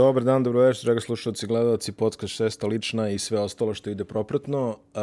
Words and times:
Dobar 0.00 0.24
dan, 0.24 0.42
dobro 0.42 0.60
večer, 0.60 0.84
draga 0.84 1.00
slušalci, 1.00 1.46
gledalci, 1.46 1.92
podcast 1.92 2.34
šesta 2.34 2.66
lična 2.66 3.08
i 3.08 3.18
sve 3.18 3.40
ostalo 3.40 3.74
što 3.74 3.90
ide 3.90 4.04
propratno. 4.04 4.68
Uh, 4.68 5.00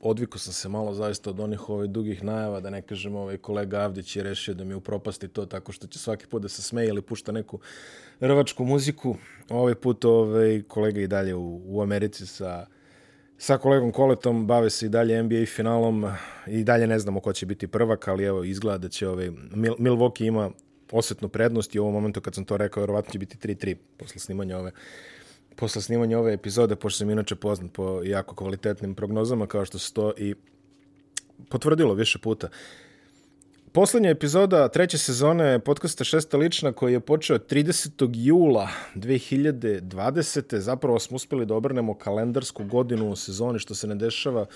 odviko 0.00 0.38
sam 0.38 0.52
se 0.52 0.68
malo 0.68 0.94
zaista 0.94 1.30
od 1.30 1.40
onih 1.40 1.68
ovaj, 1.68 1.86
dugih 1.86 2.24
najava, 2.24 2.60
da 2.60 2.70
ne 2.70 2.82
kažem, 2.82 3.16
ovaj 3.16 3.36
kolega 3.36 3.78
Avdić 3.80 4.16
je 4.16 4.22
rešio 4.22 4.54
da 4.54 4.64
mi 4.64 4.74
upropasti 4.74 5.28
to 5.28 5.46
tako 5.46 5.72
što 5.72 5.86
će 5.86 5.98
svaki 5.98 6.26
put 6.26 6.42
da 6.42 6.48
se 6.48 6.62
smeje 6.62 6.88
ili 6.88 7.02
pušta 7.02 7.32
neku 7.32 7.58
rvačku 8.20 8.64
muziku. 8.64 9.16
Ovaj 9.50 9.74
put 9.74 10.04
ovaj, 10.04 10.62
kolega 10.68 11.00
i 11.00 11.06
dalje 11.06 11.34
u, 11.34 11.60
u 11.64 11.82
Americi 11.82 12.26
sa 12.26 12.66
sa 13.38 13.58
kolegom 13.58 13.92
Koletom, 13.92 14.46
bave 14.46 14.70
se 14.70 14.86
i 14.86 14.88
dalje 14.88 15.22
NBA 15.22 15.46
finalom 15.46 16.06
i 16.46 16.64
dalje 16.64 16.86
ne 16.86 16.98
znamo 16.98 17.20
ko 17.20 17.32
će 17.32 17.46
biti 17.46 17.66
prvak, 17.66 18.08
ali 18.08 18.24
evo 18.24 18.44
izgleda 18.44 18.78
da 18.78 18.88
će 18.88 19.08
ovaj, 19.08 19.30
Mil 19.54 19.74
Milwaukee 19.78 20.26
ima 20.26 20.50
osetnu 20.92 21.28
prednost 21.28 21.74
i 21.74 21.78
u 21.78 21.82
ovom 21.82 21.94
momentu 21.94 22.20
kad 22.20 22.34
sam 22.34 22.44
to 22.44 22.56
rekao, 22.56 22.80
verovatno 22.80 23.12
će 23.12 23.18
biti 23.18 23.48
3-3 23.48 23.76
posle 23.96 24.20
snimanja 24.20 24.58
ove 24.58 24.72
posle 25.56 25.82
snimanja 25.82 26.18
ove 26.18 26.32
epizode, 26.32 26.76
pošto 26.76 26.98
sam 26.98 27.10
inače 27.10 27.34
poznat 27.34 27.72
po 27.72 28.00
jako 28.04 28.34
kvalitetnim 28.34 28.94
prognozama, 28.94 29.46
kao 29.46 29.64
što 29.64 29.78
se 29.78 29.92
to 29.92 30.12
i 30.18 30.34
potvrdilo 31.48 31.94
više 31.94 32.18
puta. 32.18 32.48
Poslednja 33.72 34.10
epizoda 34.10 34.68
treće 34.68 34.98
sezone 34.98 35.58
podcasta 35.58 36.04
Šesta 36.04 36.36
lična 36.36 36.72
koji 36.72 36.92
je 36.92 37.00
počeo 37.00 37.38
30. 37.38 38.10
jula 38.14 38.68
2020. 38.94 40.56
Zapravo 40.56 40.98
smo 40.98 41.16
uspeli 41.16 41.46
da 41.46 41.54
obrnemo 41.54 41.94
kalendarsku 41.94 42.64
godinu 42.64 43.10
u 43.10 43.16
sezoni, 43.16 43.58
što 43.58 43.74
se 43.74 43.86
ne 43.86 43.94
dešava 43.94 44.46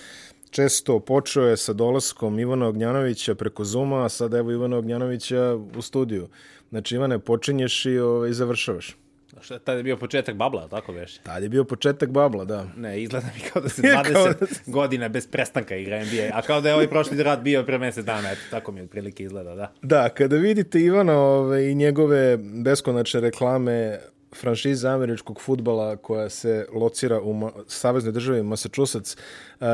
često 0.49 0.99
počeo 0.99 1.47
je 1.47 1.57
sa 1.57 1.73
dolaskom 1.73 2.39
Ivana 2.39 2.67
Ognjanovića 2.67 3.35
preko 3.35 3.63
Zuma, 3.63 4.05
a 4.05 4.09
sada 4.09 4.37
evo 4.37 4.51
Ivana 4.51 4.77
Ognjanovića 4.77 5.57
u 5.77 5.81
studiju. 5.81 6.27
Znači, 6.69 6.95
Ivane, 6.95 7.19
počinješ 7.19 7.85
i 7.85 7.97
ovaj, 7.97 8.33
završavaš. 8.33 8.97
Šta, 9.41 9.59
tad 9.59 9.77
je 9.77 9.83
bio 9.83 9.97
početak 9.97 10.35
babla, 10.35 10.67
tako 10.67 10.91
veš? 10.91 11.17
Tad 11.17 11.43
je 11.43 11.49
bio 11.49 11.63
početak 11.63 12.09
babla, 12.09 12.45
da. 12.45 12.67
Ne, 12.77 13.01
izgleda 13.01 13.27
mi 13.35 13.49
kao 13.49 13.61
da 13.61 13.69
se 13.69 13.81
20 14.03 14.39
da... 14.39 14.45
godina 14.65 15.09
bez 15.09 15.27
prestanka 15.27 15.75
igra 15.75 15.99
NBA, 16.05 16.29
a 16.33 16.41
kao 16.41 16.61
da 16.61 16.69
je 16.69 16.75
ovaj 16.75 16.87
prošli 16.87 17.23
rad 17.23 17.41
bio 17.41 17.63
pre 17.63 17.77
mesec 17.77 18.05
dana, 18.05 18.31
eto, 18.31 18.41
tako 18.51 18.71
mi 18.71 18.81
otprilike 18.81 19.23
izgleda, 19.23 19.55
da. 19.55 19.71
Da, 19.81 20.09
kada 20.09 20.35
vidite 20.35 20.79
Ivana 20.79 21.19
ove, 21.19 21.71
i 21.71 21.75
njegove 21.75 22.37
beskonačne 22.37 23.19
reklame 23.19 23.99
franšiza 24.35 24.89
američkog 24.89 25.41
futbala 25.41 25.95
koja 25.95 26.29
se 26.29 26.65
locira 26.73 27.21
u 27.21 27.33
Ma 27.33 27.51
saveznoj 27.67 28.11
državi 28.11 28.43
Massachusetts. 28.43 29.17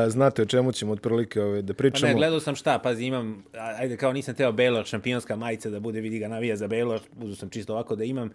Znate 0.08 0.42
o 0.42 0.44
čemu 0.44 0.72
ćemo 0.72 0.92
otprilike 0.92 1.42
ovaj, 1.42 1.62
da 1.62 1.74
pričamo? 1.74 2.08
Pa 2.08 2.08
ne, 2.08 2.14
gledao 2.14 2.40
sam 2.40 2.56
šta, 2.56 2.78
pazi, 2.78 3.04
imam, 3.04 3.44
ajde, 3.78 3.96
kao 3.96 4.12
nisam 4.12 4.34
teo 4.34 4.52
Baylor, 4.52 4.86
šampionska 4.86 5.36
majica 5.36 5.70
da 5.70 5.80
bude, 5.80 6.00
vidi 6.00 6.18
ga 6.18 6.28
navija 6.28 6.56
za 6.56 6.68
Baylor, 6.68 6.98
uzeo 7.20 7.36
sam 7.36 7.50
čisto 7.50 7.72
ovako 7.72 7.96
da 7.96 8.04
imam, 8.04 8.30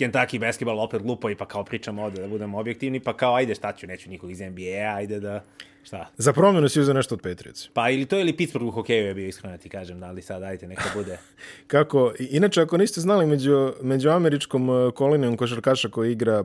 Kentucky 0.00 0.38
basketball 0.38 0.80
opet 0.80 1.02
glupo 1.02 1.30
i 1.30 1.34
pa 1.34 1.46
kao 1.46 1.64
pričamo 1.64 2.02
ovde 2.02 2.20
da 2.20 2.28
budemo 2.28 2.58
objektivni, 2.58 3.00
pa 3.00 3.16
kao 3.16 3.34
ajde 3.34 3.54
šta 3.54 3.72
ću, 3.72 3.86
neću 3.86 4.10
nikog 4.10 4.30
iz 4.30 4.40
NBA, 4.40 4.94
ajde 4.94 5.20
da 5.20 5.44
šta. 5.82 6.06
Za 6.16 6.32
promjenu 6.32 6.68
si 6.68 6.80
uzeo 6.80 6.94
nešto 6.94 7.14
od 7.14 7.22
Patriots. 7.22 7.68
Pa 7.74 7.90
ili 7.90 8.06
to 8.06 8.18
ili 8.18 8.36
Pittsburgh 8.36 8.68
u 8.68 8.70
hokeju 8.70 9.06
je 9.06 9.14
bio 9.14 9.28
iskreno 9.28 9.58
ti 9.58 9.68
kažem, 9.68 10.00
da 10.00 10.06
ali 10.06 10.22
sad 10.22 10.42
ajde 10.42 10.66
neka 10.66 10.84
bude. 10.94 11.18
Kako, 11.66 12.12
inače 12.18 12.60
ako 12.60 12.76
niste 12.76 13.00
znali 13.00 13.26
među, 13.26 13.72
među 13.82 14.10
američkom 14.10 14.68
uh, 14.68 14.92
kolonijom 14.94 15.36
košarkaša 15.36 15.88
koji 15.88 16.12
igra 16.12 16.44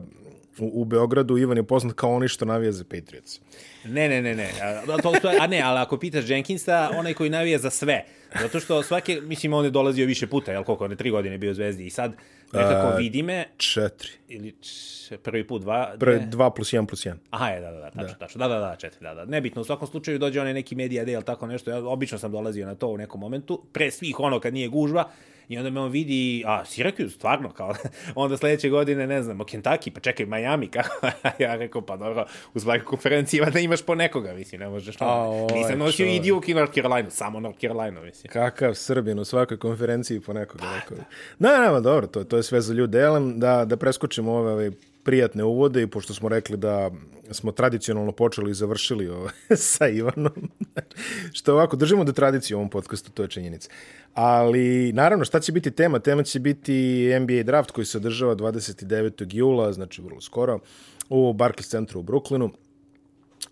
u, 0.58 0.82
u 0.82 0.84
Beogradu, 0.84 1.38
Ivan 1.38 1.56
je 1.56 1.62
poznat 1.62 1.94
kao 1.94 2.14
oni 2.14 2.28
što 2.28 2.44
navija 2.44 2.72
za 2.72 2.84
Patriots. 2.84 3.40
Ne, 3.84 4.08
ne, 4.08 4.22
ne, 4.22 4.34
ne. 4.34 4.50
A, 4.62 4.96
to, 5.02 5.12
to, 5.22 5.32
a 5.40 5.46
ne, 5.46 5.60
ali 5.60 5.78
ako 5.78 5.98
pitaš 5.98 6.30
Jenkinsa, 6.30 6.90
onaj 6.96 7.14
koji 7.14 7.30
navija 7.30 7.58
za 7.58 7.70
sve. 7.70 8.04
Zato 8.40 8.60
što 8.60 8.82
svake, 8.82 9.20
mislim, 9.20 9.52
on 9.52 9.64
je 9.64 9.70
dolazio 9.70 10.06
više 10.06 10.26
puta, 10.26 10.52
jel 10.52 10.64
koliko, 10.64 10.84
on 10.84 10.90
je 10.90 10.96
tri 10.96 11.10
godine 11.10 11.38
bio 11.38 11.50
u 11.50 11.54
Zvezdi 11.54 11.86
i 11.86 11.90
sad 11.90 12.12
nekako 12.52 12.96
vidi 12.96 13.22
me... 13.22 13.44
Četiri. 13.56 14.10
Ili 14.28 14.54
č, 14.60 15.16
prvi 15.16 15.46
put 15.46 15.62
dva... 15.62 15.94
Prvi, 15.98 16.20
dva 16.26 16.50
plus 16.50 16.72
jedan 16.72 16.86
plus 16.86 17.06
jedan. 17.06 17.20
Aha, 17.30 17.48
je, 17.48 17.60
da, 17.60 17.70
da, 17.70 17.78
da, 17.78 17.90
tačno, 17.90 18.06
da. 18.06 18.14
tačno. 18.14 18.38
Da, 18.38 18.48
da, 18.48 18.60
da, 18.60 18.76
četiri, 18.76 19.00
da, 19.02 19.14
da. 19.14 19.24
Nebitno, 19.24 19.62
u 19.62 19.64
svakom 19.64 19.88
slučaju 19.88 20.18
dođe 20.18 20.40
onaj 20.40 20.54
neki 20.54 20.74
medija 20.74 21.04
day 21.04 21.14
ili 21.14 21.24
tako 21.24 21.46
nešto. 21.46 21.70
Ja 21.70 21.88
obično 21.88 22.18
sam 22.18 22.32
dolazio 22.32 22.66
na 22.66 22.74
to 22.74 22.88
u 22.88 22.98
nekom 22.98 23.20
momentu, 23.20 23.62
pre 23.72 23.90
svih 23.90 24.20
ono 24.20 24.40
kad 24.40 24.54
nije 24.54 24.68
gužva, 24.68 25.10
I 25.48 25.58
onda 25.58 25.70
me 25.70 25.80
on 25.80 25.90
vidi, 25.90 26.44
a 26.46 26.64
Syracuse, 26.64 27.10
stvarno, 27.10 27.50
kao, 27.50 27.74
onda 28.14 28.36
sledeće 28.36 28.68
godine, 28.68 29.06
ne 29.06 29.22
znam, 29.22 29.38
Kentucky, 29.38 29.90
pa 29.90 30.00
čekaj, 30.00 30.26
Miami, 30.26 30.68
kako, 30.76 31.06
ja 31.38 31.56
rekao, 31.56 31.82
pa 31.82 31.96
dobro, 31.96 32.26
u 32.54 32.60
svakoj 32.60 32.84
konferenciji 32.84 33.40
da 33.52 33.58
imaš 33.58 33.82
po 33.82 33.94
nekoga, 33.94 34.32
mislim, 34.32 34.60
ne 34.60 34.68
možeš 34.68 34.96
to. 34.96 35.46
Nisam 35.54 35.78
nosio 35.78 36.06
i 36.06 36.20
Duke 36.20 36.52
i 36.52 36.54
North 36.54 36.74
Carolina, 36.74 37.10
samo 37.10 37.40
North 37.40 37.60
Carolina, 37.60 38.00
mislim. 38.00 38.32
Kakav 38.32 38.74
Srbin 38.74 39.18
u 39.18 39.24
svakoj 39.24 39.58
konferenciji 39.58 40.20
po 40.20 40.32
nekoga, 40.32 40.64
pa, 40.64 40.74
rekao. 40.74 40.96
Da, 41.38 41.72
ne, 41.72 41.80
dobro, 41.80 42.06
to, 42.06 42.24
to 42.24 42.36
je 42.36 42.42
sve 42.42 42.60
za 42.60 42.74
ljude. 42.74 43.00
Elem, 43.00 43.40
da, 43.40 43.64
da 43.64 43.76
preskočimo 43.76 44.32
ove, 44.32 44.52
ove 44.52 44.70
prijatne 45.06 45.44
uvode 45.44 45.82
i 45.82 45.86
pošto 45.86 46.14
smo 46.14 46.28
rekli 46.28 46.56
da 46.56 46.90
smo 47.30 47.52
tradicionalno 47.52 48.12
počeli 48.12 48.50
i 48.50 48.54
završili 48.54 49.08
ovo, 49.08 49.28
sa 49.74 49.88
Ivanom, 49.88 50.50
što 51.36 51.52
ovako, 51.52 51.76
držimo 51.76 52.04
da 52.04 52.12
tradiciju 52.12 52.56
u 52.56 52.60
ovom 52.60 52.70
podcastu, 52.70 53.10
to 53.10 53.22
je 53.22 53.28
činjenica. 53.28 53.70
Ali, 54.14 54.92
naravno, 54.92 55.24
šta 55.24 55.40
će 55.40 55.52
biti 55.52 55.70
tema? 55.70 55.98
Tema 55.98 56.22
će 56.22 56.40
biti 56.40 57.08
NBA 57.20 57.42
draft 57.42 57.70
koji 57.70 57.84
se 57.84 57.98
održava 57.98 58.36
29. 58.36 59.34
jula, 59.34 59.72
znači 59.72 60.02
vrlo 60.02 60.20
skoro, 60.20 60.58
u 61.08 61.32
Barclays 61.32 61.68
centru 61.70 62.00
u 62.00 62.02
Brooklynu. 62.02 62.50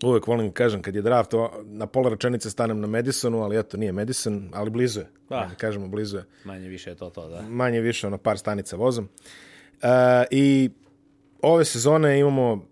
Uvek 0.03 0.27
volim 0.27 0.47
da 0.47 0.53
kažem 0.53 0.81
kad 0.81 0.95
je 0.95 1.01
draft, 1.01 1.31
na 1.63 1.87
pola 1.87 2.09
rečenice 2.09 2.49
stanem 2.49 2.79
na 2.79 2.87
Madisonu, 2.87 3.43
ali 3.43 3.59
eto, 3.59 3.77
nije 3.77 3.91
Madison, 3.91 4.49
ali 4.53 4.69
blizu 4.69 4.99
je. 4.99 5.07
Pa, 5.27 5.45
da 5.45 5.55
kažemo, 5.55 5.87
blizu 5.87 6.17
je. 6.17 6.23
Manje 6.43 6.67
više 6.67 6.89
je 6.89 6.95
to 6.95 7.09
to, 7.09 7.29
da. 7.29 7.41
Manje 7.41 7.79
više, 7.81 8.07
ono, 8.07 8.17
par 8.17 8.37
stanica 8.37 8.75
vozom. 8.75 9.09
Uh, 9.81 9.89
I 10.31 10.69
ove 11.41 11.65
sezone 11.65 12.19
imamo 12.19 12.65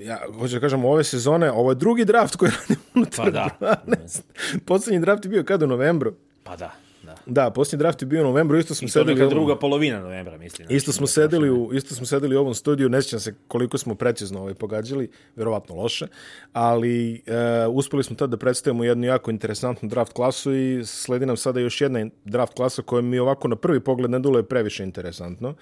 ja 0.00 0.18
hoću 0.38 0.54
da 0.54 0.60
kažem, 0.60 0.84
ove 0.84 1.04
sezone, 1.04 1.50
ovo 1.52 1.70
je 1.70 1.74
drugi 1.74 2.04
draft 2.04 2.36
koji 2.36 2.50
radimo 2.60 2.84
unutar 2.94 3.24
pa 3.24 3.30
da. 3.30 3.76
12. 3.86 4.20
Poslednji 4.66 5.00
draft 5.00 5.24
je 5.24 5.28
bio 5.28 5.44
kada 5.44 5.64
u 5.64 5.68
novembru. 5.68 6.14
Pa 6.42 6.56
da. 6.56 6.72
Da, 7.02 7.14
da 7.26 7.50
posljednji 7.50 7.78
draft 7.78 8.02
je 8.02 8.06
bio 8.06 8.20
u 8.20 8.24
novembru, 8.24 8.58
isto 8.58 8.74
smo 8.74 8.86
I 8.86 8.88
sedeli... 8.88 9.26
I 9.26 9.28
druga 9.28 9.58
polovina 9.58 10.00
novembra, 10.00 10.38
mislim. 10.38 10.68
Isto 10.70 10.92
smo, 10.92 11.06
sedeli 11.06 11.50
u, 11.50 11.70
isto 11.74 11.94
smo 11.94 12.06
sedeli 12.06 12.36
u 12.36 12.40
ovom 12.40 12.54
studiju, 12.54 12.88
ne 12.88 13.02
sjećam 13.02 13.20
se 13.20 13.34
koliko 13.48 13.78
smo 13.78 13.94
precizno 13.94 14.40
ovaj 14.40 14.54
pogađali, 14.54 15.10
verovatno 15.36 15.74
loše, 15.74 16.06
ali 16.52 17.14
e, 17.14 17.66
uspeli 17.66 18.04
smo 18.04 18.16
tad 18.16 18.30
da 18.30 18.36
predstavimo 18.36 18.84
jednu 18.84 19.06
jako 19.06 19.30
interesantnu 19.30 19.88
draft 19.88 20.12
klasu 20.12 20.54
i 20.54 20.82
sledi 20.84 21.26
nam 21.26 21.36
sada 21.36 21.60
još 21.60 21.80
jedna 21.80 22.06
draft 22.24 22.54
klasa 22.54 22.82
koja 22.82 23.02
mi 23.02 23.18
ovako 23.18 23.48
na 23.48 23.56
prvi 23.56 23.80
pogled 23.80 24.10
ne 24.10 24.18
dole 24.18 24.42
previše 24.42 24.84
interesantno 24.84 25.54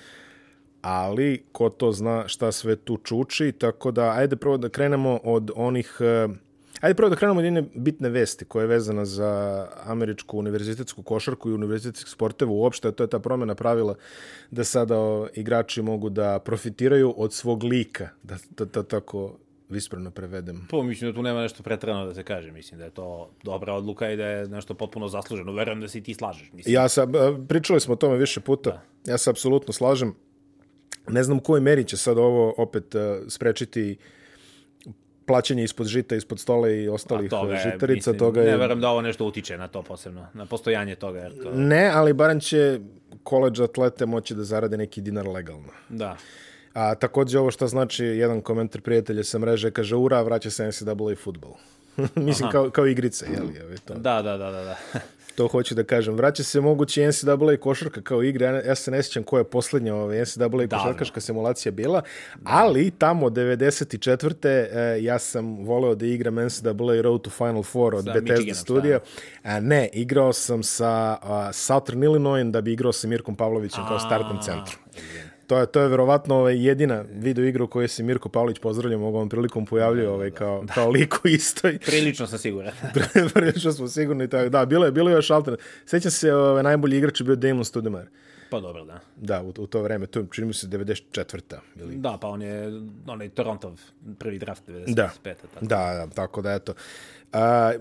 ali 0.81 1.45
ko 1.53 1.69
to 1.69 1.93
zna 1.93 2.29
šta 2.29 2.53
sve 2.53 2.77
tu 2.77 2.97
čuči, 2.97 3.53
tako 3.53 3.91
da 3.91 4.11
ajde 4.11 4.37
prvo 4.37 4.57
da 4.57 4.69
krenemo 4.69 5.21
od 5.25 5.51
onih 5.57 5.97
uh, 6.01 6.37
Ajde 6.81 6.95
prvo 6.95 7.09
da 7.11 7.17
krenemo 7.17 7.39
od 7.39 7.45
jedne 7.45 7.65
bitne 7.75 8.09
vesti 8.09 8.45
koja 8.45 8.63
je 8.63 8.67
vezana 8.67 9.05
za 9.05 9.67
američku 9.85 10.39
univerzitetsku 10.39 11.03
košarku 11.03 11.51
i 11.51 11.53
univerzitetskih 11.53 12.13
sporteva 12.13 12.53
uopšte, 12.53 12.89
a 12.89 12.93
to 12.93 13.05
je 13.05 13.11
ta 13.11 13.19
promjena 13.19 13.55
pravila 13.55 13.95
da 14.51 14.65
sada 14.65 15.27
igrači 15.35 15.83
mogu 15.83 16.11
da 16.11 16.39
profitiraju 16.39 17.15
od 17.17 17.33
svog 17.33 17.65
lika, 17.65 18.09
da, 18.23 18.37
da, 18.51 18.65
da 18.65 18.83
tako 18.83 19.39
vispreno 19.69 20.11
prevedem. 20.11 20.67
Po, 20.71 20.83
mislim 20.83 21.11
da 21.11 21.15
tu 21.15 21.23
nema 21.23 21.43
nešto 21.43 21.63
pretrano 21.63 22.07
da 22.07 22.15
se 22.15 22.23
kaže. 22.23 22.53
Mislim 22.53 22.79
da 22.79 22.85
je 22.85 22.91
to 22.91 23.31
dobra 23.43 23.75
odluka 23.75 24.11
i 24.11 24.17
da 24.17 24.27
je 24.27 24.49
nešto 24.49 24.75
potpuno 24.75 25.09
zasluženo. 25.09 25.53
Verujem 25.53 25.81
da 25.81 25.89
se 25.89 25.99
i 25.99 26.03
ti 26.03 26.15
slažeš. 26.15 26.53
Mislim. 26.53 26.75
Ja 26.75 26.89
sam, 26.89 27.13
pričali 27.49 27.81
smo 27.81 27.95
o 27.95 27.97
tome 27.97 28.17
više 28.17 28.41
puta. 28.41 28.71
Da. 29.05 29.13
Ja 29.13 29.19
se 29.19 29.31
apsolutno 29.31 29.73
slažem. 29.73 30.15
Ne 31.09 31.23
znam 31.23 31.39
u 31.39 31.41
kojoj 31.41 31.61
meri 31.61 31.85
će 31.85 31.97
sad 31.97 32.19
ovo 32.19 32.55
opet 32.57 32.95
uh, 32.95 33.01
sprečiti 33.29 33.97
plaćanje 35.27 35.65
ispod 35.65 35.87
žita, 35.87 36.17
ispod 36.17 36.41
stola 36.41 36.71
i 36.71 36.89
ostalih 36.89 37.31
toga 37.31 37.55
je, 37.55 37.71
žitarica. 37.73 38.11
Mislim, 38.11 38.19
toga 38.19 38.41
je... 38.41 38.51
Ne 38.51 38.57
verujem 38.57 38.81
da 38.81 38.89
ovo 38.89 39.03
nešto 39.03 39.27
utiče 39.27 39.59
na 39.59 39.69
to 39.69 39.83
posebno, 39.83 40.27
na 40.35 40.47
postojanje 40.47 40.95
toga. 40.95 41.19
Jer 41.19 41.43
to... 41.43 41.51
Ne, 41.55 41.91
ali 41.95 42.13
barem 42.13 42.41
će 42.41 42.81
koleđ 43.23 43.61
atlete 43.61 44.07
moći 44.07 44.35
da 44.35 44.45
zarade 44.45 44.77
neki 44.77 45.01
dinar 45.01 45.29
legalno. 45.29 45.69
Da. 45.89 46.17
A 46.75 46.95
takođe 46.95 47.39
ovo 47.39 47.51
što 47.51 47.67
znači, 47.67 48.05
jedan 48.05 48.41
komentar 48.41 48.81
prijatelja 48.81 49.25
sa 49.25 49.39
mreže 49.39 49.71
kaže, 49.71 49.97
ura, 49.97 50.23
vraća 50.23 50.51
se 50.51 50.69
NCAA 50.69 51.17
futbol. 51.23 51.55
Mislim, 52.15 52.49
Aha. 52.49 52.53
kao, 52.53 52.71
kao 52.71 52.87
igrice, 52.87 53.27
jel? 53.33 53.71
Je, 53.71 53.77
to. 53.85 53.95
Da, 53.95 54.23
da, 54.23 54.37
da, 54.37 54.51
da. 54.51 54.65
da. 54.65 54.77
to 55.39 55.49
hoću 55.49 55.75
da 55.75 55.85
kažem. 55.85 56.15
Vraća 56.15 56.43
se 56.43 56.61
mogući 56.61 57.07
NCAA 57.07 57.57
košarka 57.61 58.01
kao 58.01 58.23
igra. 58.23 58.63
Ja 58.63 58.75
se 58.75 58.91
ne 58.91 59.03
sjećam 59.03 59.23
koja 59.23 59.41
je 59.41 59.45
poslednja 59.45 59.95
ove 59.95 60.23
NCAA 60.23 60.69
košarkaška 60.71 61.21
simulacija 61.21 61.73
bila, 61.73 62.03
ali 62.45 62.91
tamo 62.91 63.31
94. 63.31 64.47
E, 64.47 65.03
ja 65.03 65.19
sam 65.19 65.65
voleo 65.65 65.95
da 65.95 66.07
igram 66.07 66.35
NCAA 66.35 67.01
Road 67.03 67.21
to 67.21 67.31
Final 67.31 67.63
Four 67.63 67.95
od 67.95 68.05
Bethesda 68.05 68.55
studija. 68.55 68.99
A, 69.43 69.61
ne, 69.61 69.89
igrao 69.93 70.33
sam 70.33 70.63
sa 70.63 71.17
Southern 71.53 72.03
Illinois 72.03 72.45
da 72.45 72.61
bi 72.61 72.73
igrao 72.73 72.93
sa 72.93 73.09
Mirkom 73.09 73.37
Pavlovićem 73.37 73.85
kao 73.89 73.99
startnom 73.99 74.43
centru. 74.43 74.79
To 75.49 75.59
je, 75.59 75.67
to 75.67 75.81
je 75.81 75.89
verovatno 75.89 76.35
ovaj, 76.35 76.67
jedina 76.67 77.05
video 77.11 77.45
igra 77.45 77.65
u 77.65 77.67
kojoj 77.67 77.89
se 77.89 78.03
Mirko 78.03 78.29
Pavlić 78.29 78.59
pozdravljamo 78.59 79.07
ovom 79.07 79.29
prilikom 79.29 79.67
pojavljuje 79.67 80.09
ovaj, 80.09 80.31
kao, 80.31 80.65
da. 80.65 80.73
kao 80.73 80.91
liku 80.91 81.29
istoj. 81.29 81.79
Prilično 81.87 82.27
sam 82.27 82.39
siguran. 82.39 82.73
Prilično 83.35 83.73
smo 83.73 83.89
sigurni. 83.89 84.29
Tako. 84.29 84.49
Da, 84.49 84.67
bilo 84.67 84.85
je, 84.85 84.93
bilo 84.93 85.11
je 85.11 85.15
još 85.15 85.31
alternativ. 85.31 85.67
Sećam 85.87 86.11
se, 86.11 86.35
ovaj, 86.35 86.63
najbolji 86.63 86.99
igrač 86.99 87.21
je 87.21 87.25
bio 87.25 87.37
Damon 87.37 87.65
Studemar. 87.65 88.07
Pa 88.51 88.61
dobro, 88.61 88.85
da. 88.85 89.01
Da, 89.17 89.43
u, 89.43 89.53
u 89.59 89.67
to 89.67 89.83
vreme, 89.83 90.07
to 90.07 90.25
čini 90.33 90.47
mi 90.47 90.55
se 90.55 90.67
94. 90.67 91.57
Ili... 91.77 91.97
Da, 91.97 92.19
pa 92.21 92.29
on 92.29 92.43
je, 92.43 92.81
onaj 93.07 93.29
Torontov 93.29 93.81
prvi 94.19 94.39
draft 94.39 94.63
95. 94.69 94.95
Da, 94.95 95.11
Tako. 95.23 95.37
da, 95.61 96.07
da, 96.07 96.07
tako 96.15 96.43
da 96.43 96.53
eto. 96.53 96.75
A, 97.33 97.73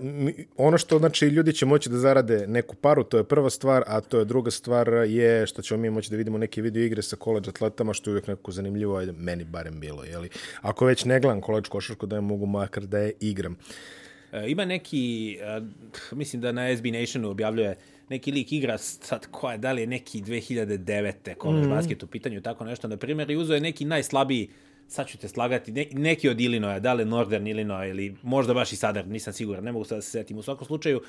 ono 0.56 0.78
što 0.78 0.98
znači 0.98 1.26
ljudi 1.26 1.52
će 1.52 1.66
moći 1.66 1.88
da 1.90 1.98
zarade 1.98 2.46
neku 2.46 2.76
paru, 2.76 3.04
to 3.04 3.16
je 3.16 3.24
prva 3.24 3.50
stvar, 3.50 3.84
a 3.86 4.00
to 4.00 4.18
je 4.18 4.24
druga 4.24 4.50
stvar 4.50 4.88
je 5.06 5.46
što 5.46 5.62
ćemo 5.62 5.80
mi 5.80 5.90
moći 5.90 6.10
da 6.10 6.16
vidimo 6.16 6.38
neke 6.38 6.62
video 6.62 6.82
igre 6.82 7.02
sa 7.02 7.16
college 7.16 7.50
atletama, 7.50 7.94
što 7.94 8.10
je 8.10 8.12
uvijek 8.12 8.26
neko 8.26 8.52
zanimljivo, 8.52 8.96
ajde, 8.96 9.12
meni 9.12 9.44
barem 9.44 9.80
bilo, 9.80 10.04
jeli. 10.04 10.28
Ako 10.60 10.84
već 10.84 11.04
ne 11.04 11.20
gledam 11.20 11.42
college 11.42 11.68
košarku, 11.68 12.06
da 12.06 12.16
je 12.16 12.20
mogu 12.20 12.46
makar 12.46 12.86
da 12.86 12.98
je 12.98 13.12
igram. 13.20 13.56
E, 14.32 14.50
ima 14.50 14.64
neki, 14.64 15.38
e, 15.40 15.60
mislim 16.12 16.42
da 16.42 16.52
na 16.52 16.76
SB 16.76 16.86
Nationu 16.86 17.30
objavljuje 17.30 17.76
neki 18.08 18.32
lik 18.32 18.52
igra 18.52 18.78
sad 18.78 19.26
koja 19.30 19.52
je, 19.52 19.58
da 19.58 19.72
li 19.72 19.80
je 19.80 19.86
neki 19.86 20.22
2009. 20.22 21.34
college 21.40 21.66
mm. 21.66 21.70
basket 21.70 22.02
u 22.02 22.06
pitanju, 22.06 22.40
tako 22.40 22.64
nešto, 22.64 22.88
na 22.88 22.96
primjer, 22.96 23.30
i 23.30 23.36
uzeo 23.36 23.54
je 23.54 23.60
neki 23.60 23.84
najslabiji 23.84 24.48
sad 24.88 25.06
ću 25.06 25.18
te 25.18 25.28
slagati, 25.28 25.72
ne, 25.72 25.86
neki 25.92 26.28
od 26.28 26.40
Illinoisa, 26.40 26.80
da 26.80 26.92
li 26.92 27.04
Northern 27.04 27.46
Illinois 27.46 27.90
ili 27.90 28.16
možda 28.22 28.54
baš 28.54 28.72
i 28.72 28.76
Southern, 28.76 29.12
nisam 29.12 29.32
siguran, 29.32 29.64
ne 29.64 29.72
mogu 29.72 29.84
sad 29.84 29.98
da 29.98 30.02
se 30.02 30.10
setim. 30.10 30.38
U 30.38 30.42
svakom 30.42 30.66
slučaju, 30.66 31.00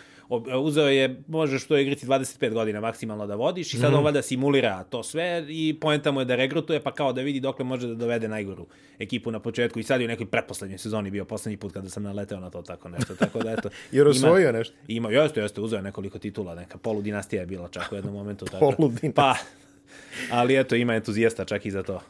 uzeo 0.61 0.87
je, 0.87 1.21
možeš 1.27 1.67
to 1.67 1.77
igrati 1.77 2.05
25 2.05 2.53
godina 2.53 2.81
maksimalno 2.81 3.27
da 3.27 3.35
vodiš 3.35 3.73
i 3.73 3.77
sad 3.77 3.91
mm. 3.91 3.95
on 3.95 4.03
valjda 4.03 4.21
simulira 4.21 4.83
to 4.83 5.03
sve 5.03 5.45
i 5.49 5.77
poenta 5.81 6.11
mu 6.11 6.21
je 6.21 6.25
da 6.25 6.35
regrutuje, 6.35 6.79
pa 6.79 6.91
kao 6.91 7.13
da 7.13 7.21
vidi 7.21 7.39
dokle 7.39 7.65
može 7.65 7.87
da 7.87 7.95
dovede 7.95 8.27
najgoru 8.27 8.67
ekipu 8.99 9.31
na 9.31 9.39
početku 9.39 9.79
i 9.79 9.83
sad 9.83 10.01
je 10.01 10.05
u 10.05 10.07
nekoj 10.07 10.25
pretposlednjoj 10.25 10.77
sezoni 10.77 11.11
bio 11.11 11.25
poslednji 11.25 11.57
put 11.57 11.73
kada 11.73 11.89
sam 11.89 12.03
naleteo 12.03 12.39
na 12.39 12.49
to 12.49 12.61
tako 12.61 12.89
nešto. 12.89 13.15
Tako 13.15 13.39
da 13.39 13.51
eto. 13.51 13.69
Jer 13.91 14.07
osvojio 14.07 14.51
nešto? 14.51 14.75
Ima, 14.87 15.11
jeste, 15.11 15.41
jeste, 15.41 15.61
uzeo 15.61 15.81
nekoliko 15.81 16.19
titula, 16.19 16.55
neka 16.55 16.77
poludinastija 16.77 17.41
je 17.41 17.45
bila 17.45 17.67
čak 17.67 17.91
u 17.91 17.95
jednom 17.95 18.13
momentu. 18.13 18.45
Tako. 18.45 18.71
poludinastija. 18.77 19.11
Pa, 19.13 19.35
ali 20.31 20.59
eto, 20.59 20.75
ima 20.75 20.95
entuzijasta 20.95 21.45
čak 21.45 21.65
i 21.65 21.71
za 21.71 21.83
to. 21.83 22.01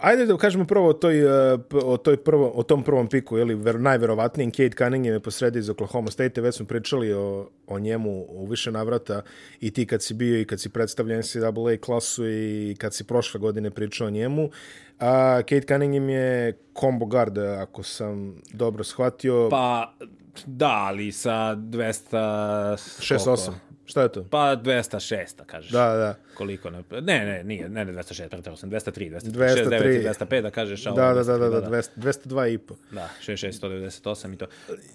Ajde 0.00 0.26
da 0.26 0.36
kažemo 0.36 0.64
prvo 0.64 0.88
o, 0.88 0.92
toj, 0.92 1.20
e, 1.20 1.58
o, 1.84 1.96
toj 1.96 2.16
prvo, 2.16 2.52
o 2.54 2.62
tom 2.62 2.82
prvom 2.82 3.08
piku, 3.08 3.38
ili 3.38 3.54
ver, 3.54 3.80
najverovatnijim, 3.80 4.50
Kate 4.50 4.70
Cunningham 4.78 5.12
je 5.12 5.20
posredi 5.20 5.58
iz 5.58 5.70
Oklahoma 5.70 6.10
State, 6.10 6.40
već 6.40 6.56
smo 6.56 6.66
pričali 6.66 7.12
o, 7.12 7.48
o 7.66 7.78
njemu 7.78 8.26
u 8.28 8.46
više 8.46 8.72
navrata 8.72 9.22
i 9.60 9.70
ti 9.70 9.86
kad 9.86 10.02
si 10.02 10.14
bio 10.14 10.40
i 10.40 10.44
kad 10.44 10.60
si 10.60 10.68
predstavljen 10.68 11.18
NCAA 11.18 11.76
klasu 11.80 12.26
i 12.28 12.76
kad 12.78 12.94
si 12.94 13.04
prošle 13.04 13.40
godine 13.40 13.70
pričao 13.70 14.06
o 14.06 14.10
njemu. 14.10 14.50
A 15.00 15.42
Kate 15.42 15.60
Cunningham 15.60 16.08
je 16.08 16.58
combo 16.80 17.06
guard, 17.06 17.38
ako 17.38 17.82
sam 17.82 18.42
dobro 18.52 18.84
shvatio. 18.84 19.48
Pa, 19.50 19.94
da, 20.46 20.70
ali 20.70 21.12
sa 21.12 21.56
200... 21.56 22.16
6-8. 22.16 23.50
Šta 23.86 24.02
je 24.02 24.12
to? 24.12 24.24
Pa 24.30 24.56
206, 24.56 25.36
da 25.38 25.44
kažeš. 25.44 25.70
Da, 25.70 25.86
da. 25.86 26.14
Koliko? 26.34 26.70
Ne, 26.70 26.82
ne, 26.90 27.24
ne 27.24 27.44
nije, 27.44 27.68
ne, 27.68 27.84
ne 27.84 27.92
206, 27.92 28.28
pretao 28.28 28.56
sam, 28.56 28.70
203, 28.70 29.10
206, 29.10 29.20
203. 29.30 30.14
205, 30.28 30.42
da 30.42 30.50
kažeš. 30.50 30.84
Da, 30.84 30.90
da, 30.90 31.22
da, 31.22 31.38
da, 31.38 31.48
da, 31.48 31.60
da, 31.60 31.82
202 31.96 32.54
i 32.54 32.58
po. 32.58 32.74
Da, 32.90 33.08
66, 33.26 33.60
198 33.60 34.34
i 34.34 34.36
to. 34.36 34.46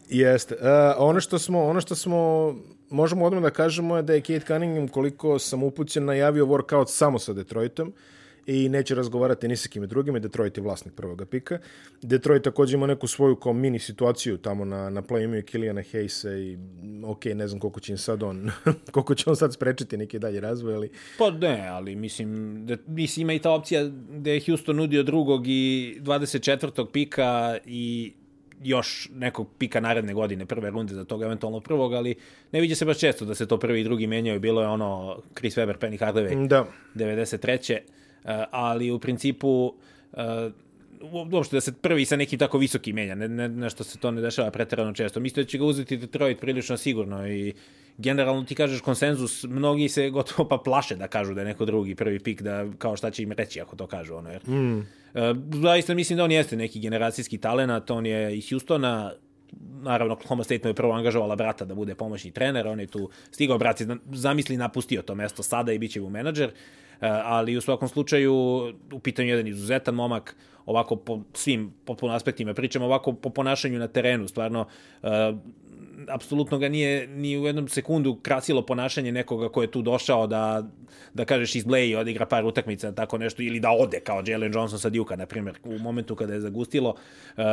Jeste. 0.09 0.55
Uh, 0.55 0.61
ono 0.97 1.19
što 1.19 1.39
smo, 1.39 1.65
ono 1.65 1.81
što 1.81 1.95
smo, 1.95 2.55
možemo 2.89 3.25
odmah 3.25 3.43
da 3.43 3.49
kažemo 3.49 3.97
je 3.97 4.03
da 4.03 4.13
je 4.13 4.21
Kate 4.21 4.39
Cunningham, 4.39 4.87
koliko 4.87 5.39
sam 5.39 5.63
upućen, 5.63 6.05
najavio 6.05 6.45
workout 6.45 6.87
samo 6.87 7.19
sa 7.19 7.33
Detroitom. 7.33 7.87
Uh, 7.87 8.18
i 8.49 8.69
neće 8.69 8.95
razgovarati 8.95 9.47
ni 9.47 9.55
sa 9.55 9.69
kime 9.69 9.87
drugim. 9.87 10.21
Detroit 10.21 10.57
je 10.57 10.63
vlasnik 10.63 10.93
prvoga 10.93 11.25
pika. 11.25 11.59
Detroit 12.01 12.43
takođe 12.43 12.77
ima 12.77 12.87
neku 12.87 13.07
svoju 13.07 13.35
kao 13.35 13.53
mini 13.53 13.79
situaciju 13.79 14.37
tamo 14.37 14.65
na, 14.65 14.89
na 14.89 15.01
play 15.01 15.23
imaju 15.23 15.43
Kilijana 15.43 15.81
Hayesa 15.81 16.37
i 16.37 16.57
ok, 17.05 17.25
ne 17.25 17.47
znam 17.47 17.59
koliko 17.59 17.79
će 17.79 17.91
im 17.91 17.97
sad 17.97 18.23
on, 18.23 18.51
koliko 18.91 19.15
će 19.15 19.29
on 19.29 19.35
sad 19.35 19.53
sprečiti 19.53 19.97
neki 19.97 20.19
dalje 20.19 20.39
razvoj, 20.39 20.75
ali... 20.75 20.89
Pa 21.17 21.31
ne, 21.31 21.67
ali 21.67 21.95
mislim, 21.95 22.55
da, 22.65 22.77
mislim 22.87 23.21
ima 23.21 23.33
i 23.33 23.39
ta 23.39 23.51
opcija 23.51 23.83
da 24.09 24.31
je 24.31 24.41
Houston 24.45 24.75
nudio 24.75 25.03
drugog 25.03 25.47
i 25.47 25.97
24. 26.01 26.91
pika 26.91 27.57
i 27.65 28.13
još 28.63 29.09
nekog 29.13 29.47
pika 29.57 29.79
naredne 29.79 30.13
godine, 30.13 30.45
prve 30.45 30.69
runde 30.69 30.93
za 30.93 31.05
tog 31.05 31.21
eventualno 31.23 31.59
prvog, 31.59 31.93
ali 31.93 32.15
ne 32.51 32.61
viđe 32.61 32.75
se 32.75 32.85
baš 32.85 32.99
često 32.99 33.25
da 33.25 33.35
se 33.35 33.47
to 33.47 33.59
prvi 33.59 33.81
i 33.81 33.83
drugi 33.83 34.07
menjaju. 34.07 34.39
Bilo 34.39 34.61
je 34.61 34.67
ono 34.67 35.21
Chris 35.37 35.57
Webber, 35.57 35.77
Penny 35.77 35.99
Hardaway, 35.99 36.47
da. 36.47 36.65
93. 36.95 37.79
Eh, 38.25 38.43
ali 38.51 38.91
u 38.91 38.99
principu 38.99 39.73
eh, 40.13 40.51
uopšte 41.31 41.55
da 41.55 41.61
se 41.61 41.73
prvi 41.73 42.05
sa 42.05 42.15
nekim 42.15 42.39
tako 42.39 42.57
visoki 42.57 42.93
menja, 42.93 43.15
ne, 43.15 43.27
ne, 43.27 43.49
nešto 43.49 43.83
se 43.83 43.99
to 43.99 44.11
ne 44.11 44.21
dešava 44.21 44.51
preterano 44.51 44.93
često. 44.93 45.19
Mislim 45.19 45.45
da 45.45 45.49
će 45.49 45.57
ga 45.57 45.65
uzeti 45.65 45.97
Detroit 45.97 46.39
prilično 46.39 46.77
sigurno 46.77 47.27
i 47.27 47.53
generalno 47.97 48.43
ti 48.43 48.55
kažeš 48.55 48.81
konsenzus, 48.81 49.43
mnogi 49.43 49.89
se 49.89 50.09
gotovo 50.09 50.49
pa 50.49 50.57
plaše 50.57 50.95
da 50.95 51.07
kažu 51.07 51.33
da 51.33 51.41
je 51.41 51.47
neko 51.47 51.65
drugi 51.65 51.95
prvi 51.95 52.19
pik, 52.19 52.41
da 52.41 52.65
kao 52.77 52.97
šta 52.97 53.11
će 53.11 53.23
im 53.23 53.31
reći 53.31 53.61
ako 53.61 53.75
to 53.75 53.87
kažu. 53.87 54.15
Ono, 54.15 54.29
jer, 54.29 54.47
mm. 54.47 54.87
E, 55.13 55.33
zaista 55.61 55.93
mislim 55.93 56.17
da 56.17 56.23
on 56.23 56.31
jeste 56.31 56.55
neki 56.55 56.79
generacijski 56.79 57.37
talenat, 57.37 57.91
on 57.91 58.05
je 58.05 58.37
iz 58.37 58.49
Houstona, 58.49 59.13
naravno 59.81 60.13
Oklahoma 60.13 60.43
State 60.43 60.61
mu 60.63 60.69
je 60.69 60.73
prvo 60.73 60.93
angažovala 60.93 61.35
brata 61.35 61.65
da 61.65 61.75
bude 61.75 61.95
pomoćni 61.95 62.31
trener, 62.31 62.67
on 62.67 62.79
je 62.79 62.87
tu 62.87 63.09
stigao, 63.31 63.57
brat 63.57 63.81
je 63.81 63.87
zamisli 64.11 64.57
napustio 64.57 65.01
to 65.01 65.15
mesto 65.15 65.43
sada 65.43 65.71
i 65.73 65.79
bit 65.79 65.91
će 65.91 66.01
mu 66.01 66.09
menadžer. 66.09 66.49
E, 66.49 66.53
ali 67.23 67.57
u 67.57 67.61
svakom 67.61 67.87
slučaju 67.87 68.33
u 68.93 68.99
pitanju 68.99 69.29
jedan 69.29 69.47
izuzetan 69.47 69.95
momak, 69.95 70.35
ovako 70.65 70.95
po 70.95 71.21
svim 71.33 71.73
potpuno 71.85 72.13
aspektima, 72.13 72.53
pričamo 72.53 72.85
ovako 72.85 73.13
po 73.13 73.29
ponašanju 73.29 73.79
na 73.79 73.87
terenu, 73.87 74.27
stvarno 74.27 74.67
uh, 75.01 75.09
apsolutno 76.07 76.57
ga 76.57 76.69
nije 76.69 77.07
ni 77.07 77.37
u 77.37 77.45
jednom 77.45 77.67
sekundu 77.67 78.15
krasilo 78.15 78.65
ponašanje 78.65 79.11
nekoga 79.11 79.49
ko 79.49 79.61
je 79.61 79.71
tu 79.71 79.81
došao 79.81 80.27
da, 80.27 80.63
da 81.13 81.25
kažeš 81.25 81.55
izbleji, 81.55 81.95
odigra 81.95 82.25
par 82.25 82.45
utakmica, 82.45 82.91
tako 82.91 83.17
nešto, 83.17 83.41
ili 83.41 83.59
da 83.59 83.71
ode 83.71 83.99
kao 83.99 84.23
Jalen 84.25 84.53
Johnson 84.53 84.79
sa 84.79 84.89
Duke, 84.89 85.17
na 85.17 85.25
primjer, 85.25 85.57
u 85.63 85.77
momentu 85.79 86.15
kada 86.15 86.33
je 86.33 86.39
zagustilo. 86.39 86.95
Uh, 87.37 87.43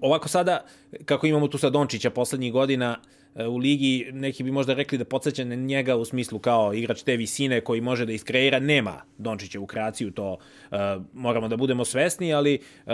ovako 0.00 0.28
sada, 0.28 0.64
kako 1.04 1.26
imamo 1.26 1.48
tu 1.48 1.58
sa 1.58 1.70
Dončića 1.70 2.10
poslednjih 2.10 2.52
godina, 2.52 2.96
E, 3.34 3.46
u 3.46 3.56
ligi, 3.56 4.06
neki 4.12 4.42
bi 4.42 4.50
možda 4.50 4.74
rekli 4.74 4.98
da 4.98 5.04
podsjeća 5.04 5.44
na 5.44 5.54
njega 5.54 5.96
u 5.96 6.04
smislu 6.04 6.38
kao 6.38 6.74
igrač 6.74 7.02
te 7.02 7.16
visine 7.16 7.60
koji 7.60 7.80
može 7.80 8.06
da 8.06 8.12
iskreira, 8.12 8.58
nema 8.58 9.02
Dončića 9.18 9.60
u 9.60 9.66
kreaciju, 9.66 10.10
to 10.10 10.32
uh, 10.32 10.78
moramo 11.12 11.48
da 11.48 11.56
budemo 11.56 11.84
svesni, 11.84 12.34
ali 12.34 12.58
uh, 12.86 12.92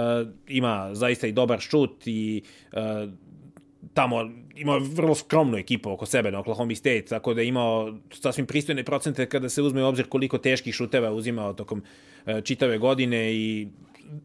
ima 0.49 0.95
zaista 0.95 1.27
i 1.27 1.33
dobar 1.33 1.61
šut 1.61 2.07
i 2.07 2.43
uh, 2.73 2.79
tamo 3.95 4.31
ima 4.57 4.77
vrlo 4.77 5.15
skromnu 5.15 5.57
ekipu 5.57 5.91
oko 5.91 6.07
sebe 6.07 6.31
na 6.31 6.39
Oklahoma 6.41 6.75
State, 6.75 7.05
tako 7.09 7.35
da 7.35 7.41
je 7.41 7.49
imao 7.49 7.99
sasvim 8.11 8.47
pristojne 8.47 8.85
procente 8.85 9.29
kada 9.29 9.49
se 9.49 9.63
uzme 9.63 9.85
u 9.85 9.87
obzir 9.87 10.09
koliko 10.09 10.39
teških 10.39 10.75
šuteva 10.75 11.13
uzimao 11.13 11.53
tokom 11.53 11.83
čitave 12.45 12.79
godine 12.79 13.35
i 13.35 13.69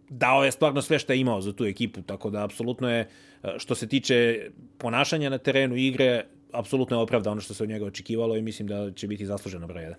dao 0.10 0.44
je 0.44 0.52
stvarno 0.52 0.82
sve 0.82 1.00
što 1.00 1.14
je 1.14 1.20
imao 1.20 1.42
za 1.42 1.54
tu 1.54 1.66
ekipu, 1.66 2.02
tako 2.02 2.30
da 2.30 2.44
apsolutno 2.44 2.90
je, 2.90 3.08
e, 3.44 3.54
što 3.58 3.76
se 3.76 3.88
tiče 3.88 4.50
ponašanja 4.78 5.30
na 5.30 5.38
terenu 5.38 5.76
igre, 5.76 6.26
apsolutno 6.52 6.98
je 6.98 7.02
opravda 7.02 7.32
ono 7.32 7.42
što 7.42 7.54
se 7.54 7.64
od 7.64 7.70
njega 7.70 7.86
očekivalo 7.86 8.36
i 8.38 8.42
mislim 8.42 8.68
da 8.68 8.92
će 8.92 9.08
biti 9.08 9.26
zasluženo 9.26 9.68
broj 9.68 9.96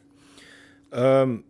1. 0.93 1.23
Um, 1.23 1.45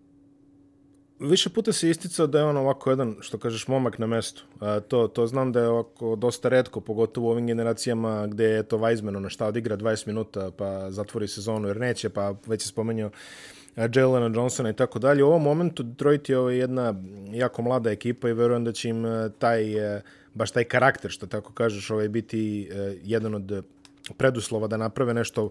više 1.19 1.51
puta 1.51 1.73
se 1.73 1.91
isticao 1.91 2.27
da 2.27 2.39
je 2.39 2.45
on 2.45 2.57
ovako 2.57 2.91
jedan, 2.91 3.17
što 3.21 3.39
kažeš, 3.39 3.69
momak 3.69 3.99
na 3.99 4.07
mestu. 4.07 4.45
A, 4.61 4.81
to, 4.81 5.09
to 5.09 5.27
znam 5.27 5.53
da 5.53 5.61
je 5.61 5.69
ovako 5.69 6.17
dosta 6.17 6.49
redko, 6.49 6.81
pogotovo 6.81 7.29
u 7.29 7.31
ovim 7.31 7.47
generacijama 7.47 8.27
gde 8.27 8.45
je 8.45 8.63
to 8.63 8.79
Weizmann, 8.79 9.17
ono 9.17 9.29
šta 9.29 9.47
odigra 9.47 9.77
20 9.77 10.07
minuta 10.07 10.51
pa 10.57 10.91
zatvori 10.91 11.29
sezonu 11.29 11.69
jer 11.69 11.81
neće, 11.81 12.09
pa 12.09 12.35
već 12.47 12.65
je 12.65 12.69
spomenuo 12.69 13.11
Jelena 13.77 14.31
Johnsona 14.35 14.71
i 14.71 14.73
tako 14.73 14.99
dalje. 14.99 15.25
U 15.25 15.27
ovom 15.27 15.43
momentu 15.43 15.83
Detroit 15.83 16.29
je 16.29 16.37
jedna 16.37 16.95
jako 17.33 17.63
mlada 17.63 17.91
ekipa 17.91 18.29
i 18.29 18.33
verujem 18.33 18.65
da 18.65 18.73
će 18.73 18.89
im 18.89 19.05
taj, 19.39 19.65
baš 20.35 20.51
taj 20.51 20.65
karakter, 20.65 21.11
što 21.11 21.27
tako 21.27 21.53
kažeš, 21.53 21.91
ovaj, 21.91 22.09
biti 22.09 22.71
jedan 23.03 23.35
od 23.35 23.65
preduslova 24.17 24.67
da 24.67 24.77
naprave 24.77 25.15
nešto 25.15 25.51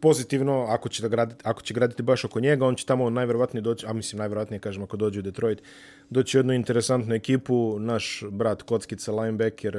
pozitivno, 0.00 0.66
ako 0.68 0.88
će, 0.88 1.02
da 1.02 1.08
graditi, 1.08 1.42
ako 1.44 1.62
će 1.62 1.74
graditi 1.74 2.02
baš 2.02 2.24
oko 2.24 2.40
njega, 2.40 2.66
on 2.66 2.74
će 2.74 2.86
tamo 2.86 3.10
najverovatnije 3.10 3.62
doći, 3.62 3.86
a 3.86 3.92
mislim 3.92 4.18
najverovatnije, 4.18 4.60
kažem, 4.60 4.82
ako 4.82 4.96
dođe 4.96 5.18
u 5.18 5.22
Detroit, 5.22 5.62
doći 6.10 6.36
u 6.36 6.40
jednu 6.40 6.52
interesantnu 6.52 7.14
ekipu, 7.14 7.78
naš 7.78 8.22
brat 8.30 8.62
Kockica, 8.62 9.12
linebacker, 9.12 9.76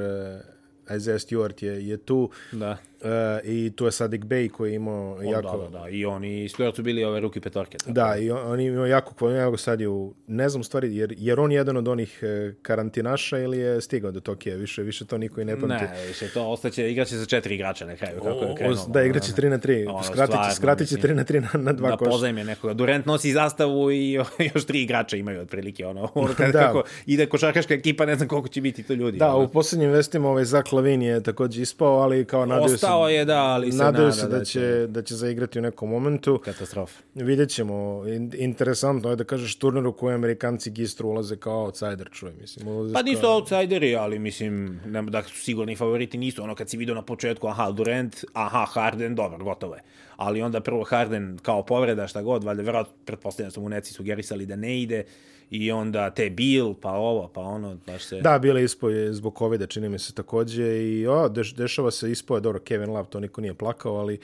Isaiah 0.96 1.20
Stewart 1.20 1.64
je, 1.64 1.88
je 1.88 1.96
tu. 1.96 2.30
Da. 2.52 2.76
Uh, 3.04 3.10
I 3.44 3.72
tu 3.76 3.84
je 3.84 3.92
Sadik 3.92 4.24
Bey 4.24 4.48
koji 4.48 4.70
je 4.70 4.76
imao 4.76 5.14
on, 5.14 5.28
jako... 5.28 5.56
Da, 5.58 5.78
da, 5.78 5.78
da. 5.78 5.88
I 5.88 6.04
oni 6.04 6.48
Stewart 6.48 6.76
su 6.76 6.82
bili 6.82 7.04
ove 7.04 7.20
ruki 7.20 7.40
petorke. 7.40 7.78
Tako. 7.78 7.92
Da, 7.92 8.16
i 8.16 8.30
on, 8.30 8.52
on 8.52 8.60
imao 8.60 8.86
jako 8.86 9.14
kvalitetno 9.14 9.56
sad 9.56 9.80
je 9.80 9.88
u... 9.88 10.14
Ne 10.26 10.48
znam 10.48 10.64
stvari, 10.64 10.96
jer, 10.96 11.14
jer 11.18 11.40
on 11.40 11.52
jedan 11.52 11.76
od 11.76 11.88
onih 11.88 12.22
e, 12.22 12.54
karantinaša 12.62 13.38
ili 13.38 13.58
je 13.58 13.80
stigao 13.80 14.10
do 14.10 14.20
Tokija? 14.20 14.56
Više, 14.56 14.82
više 14.82 15.06
to 15.06 15.18
niko 15.18 15.40
i 15.40 15.44
ne 15.44 15.60
pamti. 15.60 15.84
Ne, 15.84 16.06
više 16.08 16.28
to 16.28 16.48
ostaće, 16.48 16.90
igraće 16.90 17.16
za 17.16 17.26
četiri 17.26 17.54
igrača 17.54 17.86
na 17.86 17.96
kraju. 17.96 18.20
Kako 18.22 18.44
je 18.44 18.54
krenulo. 18.56 18.86
Da, 18.88 19.02
igraće 19.02 19.32
3 19.32 19.48
na 19.48 19.58
3. 19.58 19.88
Ono, 19.88 20.02
skratit 20.02 20.36
će, 20.48 20.54
skratit 20.56 20.88
će 20.88 20.96
3 20.96 21.14
na 21.14 21.24
3 21.24 21.40
na, 21.40 21.60
na 21.62 21.72
dva 21.72 21.90
da 21.90 21.96
koša. 21.96 22.08
Da 22.08 22.10
pozajme 22.10 22.44
nekoga. 22.44 22.74
Durant 22.74 23.06
nosi 23.06 23.32
zastavu 23.32 23.92
i 23.92 24.12
još 24.54 24.64
tri 24.66 24.82
igrača 24.82 25.16
imaju 25.16 25.40
otprilike. 25.40 25.86
Ono, 25.86 26.08
ono 26.14 26.34
da. 26.38 26.52
kako 26.52 26.82
ide 27.06 27.26
košarkaška 27.26 27.74
ekipa, 27.74 28.06
ne 28.06 28.16
znam 28.16 28.28
koliko 28.28 28.48
će 28.48 28.60
biti 28.60 28.82
to 28.82 28.92
ljudi. 28.92 29.18
Da, 29.18 29.34
ono. 29.34 29.44
u 29.44 29.48
poslednjim 29.48 29.90
vestima 29.90 30.28
ovaj 30.28 30.44
Zak 30.44 30.72
Lavin 30.72 31.02
je 31.02 31.22
takođe 31.22 31.62
ispao, 31.62 31.98
ali 31.98 32.24
kao 32.24 32.46
nadaju 32.46 32.78
se... 32.78 32.86
Ostao 32.94 33.08
je, 33.08 33.24
da, 33.24 33.42
ali 33.42 33.72
se 33.72 33.78
nadaju 33.78 34.12
se 34.12 34.28
da, 34.28 34.38
da 34.38 34.44
će, 34.44 34.86
da 34.88 35.02
će 35.02 35.14
zaigrati 35.14 35.58
u 35.58 35.62
nekom 35.62 35.90
momentu. 35.90 36.40
Katastrofa. 36.44 37.02
Vidjet 37.14 37.50
ćemo. 37.50 38.02
Interesantno 38.38 39.10
je 39.10 39.16
da 39.16 39.24
kažeš 39.24 39.56
turneru 39.58 39.92
koji 39.92 40.14
Amerikanci 40.14 40.70
gistru 40.70 41.08
ulaze 41.08 41.36
kao 41.36 41.64
outsider, 41.64 42.08
čuje, 42.12 42.32
mislim. 42.40 42.92
Pa 42.92 43.02
nisu 43.02 43.20
kao... 43.20 43.34
outsideri, 43.34 43.96
ali 43.96 44.18
mislim, 44.18 44.80
ne, 44.86 45.02
da 45.02 45.22
su 45.22 45.40
sigurni 45.40 45.76
favoriti 45.76 46.18
nisu. 46.18 46.42
Ono 46.42 46.54
kad 46.54 46.70
si 46.70 46.76
vidio 46.76 46.94
na 46.94 47.02
početku, 47.02 47.48
aha, 47.48 47.70
Durant, 47.70 48.24
aha, 48.32 48.64
Harden, 48.64 49.14
dobro, 49.14 49.44
gotovo 49.44 49.74
je. 49.74 49.82
Ali 50.16 50.42
onda 50.42 50.60
prvo 50.60 50.84
Harden 50.84 51.38
kao 51.42 51.62
povreda, 51.62 52.06
šta 52.06 52.22
god, 52.22 52.44
valjda, 52.44 52.62
verovatno, 52.62 52.92
pretpostavljam 53.04 53.48
da 53.48 53.54
su 53.54 53.60
mu 53.60 53.68
neci 53.68 53.92
sugerisali 53.92 54.46
da 54.46 54.56
ne 54.56 54.82
ide 54.82 55.04
i 55.50 55.72
onda 55.72 56.10
te 56.10 56.30
bil, 56.30 56.74
pa 56.80 56.90
ovo, 56.90 57.28
pa 57.28 57.40
ono, 57.40 57.76
baš 57.86 58.04
se... 58.04 58.20
Da, 58.20 58.38
bile 58.38 58.64
ispo 58.64 58.88
je 58.88 59.12
zbog 59.12 59.38
covid 59.38 59.68
čini 59.68 59.88
mi 59.88 59.98
se 59.98 60.14
takođe 60.14 60.82
i 60.82 61.06
o, 61.06 61.28
deš, 61.28 61.54
dešava 61.54 61.90
se 61.90 62.10
ispo 62.10 62.34
je, 62.34 62.40
dobro, 62.40 62.60
Kevin 62.60 62.90
Love, 62.90 63.08
to 63.10 63.20
niko 63.20 63.40
nije 63.40 63.54
plakao, 63.54 63.94
ali... 63.94 64.18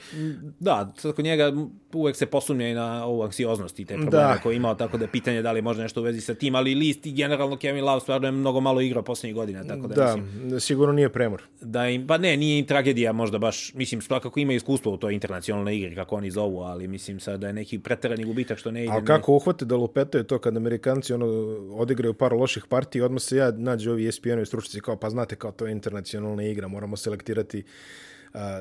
Da, 0.59 0.93
sad 0.97 1.15
kod 1.15 1.25
njega 1.25 1.53
uvek 1.93 2.15
se 2.15 2.25
posumnja 2.25 2.67
i 2.67 2.73
na 2.73 3.05
ovu 3.05 3.23
anksioznost 3.23 3.79
i 3.79 3.85
te 3.85 3.93
probleme 3.93 4.27
da. 4.27 4.39
koje 4.43 4.53
je 4.53 4.57
imao, 4.57 4.75
tako 4.75 4.97
da 4.97 5.03
je 5.03 5.11
pitanje 5.11 5.41
da 5.41 5.51
li 5.51 5.61
može 5.61 5.81
nešto 5.81 6.01
u 6.01 6.03
vezi 6.03 6.21
sa 6.21 6.33
tim, 6.33 6.55
ali 6.55 6.75
list 6.75 7.05
i 7.05 7.11
generalno 7.11 7.57
Kevin 7.57 7.83
Love 7.83 8.01
stvarno 8.01 8.27
je 8.27 8.31
mnogo 8.31 8.59
malo 8.59 8.81
igrao 8.81 9.03
poslednjih 9.03 9.35
godina, 9.35 9.63
tako 9.63 9.87
da, 9.87 9.95
da 9.95 10.15
mislim... 10.15 10.59
sigurno 10.59 10.93
nije 10.93 11.09
premor. 11.09 11.43
Da 11.61 11.87
im, 11.87 12.07
pa 12.07 12.17
ne, 12.17 12.37
nije 12.37 12.59
im 12.59 12.65
tragedija 12.65 13.11
možda 13.11 13.37
baš, 13.37 13.73
mislim, 13.73 14.01
svakako 14.01 14.39
ima 14.39 14.53
iskustvo 14.53 14.93
u 14.93 14.97
toj 14.97 15.13
internacionalnoj 15.13 15.77
igri, 15.77 15.95
kako 15.95 16.15
oni 16.15 16.31
zovu, 16.31 16.59
ali 16.59 16.87
mislim 16.87 17.19
sad 17.19 17.39
da 17.39 17.47
je 17.47 17.53
neki 17.53 17.79
preterani 17.79 18.23
gubitak 18.23 18.57
što 18.57 18.71
ne 18.71 18.83
ide. 18.83 18.93
A 18.93 19.05
kako 19.05 19.35
uhvate 19.35 19.65
da 19.65 19.75
lupetaju 19.75 20.23
to 20.23 20.39
kad 20.39 20.57
Amerikanci 20.57 21.10
ono 21.13 21.27
odigraju 21.71 22.13
par 22.13 22.33
loših 22.33 22.65
partija, 22.69 23.05
odmah 23.05 23.21
se 23.21 23.37
ja 23.37 23.51
nađe 23.51 23.91
ovi 23.91 24.07
ESPN-ovi 24.07 24.45
stručnici 24.45 24.81
kao, 24.81 24.95
pa 24.95 25.09
znate, 25.09 25.35
kao 25.35 25.51
to 25.51 25.65
je 25.65 25.71
internacionalna 25.71 26.43
igra, 26.43 26.67
moramo 26.67 26.97
selektirati 26.97 27.63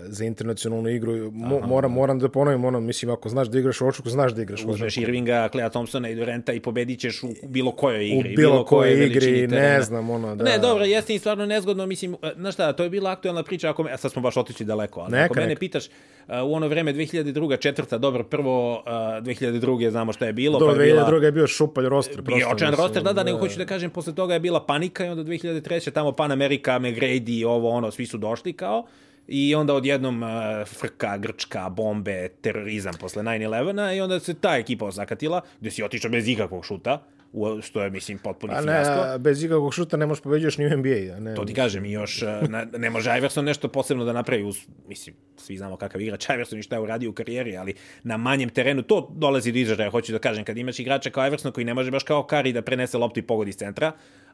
za 0.03 0.25
internacionalnu 0.25 0.89
igru. 0.89 1.31
Mo, 1.33 1.57
Aha, 1.57 1.67
moram, 1.67 1.93
moram 1.93 2.19
da 2.19 2.29
ponovim 2.29 2.65
ono, 2.65 2.81
mislim, 2.81 3.11
ako 3.11 3.29
znaš 3.29 3.49
da 3.49 3.59
igraš 3.59 3.81
u 3.81 3.87
očuku, 3.87 4.11
znaš 4.11 4.33
da 4.33 4.43
igraš 4.43 4.65
u 4.65 4.69
Uzmeš 4.69 4.97
Irvinga, 4.97 5.49
Clea 5.53 5.69
Thompsona 5.69 6.09
i 6.09 6.15
Durenta 6.15 6.53
i 6.53 6.61
pobedit 6.61 7.01
ćeš 7.01 7.23
u 7.23 7.29
bilo 7.43 7.73
kojoj 7.73 8.07
igri. 8.07 8.33
U 8.33 8.37
bilo, 8.37 8.53
bilo 8.53 8.65
kojoj 8.65 9.07
igri, 9.07 9.47
ne 9.47 9.83
znam, 9.83 10.11
ono, 10.11 10.37
da. 10.37 10.45
Ne, 10.45 10.59
dobro, 10.59 10.85
jeste 10.85 11.15
i 11.15 11.19
stvarno 11.19 11.47
nezgodno, 11.47 11.87
mislim, 11.87 12.17
znaš 12.37 12.55
šta, 12.55 12.73
to 12.73 12.83
je 12.83 12.91
bila 12.91 13.11
aktualna 13.11 13.43
priča, 13.43 13.71
ako 13.71 13.83
me, 13.83 13.99
sad 13.99 14.13
smo 14.13 14.23
baš 14.23 14.37
otišli 14.37 14.67
daleko, 14.67 15.01
ali 15.01 15.13
neka, 15.13 15.25
ako 15.25 15.35
mene 15.35 15.49
neka. 15.49 15.59
pitaš, 15.59 15.87
uh, 15.87 16.35
u 16.45 16.55
ono 16.55 16.69
vreme 16.69 16.95
2002. 16.95 17.59
četvrta, 17.59 17.99
dobro, 17.99 18.25
prvo 18.25 18.73
uh, 18.73 18.85
2002. 18.87 19.91
znamo 19.91 20.13
šta 20.13 20.27
je 20.27 20.33
bilo. 20.33 20.59
Do, 20.59 20.67
pa 20.67 20.73
je 20.83 20.95
2002. 20.95 21.11
Bila, 21.11 21.27
je 21.27 21.33
bio 21.33 21.47
šupalj 21.47 21.89
roster. 21.89 22.23
Bio 22.23 22.49
očan 22.49 22.75
roster, 22.75 23.03
da, 23.03 23.13
da, 23.13 23.23
nego 23.23 23.39
hoću 23.39 23.59
da 23.59 23.67
kažem, 23.67 23.91
posle 23.91 24.15
toga 24.15 24.35
je 24.35 24.41
bila 24.41 24.67
panika 24.67 25.07
i 25.07 25.09
onda 25.09 25.25
2003. 25.25 25.91
tamo 25.91 26.13
Pan 26.13 26.33
Amerika, 26.33 26.79
McGrady, 26.79 27.47
ovo, 27.47 27.71
ono, 27.71 27.91
svi 27.91 28.07
su 28.07 28.19
došli 28.19 28.53
kao, 28.53 28.87
i 29.33 29.55
onda 29.55 29.75
odjednom 29.75 30.23
uh, 30.23 30.29
frka, 30.67 31.19
grčka, 31.19 31.69
bombe, 31.69 32.29
terorizam 32.41 32.95
posle 33.01 33.23
9-11 33.23 33.97
i 33.97 34.01
onda 34.01 34.21
se 34.21 34.35
ta 34.35 34.57
ekipa 34.57 34.85
osakatila, 34.85 35.41
gde 35.61 35.71
si 35.71 35.83
otišao 35.83 36.11
bez 36.11 36.29
ikakvog 36.29 36.65
šuta, 36.65 37.03
u, 37.33 37.63
što 37.63 37.83
je, 37.83 37.91
mislim, 37.91 38.19
potpuni 38.19 38.55
a 38.55 38.63
fijasko. 38.63 39.07
Ne, 39.07 39.19
bez 39.19 39.45
ikakvog 39.45 39.75
šuta 39.75 39.97
ne 39.97 40.07
možeš 40.07 40.23
pobeđuješ 40.23 40.59
ni 40.59 40.67
u 40.67 40.77
NBA. 40.77 41.17
A 41.17 41.21
ne, 41.21 41.35
to 41.35 41.45
ti 41.45 41.55
kažem, 41.55 41.85
i 41.85 41.93
još 41.93 42.23
ne, 42.49 42.67
ne 42.79 42.91
može 42.91 43.19
Iverson 43.19 43.45
nešto 43.45 43.69
posebno 43.69 44.05
da 44.05 44.13
napravi, 44.13 44.45
uz, 44.45 44.59
mislim, 44.89 45.17
svi 45.37 45.57
znamo 45.57 45.77
kakav 45.77 46.01
igrač 46.01 46.29
Iverson 46.29 46.59
i 46.59 46.63
šta 46.63 46.77
je 46.77 46.81
uradio 46.81 47.11
u 47.11 47.13
karijeri, 47.13 47.57
ali 47.57 47.75
na 48.03 48.17
manjem 48.17 48.49
terenu 48.49 48.83
to 48.83 49.13
dolazi 49.17 49.53
do 49.53 49.59
izražaja, 49.59 49.91
hoću 49.91 50.13
da 50.13 50.19
kažem, 50.19 50.45
kad 50.45 50.59
imaš 50.59 50.79
igrača 50.79 51.11
kao 51.11 51.27
Iverson 51.27 51.53
koji 51.53 51.65
ne 51.65 51.75
može 51.75 51.91
baš 51.91 52.03
kao 52.03 52.23
Kari 52.23 52.53
da 52.53 52.63
prenese 52.63 52.99
loptu 52.99 53.21
i 53.21 53.23
pogodi 53.23 53.49
iz 53.49 53.57
centra, 53.57 53.93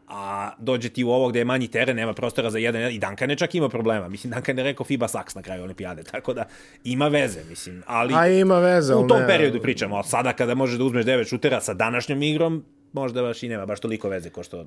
a 0.09 0.51
dođe 0.59 0.89
ti 0.89 1.05
u 1.05 1.11
ovo 1.11 1.29
gde 1.29 1.39
je 1.39 1.45
manji 1.45 1.69
teren, 1.69 1.97
nema 1.97 2.13
prostora 2.13 2.51
za 2.51 2.59
jedan, 2.59 2.91
i 2.91 2.99
Duncan 2.99 3.31
je 3.31 3.37
čak 3.37 3.55
ima 3.55 3.69
problema. 3.69 4.09
Mislim, 4.09 4.33
Duncan 4.33 4.59
je 4.59 4.65
rekao 4.65 4.85
FIBA 4.85 5.09
saks 5.09 5.35
na 5.35 5.43
kraju 5.43 5.63
olimpijade, 5.63 6.03
tako 6.13 6.35
da 6.35 6.45
ima 6.85 7.09
veze, 7.09 7.41
mislim. 7.49 7.83
Ali 7.87 8.15
a 8.15 8.29
ima 8.29 8.59
veze. 8.59 8.95
U 8.95 9.07
tom 9.07 9.21
ne... 9.21 9.27
periodu 9.27 9.61
pričamo, 9.63 9.97
a 9.99 10.03
sada 10.03 10.33
kada 10.33 10.55
možeš 10.55 10.79
da 10.79 10.85
uzmeš 10.85 11.05
devet 11.05 11.29
šutera 11.29 11.61
sa 11.61 11.75
današnjom 11.75 12.23
igrom, 12.23 12.65
možda 12.93 13.23
baš 13.23 13.43
i 13.43 13.49
nema 13.49 13.67
baš 13.67 13.81
toliko 13.81 14.09
veze 14.09 14.31
ko 14.31 14.43
što 14.43 14.67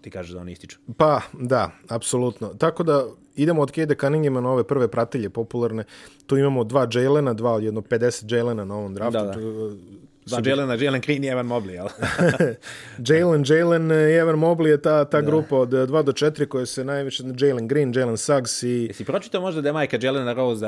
ti 0.00 0.10
kažeš 0.10 0.32
da 0.32 0.40
oni 0.40 0.52
ističu. 0.52 0.78
Pa, 0.96 1.20
da, 1.32 1.70
apsolutno. 1.88 2.48
Tako 2.48 2.82
da 2.82 3.06
idemo 3.36 3.62
od 3.62 3.70
Kede 3.70 3.94
Cunninghama 3.94 4.40
na 4.40 4.50
ove 4.50 4.64
prve 4.64 4.88
pratelje 4.88 5.30
popularne. 5.30 5.84
Tu 6.26 6.38
imamo 6.38 6.64
dva 6.64 6.88
Jalena, 6.94 7.32
dva 7.32 7.52
od 7.52 7.62
jedno 7.62 7.80
50 7.80 8.34
Jalena 8.34 8.64
na 8.64 8.74
ovom 8.74 8.94
draftu. 8.94 9.18
Da, 9.18 9.24
da. 9.24 9.34
Dva 10.26 10.40
Jalen, 10.44 10.80
Jalen 10.80 11.00
Green 11.00 11.24
i 11.24 11.26
Evan 11.26 11.46
Mobley, 11.46 11.70
jel? 11.70 11.88
Jalen, 13.08 13.44
Jalen 13.46 13.90
i 13.90 14.14
Evan 14.14 14.36
Mobley 14.36 14.66
je 14.66 14.82
ta, 14.82 15.04
ta 15.04 15.20
da. 15.20 15.26
grupa 15.26 15.56
od 15.56 15.68
2 15.68 16.02
do 16.02 16.12
4 16.12 16.46
koje 16.46 16.66
se 16.66 16.84
najviše... 16.84 17.22
Jalen 17.38 17.68
Green, 17.68 17.92
Jalen 17.96 18.16
Suggs 18.16 18.62
i... 18.62 18.86
Jesi 18.88 19.04
pročitao 19.04 19.40
možda 19.40 19.60
da 19.60 19.68
je 19.68 19.72
majka 19.72 19.98
Jelena 20.00 20.32
Rose 20.32 20.66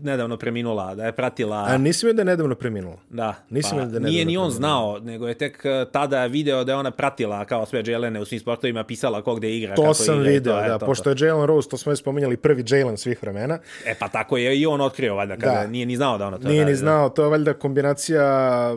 nedavno 0.00 0.36
preminula, 0.36 0.94
da 0.94 1.06
je 1.06 1.12
pratila... 1.12 1.64
A 1.68 1.78
nisam 1.78 2.08
je 2.08 2.12
da 2.12 2.20
je 2.20 2.26
nedavno 2.26 2.54
preminula. 2.54 2.96
Da. 3.10 3.34
Nisam 3.50 3.78
pa, 3.78 3.84
da 3.84 3.96
je 3.96 4.00
Nije 4.00 4.24
ni 4.24 4.36
on 4.36 4.42
preminula. 4.42 4.50
znao, 4.50 4.98
nego 4.98 5.28
je 5.28 5.34
tek 5.34 5.64
eh, 5.64 5.84
tada 5.92 6.26
video 6.26 6.64
da 6.64 6.72
je 6.72 6.76
ona 6.76 6.90
pratila 6.90 7.44
kao 7.44 7.66
sve 7.66 7.82
Jelene 7.86 8.20
u 8.20 8.24
svim 8.24 8.40
sportovima, 8.40 8.84
pisala 8.84 9.22
ko 9.22 9.34
gde 9.34 9.56
igra, 9.56 9.74
to 9.74 9.82
kako 9.82 9.94
sam 9.94 10.20
igra. 10.20 10.30
video, 10.30 10.60
to, 10.62 10.68
da, 10.68 10.78
to, 10.78 10.86
pošto 10.86 11.10
je 11.10 11.16
Jalen 11.18 11.46
Rose, 11.46 11.68
to 11.68 11.76
smo 11.76 11.92
je 11.92 11.96
spominjali, 11.96 12.36
prvi 12.36 12.64
Jalen 12.68 12.96
svih 12.96 13.22
vremena. 13.22 13.58
E 13.86 13.94
pa 13.98 14.08
tako 14.08 14.36
je 14.36 14.60
i 14.60 14.66
on 14.66 14.80
otkrio, 14.80 15.14
valjda, 15.14 15.36
kada 15.36 15.60
da. 15.60 15.66
nije 15.66 15.86
ni 15.86 15.96
znao 15.96 16.18
da 16.18 16.26
ona 16.26 16.38
to 16.38 16.48
Nije 16.48 16.60
radi, 16.60 16.72
ni 16.72 16.76
znao, 16.76 17.08
to 17.08 17.22
je 17.22 17.28
valjda 17.28 17.54
kombinacija 17.54 18.71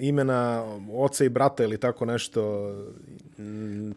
imena 0.00 0.64
oca 0.92 1.24
i 1.24 1.28
brata 1.28 1.64
ili 1.64 1.78
tako 1.80 2.04
nešto. 2.04 2.70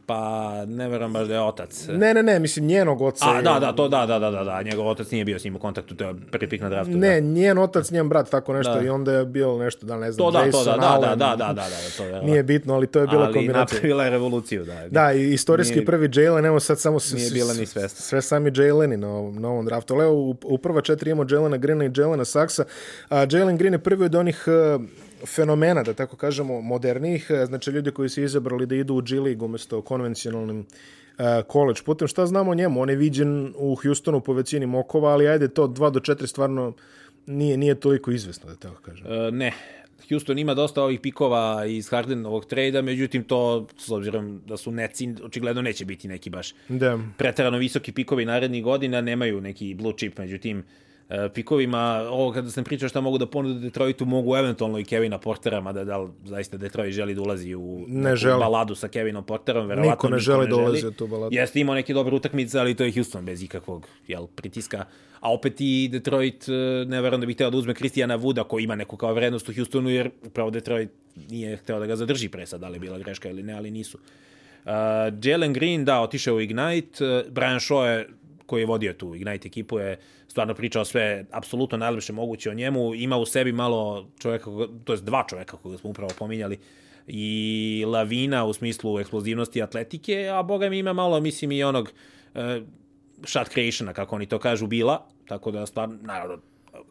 Pa 0.06 0.52
ne 0.66 0.90
verujem 0.90 1.14
baš 1.14 1.28
da 1.28 1.34
je 1.34 1.42
otac. 1.42 1.88
Ne, 1.88 2.14
ne, 2.14 2.24
ne, 2.24 2.40
mislim 2.40 2.66
njenog 2.66 3.02
oca. 3.02 3.26
A, 3.30 3.42
da, 3.42 3.60
da, 3.60 3.72
to 3.72 3.88
da, 3.88 4.06
da, 4.06 4.20
da, 4.20 4.32
da, 4.32 4.44
da, 4.44 4.62
njegov 4.62 4.88
otac 4.88 5.12
nije 5.12 5.26
bio 5.26 5.40
s 5.40 5.44
njim 5.44 5.56
u 5.56 5.60
kontaktu, 5.60 5.96
to 5.96 6.04
je 6.04 6.14
prvi 6.32 6.50
pik 6.50 6.62
na 6.62 6.70
draftu. 6.70 6.92
Ne, 6.92 7.22
da. 7.22 7.28
njen 7.28 7.58
otac, 7.58 7.92
njen 7.92 8.10
brat, 8.10 8.30
tako 8.30 8.54
nešto 8.54 8.74
da. 8.74 8.82
i 8.82 8.90
onda 8.90 9.12
je 9.12 9.26
bilo 9.26 9.60
nešto, 9.60 9.86
da 9.86 9.98
ne 9.98 10.12
znam, 10.12 10.26
to 10.26 10.32
da, 10.32 10.46
Jason 10.46 10.64
to 10.66 10.72
da, 10.72 10.78
da, 10.78 10.88
Allen. 10.88 11.10
da, 11.10 11.16
da, 11.16 11.36
da, 11.36 11.54
da, 11.54 11.54
da, 11.54 11.98
to 11.98 12.04
je. 12.04 12.24
Nije 12.24 12.44
bitno, 12.44 12.74
ali 12.74 12.88
to 12.88 13.00
je 13.00 13.08
bila 13.08 13.24
ali 13.24 13.34
kombinacija. 13.34 13.60
Ali 13.60 13.76
napravila 13.76 14.04
je 14.04 14.10
revoluciju, 14.10 14.66
da. 14.66 14.88
Da, 14.90 15.14
i 15.14 15.34
istorijski 15.34 15.76
nije, 15.76 15.86
prvi 15.86 16.10
Jalen, 16.14 16.46
evo 16.46 16.60
sad 16.60 16.80
samo 16.80 16.98
nije 17.14 17.32
bila 17.32 17.54
ni 17.54 17.66
svesta. 17.66 18.02
sve 18.02 18.22
sami 18.22 18.52
Jaleni 18.56 18.98
na 18.98 19.10
ovom, 19.10 19.42
na 19.42 19.50
ovom 19.50 19.66
draftu. 19.66 19.94
Ali 19.94 20.04
evo, 20.04 20.14
u, 20.14 20.36
u 20.44 20.58
prva 20.58 20.82
četiri 20.82 21.12
imamo 21.12 21.30
Jalena 21.30 21.58
Greena 21.58 21.86
i 21.86 21.92
Jalena 21.96 22.26
Saksa. 22.26 22.64
A 23.10 23.26
Jalen 23.32 23.58
Green 23.58 23.74
je 23.74 23.80
prvi 23.80 24.06
od 24.06 24.16
onih 24.16 24.46
uh, 24.76 24.82
fenomena, 25.26 25.84
da 25.84 25.94
tako 25.94 26.18
kažemo, 26.18 26.62
modernih, 26.62 27.32
znači 27.46 27.72
ljudi 27.72 27.92
koji 27.92 28.10
su 28.10 28.22
izabrali 28.22 28.66
da 28.66 28.76
idu 28.76 28.94
u 28.96 29.02
G 29.02 29.20
League 29.20 29.46
umesto 29.46 29.82
konvencionalnim 29.82 30.60
uh, 30.60 31.26
college 31.52 31.82
putem. 31.86 32.08
Šta 32.08 32.26
znamo 32.26 32.52
o 32.52 32.56
njemu? 32.56 32.82
On 32.82 32.90
je 32.90 32.96
viđen 32.96 33.54
u 33.58 33.76
Houstonu 33.76 34.22
po 34.22 34.34
većini 34.34 34.66
mokova, 34.66 35.12
ali 35.12 35.28
ajde 35.28 35.48
to 35.48 35.68
2 35.68 35.92
do 35.92 36.00
4 36.00 36.28
stvarno 36.28 36.74
nije, 37.26 37.58
nije 37.58 37.76
toliko 37.76 38.12
izvesno, 38.12 38.50
da 38.50 38.56
tako 38.56 38.82
kažem. 38.82 39.08
E, 39.12 39.32
ne, 39.32 39.54
Houston 40.10 40.40
ima 40.40 40.54
dosta 40.54 40.84
ovih 40.84 41.00
pikova 41.00 41.66
iz 41.66 41.90
Hardenovog 41.90 42.46
trejda, 42.46 42.82
međutim 42.82 43.24
to, 43.24 43.68
s 43.78 43.90
obzirom 43.92 44.42
da 44.48 44.58
su 44.58 44.72
neci, 44.72 45.10
očigledno 45.24 45.62
neće 45.62 45.86
biti 45.86 46.08
neki 46.08 46.30
baš 46.30 46.54
Da. 46.70 47.00
preterano 47.18 47.58
visoki 47.58 47.92
pikovi 47.92 48.26
narednih 48.26 48.64
godina, 48.64 49.02
nemaju 49.02 49.42
neki 49.42 49.74
blue 49.74 49.94
chip, 49.98 50.18
međutim, 50.18 50.60
e, 50.60 50.64
pikovima, 51.34 52.06
ovo 52.10 52.32
kada 52.32 52.52
sam 52.52 52.64
pričao 52.64 52.90
šta 52.90 53.02
mogu 53.02 53.18
da 53.18 53.26
ponude 53.26 53.60
Detroitu, 53.60 54.06
mogu 54.06 54.36
eventualno 54.36 54.80
i 54.80 54.84
Kevina 54.84 55.18
Portera, 55.18 55.62
mada 55.62 55.84
da 55.84 55.98
li 55.98 56.10
zaista 56.26 56.58
Detroit 56.58 56.94
želi 56.94 57.16
da 57.16 57.22
ulazi 57.22 57.56
u 57.56 57.86
Ne 57.88 58.16
želi. 58.16 58.40
baladu 58.40 58.76
sa 58.76 58.88
Kevinom 58.88 59.24
Porterom, 59.24 59.68
verovatno 59.68 59.92
Niko 59.92 60.10
ne 60.10 60.20
želi 60.20 60.48
da 60.48 60.56
ulazi 60.56 60.88
u 60.88 60.92
tu 60.92 61.08
baladu. 61.08 61.36
Jeste 61.36 61.60
imao 61.60 61.76
neke 61.76 61.94
dobre 61.94 62.16
utakmice, 62.16 62.60
ali 62.60 62.76
to 62.76 62.84
je 62.84 62.92
Houston 62.92 63.26
bez 63.26 63.44
ikakvog 63.44 63.88
jel, 64.08 64.28
pritiska. 64.28 64.86
A 65.20 65.34
opet 65.34 65.56
i 65.60 65.90
Detroit, 65.92 66.50
e, 66.50 66.52
ne 66.88 67.02
verujem 67.02 67.22
da 67.22 67.28
bih 67.28 67.36
hteo 67.36 67.50
da 67.50 67.58
uzme 67.58 67.74
Kristijana 67.74 68.16
Vuda, 68.16 68.44
koji 68.44 68.64
ima 68.64 68.76
neku 68.76 68.98
kao 68.98 69.14
vrednost 69.14 69.50
u 69.50 69.54
Houstonu, 69.54 69.90
jer 69.90 70.10
upravo 70.26 70.50
Detroit 70.50 70.90
nije 71.30 71.58
hteo 71.58 71.80
da 71.80 71.86
ga 71.86 71.96
zadrži 71.96 72.30
pre 72.30 72.46
sad, 72.46 72.62
da 72.62 72.68
li 72.70 72.76
je 72.76 72.80
bila 72.80 72.98
greška 72.98 73.30
ili 73.30 73.44
ne, 73.44 73.54
ali 73.54 73.72
nisu. 73.72 73.98
Uh, 74.66 74.72
Jalen 75.24 75.54
Green, 75.54 75.86
da, 75.86 76.02
otišao 76.02 76.36
u 76.36 76.42
Ignite. 76.42 77.06
Uh, 77.06 77.32
Brian 77.32 77.60
Shaw 77.60 77.84
je, 77.84 78.10
koji 78.50 78.62
je 78.62 78.66
vodio 78.66 78.94
tu 78.94 79.16
Ignite 79.16 79.48
ekipu, 79.48 79.80
je 79.80 80.00
stvarno 80.28 80.54
pričao 80.54 80.86
sve 80.86 81.26
apsolutno 81.32 81.78
najlepše 81.78 82.14
moguće 82.14 82.50
o 82.50 82.54
njemu. 82.54 82.96
Ima 82.96 83.18
u 83.18 83.26
sebi 83.26 83.52
malo 83.52 84.10
čoveka, 84.20 84.46
to 84.84 84.94
je 84.94 85.02
dva 85.02 85.26
čoveka 85.30 85.58
koga 85.58 85.78
smo 85.78 85.90
upravo 85.90 86.12
pominjali, 86.20 86.60
i 87.08 87.84
lavina 87.88 88.46
u 88.46 88.54
smislu 88.54 89.00
eksplozivnosti 89.00 89.62
atletike, 89.62 90.28
a 90.28 90.44
boga 90.44 90.70
mi 90.70 90.80
ima 90.80 90.94
malo, 90.94 91.20
mislim, 91.20 91.52
i 91.52 91.64
onog 91.64 91.92
uh, 92.34 92.42
shot 93.24 93.50
creationa, 93.50 93.94
kako 93.94 94.16
oni 94.16 94.26
to 94.26 94.40
kažu, 94.40 94.68
bila, 94.68 95.08
tako 95.28 95.52
da 95.52 95.66
stvarno, 95.66 95.98
naravno, 96.02 96.38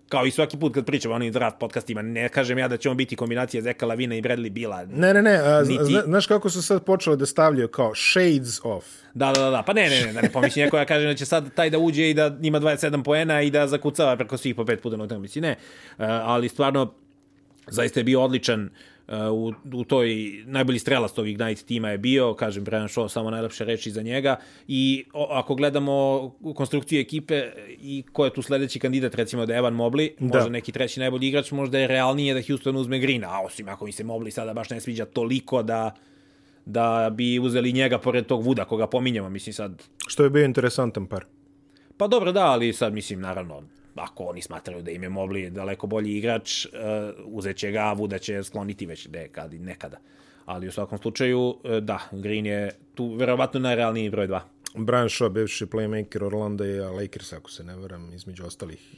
kao 0.09 0.27
i 0.27 0.31
svaki 0.31 0.57
put 0.57 0.75
kad 0.75 0.87
pričamo 0.87 1.15
o 1.15 1.17
onim 1.17 1.33
draft 1.33 1.57
podcastima, 1.61 2.03
ne 2.03 2.29
kažem 2.29 2.59
ja 2.59 2.69
da 2.69 2.77
će 2.77 2.91
on 2.91 2.97
biti 2.97 3.17
kombinacija 3.17 3.63
Zeka 3.63 3.87
Lavina 3.87 4.15
i 4.15 4.23
Bradley 4.23 4.51
Bila. 4.51 4.85
Ne, 4.85 5.15
ne, 5.15 5.23
ne, 5.23 5.35
a, 5.35 5.63
Niti- 5.63 5.85
zna- 5.85 6.03
znaš 6.03 6.27
kako 6.27 6.51
su 6.51 6.63
sad 6.63 6.85
počeli 6.85 7.17
da 7.17 7.27
stavljaju 7.27 7.69
kao 7.69 7.93
shades 7.95 8.61
off. 8.65 8.87
Da, 9.15 9.33
da, 9.33 9.41
da, 9.41 9.51
da, 9.51 9.63
pa 9.63 9.73
ne, 9.73 9.89
ne, 9.91 10.01
ne, 10.01 10.13
da 10.13 10.21
ne 10.21 10.31
pomisli 10.31 10.63
neko 10.63 10.79
ja 10.79 10.85
kažem 10.85 11.09
da 11.09 11.15
će 11.15 11.27
sad 11.27 11.55
taj 11.55 11.71
da 11.71 11.79
uđe 11.79 12.11
i 12.11 12.15
da 12.15 12.37
ima 12.43 12.61
27 12.61 13.03
poena 13.03 13.43
i 13.43 13.51
da 13.51 13.67
zakucava 13.67 14.17
preko 14.17 14.37
svih 14.37 14.55
po 14.55 14.65
pet 14.65 14.83
puta 14.83 14.97
na 14.97 15.05
utakmici, 15.05 15.41
ne. 15.41 15.51
Uh, 15.91 16.05
ali 16.07 16.49
stvarno, 16.49 16.95
zaista 17.67 18.01
je 18.01 18.05
bio 18.05 18.23
odličan 18.23 18.65
uh, 18.65 18.71
u, 19.33 19.53
u 19.73 19.85
toj 19.85 20.33
najbolji 20.47 20.79
strelast 20.79 21.19
ovih 21.19 21.33
Ignite 21.33 21.63
tima 21.63 21.91
je 21.91 21.99
bio, 21.99 22.35
kažem 22.35 22.65
Brian 22.65 22.89
Shaw 22.89 23.09
samo 23.09 23.31
najlepše 23.31 23.65
reči 23.65 23.91
za 23.91 24.03
njega 24.03 24.37
i 24.69 25.05
o, 25.13 25.29
ako 25.31 25.55
gledamo 25.55 26.29
konstrukciju 26.55 27.01
ekipe 27.01 27.43
i 27.69 28.05
ko 28.13 28.25
je 28.25 28.35
tu 28.35 28.43
sledeći 28.43 28.79
kandidat 28.79 29.15
recimo 29.15 29.47
da 29.47 29.53
je 29.53 29.59
Evan 29.59 29.75
Mobley, 29.75 30.11
Da. 30.19 30.27
možda 30.27 30.49
neki 30.51 30.73
treći 30.73 31.01
najbolji 31.01 31.29
igrač, 31.29 31.51
možda 31.51 31.79
je 31.79 31.87
realnije 31.87 32.35
da 32.35 32.43
Houston 32.47 32.77
uzme 32.77 32.99
Greena, 32.99 33.29
a 33.31 33.41
osim 33.45 33.69
ako 33.69 33.85
mi 33.85 33.93
se 33.93 34.05
Mobley 34.05 34.31
sada 34.31 34.55
baš 34.55 34.71
ne 34.71 34.81
sviđa 34.81 35.05
toliko 35.05 35.63
da 35.63 35.95
da 36.65 37.11
bi 37.15 37.39
uzeli 37.39 37.73
njega 37.73 37.99
pored 37.99 38.27
tog 38.27 38.43
Vuda 38.43 38.65
koga 38.65 38.87
pominjamo, 38.87 39.29
mislim 39.31 39.53
sad 39.53 39.83
Što 40.07 40.25
je 40.25 40.31
bio 40.31 40.45
interesantan 40.45 41.07
par. 41.07 41.25
Pa 41.97 42.07
dobro, 42.07 42.33
da, 42.33 42.47
ali 42.47 42.73
sad 42.73 42.93
mislim, 42.93 43.21
naravno, 43.21 43.63
ako 43.99 44.25
oni 44.25 44.43
smatraju 44.43 44.83
da 44.83 44.91
im 44.91 45.03
je 45.03 45.11
Mobley 45.11 45.51
daleko 45.51 45.87
bolji 45.87 46.17
igrač, 46.17 46.67
uh, 46.67 46.73
uzet 47.25 47.57
će 47.57 47.71
ga, 47.71 47.81
a 47.81 47.93
Vuda 47.93 48.19
će 48.19 48.43
skloniti 48.43 48.87
već 48.87 49.09
nekad, 49.09 49.55
nekada. 49.55 49.99
Ali 50.45 50.69
u 50.69 50.73
svakom 50.73 50.99
slučaju, 50.99 51.41
uh, 51.41 51.77
da, 51.81 51.99
Green 52.13 52.47
je 52.47 52.71
tu 52.95 53.15
verovatno 53.15 53.61
najrealniji 53.61 54.11
broj 54.11 54.29
2. 54.29 54.41
Brian 54.75 55.07
Shaw, 55.07 55.29
bivši 55.29 55.67
playmaker 55.67 56.23
Orlando 56.23 56.65
i 56.65 56.79
Lakers, 56.79 57.33
ako 57.33 57.51
se 57.51 57.65
ne 57.65 57.77
varam, 57.77 58.13
između 58.15 58.45
ostalih. 58.45 58.95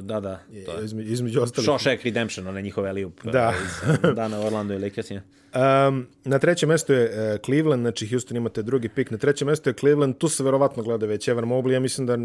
Da, 0.00 0.20
da, 0.20 0.40
to 0.66 0.78
je. 0.78 0.84
Između, 0.84 1.12
između 1.12 1.40
ostalih. 1.42 1.68
Shawshank 1.70 2.04
Redemption, 2.04 2.46
one 2.46 2.62
njihove 2.62 2.90
Eliup 2.90 3.20
Da. 3.24 3.54
iz 3.64 3.94
dana 4.14 4.40
Orlando 4.40 4.74
i 4.74 4.78
Lakersima. 4.78 5.20
Um, 5.88 6.06
na 6.24 6.38
trećem 6.38 6.68
mestu 6.68 6.92
je 6.92 7.04
uh, 7.04 7.40
Cleveland, 7.40 7.82
znači 7.82 8.08
Houston 8.08 8.36
imate 8.36 8.62
drugi 8.62 8.88
pik. 8.88 9.10
Na 9.10 9.18
trećem 9.18 9.48
mestu 9.48 9.70
je 9.70 9.74
Cleveland, 9.74 10.18
tu 10.18 10.28
se 10.28 10.42
verovatno 10.44 10.82
gleda 10.82 11.06
već 11.06 11.28
Evan 11.28 11.44
Mobley, 11.44 11.70
ja 11.70 11.80
mislim 11.80 12.06
da 12.06 12.16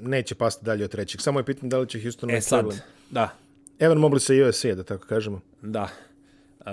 neće 0.00 0.34
pasti 0.34 0.64
dalje 0.64 0.84
od 0.84 0.90
trećeg. 0.90 1.20
Samo 1.20 1.40
je 1.40 1.44
pitanje 1.44 1.70
da 1.70 1.78
li 1.78 1.88
će 1.88 2.00
Houston 2.02 2.30
E 2.30 2.34
na 2.34 2.40
sad, 2.40 2.58
Cleveland. 2.60 2.80
da, 3.10 3.36
Evan 3.78 3.98
Mobley 3.98 4.18
sa 4.18 4.48
USA, 4.48 4.74
da 4.74 4.82
tako 4.82 5.06
kažemo. 5.06 5.40
da. 5.62 5.88
Uh, 6.66 6.70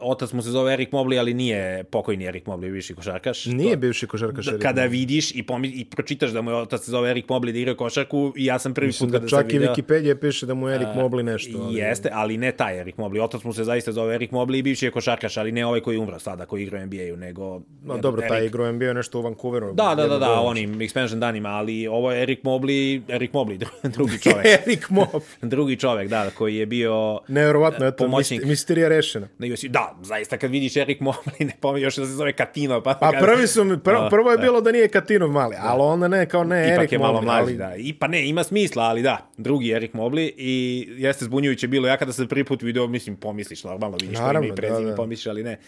otac 0.00 0.32
mu 0.32 0.42
se 0.42 0.50
zove 0.50 0.72
Erik 0.72 0.90
Mobley, 0.90 1.18
ali 1.18 1.34
nije 1.34 1.84
pokojni 1.84 2.24
Erik 2.24 2.46
Mobley, 2.46 2.70
viši 2.72 2.94
košarkaš. 2.94 3.46
Nije 3.46 3.76
bivši 3.76 4.06
košarkaš. 4.06 4.46
da, 4.46 4.58
kada 4.58 4.82
Mobley. 4.82 4.90
vidiš 4.90 5.34
i, 5.34 5.42
pomi, 5.42 5.68
i 5.68 5.84
pročitaš 5.84 6.30
da 6.30 6.42
mu 6.42 6.50
je 6.50 6.56
otac 6.56 6.84
se 6.84 6.90
zove 6.90 7.10
Erik 7.10 7.26
Mobley 7.26 7.52
da 7.52 7.58
igra 7.58 7.74
košarku 7.74 8.32
i 8.36 8.44
ja 8.44 8.58
sam 8.58 8.74
prvi 8.74 8.86
Mislim 8.86 9.10
put 9.10 9.12
da 9.12 9.18
kada 9.18 9.28
čak 9.28 9.40
sam 9.40 9.50
i 9.50 9.58
video... 9.58 9.74
Wikipedia 9.74 10.14
piše 10.20 10.46
da 10.46 10.54
mu 10.54 10.68
je 10.68 10.74
Erik 10.74 10.88
Mobley 10.96 11.22
nešto. 11.22 11.58
Ali... 11.62 11.74
Jeste, 11.78 12.10
ali 12.12 12.36
ne 12.36 12.52
taj 12.52 12.80
Erik 12.80 12.96
Mobley. 12.96 13.22
Otac 13.22 13.42
mu 13.44 13.52
se 13.52 13.64
zaista 13.64 13.92
zove 13.92 14.14
Erik 14.14 14.30
Mobley 14.30 14.58
i 14.58 14.62
bivši 14.62 14.86
je 14.86 14.90
košarkaš, 14.90 15.36
ali 15.36 15.52
ne 15.52 15.66
ovaj 15.66 15.80
koji 15.80 15.94
je 15.94 15.98
umro 15.98 16.18
sada, 16.18 16.46
koji 16.46 16.62
igra 16.62 16.78
u 16.78 16.86
NBA-u, 16.86 17.16
nego... 17.16 17.60
No, 17.84 17.98
dobro, 17.98 18.22
taj 18.28 18.46
igrao 18.46 18.66
je 18.66 18.72
NBA 18.72 18.92
nešto 18.92 19.18
u 19.18 19.22
Vancouveru. 19.22 19.72
Da, 19.72 19.94
da, 19.94 20.06
da, 20.06 20.18
da, 20.18 20.40
onim 20.40 20.78
expansion 20.78 21.18
danima, 21.18 21.48
ali 21.48 21.86
ovo 21.86 22.12
je 22.12 22.22
Erik 22.22 22.42
Mobley, 22.42 23.02
Erik 23.08 23.32
Mobley, 23.32 23.58
dru- 23.58 23.88
drugi 23.96 24.18
čovek. 24.24 24.46
Erik 24.46 24.90
Mob. 24.90 25.22
drugi 25.42 25.76
čovek, 25.76 26.08
da, 26.08 26.30
koji 26.30 26.56
je 26.56 26.66
bio 26.66 27.20
Nevjerovatno, 27.28 27.86
eto, 27.86 28.04
Pomoćnik. 28.04 28.40
mist- 28.40 28.48
misterija 28.48 28.88
rešena. 28.88 29.21
Na 29.38 29.54
USC. 29.54 29.64
Da, 29.64 29.96
zaista 30.02 30.38
kad 30.38 30.50
vidiš 30.50 30.76
Erik 30.76 31.00
Mobley, 31.00 31.14
ne 31.46 31.52
pomeni 31.60 31.84
još 31.84 31.96
da 31.96 32.06
se 32.06 32.12
zove 32.12 32.32
Katino. 32.32 32.82
Pa, 32.82 32.94
Pa 32.94 33.12
prvi 33.20 33.46
su 33.46 33.64
mi, 33.64 33.78
prvo, 33.78 34.00
Da, 34.02 34.08
prvo 34.08 34.30
je 34.30 34.38
bilo 34.38 34.60
da 34.60 34.72
nije 34.72 34.88
Katinov 34.88 35.30
mali, 35.30 35.56
ali 35.60 35.82
onda 35.82 36.08
ne, 36.08 36.28
kao 36.28 36.44
ne, 36.44 36.66
Ipak 36.66 36.78
Erik 36.78 36.92
je 36.92 36.98
malo 36.98 37.20
Mobley, 37.20 37.24
mlađi, 37.24 37.42
ali- 37.42 37.56
da. 37.56 37.74
I, 37.76 37.92
pa 37.92 38.06
ne, 38.06 38.28
ima 38.28 38.44
smisla, 38.44 38.82
ali 38.82 39.02
da, 39.02 39.30
drugi 39.36 39.70
Erik 39.70 39.92
Mobley 39.92 40.30
i 40.36 40.86
jeste 40.90 41.24
zbunjujuće 41.24 41.68
bilo. 41.68 41.88
Ja 41.88 41.96
kada 41.96 42.12
sam 42.12 42.28
prvi 42.28 42.44
put 42.44 42.62
video, 42.62 42.86
mislim, 42.86 43.16
pomisliš, 43.16 43.64
normalno, 43.64 43.96
vidiš 44.00 44.18
Naravno, 44.18 44.38
ime 44.38 44.46
i 44.46 44.50
da, 44.50 44.54
prezime, 44.54 44.90
da. 44.90 44.96
pomisliš, 44.96 45.26
ali 45.26 45.44
ne. 45.44 45.58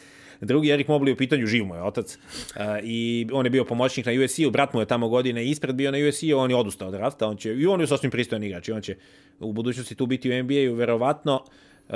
Drugi 0.40 0.71
Erik 0.71 0.88
Mobley 0.88 1.12
u 1.12 1.17
pitanju, 1.17 1.47
živ 1.47 1.64
mu 1.64 1.75
je 1.75 1.83
otac. 1.83 2.17
Uh, 2.17 2.62
I 2.83 3.29
on 3.33 3.47
je 3.47 3.51
bio 3.51 3.64
pomoćnik 3.64 4.07
na 4.07 4.12
USC-u, 4.25 4.51
brat 4.51 4.75
mu 4.75 4.81
je 4.81 4.87
tamo 4.87 5.09
godine 5.09 5.47
ispred 5.47 5.75
bio 5.75 5.90
na 5.90 5.99
USC-u, 6.09 6.38
on 6.38 6.51
je 6.51 6.57
odustao 6.57 6.88
od 6.88 6.95
drafta, 6.95 7.29
on 7.29 7.37
će, 7.37 7.55
i 7.55 7.67
on 7.67 7.81
je 7.81 7.87
sasvim 7.87 8.11
pristojan 8.11 8.43
igrač, 8.45 8.69
i 8.69 8.73
on 8.73 8.81
će 8.83 8.97
u 9.40 9.53
budućnosti 9.53 9.95
tu 9.95 10.07
biti 10.07 10.31
u 10.31 10.43
NBA-u, 10.43 10.75
verovatno. 10.75 11.45
Uh, 11.88 11.95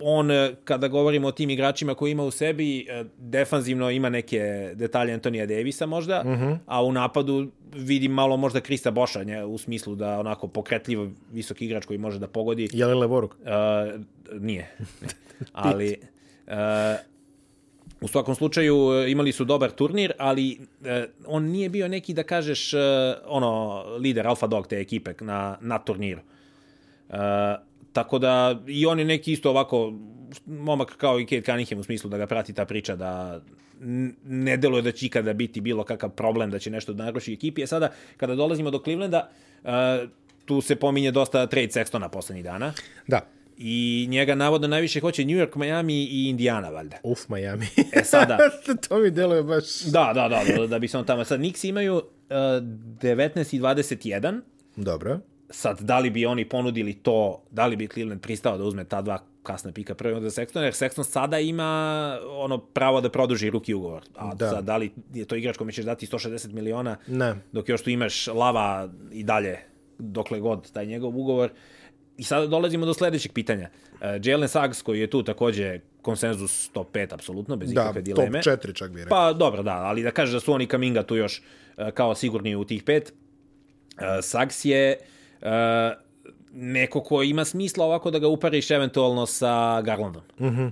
on, 0.00 0.30
eh, 0.30 0.54
kada 0.64 0.88
govorimo 0.88 1.28
o 1.28 1.32
tim 1.32 1.50
igračima 1.50 1.94
koji 1.94 2.10
ima 2.12 2.22
u 2.22 2.30
sebi, 2.30 2.86
eh, 2.88 3.04
defanzivno 3.18 3.90
ima 3.90 4.08
neke 4.08 4.72
detalje 4.74 5.14
Antonija 5.14 5.46
Davisa 5.46 5.86
možda, 5.86 6.24
a 6.66 6.84
u 6.84 6.92
napadu 6.92 7.50
vidim 7.74 8.12
malo 8.12 8.36
možda 8.36 8.60
Krista 8.60 8.90
Boša, 8.90 9.22
nje, 9.22 9.44
u 9.44 9.58
smislu 9.58 9.94
da 9.94 10.18
onako 10.20 10.48
pokretljiv 10.48 11.10
visoki 11.32 11.64
igrač 11.64 11.86
koji 11.86 11.98
može 11.98 12.18
da 12.18 12.26
pogodi. 12.26 12.68
Je 12.72 12.86
li 12.86 12.94
levoruk? 12.94 13.34
Uh, 13.34 14.00
nije. 14.40 14.70
ali 15.52 15.96
uh, 16.46 16.52
u 18.00 18.08
svakom 18.08 18.34
slučaju 18.34 18.76
uh, 18.76 19.10
imali 19.10 19.32
su 19.32 19.44
dobar 19.44 19.70
turnir, 19.70 20.12
ali 20.18 20.58
uh, 20.60 20.86
on 21.26 21.44
nije 21.44 21.68
bio 21.68 21.88
neki 21.88 22.14
da 22.14 22.22
kažeš 22.22 22.74
uh, 22.74 22.80
ono 23.26 23.84
lider 23.98 24.26
alfa 24.26 24.46
dog 24.46 24.66
te 24.66 24.80
ekipe 24.80 25.14
na, 25.20 25.56
na 25.60 25.78
turniru. 25.78 26.20
Uh, 27.08 27.16
tako 27.92 28.18
da 28.18 28.62
i 28.66 28.86
on 28.86 28.98
je 28.98 29.04
neki 29.04 29.32
isto 29.32 29.50
ovako 29.50 29.92
momak 30.46 30.96
kao 30.96 31.20
i 31.20 31.26
Kate 31.26 31.42
Cunningham 31.42 31.78
u 31.78 31.82
smislu 31.82 32.10
da 32.10 32.18
ga 32.18 32.26
prati 32.26 32.52
ta 32.52 32.64
priča 32.64 32.96
da 32.96 33.40
ne 34.24 34.56
deluje 34.56 34.82
da 34.82 34.92
će 34.92 35.06
ikada 35.06 35.32
biti 35.32 35.60
bilo 35.60 35.84
kakav 35.84 36.10
problem 36.10 36.50
da 36.50 36.58
će 36.58 36.70
nešto 36.70 36.92
da 36.92 37.04
naruši 37.04 37.32
ekipi. 37.32 37.62
A 37.62 37.66
sada, 37.66 37.92
kada 38.16 38.34
dolazimo 38.34 38.70
do 38.70 38.78
Clevelanda, 38.78 39.30
uh, 39.64 39.70
tu 40.44 40.60
se 40.60 40.76
pominje 40.76 41.10
dosta 41.10 41.46
trade 41.46 41.68
Sextona 41.68 42.08
poslednjih 42.08 42.44
dana. 42.44 42.72
Da. 43.06 43.20
I 43.58 44.06
njega 44.10 44.34
navodno 44.34 44.68
najviše 44.68 45.00
hoće 45.00 45.24
New 45.24 45.36
York, 45.36 45.56
Miami 45.56 46.04
i 46.04 46.28
Indiana, 46.28 46.70
valjda. 46.70 46.96
Uf, 47.02 47.28
Miami. 47.28 47.66
E 47.92 48.04
sada, 48.04 48.38
to 48.88 48.98
mi 48.98 49.10
deluje 49.10 49.42
baš... 49.42 49.82
da, 49.82 50.12
da, 50.14 50.28
da, 50.28 50.42
da, 50.56 50.66
da 50.66 50.78
bi 50.78 50.88
se 50.88 50.98
on 50.98 51.04
tamo... 51.04 51.24
Sad, 51.24 51.38
Knicks 51.38 51.64
imaju 51.64 51.96
uh, 51.96 52.02
19 52.30 53.56
i 53.56 53.60
21. 53.60 54.40
Dobro. 54.76 55.20
Sad, 55.52 55.80
da 55.80 55.98
li 55.98 56.10
bi 56.10 56.26
oni 56.26 56.48
ponudili 56.48 56.94
to, 56.94 57.42
da 57.50 57.66
li 57.66 57.76
bi 57.76 57.88
Cleveland 57.88 58.20
pristao 58.20 58.58
da 58.58 58.64
uzme 58.64 58.84
ta 58.84 59.02
dva 59.02 59.18
kasna 59.42 59.72
pika 59.72 59.94
prvi 59.94 60.14
onda 60.14 60.30
Sexton, 60.30 60.62
jer 60.62 60.72
Sexton 60.72 61.04
sada 61.04 61.38
ima 61.38 62.18
ono 62.28 62.58
pravo 62.58 63.00
da 63.00 63.10
produži 63.10 63.50
ruki 63.50 63.74
ugovor. 63.74 64.02
A 64.14 64.28
Da. 64.28 64.34
da. 64.34 64.50
sad, 64.50 64.64
da 64.64 64.76
li 64.76 64.92
je 65.14 65.24
to 65.24 65.36
igrač 65.36 65.56
kome 65.56 65.72
ćeš 65.72 65.84
dati 65.84 66.06
160 66.06 66.52
miliona, 66.52 66.96
Ne. 67.06 67.34
dok 67.52 67.68
još 67.68 67.82
tu 67.82 67.90
imaš 67.90 68.26
lava 68.26 68.88
i 69.12 69.24
dalje, 69.24 69.58
dokle 69.98 70.40
god 70.40 70.72
taj 70.72 70.86
njegov 70.86 71.18
ugovor. 71.18 71.50
I 72.16 72.24
sada 72.24 72.46
dolazimo 72.46 72.86
do 72.86 72.94
sledećeg 72.94 73.32
pitanja. 73.32 73.68
Uh, 73.92 73.98
Jalen 74.22 74.48
Suggs, 74.48 74.82
koji 74.82 75.00
je 75.00 75.10
tu 75.10 75.22
takođe 75.22 75.80
konsenzus 76.02 76.68
top 76.68 76.96
5, 76.96 77.14
apsolutno, 77.14 77.56
bez 77.56 77.72
Da, 77.72 77.82
ikakve 77.82 78.04
top 78.04 78.04
dileme. 78.04 78.38
4 78.38 78.74
čak 78.74 78.90
bi 78.90 79.04
rekao. 79.04 79.16
Pa 79.16 79.32
dobro, 79.32 79.62
da, 79.62 79.76
ali 79.76 80.02
da 80.02 80.10
kažeš 80.10 80.32
da 80.32 80.40
su 80.40 80.52
oni 80.52 80.66
Kaminga 80.66 81.02
tu 81.02 81.16
još 81.16 81.42
uh, 81.76 81.90
kao 81.90 82.14
sigurni 82.14 82.56
u 82.56 82.64
tih 82.64 82.82
pet. 82.82 83.12
Uh, 83.12 84.02
Suggs 84.22 84.64
je 84.64 84.96
uh, 85.00 85.06
neko 86.52 87.00
ko 87.00 87.22
ima 87.22 87.44
smisla 87.44 87.84
ovako 87.84 88.10
da 88.10 88.18
ga 88.18 88.28
upariš 88.28 88.70
eventualno 88.70 89.26
sa 89.26 89.80
Garlandom. 89.82 90.22
Mm. 90.38 90.44
-hmm. 90.44 90.70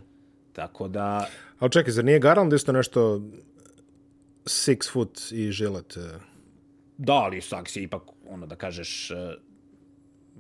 Tako 0.53 0.89
da, 0.89 1.27
Ali 1.59 1.71
čekaj, 1.71 1.93
zar 1.93 2.05
nije 2.05 2.19
Garland 2.19 2.53
isto 2.53 2.73
nešto 2.73 3.21
six 4.45 4.93
foot 4.93 5.21
i 5.33 5.51
žilet? 5.53 5.97
eh? 5.97 6.19
da, 6.99 7.13
ali 7.13 7.41
Suggs 7.41 7.77
je 7.77 7.83
ipak, 7.83 8.03
ono 8.29 8.47
da 8.47 8.57
kažeš, 8.57 9.11
uh, 9.11 9.19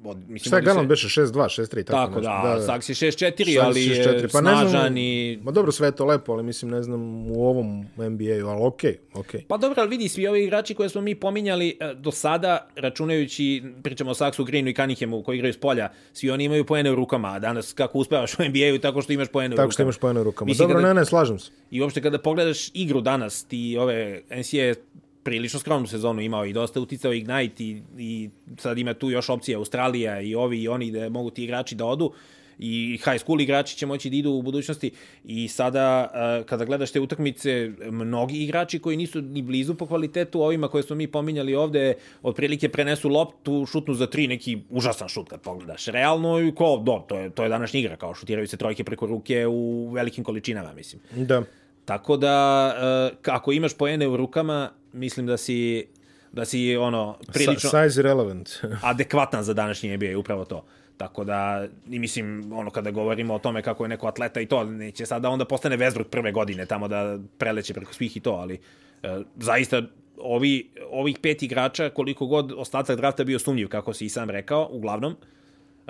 od, 0.04 0.16
mislim, 0.18 0.38
Šta 0.40 0.56
je 0.56 0.62
Garland 0.62 0.84
se- 0.84 0.88
beše 0.88 1.20
6-2, 1.20 1.32
6-3, 1.52 1.84
tako, 1.84 1.98
Tako, 1.98 2.14
nešto. 2.16 2.30
da, 2.44 2.54
da, 2.56 2.62
Saks 2.62 2.88
je 2.88 2.94
6-4, 2.94 3.12
Saks 3.54 3.66
ali 3.66 3.82
je 3.82 4.04
6-4, 4.04 4.22
pa 4.22 4.28
znam, 4.30 4.42
snažan 4.60 4.98
i... 4.98 5.38
Ma 5.42 5.50
dobro, 5.50 5.72
sve 5.72 5.88
je 5.88 5.92
to 5.92 6.04
lepo, 6.04 6.32
ali 6.32 6.42
mislim, 6.42 6.70
ne 6.70 6.82
znam, 6.82 7.00
u 7.28 7.44
ovom 7.44 7.80
NBA-u, 7.98 8.46
ali 8.46 8.60
okej, 8.62 8.96
okej. 9.14 9.40
Pa 9.42 9.56
dobro, 9.56 9.80
ali 9.80 9.90
vidi, 9.90 10.08
svi 10.08 10.26
ovi 10.26 10.44
igrači 10.44 10.74
koje 10.74 10.88
smo 10.88 11.00
mi 11.00 11.14
pominjali 11.14 11.76
e, 11.80 11.94
do 11.94 12.10
sada, 12.12 12.68
računajući, 12.76 13.62
pričamo 13.82 14.10
o 14.10 14.14
Saksu, 14.14 14.44
Greenu 14.44 14.68
i 14.68 14.74
Cunninghamu 14.74 15.22
koji 15.22 15.36
igraju 15.36 15.54
s 15.54 15.58
polja, 15.58 15.88
svi 16.12 16.30
oni 16.30 16.44
imaju 16.44 16.64
poene 16.64 16.90
u 16.90 16.94
rukama, 16.94 17.28
a 17.28 17.38
danas 17.38 17.72
kako 17.72 17.98
uspevaš 17.98 18.34
u 18.34 18.42
NBA-u 18.42 18.78
tako 18.78 19.02
što 19.02 19.12
imaš 19.12 19.28
poene 19.28 19.48
u 19.48 19.56
Tako 19.56 19.62
rukama. 19.62 19.72
što 19.72 19.82
imaš 19.82 19.98
pojene 19.98 20.20
u 20.20 20.24
rukama. 20.24 20.46
Mislim, 20.46 20.64
Dobro, 20.64 20.76
kada- 20.76 20.88
ne, 20.88 21.00
ne, 21.00 21.06
slažem 21.06 21.38
se. 21.38 21.50
I 21.70 21.80
uopšte 21.80 22.02
kada 22.02 22.18
pogledaš 22.20 22.70
igru 22.70 23.00
danas, 23.00 23.44
ti 23.44 23.76
ove 23.78 24.22
NCAA 24.30 24.74
prilično 25.22 25.60
skromnu 25.60 25.86
sezonu 25.86 26.20
imao 26.20 26.46
i 26.46 26.52
dosta 26.52 26.80
uticao 26.80 27.12
Ignite 27.12 27.64
i, 27.64 27.82
i 27.98 28.30
sad 28.58 28.78
ima 28.78 28.94
tu 28.94 29.10
još 29.10 29.28
opcija 29.28 29.58
Australija 29.58 30.20
i 30.20 30.34
ovi 30.34 30.62
i 30.62 30.68
oni 30.68 30.90
da 30.90 31.08
mogu 31.08 31.30
ti 31.30 31.44
igrači 31.44 31.74
da 31.74 31.86
odu 31.86 32.12
i 32.60 32.98
high 33.04 33.18
school 33.18 33.40
igrači 33.40 33.76
će 33.76 33.86
moći 33.86 34.10
da 34.10 34.16
idu 34.16 34.30
u 34.30 34.42
budućnosti. 34.42 34.90
I 35.24 35.48
sada 35.48 36.10
kada 36.46 36.64
gledaš 36.64 36.90
te 36.90 37.00
utakmice 37.00 37.70
mnogi 37.90 38.42
igrači 38.42 38.78
koji 38.78 38.96
nisu 38.96 39.22
ni 39.22 39.42
blizu 39.42 39.74
po 39.74 39.86
kvalitetu 39.86 40.42
ovima 40.42 40.68
koje 40.68 40.82
smo 40.82 40.96
mi 40.96 41.06
pominjali 41.06 41.54
ovde 41.54 41.94
otprilike 42.22 42.68
prenesu 42.68 43.08
loptu 43.08 43.66
šutnu 43.66 43.94
za 43.94 44.06
tri 44.06 44.28
neki 44.28 44.58
užasan 44.70 45.08
šut 45.08 45.28
kad 45.28 45.40
pogledaš. 45.40 45.86
Realno 45.86 46.40
i 46.40 46.54
ko 46.54 46.82
do 46.86 47.04
to 47.08 47.18
je 47.18 47.30
to 47.30 47.42
je 47.42 47.48
današnja 47.48 47.80
igra 47.80 47.96
kao 47.96 48.14
šutiraju 48.14 48.48
se 48.48 48.56
trojke 48.56 48.84
preko 48.84 49.06
ruke 49.06 49.46
u 49.46 49.90
velikim 49.94 50.24
količinama 50.24 50.72
mislim. 50.74 51.02
Da. 51.16 51.42
Tako 51.90 52.16
da, 52.16 52.72
uh, 53.12 53.34
ako 53.34 53.52
imaš 53.52 53.74
poene 53.74 54.08
u 54.08 54.16
rukama, 54.16 54.70
mislim 54.92 55.26
da 55.26 55.36
si, 55.36 55.86
da 56.32 56.44
si 56.44 56.76
ono, 56.76 57.16
prilično 57.32 57.70
Sa, 57.70 57.82
size 57.88 58.00
irrelevant. 58.00 58.50
adekvatan 58.82 59.42
za 59.42 59.54
današnji 59.54 59.96
NBA, 59.96 60.18
upravo 60.18 60.44
to. 60.44 60.64
Tako 60.96 61.24
da, 61.24 61.66
i 61.90 61.98
mislim, 61.98 62.52
ono, 62.52 62.70
kada 62.70 62.90
govorimo 62.90 63.34
o 63.34 63.38
tome 63.38 63.62
kako 63.62 63.84
je 63.84 63.88
neko 63.88 64.06
atleta 64.06 64.40
i 64.40 64.46
to, 64.46 64.64
neće 64.64 65.06
sada 65.06 65.28
onda 65.28 65.44
postane 65.44 65.78
Westbrook 65.78 66.08
prve 66.10 66.32
godine 66.32 66.66
tamo 66.66 66.88
da 66.88 67.18
preleće 67.38 67.74
preko 67.74 67.94
svih 67.94 68.16
i 68.16 68.20
to, 68.20 68.30
ali 68.30 68.60
e, 69.02 69.20
zaista 69.36 69.82
ovi, 70.18 70.70
ovih 70.90 71.18
pet 71.22 71.42
igrača, 71.42 71.90
koliko 71.90 72.26
god 72.26 72.52
ostatak 72.56 72.96
drafta 72.96 73.24
bio 73.24 73.38
sumnjiv, 73.38 73.68
kako 73.68 73.92
si 73.92 74.06
i 74.06 74.08
sam 74.08 74.30
rekao, 74.30 74.68
uglavnom, 74.70 75.16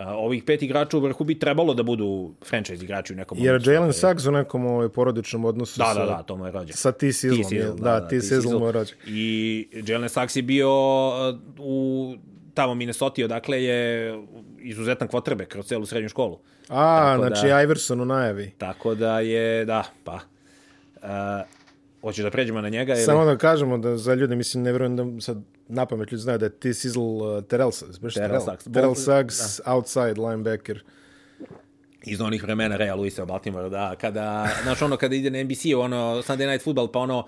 ovih 0.01 0.45
pet 0.45 0.63
igrača 0.63 0.97
u 0.97 1.01
vrhu 1.01 1.25
bi 1.25 1.39
trebalo 1.39 1.75
da 1.75 1.83
budu 1.83 2.07
franchise 2.43 2.85
igrači 2.85 3.13
u 3.13 3.17
nekom 3.17 3.39
Jer 3.39 3.55
odnosu. 3.55 3.71
Jalen 3.71 3.93
Suggs 3.93 4.27
u 4.27 4.33
nekom 4.33 4.67
ovaj, 4.67 4.89
porodičnom 4.89 5.45
odnosu 5.45 5.79
Da, 5.79 5.85
sa, 5.87 5.95
da, 5.97 6.07
da, 6.07 6.23
to 6.23 6.37
mu 6.37 6.47
je 6.47 6.53
rođen. 6.53 6.73
sa 6.73 6.93
T. 6.93 7.13
Sizzlom. 7.13 7.39
Je- 7.43 7.45
Sizzle, 7.63 7.75
Da, 7.75 8.09
T. 8.09 8.21
Sizzle 8.21 8.59
mu 8.59 8.67
je 8.67 8.73
rođen. 8.73 8.97
I 9.07 9.69
Jalen 9.87 10.09
Sachs 10.09 10.37
je 10.37 10.43
bio 10.43 10.71
u 11.59 12.15
tamo 12.55 12.75
Minnesota, 12.75 13.25
odakle 13.25 13.65
je 13.65 14.15
izuzetan 14.59 15.09
kvotrbe 15.09 15.45
kroz 15.47 15.67
celu 15.67 15.87
srednju 15.87 16.09
školu. 16.09 16.39
A, 16.69 17.11
Tako 17.13 17.27
znači 17.27 17.47
da- 17.49 17.63
Iverson 17.63 18.01
u 18.01 18.05
najavi. 18.05 18.51
Tako 18.51 18.95
da 18.95 19.21
je, 19.21 19.65
da, 19.65 19.85
pa. 20.05 20.19
Uh, 20.97 21.09
hoćeš 22.01 22.25
da 22.25 22.31
pređemo 22.31 22.61
na 22.61 22.69
njega? 22.69 22.95
Ili? 22.95 23.03
Samo 23.03 23.25
da 23.25 23.37
kažemo 23.37 23.79
da 23.79 23.97
za 23.97 24.15
ljude, 24.15 24.37
mislim, 24.37 24.63
ne 24.63 24.73
vjerujem 24.73 24.97
da 24.97 25.21
sad 25.21 25.39
na 25.69 25.87
pamet 25.87 26.13
ljudi 26.13 26.23
znaju 26.23 26.39
da 26.39 26.47
je 26.47 26.51
T. 26.51 26.75
Sizzle 26.75 27.03
uh, 27.03 27.45
Terrell, 27.45 27.71
Suggs, 27.71 28.15
Terrell 28.15 28.41
Suggs. 28.41 28.65
Terrell 28.65 28.95
Bol- 28.95 29.23
Suggs, 29.23 29.61
outside 29.67 30.15
linebacker. 30.21 30.83
Iz 32.05 32.21
onih 32.21 32.43
vremena 32.43 32.77
Rea 32.77 32.95
Luisa 32.95 33.25
Baltimore, 33.25 33.69
da, 33.69 33.95
kada, 34.01 34.49
znaš 34.63 34.83
ono, 34.83 34.97
kada 34.97 35.15
ide 35.15 35.31
na 35.31 35.45
NBC, 35.45 35.65
ono, 35.77 36.23
Sunday 36.27 36.51
Night 36.51 36.65
Football, 36.65 36.89
pa 36.93 36.99
ono, 36.99 37.27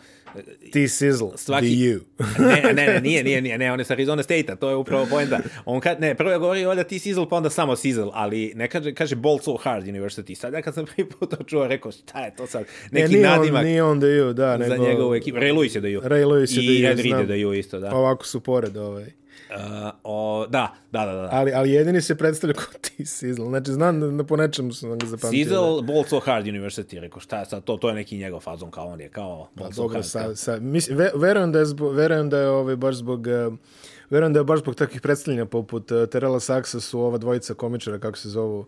T. 0.72 0.88
Sizzle, 0.88 1.28
Svaki- 1.36 1.76
the 1.76 1.96
U. 1.96 2.24
ne, 2.48 2.62
ne, 2.62 2.86
ne, 2.86 3.00
nije, 3.00 3.24
nije, 3.24 3.42
nije, 3.42 3.58
ne, 3.58 3.72
on 3.72 3.78
je 3.78 3.84
sa 3.84 3.92
Arizona 3.94 4.22
State-a, 4.22 4.56
to 4.56 4.68
je 4.70 4.76
upravo 4.76 5.06
poenta. 5.10 5.40
On 5.64 5.80
kad, 5.80 6.00
ne, 6.00 6.14
prvo 6.14 6.30
je 6.30 6.38
govorio 6.38 6.68
valjda 6.68 6.84
ti 6.84 6.98
Sizzle, 6.98 7.28
pa 7.28 7.36
onda 7.36 7.50
samo 7.50 7.76
Sizzle, 7.76 8.10
ali 8.12 8.52
ne 8.56 8.68
kaže, 8.68 8.94
kaže 8.94 9.16
Ball 9.16 9.38
So 9.38 9.56
Hard 9.56 9.86
University. 9.86 10.34
Sad 10.34 10.52
ja 10.52 10.62
kad 10.62 10.74
sam 10.74 10.86
prvi 10.86 11.08
put 11.10 11.30
to 11.30 11.44
čuo, 11.44 11.66
rekao, 11.66 11.92
šta 11.92 12.24
je 12.24 12.36
to 12.36 12.46
sad? 12.46 12.64
Ne, 12.90 13.00
Neki 13.00 13.14
nije 13.14 13.28
nadimak 13.28 13.60
on, 13.60 13.66
nije 13.66 13.82
on 13.82 14.00
the 14.00 14.22
U, 14.22 14.32
da, 14.32 14.58
za 14.58 14.68
nego... 14.68 14.88
njegovu 14.88 15.14
ekipu. 15.14 15.38
Ray 15.38 15.54
Lewis 15.54 15.74
je 15.74 15.80
da 15.80 15.88
ju. 15.88 16.00
Ray 16.00 16.24
Lewis 16.26 16.56
je 16.56 16.64
I 16.64 16.66
da 16.66 16.88
ju, 16.88 16.92
Ed 16.92 17.00
Reed 17.00 17.20
je 17.20 17.26
da 17.26 17.34
ju 17.34 17.52
isto, 17.52 17.80
da. 17.80 17.94
Ovako 17.94 18.26
su 18.26 18.40
pored, 18.40 18.76
ovaj. 18.76 19.21
Uh, 19.56 19.90
o, 20.04 20.46
da, 20.46 20.74
da, 20.92 21.06
da, 21.06 21.12
da. 21.12 21.28
Ali, 21.32 21.52
ali 21.52 21.70
jedini 21.70 22.00
se 22.00 22.18
predstavlja 22.18 22.54
kao 22.54 22.72
T. 22.80 23.04
Sizzle. 23.04 23.46
Znači, 23.48 23.72
znam 23.72 24.00
da, 24.00 24.06
da 24.06 24.24
po 24.24 24.36
nečemu 24.36 24.72
sam 24.72 24.98
ga 24.98 25.06
zapamtio. 25.06 25.44
Sizzle, 25.44 25.82
Ball 25.82 26.04
So 26.04 26.20
Hard 26.20 26.46
University, 26.46 27.00
rekao, 27.00 27.20
šta 27.20 27.38
je 27.38 27.46
sad 27.46 27.64
to? 27.64 27.76
To 27.76 27.88
je 27.88 27.94
neki 27.94 28.18
njegov 28.18 28.40
fazon, 28.40 28.70
kao 28.70 28.86
on 28.86 29.00
je, 29.00 29.08
kao 29.08 29.48
Ball 29.54 29.72
So 29.72 29.82
Dobro, 29.82 29.94
Hard. 29.94 30.06
sa, 30.06 30.34
sa, 30.34 30.56
mislim, 30.60 30.98
ve, 30.98 31.10
verujem 31.14 31.52
da 31.52 31.58
je, 31.58 31.64
zbog, 31.64 31.94
verujem 31.94 32.30
da 32.30 32.38
je 32.38 32.48
ovaj, 32.48 32.76
baš 32.76 32.94
zbog... 32.94 33.26
Uh, 33.48 33.54
verujem 34.10 34.32
da 34.32 34.40
je 34.40 34.44
baš 34.44 34.60
zbog 34.60 34.74
takvih 34.74 35.00
predstavljanja 35.00 35.46
poput 35.46 35.90
uh, 35.90 36.08
Terela 36.08 36.40
Saksa 36.40 36.80
su 36.80 37.00
ova 37.00 37.18
dvojica 37.18 37.54
komičara, 37.54 37.98
kako 37.98 38.18
se 38.18 38.28
zovu, 38.28 38.66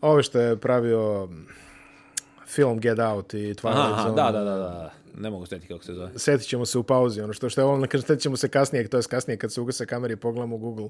ove 0.00 0.22
što 0.22 0.40
je 0.40 0.56
pravio 0.56 1.26
mm, 1.26 1.46
film 2.46 2.80
Get 2.80 2.98
Out 2.98 3.34
i 3.34 3.54
Twilight 3.54 3.68
Aha, 3.68 3.92
aha, 3.92 4.02
Zone. 4.02 4.14
da, 4.14 4.32
da, 4.32 4.44
da, 4.44 4.56
da. 4.56 4.92
Ne 5.18 5.30
mogu 5.30 5.46
sjetiti 5.46 5.68
kako 5.68 5.84
se 5.84 5.94
zove. 5.94 6.10
Setit 6.16 6.48
ćemo 6.48 6.66
se 6.66 6.78
u 6.78 6.82
pauzi, 6.82 7.20
ono 7.20 7.32
što, 7.32 7.48
što 7.48 7.60
je 7.60 7.64
ovo, 7.64 7.76
na 7.76 7.86
setit 7.90 8.20
ćemo 8.20 8.36
se 8.36 8.48
kasnije, 8.48 8.88
to 8.88 8.96
je 8.96 9.02
kasnije 9.10 9.36
kad 9.36 9.52
se 9.52 9.60
ugase 9.60 9.86
kamere 9.86 10.12
i 10.12 10.16
pogledamo 10.16 10.56
Google, 10.56 10.88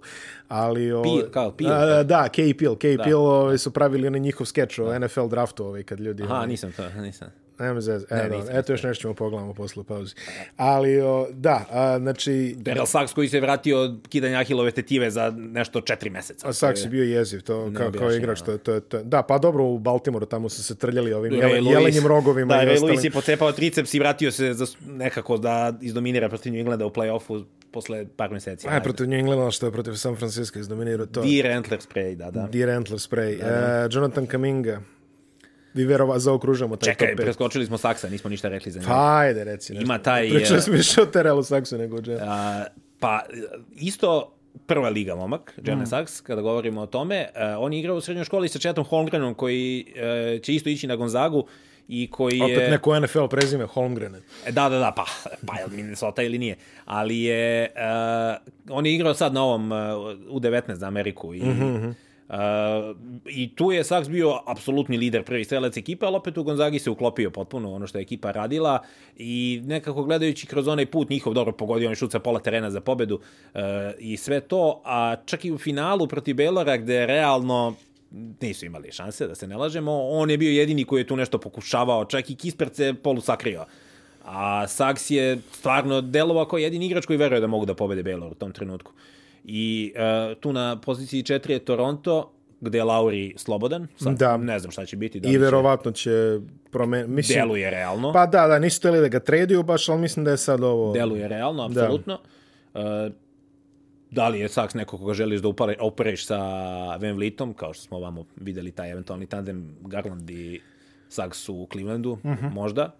ali... 0.48 0.92
O, 0.92 1.02
Peel, 1.02 1.30
kao 1.30 1.52
Peel, 1.52 1.72
A, 1.72 2.02
da, 2.02 2.28
Kay 2.32 2.58
Peel, 2.58 2.74
Kay 2.74 2.96
da. 2.96 3.02
Peel 3.02 3.20
ovaj, 3.20 3.58
su 3.58 3.70
pravili 3.70 4.06
onaj 4.06 4.20
njihov 4.20 4.46
skeč 4.46 4.78
o 4.78 4.98
NFL 4.98 5.26
draftu, 5.26 5.64
ovaj, 5.64 5.82
kad 5.82 6.00
ljudi... 6.00 6.22
Aha, 6.22 6.34
ovaj, 6.34 6.46
nisam 6.46 6.72
to, 6.72 6.88
nisam. 7.00 7.41
Nema 7.58 7.80
zez, 7.80 8.04
e, 8.10 8.28
nisam, 8.28 8.52
ne, 8.52 8.58
eto 8.58 8.72
još 8.72 8.82
nešto 8.82 9.02
ćemo 9.02 9.14
pogledamo 9.14 9.54
posle 9.54 9.80
u 9.80 9.84
pauzi. 9.84 10.14
Ali, 10.56 11.00
o, 11.00 11.26
da, 11.32 11.64
a, 11.70 11.98
znači, 11.98 12.56
Daryl 12.58 12.86
Sachs 12.86 13.12
koji 13.12 13.28
se 13.28 13.40
vratio 13.40 13.80
od 13.80 14.08
kidanja 14.08 14.38
Ahilove 14.40 14.70
tetive 14.70 15.10
za 15.10 15.34
nešto 15.36 15.80
četiri 15.80 16.10
meseca. 16.10 16.48
a 16.48 16.52
Saks 16.52 16.84
je 16.84 16.88
bio 16.88 17.04
jeziv, 17.04 17.42
to 17.42 17.62
kao, 17.62 17.72
kao 17.74 17.88
objašnjeno, 17.88 18.16
igrač, 18.16 18.40
to, 18.42 18.58
to, 18.58 18.80
to, 18.80 19.02
da, 19.02 19.22
pa 19.22 19.38
dobro, 19.38 19.64
u 19.64 19.78
Baltimoru 19.78 20.26
tamo 20.26 20.48
su 20.48 20.64
se 20.64 20.74
trljali 20.74 21.12
ovim 21.12 21.32
Ray 21.32 21.54
jele, 21.54 21.70
jelenjim 21.70 22.06
rogovima 22.06 22.54
Da, 22.54 22.62
i 22.62 22.66
Ray. 22.66 22.80
Lewis 22.80 23.04
je 23.04 23.10
pocepao 23.10 23.52
triceps 23.52 23.94
i 23.94 23.98
vratio 23.98 24.32
se 24.32 24.54
za, 24.54 24.66
nekako 24.86 25.38
da 25.38 25.72
izdominira 25.80 26.28
protiv 26.28 26.52
New 26.52 26.60
Englanda 26.60 26.86
u 26.86 26.90
play-offu 26.90 27.44
posle 27.70 28.06
par 28.16 28.30
meseci. 28.30 28.68
Aj, 28.68 28.82
protiv 28.82 29.08
New 29.08 29.18
Englanda, 29.18 29.50
što 29.50 29.66
je 29.66 29.72
protiv 29.72 29.94
San 29.94 30.16
Francisco 30.16 30.58
izdominirao 30.58 31.06
to. 31.06 31.22
Deer 31.22 31.46
Antler 31.46 31.80
spray, 31.80 32.14
da, 32.14 32.30
da. 32.30 32.48
Deer 32.52 32.70
Antler 32.70 32.98
spray. 32.98 33.38
E, 33.42 33.88
Jonathan 33.92 34.26
Kaminga. 34.26 34.80
Vi 35.74 35.84
verova 35.84 36.18
zaokružamo 36.18 36.76
taj 36.76 36.92
Čekaj, 36.92 37.08
top 37.08 37.16
pet. 37.16 37.24
preskočili 37.24 37.66
smo 37.66 37.78
Saksa, 37.78 38.08
nismo 38.08 38.30
ništa 38.30 38.48
rekli 38.48 38.72
za 38.72 38.80
njega. 38.80 38.92
Pa, 38.92 39.18
ajde, 39.18 39.44
reci 39.44 39.72
nešto. 39.72 39.84
Ima 39.84 39.98
taj, 39.98 40.30
Pričali 40.30 40.58
e, 40.58 40.62
smo 40.62 40.72
više 40.72 41.02
o 41.02 41.06
Terelu 41.06 41.42
Saksu 41.42 41.78
nego 41.78 41.96
o. 41.96 42.18
A, 42.20 42.64
pa, 43.00 43.20
isto 43.76 44.36
prva 44.66 44.88
liga 44.88 45.14
momak, 45.14 45.52
Mm. 45.58 45.68
Jalen 45.68 45.86
Sachs, 45.86 46.20
kada 46.20 46.42
govorimo 46.42 46.80
o 46.80 46.86
tome, 46.86 47.28
uh, 47.34 47.40
on 47.58 47.72
je 47.72 47.78
igrao 47.78 47.96
u 47.96 48.00
srednjoj 48.00 48.24
školi 48.24 48.48
sa 48.48 48.58
Chetom 48.58 48.84
Holmgrenom, 48.84 49.34
koji 49.34 49.86
uh, 49.86 50.42
će 50.42 50.54
isto 50.54 50.68
ići 50.68 50.86
na 50.86 50.96
Gonzagu 50.96 51.46
i 51.88 52.10
koji 52.10 52.38
je... 52.38 52.44
Opet 52.44 52.70
neko 52.70 53.00
NFL 53.00 53.26
prezime, 53.26 53.66
Holmgren. 53.66 54.14
E, 54.46 54.52
Da, 54.52 54.68
da, 54.68 54.78
da, 54.78 54.92
pa, 54.96 55.04
pa 55.46 55.58
je 55.58 55.66
Minnesota 55.70 56.22
ili 56.22 56.38
nije. 56.38 56.56
Ali 56.84 57.20
je, 57.20 57.70
uh, 58.68 58.76
on 58.76 58.86
je 58.86 58.94
igrao 58.94 59.14
sad 59.14 59.34
na 59.34 59.42
ovom 59.42 59.72
uh, 59.72 59.78
U19 60.30 60.74
za 60.74 60.86
Ameriku 60.86 61.34
i, 61.34 61.42
mm 61.42 61.60
-hmm. 61.60 61.94
Uh, 62.32 62.38
I 63.26 63.54
tu 63.54 63.72
je 63.72 63.84
Saks 63.84 64.08
bio 64.08 64.38
apsolutni 64.46 64.96
lider, 64.96 65.24
prvi 65.24 65.44
strelac 65.44 65.76
ekipe, 65.76 66.06
ali 66.06 66.16
opet 66.16 66.38
u 66.38 66.42
Gonzagi 66.42 66.78
se 66.78 66.90
uklopio 66.90 67.30
potpuno 67.30 67.72
ono 67.72 67.86
što 67.86 67.98
je 67.98 68.02
ekipa 68.02 68.30
radila 68.30 68.78
i 69.16 69.62
nekako 69.64 70.04
gledajući 70.04 70.46
kroz 70.46 70.68
onaj 70.68 70.86
put 70.86 71.10
njihov 71.10 71.34
dobro 71.34 71.52
pogodio 71.52 71.88
on 71.88 71.94
šut 71.94 72.12
sa 72.12 72.18
pola 72.18 72.40
terena 72.40 72.70
za 72.70 72.80
pobedu 72.80 73.14
uh, 73.14 73.60
i 73.98 74.16
sve 74.16 74.40
to, 74.40 74.82
a 74.84 75.16
čak 75.26 75.44
i 75.44 75.52
u 75.52 75.58
finalu 75.58 76.06
protiv 76.06 76.36
Belora 76.36 76.76
gde 76.76 77.06
realno 77.06 77.74
nisu 78.40 78.66
imali 78.66 78.92
šanse, 78.92 79.26
da 79.26 79.34
se 79.34 79.46
ne 79.46 79.56
lažemo, 79.56 80.08
on 80.08 80.30
je 80.30 80.38
bio 80.38 80.50
jedini 80.50 80.84
koji 80.84 81.00
je 81.00 81.06
tu 81.06 81.16
nešto 81.16 81.38
pokušavao, 81.38 82.04
čak 82.04 82.30
i 82.30 82.34
Kispert 82.34 82.74
se 82.74 82.94
polu 82.94 83.20
sakrio. 83.20 83.64
A 84.24 84.68
Saks 84.68 85.10
je 85.10 85.38
stvarno 85.52 86.00
delovao 86.00 86.44
kao 86.44 86.58
jedini 86.58 86.86
igrač 86.86 87.06
koji 87.06 87.16
veruje 87.16 87.40
da 87.40 87.46
mogu 87.46 87.66
da 87.66 87.74
pobede 87.74 88.02
Baylor 88.02 88.30
u 88.30 88.34
tom 88.34 88.52
trenutku. 88.52 88.92
I 89.44 89.92
uh, 89.94 90.36
tu 90.36 90.52
na 90.52 90.76
poziciji 90.76 91.22
4 91.22 91.50
je 91.50 91.58
Toronto, 91.58 92.32
gde 92.60 92.78
je 92.78 92.84
Lauri 92.84 93.34
slobodan. 93.36 93.86
Sad, 93.96 94.14
Da. 94.14 94.36
Ne 94.36 94.58
znam 94.58 94.70
šta 94.70 94.86
će 94.86 94.96
biti. 94.96 95.20
Da 95.20 95.28
I 95.28 95.30
li 95.30 95.34
će- 95.34 95.38
verovatno 95.40 95.92
će 95.92 96.38
promeniti. 96.70 97.10
Mislim, 97.10 97.38
Deluje 97.38 97.70
realno. 97.70 98.12
Pa 98.12 98.26
da, 98.26 98.46
da, 98.46 98.58
nisu 98.58 98.78
htjeli 98.78 99.00
da 99.00 99.08
ga 99.08 99.20
traduju 99.20 99.62
baš, 99.62 99.88
ali 99.88 100.00
mislim 100.00 100.24
da 100.24 100.30
je 100.30 100.36
sad 100.36 100.62
ovo... 100.62 100.92
Deluje 100.92 101.28
realno, 101.28 101.62
apsolutno. 101.62 102.18
Da. 102.74 102.80
Uh, 103.06 103.12
da 104.10 104.28
li 104.28 104.40
je 104.40 104.48
Saks 104.48 104.74
neko 104.74 104.98
koga 104.98 105.14
želiš 105.14 105.40
da 105.40 105.48
upare, 105.48 105.76
opereš 105.80 106.26
sa 106.26 106.38
Van 106.88 107.12
Vlietom, 107.12 107.54
kao 107.54 107.74
što 107.74 107.82
smo 107.82 107.96
ovamo 107.96 108.24
videli 108.36 108.70
taj 108.70 108.90
eventualni 108.90 109.26
tandem 109.26 109.76
Garland 109.80 110.30
i 110.30 110.60
Saks 111.08 111.48
u 111.48 111.68
Clevelandu, 111.72 112.10
uh 112.12 112.24
Mhm. 112.24 112.32
-huh. 112.36 112.52
možda. 112.52 112.94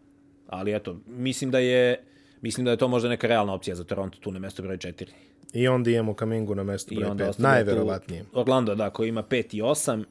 Ali 0.47 0.75
eto, 0.75 0.97
mislim 1.07 1.51
da 1.51 1.59
je 1.59 2.05
mislim 2.41 2.65
da 2.65 2.71
je 2.71 2.77
to 2.77 2.89
možda 2.89 3.09
neka 3.09 3.27
realna 3.27 3.55
opcija 3.55 3.77
za 3.77 3.85
Toronto 3.85 4.19
tu 4.19 4.33
na 4.33 4.39
mesto 4.39 4.63
broj 4.63 4.77
4. 4.77 5.07
I 5.53 5.69
onda 5.69 5.91
imamo 5.91 6.15
Kamingu 6.15 6.55
na 6.55 6.63
mestu 6.63 6.95
broj 6.95 7.11
onda 7.11 7.25
5. 7.25 7.29
ostavlja 7.29 7.51
Najverovatnije. 7.51 8.25
Orlando, 8.33 8.75
da, 8.75 8.91
koji 8.91 9.09
ima 9.09 9.23
5 9.23 9.57
i 9.57 9.63
8. 9.63 10.05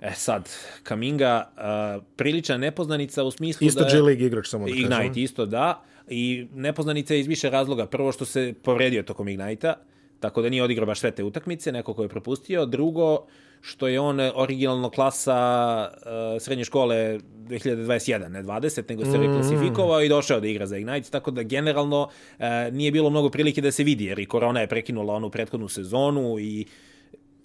E 0.00 0.12
sad, 0.14 0.50
Kaminga, 0.82 1.48
uh, 1.56 2.04
prilična 2.16 2.56
nepoznanica 2.56 3.24
u 3.24 3.30
smislu 3.30 3.66
Isto 3.66 3.84
da... 3.84 3.90
G 3.92 4.00
League 4.02 4.26
igrač, 4.26 4.48
samo 4.48 4.66
da 4.66 4.72
kažem. 4.72 4.84
Ignite 4.84 5.20
isto, 5.20 5.46
da. 5.46 5.82
I 6.08 6.46
nepoznanica 6.54 7.14
je 7.14 7.20
iz 7.20 7.26
više 7.26 7.50
razloga. 7.50 7.86
Prvo 7.86 8.12
što 8.12 8.24
se 8.24 8.54
povredio 8.62 9.02
tokom 9.02 9.28
Ignite-a, 9.28 9.74
tako 10.20 10.42
da 10.42 10.48
nije 10.48 10.62
odigrao 10.62 10.86
baš 10.86 11.00
sve 11.00 11.10
te 11.10 11.24
utakmice, 11.24 11.72
neko 11.72 11.94
ko 11.94 12.02
je 12.02 12.08
propustio. 12.08 12.66
Drugo, 12.66 13.26
što 13.60 13.88
je 13.88 14.00
on 14.00 14.20
originalno 14.34 14.90
klasa 14.90 15.88
uh, 15.96 16.42
srednje 16.42 16.64
škole 16.64 17.18
2021, 17.48 18.28
ne 18.28 18.42
20, 18.42 18.82
nego 18.88 19.04
se 19.04 19.18
reklasifikovao 19.18 20.02
i 20.02 20.08
došao 20.08 20.40
da 20.40 20.46
igra 20.46 20.66
za 20.66 20.76
Ignite, 20.76 21.10
tako 21.10 21.30
da 21.30 21.42
generalno 21.42 22.02
uh, 22.02 22.44
nije 22.72 22.90
bilo 22.90 23.10
mnogo 23.10 23.30
prilike 23.30 23.60
da 23.60 23.70
se 23.70 23.84
vidi, 23.84 24.04
jer 24.04 24.18
i 24.18 24.26
korona 24.26 24.60
je 24.60 24.66
prekinula 24.66 25.14
onu 25.14 25.30
prethodnu 25.30 25.68
sezonu 25.68 26.38
i 26.38 26.66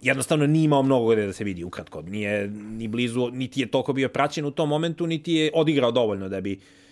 jednostavno 0.00 0.46
nije 0.46 0.64
imao 0.64 0.82
mnogo 0.82 1.12
gde 1.12 1.26
da 1.26 1.32
se 1.32 1.44
vidi 1.44 1.64
ukratko. 1.64 2.02
Nije 2.02 2.48
ni 2.48 2.88
blizu, 2.88 3.30
niti 3.32 3.60
je 3.60 3.66
toliko 3.66 3.92
bio 3.92 4.08
praćen 4.08 4.44
u 4.44 4.50
tom 4.50 4.68
momentu, 4.68 5.06
niti 5.06 5.32
je 5.32 5.50
odigrao 5.54 5.90
dovoljno 5.90 6.28
da 6.28 6.40
bi 6.40 6.52
uh, 6.52 6.83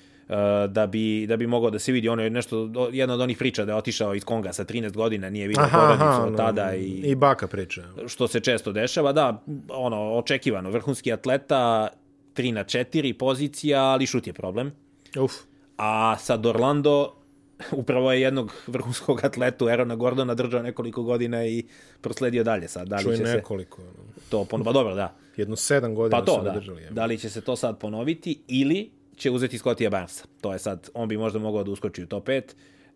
da 0.68 0.86
bi, 0.86 1.26
da 1.26 1.36
bi 1.36 1.46
mogao 1.46 1.70
da 1.70 1.78
se 1.78 1.92
vidi. 1.92 2.08
Ono 2.08 2.22
je 2.22 2.30
nešto, 2.30 2.70
jedna 2.92 3.14
od 3.14 3.20
onih 3.20 3.38
priča 3.38 3.64
da 3.64 3.72
je 3.72 3.76
otišao 3.76 4.14
iz 4.14 4.24
Konga 4.24 4.52
sa 4.52 4.64
13 4.64 4.92
godina, 4.92 5.30
nije 5.30 5.48
vidio 5.48 5.64
aha, 5.64 5.78
porodicu 5.78 6.04
aha, 6.04 6.24
od 6.24 6.36
tada. 6.36 6.74
I, 6.74 7.02
I 7.04 7.14
baka 7.14 7.46
priča. 7.46 7.82
Što 8.06 8.28
se 8.28 8.40
često 8.40 8.72
dešava, 8.72 9.12
da, 9.12 9.42
ono, 9.68 10.12
očekivano, 10.12 10.70
vrhunski 10.70 11.12
atleta, 11.12 11.88
3 12.34 12.52
na 12.52 12.64
4 12.64 13.12
pozicija, 13.12 13.82
ali 13.82 14.06
šut 14.06 14.26
je 14.26 14.32
problem. 14.32 14.72
Uf. 15.20 15.32
A 15.76 16.16
sad 16.18 16.46
Orlando, 16.46 17.14
upravo 17.72 18.12
je 18.12 18.20
jednog 18.20 18.52
vrhunskog 18.66 19.24
atletu 19.24 19.68
Erona 19.68 19.96
Gordona 19.96 20.34
držao 20.34 20.62
nekoliko 20.62 21.02
godina 21.02 21.46
i 21.46 21.64
prosledio 22.00 22.44
dalje 22.44 22.68
sad. 22.68 22.88
Da 22.88 22.96
li 22.96 23.02
Čuj 23.02 23.16
će 23.16 23.22
nekoliko. 23.22 23.82
Se 24.14 24.30
to 24.30 24.44
ponovo, 24.44 24.64
pa 24.64 24.72
dobro, 24.72 24.94
da. 24.94 25.14
Jedno 25.36 25.56
sedam 25.56 25.94
godina 25.94 26.20
pa 26.20 26.24
to, 26.24 26.38
su 26.38 26.44
da. 26.44 26.50
držali. 26.50 26.82
Da 26.90 27.06
li 27.06 27.18
će 27.18 27.30
se 27.30 27.40
to 27.40 27.56
sad 27.56 27.78
ponoviti 27.78 28.42
ili 28.48 28.90
će 29.22 29.30
uzeti 29.30 29.58
Scottija 29.58 29.90
Barnesa. 29.90 30.24
To 30.40 30.52
je 30.52 30.58
sad, 30.58 30.90
on 30.94 31.08
bi 31.08 31.16
možda 31.16 31.38
mogao 31.38 31.64
da 31.64 31.70
uskoči 31.70 32.02
u 32.02 32.06
top 32.06 32.28
5. 32.28 32.42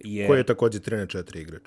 Je... 0.00 0.26
Koji 0.26 0.38
je 0.38 0.44
takođe 0.44 0.78
3 0.78 0.96
na 0.96 1.06
4 1.06 1.40
igrač. 1.40 1.62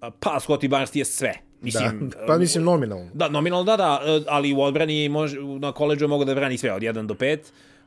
Pa, 0.00 0.38
Scotty 0.40 0.68
Barnes 0.68 0.94
je 0.94 1.04
sve. 1.04 1.34
Mislim, 1.60 2.08
da, 2.08 2.26
pa 2.26 2.38
mislim 2.38 2.64
nominalno. 2.64 3.10
Da, 3.14 3.28
nominalno 3.28 3.64
da, 3.64 3.76
da, 3.76 4.00
ali 4.26 4.52
u 4.52 4.60
odbrani 4.60 5.08
može, 5.08 5.36
na 5.60 5.72
koleđu 5.72 6.08
mogu 6.08 6.24
da 6.24 6.34
brani 6.34 6.58
sve 6.58 6.72
od 6.72 6.82
1 6.82 7.06
do 7.06 7.14
5, 7.14 7.38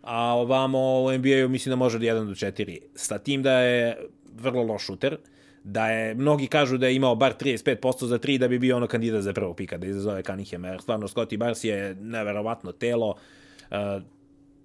a 0.01 0.35
ovamo 0.35 1.03
u 1.03 1.11
NBA-u 1.11 1.49
mislim 1.49 1.71
da 1.71 1.75
može 1.75 1.97
od 1.97 2.03
1 2.03 2.25
do 2.25 2.33
4. 2.33 2.77
Sa 2.95 3.17
tim 3.17 3.43
da 3.43 3.59
je 3.59 3.97
vrlo 4.35 4.63
loš 4.63 4.85
šuter, 4.85 5.17
da 5.63 5.87
je, 5.89 6.15
mnogi 6.15 6.47
kažu 6.47 6.77
da 6.77 6.87
je 6.87 6.95
imao 6.95 7.15
bar 7.15 7.33
35% 7.39 8.05
za 8.05 8.19
3 8.19 8.37
da 8.37 8.47
bi 8.47 8.59
bio 8.59 8.77
ono 8.77 8.87
kandidat 8.87 9.21
za 9.21 9.33
prvog 9.33 9.55
pika, 9.55 9.77
da 9.77 9.87
izazove 9.87 10.23
Cunningham, 10.23 10.63
jer 10.63 10.81
stvarno 10.81 11.07
Scotty 11.07 11.37
Barnes 11.37 11.63
je 11.63 11.95
neverovatno 11.95 12.71
telo, 12.71 13.15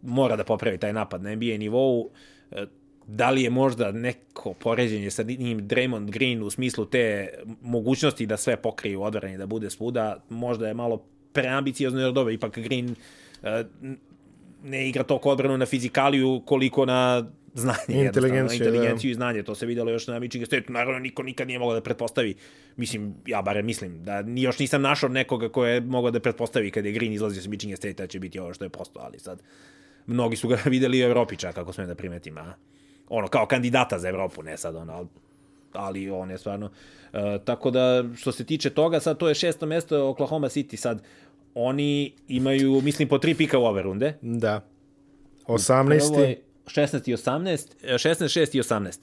mora 0.02 0.36
da 0.36 0.44
popravi 0.44 0.78
taj 0.78 0.92
napad 0.92 1.22
na 1.22 1.34
NBA 1.34 1.56
nivou. 1.58 2.10
E, 2.50 2.66
da 3.06 3.30
li 3.30 3.42
je 3.42 3.50
možda 3.50 3.92
neko 3.92 4.54
poređenje 4.54 5.10
sa 5.10 5.22
njim 5.22 5.68
Draymond 5.68 6.10
Green 6.10 6.42
u 6.42 6.50
smislu 6.50 6.84
te 6.84 7.28
mogućnosti 7.62 8.26
da 8.26 8.36
sve 8.36 8.56
pokrije 8.56 8.96
u 8.96 9.02
odbrani, 9.02 9.38
da 9.38 9.46
bude 9.46 9.70
svuda, 9.70 10.24
možda 10.28 10.68
je 10.68 10.74
malo 10.74 11.04
preambiciozno, 11.32 12.00
jer 12.00 12.12
dobro, 12.12 12.32
ipak 12.32 12.58
Green 12.58 12.94
e, 13.42 13.64
ne 14.64 14.88
igra 14.88 15.02
toliko 15.02 15.30
odbranu 15.30 15.58
na 15.58 15.66
fizikaliju 15.66 16.42
koliko 16.46 16.86
na 16.86 17.30
znanje, 17.54 18.04
inteligenciju, 18.06 18.56
inteligenciju 18.56 19.08
da. 19.08 19.12
i 19.12 19.14
znanje. 19.14 19.42
To 19.42 19.54
se 19.54 19.66
videlo 19.66 19.90
još 19.90 20.06
na 20.06 20.18
Michigan 20.18 20.46
State. 20.46 20.72
Naravno, 20.72 20.98
niko 20.98 21.22
nikad 21.22 21.46
nije 21.46 21.58
mogao 21.58 21.74
da 21.74 21.80
pretpostavi, 21.80 22.34
mislim, 22.76 23.14
ja 23.26 23.42
bare 23.42 23.62
mislim, 23.62 24.04
da 24.04 24.24
još 24.26 24.58
nisam 24.58 24.82
našao 24.82 25.08
nekoga 25.08 25.48
ko 25.48 25.66
je 25.66 25.80
mogao 25.80 26.10
da 26.10 26.20
pretpostavi 26.20 26.70
kad 26.70 26.84
je 26.84 26.92
Green 26.92 27.12
izlazio 27.12 27.42
sa 27.42 27.48
Michigan 27.48 27.76
State 27.76 27.94
da 27.94 28.06
će 28.06 28.20
biti 28.20 28.38
ovo 28.38 28.54
što 28.54 28.64
je 28.64 28.68
postao, 28.68 29.02
ali 29.02 29.18
sad 29.18 29.42
mnogi 30.08 30.36
su 30.36 30.48
ga 30.48 30.58
videli 30.74 31.02
u 31.02 31.06
Evropi 31.06 31.36
čak, 31.36 31.58
ako 31.58 31.72
smem 31.72 31.86
da 31.86 31.94
primetim, 31.94 32.38
a? 32.38 32.54
ono, 33.08 33.28
kao 33.28 33.46
kandidata 33.46 33.98
za 33.98 34.08
Evropu, 34.08 34.42
ne 34.42 34.56
sad, 34.56 34.76
ono, 34.76 34.92
ali, 34.92 35.08
ali 35.72 36.10
on 36.10 36.30
je 36.30 36.38
stvarno, 36.38 36.66
uh, 36.66 37.20
tako 37.44 37.70
da, 37.70 38.04
što 38.16 38.32
se 38.32 38.44
tiče 38.44 38.70
toga, 38.70 39.00
sad 39.00 39.18
to 39.18 39.28
je 39.28 39.34
šesto 39.34 39.66
mesto 39.66 40.08
Oklahoma 40.08 40.48
City, 40.48 40.76
sad, 40.76 41.02
oni 41.54 42.12
imaju, 42.28 42.80
mislim, 42.80 43.08
po 43.08 43.18
tri 43.18 43.34
pika 43.34 43.58
u 43.58 43.64
ove 43.64 43.82
runde. 43.82 44.14
Da. 44.22 44.60
18. 45.46 46.36
16 46.66 47.10
i 47.10 47.16
18, 47.16 47.66
16, 47.82 48.40
6 48.40 48.56
i 48.56 48.62
18. 48.62 48.98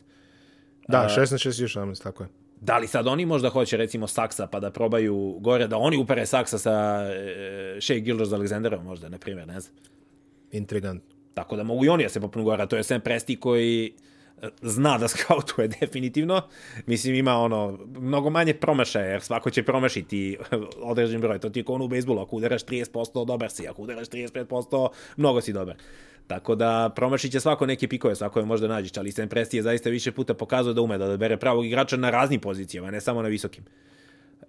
Da, 0.87 1.09
16, 1.17 1.47
6 1.49 1.61
i 1.61 1.67
18, 1.67 2.03
tako 2.03 2.23
je. 2.23 2.29
Da 2.61 2.77
li 2.77 2.87
sad 2.87 3.07
oni 3.07 3.25
možda 3.25 3.49
hoće 3.49 3.77
recimo 3.77 4.07
Saksa 4.07 4.47
pa 4.47 4.59
da 4.59 4.71
probaju 4.71 5.37
gore, 5.39 5.67
da 5.67 5.77
oni 5.77 5.97
upere 5.97 6.25
Saksa 6.25 6.57
sa 6.57 7.05
e, 7.11 7.77
Shea 7.81 7.99
Gilders 7.99 8.29
Alexanderom 8.29 8.83
možda, 8.83 9.09
na 9.09 9.17
primjer, 9.17 9.47
ne 9.47 9.59
znam. 9.59 9.75
Intrigant. 10.55 11.03
Tako 11.33 11.55
da 11.55 11.63
mogu 11.63 11.85
i 11.85 11.89
oni 11.89 12.03
da 12.03 12.09
se 12.09 12.21
popnu 12.21 12.43
gore, 12.43 12.67
to 12.67 12.77
je 12.77 12.83
Sam 12.83 13.01
Presti 13.01 13.35
koji 13.39 13.93
e, 14.41 14.47
zna 14.61 14.97
da 14.97 15.07
skautuje 15.13 15.67
definitivno. 15.67 16.41
Mislim, 16.85 17.15
ima 17.15 17.37
ono, 17.37 17.79
mnogo 17.99 18.29
manje 18.29 18.53
promašaja, 18.53 19.05
jer 19.05 19.21
svako 19.21 19.49
će 19.49 19.63
promašiti 19.63 20.37
određen 20.81 21.21
broj. 21.21 21.39
To 21.39 21.49
ti 21.49 21.59
je 21.59 21.63
kao 21.63 21.75
ono 21.75 21.85
u 21.85 21.87
bejsbolu, 21.87 22.21
ako 22.21 22.35
udaraš 22.35 22.65
30%, 22.65 23.25
dobar 23.25 23.51
si, 23.51 23.67
ako 23.67 23.81
udaraš 23.81 24.07
35%, 24.07 24.89
mnogo 25.17 25.41
si 25.41 25.53
dobar. 25.53 25.75
Tako 26.27 26.55
da 26.55 26.91
promašit 26.95 27.31
će 27.31 27.39
svako 27.39 27.65
neke 27.65 27.87
pikove, 27.87 28.15
svako 28.15 28.39
je 28.39 28.45
možda 28.45 28.67
nađeš, 28.67 28.97
ali 28.97 29.11
Sam 29.11 29.29
Presti 29.29 29.57
je 29.57 29.63
zaista 29.63 29.89
više 29.89 30.11
puta 30.11 30.33
pokazao 30.33 30.73
da 30.73 30.81
ume 30.81 30.97
da 30.97 31.05
odabere 31.05 31.37
pravog 31.37 31.65
igrača 31.65 31.97
na 31.97 32.09
raznim 32.09 32.39
pozicijama, 32.39 32.91
ne 32.91 33.01
samo 33.01 33.21
na 33.21 33.27
visokim. 33.27 33.63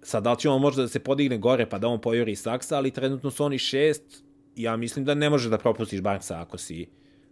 Sad, 0.01 0.23
da 0.23 0.31
li 0.31 0.39
će 0.39 0.49
on 0.49 0.61
možda 0.61 0.81
da 0.81 0.87
se 0.87 0.99
podigne 0.99 1.37
gore 1.37 1.69
pa 1.69 1.77
da 1.77 1.87
on 1.87 2.01
pojuri 2.01 2.35
Saksa, 2.35 2.77
ali 2.77 2.91
trenutno 2.91 3.31
su 3.31 3.43
oni 3.43 3.57
šest, 3.57 4.23
ja 4.57 4.77
mislim 4.77 5.05
da 5.05 5.13
ne 5.13 5.29
može 5.29 5.49
da 5.49 5.57
propustiš 5.57 6.01
Barnesa 6.01 6.41
ako 6.41 6.57
si, 6.57 6.87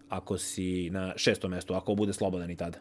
ako 0.09 0.37
si 0.37 0.89
na 0.89 1.13
šestom 1.17 1.51
mestu, 1.51 1.73
ako 1.73 1.95
bude 1.95 2.13
slobodan 2.13 2.51
i 2.51 2.55
tada. 2.55 2.79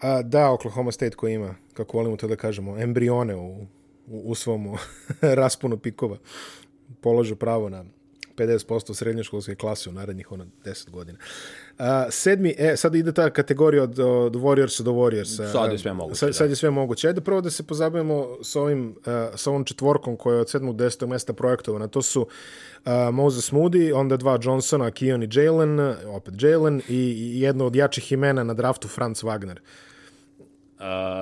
A, 0.00 0.22
da, 0.22 0.52
Oklahoma 0.52 0.92
State 0.92 1.16
koji 1.16 1.34
ima, 1.34 1.54
kako 1.74 1.96
volimo 1.96 2.16
to 2.16 2.28
da 2.28 2.36
kažemo, 2.36 2.78
embrione 2.78 3.36
u, 3.36 3.66
u, 4.06 4.30
u 4.30 4.34
svom 4.34 4.66
raspunu 5.40 5.78
pikova, 5.78 6.16
položu 7.00 7.36
pravo 7.36 7.68
na 7.68 7.84
50% 8.38 8.94
srednjoškolske 8.94 9.54
klase 9.54 9.90
u 9.90 9.92
narednih 9.92 10.32
ono 10.32 10.46
10 10.64 10.90
godina. 10.90 11.18
Uh, 11.78 11.84
sedmi, 12.10 12.54
e, 12.58 12.76
sad 12.76 12.94
ide 12.94 13.12
ta 13.12 13.30
kategorija 13.30 13.82
od, 13.82 13.98
od 13.98 14.34
Warriorsa 14.34 14.82
do 14.82 14.90
Warriorsa. 14.90 15.52
Sad 15.52 15.72
je 15.72 15.78
sve 15.78 15.92
moguće. 15.92 16.18
Sad, 16.18 16.34
sad 16.34 16.50
je 16.50 16.56
sve 16.56 16.70
moguće. 16.70 17.08
Ajde 17.08 17.20
prvo 17.20 17.40
da 17.40 17.50
se 17.50 17.62
pozabavimo 17.62 18.38
s 18.42 18.56
ovim, 18.56 18.88
uh, 18.88 19.04
sa 19.36 19.50
ovom 19.50 19.64
četvorkom 19.64 20.16
koja 20.16 20.34
je 20.34 20.40
od 20.40 20.46
7. 20.46 20.72
do 20.72 20.84
10. 20.84 21.06
mesta 21.06 21.32
projektovana. 21.32 21.88
To 21.88 22.02
su 22.02 22.20
uh, 22.20 22.92
Moses 23.12 23.52
Moody, 23.52 23.92
onda 23.94 24.16
dva 24.16 24.38
Johnsona, 24.42 24.90
Keon 24.90 25.22
i 25.22 25.28
Jalen, 25.32 25.80
opet 26.06 26.34
Jalen 26.42 26.82
i 26.88 27.30
jedno 27.40 27.66
od 27.66 27.76
jačih 27.76 28.12
imena 28.12 28.44
na 28.44 28.54
draftu 28.54 28.88
Franz 28.88 29.22
Wagner. 29.22 29.56
Uh, 29.56 29.88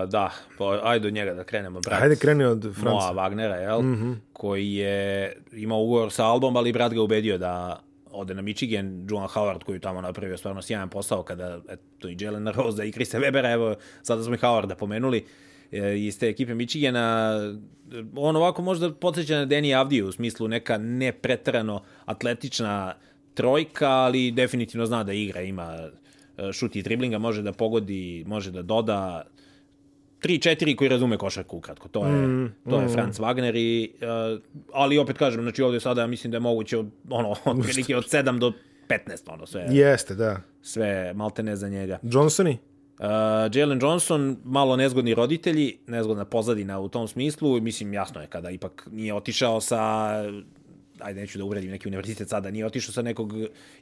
da, 0.07 0.33
pa 0.59 0.81
ajde 0.83 1.09
od 1.09 1.14
njega 1.14 1.35
da 1.35 1.45
krenemo. 1.45 1.81
Brat 1.81 2.03
ajde 2.03 2.16
kreni 2.16 2.45
od 2.45 2.62
Franca. 2.62 2.90
Moa 2.90 3.12
Wagnera, 3.14 3.61
jel? 3.61 3.83
Mm 3.83 3.97
-hmm. 3.97 4.16
Koji 4.33 4.75
je 4.75 5.37
imao 5.53 5.83
ugovor 5.83 6.12
sa 6.12 6.25
Albom, 6.25 6.57
ali 6.57 6.73
brat 6.73 6.95
ga 6.95 7.03
ubedio 7.03 7.38
da 7.38 7.81
ode 8.11 8.35
na 8.35 8.42
Michigan, 8.42 9.07
Juan 9.11 9.29
Howard 9.29 9.64
koji 9.64 9.81
tamo 9.81 10.01
napravio 10.01 10.37
stvarno 10.37 10.62
sjajan 10.62 10.88
posao 10.88 11.23
kada 11.23 11.61
eto, 11.69 12.09
i 12.09 12.16
Jalen 12.21 12.49
Rose 12.49 12.88
i 12.88 12.92
Krista 12.92 13.19
Webera, 13.19 13.53
evo 13.53 13.75
sada 14.03 14.23
smo 14.23 14.35
i 14.35 14.38
Howarda 14.38 14.75
pomenuli 14.75 15.25
e, 15.73 15.99
iz 15.99 16.19
te 16.19 16.29
ekipe 16.29 16.55
Michigana 16.55 17.33
on 18.16 18.37
ovako 18.37 18.62
možda 18.62 18.92
podsjeća 18.92 19.38
na 19.38 19.47
Danny 19.47 19.79
Avdiju 19.79 20.07
u 20.07 20.12
smislu 20.12 20.49
neka 20.49 20.79
nepretrano 20.79 21.83
atletična 22.05 22.95
trojka, 23.35 23.88
ali 23.88 24.31
definitivno 24.31 24.87
zna 24.87 25.05
da 25.05 25.12
igra, 25.12 25.40
ima 25.40 25.79
e, 26.38 26.53
šut 26.53 26.77
i 26.77 26.83
driblinga, 26.83 27.19
može 27.19 27.42
da 27.42 27.53
pogodi, 27.53 28.25
može 28.27 28.51
da 28.51 28.62
doda, 28.62 29.25
3-4 30.27 30.77
koji 30.77 30.89
razume 30.89 31.17
košarku 31.17 31.57
ukratko. 31.57 31.89
To 31.89 32.07
je, 32.07 32.12
mm, 32.12 32.55
to 32.71 32.81
je 32.81 32.87
mm. 32.87 32.89
Franz 32.89 33.19
Wagner 33.19 33.57
i, 33.57 33.93
uh, 34.03 34.41
ali 34.73 34.99
opet 34.99 35.19
kažem, 35.19 35.43
znači 35.43 35.62
ovdje 35.62 35.81
sada 35.81 36.01
ja 36.01 36.07
mislim 36.07 36.31
da 36.31 36.37
je 36.37 36.41
moguće 36.41 36.79
od, 36.79 36.87
ono, 37.11 37.31
od 37.45 37.62
prilike 37.62 37.97
od 37.97 38.05
7 38.05 38.39
do 38.39 38.53
15, 38.89 39.33
ono 39.33 39.47
sve. 39.47 39.67
Jeste, 39.71 40.15
da. 40.15 40.41
Sve 40.62 41.12
maltene 41.15 41.57
za 41.57 41.69
njega. 41.69 41.99
Johnsoni? 42.03 42.59
Uh, 42.99 43.07
Jalen 43.55 43.79
Johnson, 43.83 44.37
malo 44.45 44.77
nezgodni 44.77 45.15
roditelji, 45.15 45.79
nezgodna 45.87 46.25
pozadina 46.25 46.81
u 46.81 46.89
tom 46.89 47.09
smislu, 47.09 47.61
mislim 47.61 47.93
jasno 47.93 48.21
je 48.21 48.27
kada 48.27 48.51
ipak 48.51 48.89
nije 48.93 49.15
otišao 49.15 49.61
sa 49.61 50.11
ajde 51.01 51.21
neću 51.21 51.39
da 51.39 51.45
uvredim 51.45 51.71
neki 51.71 51.89
univerzitet 51.89 52.29
sada, 52.29 52.51
nije 52.51 52.67
otišao 52.67 52.93
sa 52.93 53.03
nekog 53.03 53.33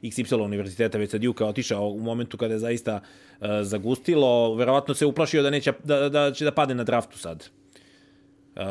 XY 0.01 0.43
univerziteta, 0.43 0.97
već 0.97 1.11
sa 1.11 1.17
Duke 1.17 1.43
otišao 1.43 1.89
u 1.89 1.99
momentu 1.99 2.37
kada 2.37 2.53
je 2.53 2.59
zaista 2.59 2.95
uh, 3.01 3.47
zagustilo, 3.61 4.55
verovatno 4.55 4.93
se 4.93 5.05
uplašio 5.05 5.43
da, 5.43 5.49
neće, 5.49 5.73
da, 5.83 6.09
da 6.09 6.31
će 6.31 6.45
da 6.45 6.51
pade 6.51 6.75
na 6.75 6.83
draftu 6.83 7.19
sad. 7.19 7.49
Uh, 8.55 8.61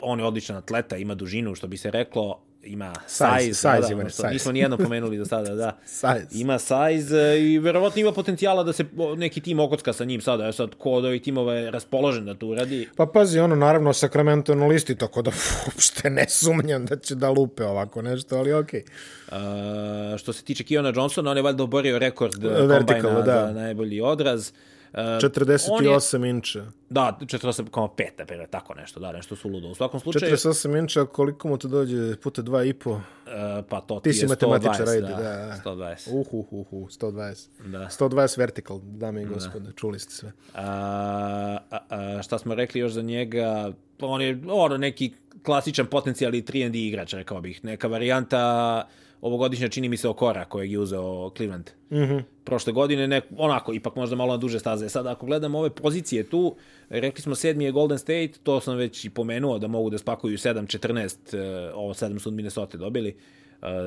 on 0.00 0.18
je 0.18 0.24
odličan 0.24 0.56
atleta, 0.56 0.96
ima 0.96 1.14
dužinu, 1.14 1.54
što 1.54 1.66
bi 1.66 1.76
se 1.76 1.90
reklo, 1.90 2.42
ima 2.68 2.94
size, 3.06 3.54
size, 3.54 3.54
size, 3.54 3.94
da, 3.94 4.02
da, 4.02 4.10
size. 4.10 4.28
nismo 4.28 4.52
nijedno 4.52 4.76
pomenuli 4.76 5.18
do 5.18 5.24
sada, 5.24 5.54
da. 5.54 5.78
size. 5.86 6.40
Ima 6.40 6.58
size 6.58 7.38
i 7.40 7.58
verovatno 7.58 8.00
ima 8.00 8.12
potencijala 8.12 8.62
da 8.62 8.72
se 8.72 8.84
neki 9.16 9.40
tim 9.40 9.60
okocka 9.60 9.92
sa 9.92 10.04
njim 10.04 10.20
sada, 10.20 10.52
sad 10.52 10.74
ko 10.78 10.90
od 10.90 11.04
ovih 11.04 11.22
timova 11.22 11.54
je 11.54 11.70
raspoložen 11.70 12.24
da 12.24 12.34
to 12.34 12.46
uradi. 12.46 12.88
Pa 12.96 13.06
pazi, 13.06 13.40
ono, 13.40 13.56
naravno, 13.56 13.92
Sacramento 13.92 14.54
na 14.54 14.66
listi, 14.66 14.96
tako 14.96 15.22
da 15.22 15.30
uopšte 15.66 16.10
ne 16.10 16.28
sumnjam 16.28 16.86
da 16.86 16.96
će 16.96 17.14
da 17.14 17.30
lupe 17.30 17.64
ovako 17.64 18.02
nešto, 18.02 18.36
ali 18.36 18.52
okej. 18.52 18.82
Okay. 18.82 20.12
Uh, 20.12 20.18
što 20.18 20.32
se 20.32 20.44
tiče 20.44 20.64
Kiona 20.64 20.92
Johnsona, 20.96 21.30
on 21.30 21.36
je 21.36 21.42
valjda 21.42 21.62
oborio 21.62 21.98
rekord 21.98 22.34
kombajna 22.34 23.20
da. 23.20 23.46
za 23.46 23.52
najbolji 23.52 24.00
odraz. 24.00 24.50
Uh, 24.50 24.67
on 24.92 25.84
je, 25.84 25.90
48 25.90 26.30
inča. 26.30 26.64
da, 26.90 27.18
48,5, 27.20 28.04
na 28.18 28.26
primjer, 28.26 28.48
tako 28.48 28.74
nešto, 28.74 29.00
da, 29.00 29.12
nešto 29.12 29.36
su 29.36 29.48
ludo. 29.48 29.68
U 29.68 29.74
svakom 29.74 30.00
slučaju, 30.00 30.36
48 30.36 30.78
inča, 30.78 31.04
koliko 31.04 31.48
mu 31.48 31.58
to 31.58 31.68
dođe 31.68 32.16
puta 32.16 32.42
2,5? 32.42 33.00
uh, 33.28 33.64
pa 33.68 33.80
to 33.80 34.00
Ti 34.00 34.10
ti 34.10 34.12
si 34.12 34.24
je 34.24 34.28
120, 34.28 34.30
matematičar, 34.30 34.88
ajde, 34.88 35.00
da, 35.00 35.16
da, 35.16 35.60
da. 35.64 35.70
120. 35.70 36.10
Uh, 36.12 36.26
uh, 36.32 36.52
uh, 36.52 36.72
uh, 36.72 36.88
120. 36.88 37.48
Da. 37.66 37.78
120 37.78 38.38
vertical, 38.38 38.80
dame 38.82 39.22
i 39.22 39.24
gospode, 39.24 39.72
čuli 39.76 39.98
ste 39.98 40.14
sve. 40.14 40.32
A, 40.54 41.58
a, 41.70 41.78
a, 41.88 42.22
šta 42.22 42.38
smo 42.38 42.54
rekli 42.54 42.80
još 42.80 42.92
za 42.92 43.02
njega? 43.02 43.72
On 44.00 44.22
je 44.22 44.40
ono, 44.48 44.76
neki 44.76 45.12
klasičan 45.42 45.86
potencijalni 45.86 46.42
3D 46.42 46.76
igrač, 46.76 47.12
rekao 47.12 47.40
bih. 47.40 47.64
Neka 47.64 47.88
varijanta 47.88 48.88
ovogodišnja 49.20 49.68
čini 49.68 49.88
mi 49.88 49.96
se 49.96 50.08
Okora 50.08 50.44
kojeg 50.44 50.72
je 50.72 50.78
uzeo 50.78 51.30
Cleveland. 51.36 51.70
Mm 51.90 51.96
-hmm. 51.96 52.22
Prošle 52.44 52.72
godine, 52.72 53.08
nek, 53.08 53.24
onako, 53.36 53.74
ipak 53.74 53.96
možda 53.96 54.16
malo 54.16 54.32
na 54.32 54.36
duže 54.36 54.58
staze. 54.58 54.88
Sad, 54.88 55.06
ako 55.06 55.26
gledamo 55.26 55.58
ove 55.58 55.70
pozicije 55.70 56.22
tu, 56.22 56.56
rekli 56.88 57.22
smo 57.22 57.34
sedmi 57.34 57.64
je 57.64 57.72
Golden 57.72 57.98
State, 57.98 58.32
to 58.42 58.60
sam 58.60 58.76
već 58.76 59.04
i 59.04 59.10
pomenuo 59.10 59.58
da 59.58 59.66
mogu 59.66 59.90
da 59.90 59.98
spakuju 59.98 60.36
7-14, 60.36 61.72
ovo 61.74 61.94
7 61.94 62.18
su 62.18 62.28
od 62.28 62.34
Minnesota 62.34 62.78
dobili 62.78 63.08
e, 63.08 63.14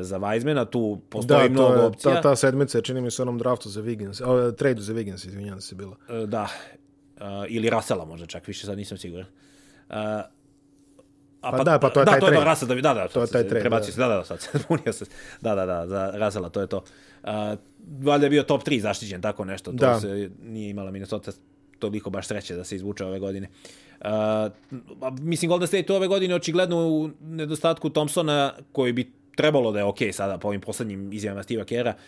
za 0.02 0.20
Weizmana, 0.20 0.70
tu 0.70 1.00
postoji 1.10 1.50
Da, 1.50 1.54
mnogo 1.54 1.74
je, 1.74 1.86
opcija. 1.86 2.16
ta, 2.16 2.22
ta 2.22 2.36
sedmica 2.36 2.78
je, 2.78 2.82
čini 2.82 3.02
mi 3.02 3.12
se 3.12 3.22
onom 3.22 3.38
draftu 3.38 3.70
za 3.70 3.82
Wiggins, 3.82 4.24
o, 4.26 4.52
tradu 4.52 4.82
za 4.82 4.94
Wiggins, 4.94 5.28
izvinjam 5.28 5.62
se, 5.62 5.76
bila. 5.76 5.96
E, 6.10 6.26
Da. 6.26 6.48
Ili 7.50 7.70
Rasela 7.70 8.06
možda 8.06 8.26
čak, 8.26 8.48
više 8.48 8.66
sad 8.66 8.78
nisam 8.78 8.98
siguran. 8.98 9.26
A 11.42 11.52
Pa 11.52 11.64
da, 11.64 11.80
pa 11.80 11.90
to 11.90 12.00
je 12.00 12.06
da, 12.06 12.12
taj 12.12 12.20
to 12.20 12.28
je 12.28 12.46
Russell, 12.46 12.70
da, 12.70 12.82
da, 12.82 12.94
da, 12.94 13.08
To 13.08 13.22
je 13.22 13.28
taj 13.28 13.44
trade, 13.44 13.60
prebacio 13.60 13.88
da. 13.88 13.92
se, 13.94 14.00
da, 14.00 14.08
da, 14.08 14.24
sad 14.24 14.42
se 14.42 14.50
zbunio 14.64 14.94
se, 14.94 15.06
da, 15.42 15.56
da, 15.56 15.66
da, 15.66 15.88
za 15.88 16.12
Rasela, 16.16 16.50
to 16.50 16.62
je 16.62 16.68
to. 16.68 16.84
Uh, 17.24 17.30
valjda 18.04 18.26
je 18.26 18.30
bio 18.30 18.44
top 18.44 18.64
3 18.64 18.80
zaštićen, 18.80 19.22
tako 19.22 19.46
nešto, 19.46 19.72
to 19.72 19.78
Da. 19.78 20.00
se 20.00 20.30
nije 20.44 20.70
imala 20.70 20.92
Minnesota 20.92 21.32
toliko 21.80 22.10
baš 22.10 22.28
sreće 22.28 22.56
da 22.56 22.64
se 22.64 22.76
izvuče 22.76 23.06
ove 23.06 23.20
godine. 23.20 23.50
Uh, 24.02 24.08
mislim, 25.20 25.50
Golden 25.50 25.68
State 25.68 25.94
ove 25.94 26.08
godine 26.08 26.36
očigledno 26.36 26.78
u 26.88 27.10
nedostatku 27.22 27.90
Thompsona, 27.90 28.54
koji 28.72 28.94
bi 28.94 29.12
trebalo 29.36 29.72
da 29.72 29.80
je 29.80 29.86
okej 29.86 30.14
sada 30.14 30.38
po 30.38 30.48
ovim 30.48 30.62
poslednjim 30.62 31.14
izjavama 31.14 31.44
Steve'a 31.44 31.66
Kera, 31.66 31.94
uh, 31.98 32.02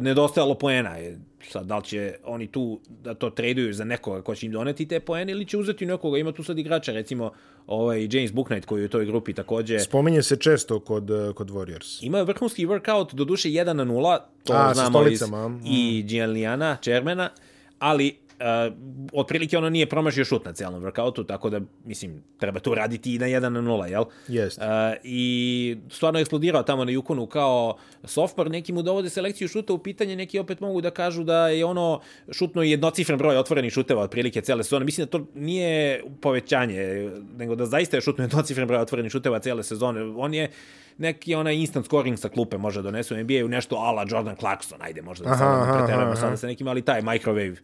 nedostajalo 0.00 0.54
poena. 0.54 0.96
Je. 0.96 1.18
Sad, 1.48 1.66
da 1.66 1.76
li 1.76 1.84
će 1.84 2.14
oni 2.24 2.46
tu 2.46 2.80
da 2.88 3.14
to 3.14 3.30
traduju 3.30 3.72
za 3.72 3.84
nekoga 3.84 4.22
ko 4.22 4.34
će 4.34 4.46
im 4.46 4.52
doneti 4.52 4.88
te 4.88 5.00
poene 5.00 5.32
ili 5.32 5.46
će 5.46 5.58
uzeti 5.58 5.86
nekoga. 5.86 6.18
Ima 6.18 6.32
tu 6.32 6.42
sad 6.42 6.58
igrača, 6.58 6.92
recimo 6.92 7.32
ovaj 7.66 8.08
James 8.10 8.32
Booknight 8.32 8.66
koji 8.66 8.80
je 8.80 8.86
u 8.86 8.88
toj 8.88 9.06
grupi 9.06 9.32
takođe. 9.32 9.78
Spominje 9.78 10.22
se 10.22 10.36
često 10.36 10.80
kod, 10.80 11.10
eh, 11.10 11.32
kod 11.34 11.50
Warriors. 11.50 11.98
Imao 12.06 12.18
je 12.18 12.24
vrhunski 12.24 12.66
workout, 12.66 13.14
do 13.14 13.24
duše 13.24 13.48
1 13.48 13.72
na 13.72 13.84
0, 13.84 14.18
to 14.44 14.52
A, 14.52 14.74
znamo 14.74 15.08
iz, 15.08 15.22
mm. 15.22 15.66
i 15.66 16.02
Gianlijana, 16.02 16.76
Čermena, 16.80 17.30
ali 17.78 18.16
uh, 18.40 18.74
otprilike 19.12 19.58
ono 19.58 19.70
nije 19.70 19.88
promašio 19.88 20.24
šut 20.24 20.44
na 20.44 20.52
cijelom 20.52 20.82
workoutu, 20.82 21.26
tako 21.26 21.50
da, 21.50 21.60
mislim, 21.84 22.22
treba 22.38 22.60
to 22.60 22.74
raditi 22.74 23.14
i 23.14 23.18
na 23.18 23.26
1 23.26 23.48
na 23.48 23.60
0, 23.60 23.90
jel? 23.90 24.04
Jeste. 24.28 24.64
Uh, 24.64 24.70
I 25.04 25.76
stvarno 25.90 26.18
je 26.18 26.20
eksplodirao 26.20 26.62
tamo 26.62 26.84
na 26.84 26.92
Yukonu 26.92 27.28
kao 27.28 27.76
software, 28.02 28.48
neki 28.48 28.72
mu 28.72 28.82
dovode 28.82 29.10
selekciju 29.10 29.48
šuta 29.48 29.72
u 29.72 29.78
pitanje, 29.78 30.16
neki 30.16 30.38
opet 30.38 30.60
mogu 30.60 30.80
da 30.80 30.90
kažu 30.90 31.24
da 31.24 31.48
je 31.48 31.64
ono 31.64 32.00
šutno 32.32 32.62
jednocifren 32.62 33.18
broj 33.18 33.36
otvorenih 33.36 33.72
šuteva 33.72 34.02
otprilike 34.02 34.40
cele 34.40 34.64
sezone. 34.64 34.84
Mislim 34.84 35.04
da 35.06 35.10
to 35.10 35.26
nije 35.34 36.02
povećanje, 36.20 37.10
nego 37.36 37.54
da 37.54 37.66
zaista 37.66 37.96
je 37.96 38.00
šutno 38.00 38.24
jednocifren 38.24 38.68
broj 38.68 38.80
otvorenih 38.80 39.12
šuteva 39.12 39.38
cele 39.38 39.62
sezone. 39.62 40.02
On 40.16 40.34
je 40.34 40.50
neki 40.98 41.34
onaj 41.34 41.54
instant 41.54 41.86
scoring 41.86 42.18
sa 42.18 42.28
klupe 42.28 42.58
može 42.58 42.82
da 42.82 42.90
donese 42.90 43.14
u 43.14 43.16
NBA-u 43.16 43.48
nešto 43.48 43.76
ala 43.76 44.04
Jordan 44.08 44.36
Clarkson, 44.36 44.78
ajde 44.82 45.02
možda 45.02 45.24
da 45.24 45.30
Aha, 45.30 45.38
sad 45.38 45.62
aha, 45.62 45.78
preterujemo 45.78 46.12
aha. 46.12 46.20
sada 46.20 46.36
sa 46.36 46.46
nekim, 46.46 46.68
ali 46.68 46.82
taj 46.82 47.02
microwave 47.02 47.56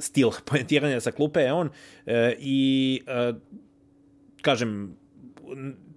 stil 0.00 0.30
poentiranja 0.50 1.00
sa 1.00 1.10
klupe 1.10 1.40
je 1.40 1.52
on 1.52 1.66
uh, 1.66 2.12
i 2.38 3.00
uh, 3.06 3.36
kažem 4.42 4.96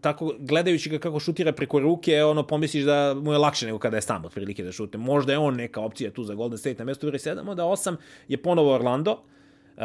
tako 0.02 0.34
gledajući 0.40 0.90
ga 0.90 1.00
kako 1.00 1.20
šutira 1.20 1.52
preko 1.52 1.80
ruke, 1.80 2.24
ono 2.24 2.48
pomisliš 2.48 2.84
da 2.84 3.14
mu 3.14 3.32
je 3.32 3.38
lakše 3.38 3.66
nego 3.66 3.80
kada 3.80 3.98
je 3.98 4.02
sam 4.02 4.26
otprilike 4.26 4.64
da 4.64 4.72
šute. 4.72 4.98
Možda 4.98 5.32
je 5.32 5.38
on 5.38 5.56
neka 5.56 5.82
opcija 5.82 6.12
tu 6.12 6.24
za 6.24 6.34
Golden 6.34 6.58
State 6.58 6.80
na 6.80 6.86
mestu 6.86 7.08
broj 7.08 7.20
7, 7.20 7.50
onda 7.50 7.64
8 7.64 7.96
je 8.28 8.38
ponovo 8.38 8.74
Orlando. 8.74 9.12
Uh, 9.12 9.84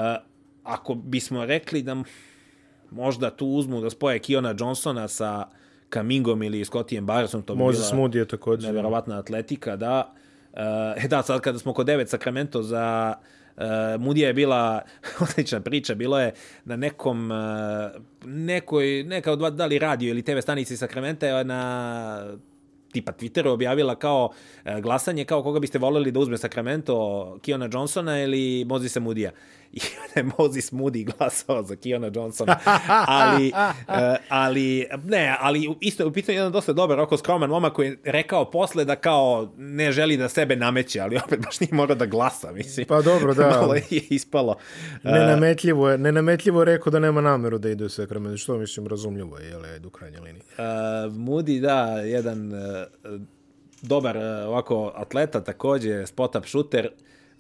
ako 0.63 0.95
bismo 0.95 1.45
rekli 1.45 1.83
da 1.83 1.97
možda 2.91 3.31
tu 3.31 3.47
uzmu 3.47 3.81
da 3.81 3.91
spoje 3.91 4.19
Kiona 4.19 4.55
Johnsona 4.59 5.09
sa 5.09 5.47
Kamingom 5.89 6.43
ili 6.43 6.65
Scottijem 6.65 7.07
Barresom, 7.07 7.43
to 7.43 7.55
bi 7.55 7.59
bila 7.59 7.73
Moody 7.73 8.17
je 8.17 8.29
također. 8.29 8.71
neverovatna 8.71 9.19
atletika, 9.19 9.77
da. 9.77 10.15
Uh, 10.53 11.05
da, 11.09 11.23
sad 11.23 11.41
kada 11.41 11.59
smo 11.59 11.73
kod 11.73 11.87
9 11.87 12.07
Sacramento 12.07 12.63
za 12.63 13.15
uh, 13.19 13.25
Mudija 13.99 14.29
je 14.29 14.35
bila 14.35 14.83
odlična 15.31 15.61
priča, 15.61 15.95
bilo 15.95 16.21
je 16.21 16.33
na 16.65 16.77
nekom 16.77 17.31
uh, 17.31 17.37
nekoj, 18.25 19.03
neka 19.03 19.33
od 19.33 19.55
da 19.55 19.67
li 19.67 19.79
radio 19.79 20.11
ili 20.11 20.23
TV 20.23 20.39
stanici 20.41 20.77
Sacramento 20.77 21.27
je 21.27 21.45
na 21.45 22.25
tipa 22.93 23.13
Twitteru 23.13 23.49
objavila 23.49 23.95
kao 23.95 24.31
uh, 24.65 24.79
glasanje 24.79 25.25
kao 25.25 25.43
koga 25.43 25.61
biste 25.61 25.79
voleli 25.79 26.13
da 26.13 26.21
uzme 26.21 26.39
Sacramento 26.39 27.39
Kiona 27.43 27.69
Johnsona 27.73 28.23
ili 28.23 28.65
Mozisa 28.65 29.01
Mudija. 29.01 29.31
I 29.77 29.81
je 30.17 30.25
Moses 30.39 30.73
Moody 30.73 31.05
glasao 31.05 31.63
za 31.63 31.77
Kiona 31.77 32.11
Johnsona. 32.15 32.59
ali, 33.07 33.53
uh, 33.89 33.95
ali, 34.29 34.87
ne, 35.05 35.37
ali 35.41 35.75
isto 35.81 36.03
je 36.03 36.07
u 36.07 36.13
pitanju 36.13 36.39
jedan 36.39 36.53
dosta 36.53 36.73
dobar, 36.73 37.01
oko 37.01 37.17
skroman 37.17 37.51
momak 37.51 37.73
koji 37.73 37.89
je 37.89 37.99
rekao 38.05 38.51
posle 38.51 38.85
da 38.85 38.97
kao 38.97 39.53
ne 39.57 39.93
želi 39.93 40.17
da 40.17 40.29
sebe 40.29 40.57
nameće, 40.57 41.01
ali 41.01 41.17
opet 41.17 41.41
baš 41.45 41.61
nije 41.61 41.75
morao 41.75 41.97
da 41.97 42.07
glasa, 42.07 42.53
mislim. 42.53 42.87
Pa 42.87 43.03
dobro, 43.03 43.35
da. 43.35 43.51
Malo 43.61 43.75
je 43.75 43.83
ispalo. 43.91 44.57
Uh, 45.05 45.11
Nenametljivo 45.11 45.91
je, 45.91 45.99
nenametljivo 45.99 46.61
je 46.61 46.65
rekao 46.65 46.91
da 46.91 46.99
nema 46.99 47.21
nameru 47.21 47.59
da 47.59 47.71
ide 47.71 47.85
u 47.85 47.89
Sacramento, 47.89 48.37
što 48.37 48.59
mislim 48.59 48.87
razumljivo 48.87 49.39
je, 49.39 49.49
jel, 49.49 49.65
ajde 49.65 49.87
u 49.87 49.91
krajnjoj 49.91 50.21
liniji. 50.21 50.43
Uh, 50.43 50.65
Moody, 51.17 51.61
da, 51.61 52.01
jedan 52.01 52.53
uh, 52.53 52.59
dobar 53.83 54.17
uh, 54.17 54.23
ovako 54.49 54.93
atleta, 54.97 55.45
takođe 55.45 56.07
spot-up 56.07 56.47
shooter, 56.47 56.89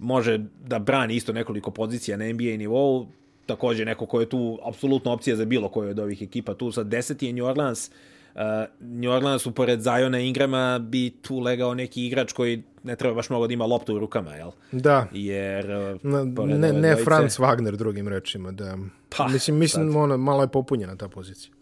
može 0.03 0.39
da 0.67 0.79
brani 0.79 1.15
isto 1.15 1.33
nekoliko 1.33 1.71
pozicija 1.71 2.17
na 2.17 2.33
NBA 2.33 2.57
nivou, 2.57 3.07
takođe 3.47 3.85
neko 3.85 4.07
ko 4.07 4.21
je 4.21 4.29
tu 4.29 4.59
apsolutno 4.65 5.13
opcija 5.13 5.37
za 5.37 5.45
bilo 5.45 5.69
koju 5.69 5.91
od 5.91 5.99
ovih 5.99 6.23
ekipa. 6.23 6.55
Tu 6.55 6.73
sad 6.73 6.87
deseti 6.87 7.27
je 7.27 7.33
New 7.33 7.45
Orleans, 7.45 7.91
uh, 8.35 8.41
New 8.81 9.11
Orleans 9.11 9.47
upored 9.47 9.81
Zajona 9.81 10.19
Ingrama 10.19 10.79
bi 10.79 11.11
tu 11.11 11.39
legao 11.39 11.75
neki 11.75 12.07
igrač 12.07 12.33
koji 12.33 12.63
ne 12.83 12.97
treba 12.97 13.15
baš 13.15 13.31
mnogo 13.31 13.47
da 13.47 13.53
ima 13.55 13.67
loptu 13.67 13.95
u 13.95 13.99
rukama, 13.99 14.35
jel? 14.35 14.51
Da, 14.73 15.07
Jer 15.13 15.67
uh, 15.71 16.05
Na, 16.05 16.25
ne, 16.25 16.59
ne 16.59 16.73
dvojice- 16.73 17.05
Franz 17.05 17.39
Wagner 17.39 17.77
drugim 17.77 18.09
rečima, 18.09 18.53
da. 18.53 18.79
Pa, 19.17 19.29
mislim, 19.29 19.57
mislim 19.59 19.97
ono, 19.97 20.17
malo 20.17 20.43
je 20.43 20.49
popunjena 20.49 20.97
ta 20.97 21.09
pozicija. 21.09 21.53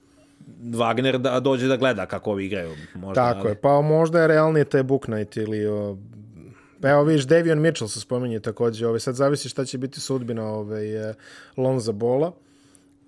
Wagner 0.63 1.19
da 1.19 1.41
dođe 1.41 1.67
da 1.69 1.77
gleda 1.77 2.07
kako 2.07 2.31
ovi 2.31 2.47
igraju. 2.47 2.71
Možda, 2.95 3.33
Tako 3.33 3.49
je, 3.49 3.55
pa 3.55 3.81
možda 3.81 4.21
je 4.21 4.27
realnije 4.29 4.65
taj 4.65 4.83
Book 4.83 5.05
Knight 5.05 5.37
ili... 5.37 5.67
O, 5.67 5.97
pa 6.81 6.89
evo 6.89 7.03
vidiš, 7.05 7.25
Davion 7.25 7.61
Mitchell 7.61 7.89
se 7.89 8.01
spominje 8.01 8.41
takođe, 8.41 8.87
ovaj, 8.87 9.01
sad 9.01 9.15
zavisi 9.15 9.49
šta 9.49 9.65
će 9.65 9.79
biti 9.79 10.01
sudbina 10.01 10.47
ovaj, 10.47 11.11
eh, 11.11 11.15
Lonza 11.57 11.93
Bola, 11.93 12.33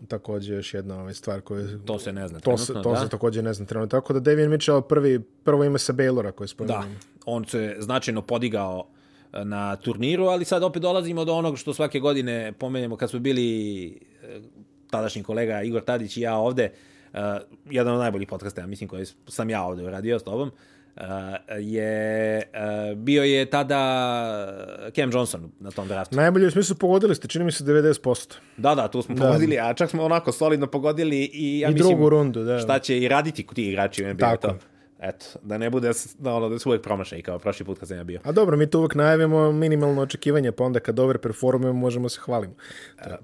takođe 0.09 0.55
još 0.55 0.75
jedna 0.75 1.01
ovaj, 1.01 1.15
stvar 1.15 1.41
koja... 1.41 1.67
To 1.85 1.99
se 1.99 2.13
ne 2.13 2.29
zna 2.29 2.41
To, 2.41 2.59
se, 2.59 2.67
trenutno, 2.67 2.91
to 2.91 2.95
da. 2.95 3.05
se 3.05 3.09
takođe 3.09 3.43
ne 3.43 3.53
znam 3.53 3.67
trenutno. 3.67 4.01
Tako 4.01 4.13
da 4.13 4.21
Davion 4.21 4.51
Mitchell 4.51 4.83
prvi, 4.83 5.21
prvo 5.45 5.65
ime 5.65 5.79
sa 5.79 5.93
Baylora 5.93 6.33
koje 6.33 6.47
Da, 6.47 6.49
spominjemo. 6.49 6.95
on 7.27 7.45
se 7.45 7.77
značajno 7.79 8.23
podigao 8.23 8.87
e, 9.33 9.45
na 9.45 9.77
turniru, 9.77 10.25
ali 10.25 10.45
sad 10.45 10.63
opet 10.63 10.83
dolazimo 10.83 11.25
do 11.25 11.35
onog 11.35 11.59
što 11.59 11.75
svake 11.75 12.01
godine 12.01 12.53
pomenjamo 12.59 12.97
kad 12.97 13.11
smo 13.11 13.19
bili 13.19 13.87
e, 13.87 14.41
tadašnji 14.91 15.23
kolega 15.23 15.63
Igor 15.63 15.85
Tadić 15.85 16.17
i 16.17 16.21
ja 16.21 16.37
ovde, 16.37 16.73
uh, 17.13 17.19
jedan 17.71 17.95
od 17.95 18.01
najboljih 18.01 18.29
podcasta, 18.29 18.61
ja 18.61 18.67
mislim, 18.67 18.89
koji 18.89 19.07
sam 19.29 19.51
ja 19.51 19.63
ovde 19.63 19.85
uradio 19.85 20.19
s 20.19 20.23
tobom, 20.23 20.49
uh, 20.49 20.55
je, 21.59 22.43
uh, 22.93 22.99
bio 22.99 23.23
je 23.23 23.47
tada 23.47 23.81
Cam 24.95 25.11
Johnson 25.13 25.51
na 25.61 25.71
tom 25.71 25.89
draftu. 25.89 26.17
Najbolje 26.17 26.47
u 26.47 26.51
smislu 26.51 26.77
pogodili 26.77 27.15
ste, 27.15 27.29
čini 27.29 27.45
mi 27.45 27.53
se 27.53 27.65
90%. 27.65 28.35
Da, 28.57 28.75
da, 28.75 28.89
tu 28.89 29.03
smo 29.03 29.17
pogodili, 29.17 29.59
a 29.59 29.75
čak 29.75 29.91
smo 29.91 30.05
onako 30.05 30.33
solidno 30.33 30.67
pogodili 30.67 31.31
i 31.33 31.61
ja 31.61 31.69
I 31.69 31.73
mislim 31.73 31.89
drugu 31.89 32.09
rundu, 32.09 32.45
da. 32.45 32.59
šta 32.59 32.79
će 32.79 32.99
i 32.99 33.09
raditi 33.09 33.47
ti 33.55 33.69
igrači 33.69 34.05
u 34.05 34.15
NBA. 34.15 34.27
Tako. 34.27 34.47
To. 34.47 34.59
Eto, 35.03 35.27
da 35.43 35.59
ne 35.59 35.71
bude 35.71 35.91
da, 36.19 36.35
ono, 36.35 36.49
da 36.49 36.59
su 36.59 36.69
uvek 36.69 36.83
promašaj 36.83 37.23
kao 37.23 37.39
prošli 37.39 37.67
put 37.67 37.79
kad 37.79 37.89
sam 37.89 37.97
ja 37.97 38.05
bio. 38.05 38.21
A 38.25 38.33
dobro, 38.33 38.57
mi 38.57 38.71
tu 38.71 38.79
uvek 38.79 38.95
najavimo 38.95 39.53
minimalno 39.53 40.03
očekivanje, 40.03 40.53
pa 40.53 40.65
onda 40.65 40.81
kad 40.81 40.99
over 40.99 41.19
performujemo 41.19 41.79
možemo 41.79 42.09
se 42.09 42.21
hvalimo. 42.21 42.55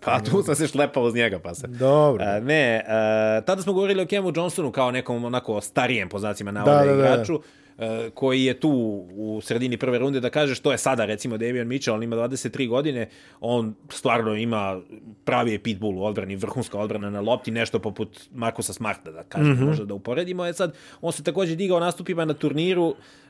Pa 0.00 0.20
tu 0.20 0.42
sam 0.42 0.54
se 0.54 0.66
šlepao 0.66 1.02
uz 1.02 1.14
njega, 1.14 1.38
pa 1.38 1.54
se. 1.54 1.66
Dobro. 1.66 2.24
A, 2.24 2.40
ne, 2.40 2.84
a, 2.88 3.40
tada 3.46 3.62
smo 3.62 3.72
govorili 3.72 4.02
o 4.02 4.06
Kemu 4.06 4.32
Johnsonu 4.36 4.72
kao 4.72 4.90
nekom 4.90 5.24
onako 5.24 5.60
starijem 5.60 6.08
po 6.08 6.18
znacima 6.18 6.50
navoda 6.50 6.78
Da, 6.78 6.84
da, 6.84 6.92
da. 6.92 7.08
igraču. 7.08 7.40
E, 7.78 8.10
koji 8.14 8.44
je 8.44 8.60
tu 8.60 8.70
u 9.10 9.40
sredini 9.42 9.76
prve 9.76 9.98
runde 9.98 10.20
da 10.20 10.30
kaže 10.30 10.54
što 10.54 10.72
je 10.72 10.78
sada 10.78 11.04
recimo 11.04 11.36
Davion 11.36 11.68
Mitchell, 11.68 11.96
on 11.96 12.02
ima 12.02 12.16
23 12.16 12.68
godine, 12.68 13.08
on 13.40 13.74
stvarno 13.90 14.34
ima 14.34 14.80
pravi 15.24 15.52
je 15.52 15.58
pitbull 15.58 15.98
u 15.98 16.04
odbrani, 16.04 16.36
vrhunska 16.36 16.78
odbrana 16.78 17.10
na 17.10 17.20
lopti, 17.20 17.50
nešto 17.50 17.78
poput 17.78 18.28
Markusa 18.34 18.72
Smarta, 18.72 19.10
da 19.10 19.22
kažem, 19.22 19.52
mm 19.52 19.56
-hmm. 19.56 19.66
možda 19.66 19.84
da 19.84 19.94
uporedimo. 19.94 20.44
Je 20.44 20.54
sad, 20.54 20.74
on 21.00 21.12
se 21.12 21.22
takođe 21.22 21.56
digao 21.56 21.80
nastupima 21.80 22.24
na 22.24 22.34
turniru, 22.34 22.88
Uh, 22.88 23.27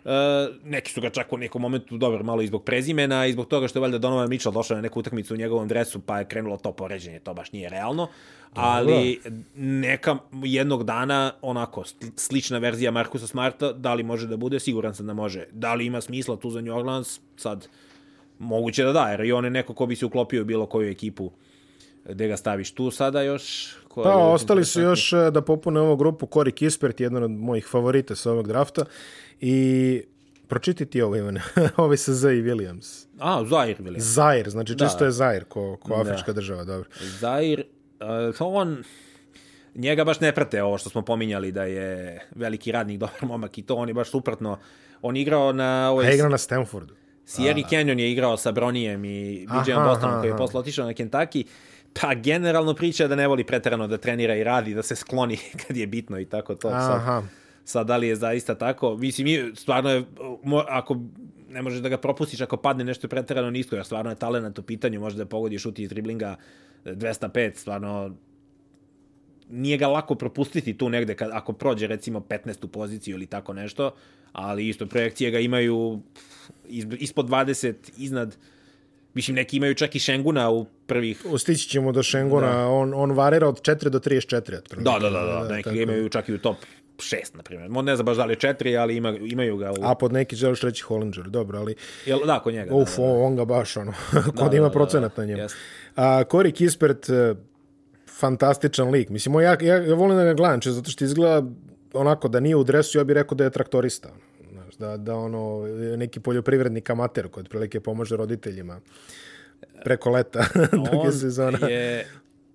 neki 0.65 0.93
su 0.93 1.01
ga 1.01 1.11
čak 1.11 1.33
u 1.33 1.37
nekom 1.37 1.63
momentu 1.63 1.97
dobro 1.97 2.25
malo 2.25 2.43
i 2.43 2.47
zbog 2.47 2.65
prezimena 2.65 3.27
i 3.27 3.33
zbog 3.33 3.47
toga 3.47 3.69
što 3.69 3.79
je 3.79 3.81
valjda 3.81 3.99
Donovan 3.99 4.29
Mitchell 4.29 4.55
došao 4.55 4.75
na 4.75 4.81
neku 4.81 5.01
utakmicu 5.01 5.35
u 5.35 5.37
njegovom 5.37 5.69
dresu 5.69 6.01
pa 6.01 6.19
je 6.19 6.25
krenulo 6.25 6.57
to 6.57 6.73
poređenje, 6.73 7.19
to 7.19 7.35
baš 7.35 7.53
nije 7.53 7.69
realno 7.69 8.09
ali 8.55 9.21
neka 9.57 10.17
jednog 10.43 10.85
dana 10.85 11.33
onako 11.43 11.85
slična 12.17 12.59
verzija 12.59 12.91
Markusa 12.91 13.27
Smarta, 13.27 13.73
da 13.73 13.95
li 13.95 14.03
može 14.03 14.27
da 14.27 14.37
bude, 14.37 14.61
siguran 14.61 14.95
sam 14.95 15.07
da 15.07 15.15
može. 15.15 15.45
Da 15.53 15.75
li 15.75 15.87
ima 15.87 16.01
smisla 16.01 16.37
tu 16.37 16.51
za 16.51 16.61
New 16.61 16.77
Orleans, 16.77 17.21
sad 17.37 17.69
moguće 18.39 18.85
da 18.85 18.93
da, 18.93 19.09
jer 19.11 19.21
i 19.21 19.33
on 19.33 19.45
je 19.45 19.51
neko 19.51 19.75
ko 19.75 19.87
bi 19.87 19.97
se 19.97 20.07
uklopio 20.07 20.45
bilo 20.45 20.67
koju 20.67 20.91
ekipu 20.91 21.31
gde 22.05 22.29
ga 22.29 22.37
staviš 22.37 22.71
tu 22.71 22.91
sada 22.91 23.23
još. 23.23 23.75
Koja 24.03 24.15
pa, 24.15 24.19
ostali 24.19 24.65
su 24.65 24.81
još 24.81 25.13
e, 25.13 25.31
da 25.31 25.43
popune 25.43 25.81
ovu 25.81 25.97
grupu 25.97 26.27
Cory 26.27 26.51
Kispert, 26.51 27.01
jedan 27.01 27.23
od 27.23 27.31
mojih 27.31 27.67
favorita 27.67 28.17
sa 28.17 28.33
ovog 28.33 28.49
drafta 28.49 28.85
i 29.41 30.03
pročiti 30.49 30.87
ti 30.87 31.03
ovo 31.03 31.17
Ivane, 31.17 31.43
ovaj 31.77 31.97
sa 31.97 32.13
Z 32.13 32.33
i 32.35 32.43
Williams. 32.43 33.07
A, 33.19 33.45
Zair 33.45 33.77
Williams. 33.81 33.99
Zair, 33.99 34.51
znači 34.51 34.75
da. 34.75 34.85
čisto 34.85 35.05
je 35.05 35.11
Zair 35.11 35.45
ko, 35.45 35.77
ko 35.77 35.89
da. 35.89 36.01
afrička 36.01 36.33
da. 36.33 36.37
država, 36.37 36.65
dobro. 36.65 36.89
Zair, 37.21 37.65
uh, 38.31 38.37
on 38.41 38.83
njega 39.75 40.05
baš 40.05 40.21
ne 40.21 40.33
prate 40.35 40.63
ovo 40.63 40.79
što 40.79 40.91
smo 40.91 41.03
pominjali 41.03 41.53
da 41.53 41.65
je 41.65 42.21
veliki 42.35 42.73
radnik, 42.73 42.99
dobar 43.01 43.25
momak 43.25 43.59
i 43.59 43.63
to, 43.63 43.75
on 43.75 43.89
je 43.89 43.95
baš 43.95 44.11
suprotno. 44.11 44.59
On 45.03 45.17
igrao 45.17 45.53
na... 45.53 45.91
Ovaj, 45.91 46.07
A 46.07 46.13
igrao 46.13 46.29
na 46.29 46.39
Stanfordu. 46.39 46.95
Sierra 47.25 47.61
Canyon 47.71 47.99
je 47.99 48.13
igrao 48.13 48.37
sa 48.37 48.53
Bronijem 48.53 49.05
i 49.05 49.47
BJ 49.47 49.73
Bostonom 49.75 50.21
koji 50.21 50.31
je 50.31 50.37
posle 50.37 50.61
otišao 50.61 50.87
na 50.87 50.93
Kentucky. 50.93 51.45
Pa 52.01 52.15
generalno 52.15 52.75
priča 52.75 53.09
da 53.09 53.17
ne 53.17 53.29
voli 53.29 53.45
preterano 53.45 53.87
da 53.87 53.99
trenira 53.99 54.37
i 54.37 54.45
radi, 54.45 54.75
da 54.75 54.83
se 54.83 54.97
skloni 54.97 55.37
kad 55.67 55.77
je 55.77 55.87
bitno 55.87 56.21
i 56.21 56.25
tako 56.25 56.55
to. 56.55 56.69
Aha. 56.69 57.01
Sad, 57.05 57.25
sad 57.65 57.87
da 57.87 57.97
li 57.97 58.09
je 58.09 58.17
zaista 58.17 58.55
tako? 58.55 58.97
Mislim, 58.97 59.57
stvarno 59.57 59.91
je, 59.91 60.05
ako 60.69 60.97
ne 61.51 61.63
možeš 61.63 61.81
da 61.81 61.89
ga 61.89 61.99
propustiš 61.99 62.41
ako 62.41 62.57
padne 62.57 62.85
nešto 62.85 63.09
preterano 63.09 63.51
nisko, 63.51 63.77
jer 63.77 63.85
stvarno 63.85 64.11
je 64.11 64.17
talent 64.17 64.59
u 64.59 64.63
pitanju, 64.63 65.01
može 65.01 65.17
da 65.17 65.27
pogodi 65.27 65.59
šut 65.59 65.79
iz 65.79 65.89
driblinga 65.89 66.37
205, 66.85 67.55
stvarno 67.55 68.15
nije 69.51 69.77
ga 69.77 69.89
lako 69.89 70.15
propustiti 70.15 70.79
tu 70.79 70.89
negde 70.89 71.15
kad, 71.15 71.31
ako 71.33 71.53
prođe 71.53 71.87
recimo 71.87 72.21
15. 72.21 72.67
poziciju 72.67 73.15
ili 73.15 73.27
tako 73.27 73.53
nešto, 73.53 73.95
ali 74.33 74.69
isto 74.69 74.87
projekcije 74.87 75.31
ga 75.31 75.39
imaju 75.39 76.01
ispod 76.99 77.29
20, 77.29 77.75
iznad 77.97 78.37
Mislim, 79.19 79.35
neki 79.35 79.57
imaju 79.57 79.75
čak 79.75 79.95
i 79.95 79.99
Šenguna 79.99 80.51
u 80.51 80.67
prvih... 80.87 81.23
Stići 81.39 81.69
ćemo 81.69 81.93
do 81.93 82.03
Šenguna, 82.03 82.53
da. 82.53 82.67
on, 82.67 82.95
on 82.95 83.11
varira 83.13 83.49
od 83.49 83.63
4 83.63 83.89
do 83.89 83.99
34. 83.99 84.51
Da, 84.77 84.99
da, 85.01 85.11
da, 85.11 85.23
da, 85.23 85.45
da 85.49 85.49
neki 85.49 85.63
tako... 85.63 85.77
imaju 85.77 86.09
čak 86.09 86.29
i 86.29 86.35
u 86.35 86.39
top 86.39 86.57
6, 86.97 87.17
na 87.35 87.43
primjer. 87.43 87.71
Ne 87.71 87.97
znam 87.97 88.07
baš 88.07 88.17
da 88.17 88.25
li 88.25 88.33
je 88.33 88.37
4, 88.37 88.81
ali 88.81 88.97
ima, 88.97 89.11
imaju 89.11 89.57
ga 89.57 89.71
u... 89.71 89.75
A 89.83 89.95
pod 89.95 90.13
neki 90.13 90.37
želiš 90.37 90.61
reći 90.61 90.83
Hollinger, 90.83 91.25
dobro, 91.25 91.59
ali... 91.59 91.75
Jel, 92.07 92.19
da, 92.27 92.41
kod 92.41 92.55
njega. 92.55 92.75
Uf, 92.75 92.97
da, 92.97 93.03
da, 93.03 93.09
da. 93.09 93.15
on 93.15 93.37
ga 93.37 93.45
baš, 93.45 93.77
ono, 93.77 93.93
kod 94.39 94.51
da, 94.51 94.57
ima 94.57 94.69
da, 94.69 94.73
procenat 94.73 95.17
da, 95.17 95.23
da, 95.23 95.27
na 95.27 95.35
njemu. 95.35 95.43
Yes. 95.43 95.55
A, 95.97 96.25
Corey 96.25 96.53
Kispert, 96.53 97.09
e, 97.09 97.35
fantastičan 98.19 98.91
lik. 98.91 99.09
Mislim, 99.09 99.35
ja, 99.35 99.57
ja, 99.61 99.77
ja 99.77 99.95
volim 99.95 100.17
da 100.17 100.25
ga 100.25 100.35
gledam, 100.35 100.61
zato 100.63 100.91
što 100.91 101.05
izgleda 101.05 101.43
onako 101.93 102.29
da 102.29 102.41
nije 102.41 102.57
u 102.57 102.65
dresu, 102.65 102.99
ja 102.99 103.05
bih 103.05 103.15
rekao 103.15 103.37
da 103.37 103.45
je 103.45 103.51
traktorista. 103.51 104.09
Znaš, 104.09 104.28
da, 104.79 104.97
da 104.97 105.17
ono, 105.17 105.67
neki 105.97 106.21
poljoprivrednik 106.21 106.91
amater 106.91 107.29
koji 107.29 107.43
otprilike 107.43 107.81
pomaže 107.81 108.17
roditeljima 108.17 108.81
preko 109.85 110.11
leta 110.11 110.45
duge 110.93 111.13
sezona. 111.13 111.69
Je, 111.69 112.07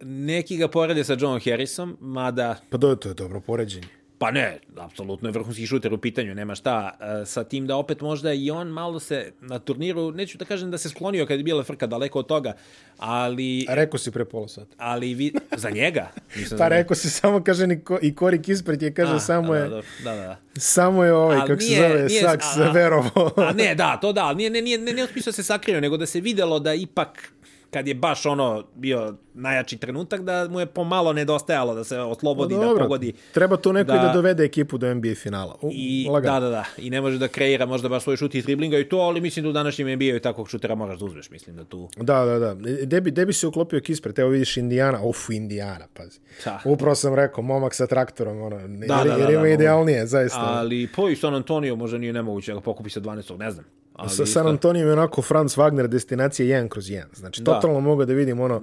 neki 0.01 0.57
ga 0.57 0.67
porede 0.67 1.03
sa 1.03 1.17
John 1.19 1.39
Harrisom, 1.45 1.97
mada... 1.99 2.55
Pa 2.69 2.77
do, 2.77 2.95
to 2.95 3.09
je 3.09 3.13
dobro 3.13 3.41
poređenje. 3.41 4.02
Pa 4.23 4.31
ne, 4.31 4.59
apsolutno 4.77 5.29
je 5.29 5.33
vrhunski 5.33 5.67
šuter 5.67 5.93
u 5.93 5.97
pitanju, 5.97 6.35
nema 6.35 6.55
šta. 6.55 6.97
E, 7.21 7.25
sa 7.25 7.43
tim 7.43 7.67
da 7.67 7.75
opet 7.75 8.01
možda 8.01 8.33
i 8.33 8.51
on 8.51 8.67
malo 8.67 8.99
se 8.99 9.31
na 9.41 9.59
turniru, 9.59 10.11
neću 10.11 10.37
da 10.37 10.45
kažem 10.45 10.71
da 10.71 10.77
se 10.77 10.89
sklonio 10.89 11.25
kad 11.25 11.37
je 11.37 11.43
bila 11.43 11.63
frka 11.63 11.87
daleko 11.87 12.19
od 12.19 12.27
toga, 12.27 12.53
ali... 12.97 13.65
A 13.69 13.75
rekao 13.75 13.97
si 13.97 14.11
pre 14.11 14.25
pola 14.25 14.47
sata. 14.47 14.75
Ali 14.77 15.13
vi... 15.13 15.33
Za 15.57 15.69
njega? 15.69 16.11
Nisam 16.35 16.57
pa 16.57 16.67
rekao 16.67 16.95
si 16.95 17.09
samo, 17.09 17.43
kaže, 17.43 17.67
i, 17.73 17.79
ko, 17.83 17.99
i 18.01 18.15
Korik 18.15 18.49
ispred 18.49 18.81
je, 18.81 18.93
kaže, 18.93 19.15
A, 19.15 19.19
samo 19.19 19.55
je... 19.55 19.69
Da, 19.69 19.81
da, 20.03 20.15
da. 20.15 20.37
Samo 20.57 21.03
je 21.03 21.13
ovaj, 21.13 21.39
kako 21.47 21.61
se 21.61 21.75
zove, 21.75 22.05
nije, 22.05 22.21
Saks 22.21 22.45
verovo. 22.73 23.31
a 23.37 23.53
ne, 23.53 23.75
da, 23.75 23.97
to 23.97 24.13
da, 24.13 24.33
nije, 24.33 24.49
nije, 24.49 24.61
nije, 24.61 24.77
nije, 24.77 24.93
nije 24.93 25.07
da 25.25 25.31
se 25.31 25.43
sakrio, 25.43 25.81
nego 25.81 25.97
da 25.97 26.05
se 26.05 26.21
videlo 26.21 26.59
da 26.59 26.73
ipak 26.73 27.33
kad 27.71 27.87
je 27.87 27.93
baš 27.93 28.25
ono 28.25 28.63
bio 28.75 29.15
najjači 29.33 29.77
trenutak 29.77 30.21
da 30.21 30.47
mu 30.49 30.59
je 30.59 30.65
pomalo 30.65 31.13
nedostajalo 31.13 31.75
da 31.75 31.83
se 31.83 31.99
oslobodi, 31.99 32.55
no, 32.55 32.73
da 32.73 32.79
pogodi. 32.79 33.13
Treba 33.31 33.57
tu 33.57 33.73
neko 33.73 33.91
da, 33.91 33.97
da 33.97 34.13
dovede 34.13 34.43
ekipu 34.43 34.77
do 34.77 34.93
NBA 34.93 35.15
finala. 35.15 35.55
U, 35.61 35.69
I, 35.73 36.07
da, 36.23 36.39
da, 36.39 36.49
da. 36.49 36.65
I 36.77 36.89
ne 36.89 37.01
može 37.01 37.17
da 37.17 37.27
kreira 37.27 37.65
možda 37.65 37.89
baš 37.89 38.03
svoj 38.03 38.17
šut 38.17 38.35
iz 38.35 38.45
driblinga 38.45 38.79
i 38.79 38.89
to, 38.89 38.97
ali 38.97 39.21
mislim 39.21 39.43
da 39.43 39.49
u 39.49 39.53
današnjem 39.53 39.95
NBA-u 39.95 40.19
takvog 40.19 40.49
šutera 40.49 40.75
moraš 40.75 40.99
da 40.99 41.05
uzmeš, 41.05 41.29
mislim 41.29 41.55
da 41.55 41.63
tu... 41.63 41.89
Da, 41.97 42.25
da, 42.25 42.39
da. 42.39 42.53
Gde 42.81 43.01
bi, 43.01 43.11
gde 43.11 43.25
bi 43.25 43.33
se 43.33 43.47
uklopio 43.47 43.79
Kispret? 43.79 44.19
Evo 44.19 44.29
vidiš 44.29 44.57
Indijana. 44.57 45.03
Uf, 45.03 45.29
Indijana, 45.29 45.87
pazi. 45.93 46.19
Da. 46.45 46.61
Upravo 46.65 46.95
sam 46.95 47.15
rekao, 47.15 47.43
momak 47.43 47.75
sa 47.75 47.87
traktorom, 47.87 48.41
ono, 48.41 48.67
da, 48.67 48.95
da, 48.95 49.03
da, 49.03 49.15
jer 49.15 49.29
ima 49.29 49.41
da, 49.41 49.49
idealnije, 49.49 50.07
zaista. 50.07 50.41
Ali 50.41 50.87
po 50.95 51.09
i 51.09 51.15
San 51.15 51.35
Antonio 51.35 51.75
možda 51.75 51.97
nije 51.97 52.13
nemoguće 52.13 52.51
da 52.51 52.55
ga 52.55 52.61
pokupi 52.61 52.89
sa 52.89 53.01
12. 53.01 53.37
ne 53.37 53.51
znam. 53.51 53.65
Ali 53.93 54.09
sa 54.09 54.25
San 54.25 54.47
Antonijom 54.47 54.87
je 54.87 54.93
onako 54.93 55.21
Franz 55.21 55.55
Wagner 55.55 55.87
destinacija 55.87 56.61
1 56.61 56.67
kroz 56.67 56.85
1. 56.85 57.03
Znači, 57.13 57.41
da. 57.41 57.53
totalno 57.53 57.79
mogu 57.79 58.05
da 58.05 58.13
vidim 58.13 58.39
ono, 58.39 58.61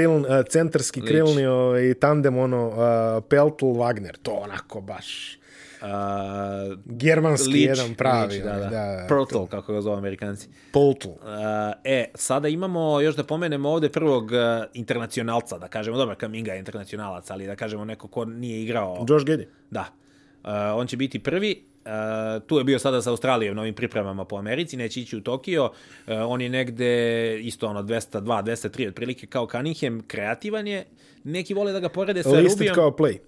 kriln, 0.00 0.24
uh, 0.24 0.44
centarski 0.48 1.00
krilni 1.00 1.46
ovaj, 1.46 1.94
tandem, 1.94 2.38
ono, 2.38 2.68
uh, 2.68 3.24
Peltl 3.28 3.66
Wagner. 3.66 4.16
To 4.22 4.32
onako 4.32 4.80
baš... 4.80 5.36
Uh, 5.80 5.86
Germanski 6.84 7.52
Lič, 7.52 7.62
jedan 7.62 7.94
pravi. 7.94 8.34
Lič, 8.34 8.44
da, 8.44 8.52
da. 8.52 8.68
da 8.68 9.06
Pertl, 9.08 9.44
kako 9.50 9.72
ga 9.72 9.80
zove 9.80 9.96
amerikanci. 9.96 10.48
Peltl. 10.72 11.08
Uh, 11.08 11.16
e, 11.84 12.10
sada 12.14 12.48
imamo, 12.48 13.00
još 13.00 13.16
da 13.16 13.24
pomenemo 13.24 13.68
ovde 13.68 13.88
prvog 13.88 14.24
uh, 14.24 14.30
internacionalca, 14.74 15.58
da 15.58 15.68
kažemo, 15.68 15.96
dobro, 15.96 16.14
Kaminga 16.14 16.52
je 16.52 16.58
internacionalac, 16.58 17.30
ali 17.30 17.46
da 17.46 17.56
kažemo 17.56 17.84
neko 17.84 18.08
ko 18.08 18.24
nije 18.24 18.62
igrao... 18.62 19.06
Josh 19.08 19.26
Gedi. 19.26 19.48
Da. 19.70 19.84
Uh, 20.44 20.50
on 20.74 20.86
će 20.86 20.96
biti 20.96 21.18
prvi, 21.18 21.64
Uh, 21.84 22.42
tu 22.46 22.58
je 22.58 22.64
bio 22.64 22.78
sada 22.78 23.02
sa 23.02 23.10
Australijom 23.10 23.56
na 23.56 23.62
ovim 23.62 23.74
pripremama 23.74 24.24
po 24.24 24.36
Americi, 24.36 24.76
neće 24.76 25.00
ići 25.00 25.16
u 25.16 25.20
Tokio. 25.20 25.64
Uh, 25.64 25.70
on 26.26 26.40
je 26.40 26.48
negde 26.48 27.40
isto 27.40 27.66
ono 27.68 27.82
202, 27.82 28.20
203 28.20 28.88
otprilike 28.88 29.26
kao 29.26 29.46
Cunningham, 29.46 30.02
kreativan 30.06 30.66
je. 30.66 30.84
Neki 31.24 31.54
vole 31.54 31.72
da 31.72 31.80
ga 31.80 31.88
porede 31.88 32.22
sa 32.22 32.30
Listed 32.30 32.58
Rubijom. 32.58 32.74
kao 32.74 32.90
play. 32.90 33.18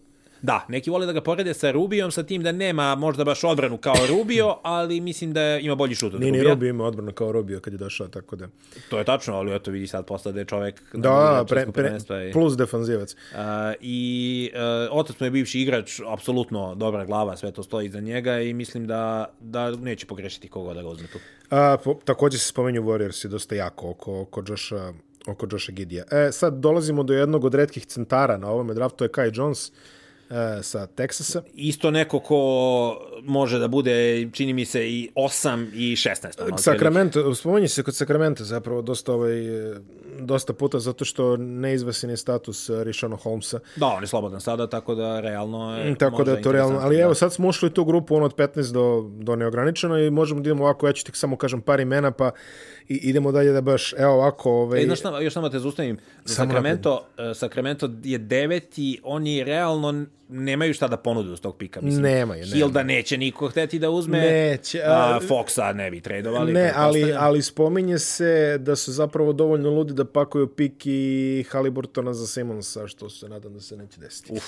Da, 0.43 0.65
neki 0.69 0.91
vole 0.91 1.07
da 1.07 1.13
ga 1.13 1.21
porede 1.21 1.55
sa 1.55 1.71
Rubijom, 1.71 2.11
sa 2.11 2.23
tim 2.23 2.43
da 2.43 2.53
nema 2.53 2.95
možda 2.95 3.25
baš 3.25 3.45
odbranu 3.45 3.79
kao 3.79 3.95
Rubio, 4.11 4.57
ali 4.63 5.01
mislim 5.01 5.33
da 5.33 5.59
ima 5.59 5.75
bolji 5.75 5.95
šut 5.95 6.15
od 6.15 6.21
Nije 6.21 6.31
Rubija. 6.31 6.45
ni 6.45 6.51
Rubio 6.51 6.71
ima 6.71 6.85
odbranu 6.85 7.13
kao 7.13 7.33
Rubio 7.33 7.61
kad 7.61 7.73
je 7.73 7.79
došao, 7.79 8.09
tako 8.09 8.37
da... 8.37 8.49
To 8.89 8.99
je 8.99 9.05
tačno, 9.05 9.35
ali 9.35 9.55
eto 9.55 9.71
vidi 9.71 9.87
sad 9.87 10.07
posle 10.07 10.33
da 10.33 10.41
je 10.41 10.45
čovek... 10.45 10.83
Da, 10.93 11.45
pre, 11.49 11.67
pre, 11.73 11.99
plus 12.33 12.57
defanzivac. 12.57 13.15
Uh, 13.15 13.39
I 13.81 14.51
uh, 14.55 14.99
otac 14.99 15.21
mu 15.21 15.27
je 15.27 15.31
bivši 15.31 15.61
igrač, 15.61 16.01
apsolutno 16.09 16.75
dobra 16.75 17.05
glava, 17.05 17.37
sve 17.37 17.53
to 17.53 17.63
stoji 17.63 17.87
iza 17.87 18.01
njega 18.01 18.41
i 18.41 18.55
mislim 18.55 18.87
da, 18.87 19.35
da 19.41 19.71
neće 19.71 20.07
pogrešiti 20.07 20.49
koga 20.49 20.75
da 20.75 20.83
ga 20.83 20.89
uzme 20.89 21.07
tu. 21.07 21.19
A, 21.51 21.77
po, 21.85 21.95
takođe 22.05 22.39
se 22.39 22.47
spomenju 22.47 22.83
Warriors 22.83 23.25
je 23.25 23.29
dosta 23.29 23.55
jako 23.55 23.91
oko, 23.91 24.21
oko 24.21 24.43
Josha 24.49 24.93
oko 25.27 25.47
Josha 25.53 25.73
Gidija. 25.73 26.05
E, 26.11 26.33
sad 26.33 26.55
dolazimo 26.55 27.03
do 27.03 27.15
jednog 27.15 27.45
od 27.45 27.55
redkih 27.55 27.87
centara 27.87 28.37
na 28.37 28.51
ovome 28.51 28.75
draftu, 28.75 28.97
to 28.97 29.05
je 29.05 29.09
Kai 29.09 29.31
Jones. 29.35 29.69
Uh, 29.69 29.75
sa 30.63 30.87
Teksasa. 30.87 31.43
Isto 31.55 31.91
neko 31.91 32.21
ko 32.21 32.99
može 33.23 33.59
da 33.59 33.69
bude, 33.69 34.29
čini 34.33 34.53
mi 34.53 34.65
se, 34.65 34.91
i 34.91 35.11
8 35.15 35.67
i 35.75 35.97
16. 35.97 36.59
Sacramento, 36.59 37.35
spomenji 37.35 37.69
se 37.69 37.83
kod 37.83 37.97
Sacramento 37.97 38.45
zapravo 38.45 38.83
dosta, 38.83 39.13
ovaj, 39.13 39.35
dosta 40.21 40.53
puta 40.53 40.79
zato 40.79 41.05
što 41.05 41.37
neizvesan 41.37 42.11
je 42.11 42.17
status 42.17 42.71
Rishona 42.83 43.17
Holmesa. 43.17 43.61
Da, 43.77 43.87
on 43.87 44.03
je 44.03 44.07
slobodan 44.07 44.41
sada, 44.41 44.67
tako 44.67 44.95
da 44.95 45.21
realno 45.21 45.79
je... 45.79 45.91
Mm, 45.91 45.95
tako 45.95 46.25
da 46.25 46.31
je 46.31 46.43
to 46.43 46.53
realno, 46.53 46.79
ali 46.79 46.97
da. 46.97 47.03
evo 47.03 47.15
sad 47.15 47.33
smo 47.33 47.49
ušli 47.49 47.67
u 47.67 47.71
tu 47.71 47.85
grupu 47.85 48.17
on 48.17 48.23
od 48.23 48.35
15 48.35 48.73
do, 48.73 49.11
do 49.25 49.37
neograničeno 49.37 49.99
i 49.99 50.11
možemo 50.11 50.41
da 50.41 50.49
idemo 50.49 50.65
ovako, 50.65 50.87
ja 50.87 50.93
ću 50.93 51.05
ti 51.05 51.13
samo 51.15 51.37
kažem 51.37 51.61
par 51.61 51.81
imena, 51.81 52.11
pa 52.11 52.31
i 52.89 52.95
idemo 52.95 53.33
dalje 53.33 53.53
da 53.53 53.61
baš, 53.61 53.93
evo 53.99 54.13
ovako... 54.13 54.51
Ovaj... 54.51 54.83
E, 54.83 54.87
znaš, 54.87 55.23
još 55.23 55.33
samo 55.33 55.49
te 55.49 55.59
zaustavim. 55.59 55.99
Sacramento, 56.25 56.95
uh, 56.95 57.37
Sacramento 57.37 57.91
je 58.05 58.19
deveti, 58.19 59.01
oni 59.03 59.45
realno 59.45 60.05
nemaju 60.29 60.75
šta 60.75 60.89
da 60.89 60.97
ponude 60.97 61.31
uz 61.31 61.41
tog 61.41 61.57
pika. 61.57 61.81
Mislim, 61.81 62.03
nemaju, 62.03 62.47
nemaju. 62.47 62.69
da 62.69 62.83
neće 62.83 63.19
niko 63.19 63.49
hteti 63.49 63.79
da 63.79 63.91
uzme. 63.91 64.21
Neće. 64.21 64.83
A, 64.87 65.21
Foxa 65.29 65.73
ne 65.73 65.91
bi 65.91 66.01
tradovali. 66.01 66.53
Ne, 66.53 66.73
ali, 66.77 67.13
ali 67.13 67.43
spominje 67.43 67.99
se 67.99 68.59
da 68.59 68.77
su 68.77 68.93
zapravo 68.93 69.33
dovoljno 69.33 69.71
ludi 69.71 69.93
da 69.93 70.05
pakuju 70.05 70.47
pik 70.47 70.87
i 70.87 71.45
Haliburtona 71.51 72.15
za 72.15 72.27
Simonsa, 72.27 72.87
što 72.87 73.11
se 73.11 73.29
nadam 73.29 73.55
da 73.55 73.61
se 73.61 73.77
neće 73.77 74.01
desiti. 74.01 74.33
Uf. 74.33 74.45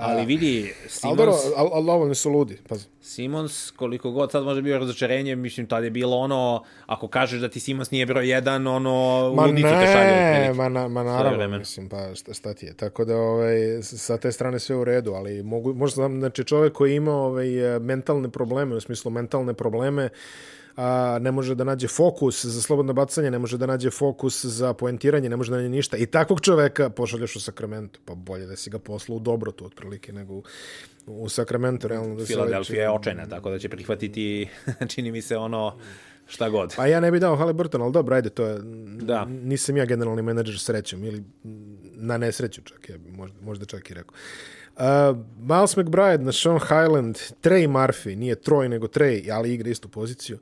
Ali 0.00 0.24
vidi, 0.26 0.72
Ali 1.02 1.16
dobro, 1.16 1.32
Simons, 1.32 1.56
ali, 1.56 1.70
ali 1.72 1.86
dovoljno 1.86 2.14
su 2.14 2.30
ludi. 2.30 2.58
Pazi. 2.68 2.86
Simons, 3.00 3.70
koliko 3.70 4.10
god 4.10 4.30
sad 4.32 4.44
može 4.44 4.62
bio 4.62 4.78
razočarenje, 4.78 5.36
mislim, 5.36 5.66
tad 5.66 5.84
je 5.84 5.90
bilo 5.90 6.16
ono, 6.16 6.64
ako 6.86 7.08
kažeš 7.08 7.40
da 7.40 7.48
ti 7.48 7.60
Simons 7.60 7.90
nije 7.90 8.06
broj 8.06 8.30
jedan, 8.30 8.66
ono, 8.66 9.32
Ma 9.36 9.46
ludicu 9.46 9.68
te 9.68 9.86
šalje. 9.92 10.12
ne, 10.12 10.52
ma, 10.54 10.68
na, 10.68 10.88
ma 10.88 11.02
naravno, 11.02 11.58
mislim, 11.58 11.88
pa 11.88 12.14
šta, 12.14 12.34
šta 12.34 12.54
ti 12.54 12.66
je. 12.66 12.76
Tako 12.76 13.04
da, 13.04 13.16
ovaj, 13.16 13.82
sa 13.82 14.16
te 14.18 14.32
strane 14.32 14.58
sve 14.58 14.76
u 14.76 14.84
redu, 14.84 15.12
ali 15.12 15.42
mogu, 15.42 15.74
možda 15.74 16.08
znači 16.08 16.44
čovjek 16.44 16.72
koji 16.72 16.94
ima 16.94 17.12
ovaj, 17.12 17.48
mentalne 17.80 18.28
probleme, 18.28 18.76
u 18.76 18.80
smislu 18.80 19.10
mentalne 19.10 19.54
probleme, 19.54 20.08
a, 20.80 21.18
ne 21.20 21.32
može 21.32 21.54
da 21.54 21.64
nađe 21.64 21.88
fokus 21.88 22.44
za 22.44 22.62
slobodno 22.62 22.92
bacanje, 22.92 23.30
ne 23.30 23.38
može 23.38 23.58
da 23.58 23.66
nađe 23.66 23.90
fokus 23.90 24.44
za 24.44 24.72
poentiranje, 24.74 25.28
ne 25.28 25.36
može 25.36 25.50
da 25.50 25.56
nađe 25.56 25.68
ništa. 25.68 25.96
I 25.96 26.06
takvog 26.06 26.40
čoveka 26.40 26.90
pošalješ 26.90 27.36
u 27.36 27.40
Sacramento. 27.40 28.00
Pa 28.04 28.14
bolje 28.14 28.46
da 28.46 28.56
si 28.56 28.70
ga 28.70 28.78
poslao 28.78 29.16
u 29.16 29.20
Dobrotu, 29.20 29.66
otprilike, 29.66 30.12
nego 30.12 30.34
u, 30.34 30.42
u 31.06 31.28
Sacramento, 31.28 31.88
realno 31.88 32.14
da 32.14 32.24
Filadelfija 32.24 32.82
je 32.82 32.90
očajna, 32.90 33.26
tako 33.26 33.50
da 33.50 33.58
će 33.58 33.68
prihvatiti, 33.68 34.48
čini 34.94 35.12
mi 35.12 35.22
se, 35.22 35.36
ono, 35.36 35.76
šta 36.26 36.48
god. 36.48 36.74
Pa 36.76 36.86
ja 36.86 37.00
ne 37.00 37.10
bih 37.10 37.20
dao 37.20 37.36
Halliburton, 37.36 37.82
ali 37.82 37.92
dobro, 37.92 38.16
ajde, 38.16 38.30
to 38.30 38.46
je... 38.46 38.58
Da. 39.02 39.24
Nisam 39.24 39.76
ja 39.76 39.84
generalni 39.84 40.22
menadžer 40.22 40.58
srećom, 40.58 41.04
ili 41.04 41.24
na 41.94 42.18
nesreću 42.18 42.62
čak, 42.62 42.88
ja 42.88 42.98
bi 42.98 43.10
možda, 43.10 43.36
možda 43.42 43.64
čak 43.64 43.90
i 43.90 43.94
rekao. 43.94 44.14
Uh, 44.76 45.16
Miles 45.38 45.76
McBride 45.76 46.24
na 46.24 46.32
Sean 46.32 46.58
Highland, 46.58 47.16
Trey 47.42 47.68
Murphy, 47.68 48.16
nije 48.16 48.36
Troy 48.36 48.68
nego 48.68 48.86
Trey, 48.86 49.32
ali 49.32 49.54
igra 49.54 49.70
istu 49.70 49.88
poziciju. 49.88 50.38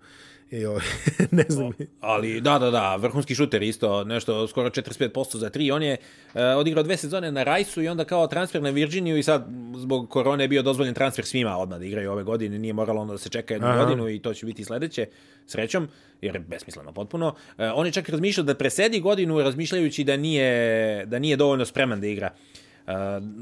I, 0.50 0.64
ovaj, 0.64 0.82
ne 1.30 1.44
znam, 1.48 1.72
Ali 2.00 2.40
da, 2.40 2.58
da, 2.58 2.70
da, 2.70 2.96
vrhunski 2.96 3.34
šuter 3.34 3.62
isto, 3.62 4.04
nešto 4.04 4.48
skoro 4.48 4.70
45% 4.70 5.36
za 5.36 5.50
tri. 5.50 5.70
On 5.70 5.82
je 5.82 5.96
uh, 6.34 6.40
odigrao 6.56 6.82
dve 6.82 6.96
sezone 6.96 7.32
na 7.32 7.42
Rajsu 7.42 7.82
i 7.82 7.88
onda 7.88 8.04
kao 8.04 8.26
transfer 8.26 8.62
na 8.62 8.70
Virginiju 8.70 9.18
i 9.18 9.22
sad 9.22 9.46
zbog 9.76 10.10
korone 10.10 10.44
je 10.44 10.48
bio 10.48 10.62
dozvoljen 10.62 10.94
transfer 10.94 11.24
svima 11.24 11.56
odmah 11.56 11.78
da 11.78 11.84
igraju 11.84 12.12
ove 12.12 12.22
godine. 12.22 12.58
Nije 12.58 12.72
moralo 12.72 13.00
onda 13.00 13.12
da 13.12 13.18
se 13.18 13.28
čeka 13.28 13.54
jednu 13.54 13.68
Aha. 13.68 13.84
godinu 13.84 14.08
i 14.08 14.18
to 14.18 14.34
će 14.34 14.46
biti 14.46 14.64
sledeće, 14.64 15.06
srećom, 15.46 15.88
jer 16.20 16.34
je 16.34 16.40
besmisleno 16.40 16.92
potpuno. 16.92 17.26
Uh, 17.28 17.64
on 17.74 17.86
je 17.86 17.92
čak 17.92 18.08
razmišljao 18.08 18.44
da 18.44 18.54
presedi 18.54 19.00
godinu 19.00 19.40
razmišljajući 19.42 20.04
da 20.04 20.16
nije, 20.16 21.06
da 21.06 21.18
nije 21.18 21.36
dovoljno 21.36 21.64
spreman 21.64 22.00
da 22.00 22.06
igra 22.06 22.30
uh, 22.32 22.67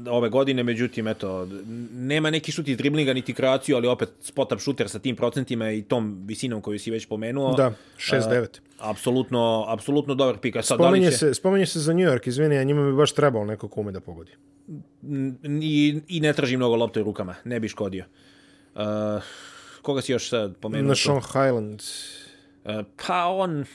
ove 0.09 0.29
godine, 0.29 0.63
međutim, 0.63 1.07
eto, 1.07 1.47
nema 1.93 2.29
neki 2.29 2.51
šut 2.51 2.67
iz 2.67 2.77
driblinga, 2.77 3.13
niti 3.13 3.33
kreaciju, 3.33 3.75
ali 3.75 3.87
opet 3.87 4.09
spot-up 4.21 4.59
šuter 4.59 4.89
sa 4.89 4.99
tim 4.99 5.15
procentima 5.15 5.71
i 5.71 5.81
tom 5.81 6.23
visinom 6.25 6.61
koju 6.61 6.79
si 6.79 6.91
već 6.91 7.05
pomenuo. 7.05 7.53
Da, 7.53 7.73
6-9. 7.97 8.41
Uh, 8.41 8.47
apsolutno, 8.79 9.65
apsolutno 9.67 10.15
dobar 10.15 10.37
pik. 10.37 10.53
Sad, 10.53 10.77
da 10.77 10.83
spominje 10.83 11.11
će, 11.11 11.17
se, 11.17 11.33
spominje 11.33 11.65
se 11.65 11.79
za 11.79 11.93
New 11.93 12.07
York, 12.07 12.27
izvini, 12.27 12.57
a 12.57 12.63
njima 12.63 12.85
bi 12.85 12.93
baš 12.95 13.11
trebalo 13.11 13.45
neko 13.45 13.67
ko 13.67 13.81
ume 13.81 13.91
da 13.91 13.99
pogodi. 13.99 14.31
i, 15.61 16.01
I 16.07 16.19
ne 16.19 16.33
traži 16.33 16.57
mnogo 16.57 16.75
lopte 16.75 17.01
u 17.01 17.03
rukama, 17.03 17.35
ne 17.43 17.59
bi 17.59 17.67
škodio. 17.67 18.05
Uh, 18.75 18.81
koga 19.81 20.01
si 20.01 20.11
još 20.11 20.29
sad 20.29 20.55
pomenuo? 20.57 20.87
Na? 20.87 20.95
Sean 20.95 21.21
Highland, 21.21 21.81
Uh, 22.67 22.83
pa 23.07 23.25
on, 23.25 23.65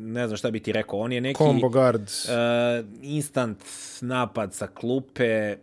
ne 0.00 0.26
znam 0.26 0.36
šta 0.36 0.50
bi 0.50 0.60
ti 0.60 0.72
rekao, 0.72 0.98
on 0.98 1.12
je 1.12 1.20
neki... 1.20 1.38
combo 1.38 1.68
guard, 1.68 2.02
Uh, 2.02 2.86
instant 3.02 3.58
napad 4.00 4.54
sa 4.54 4.66
klupe, 4.66 5.56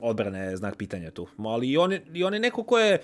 odbrana 0.00 0.38
je 0.38 0.56
znak 0.56 0.76
pitanja 0.76 1.10
tu. 1.10 1.26
Ali 1.38 1.68
i 1.68 1.76
on, 1.76 1.92
je, 1.92 2.02
i 2.14 2.24
on 2.24 2.34
je 2.34 2.40
neko 2.40 2.62
ko 2.62 2.78
je 2.78 2.98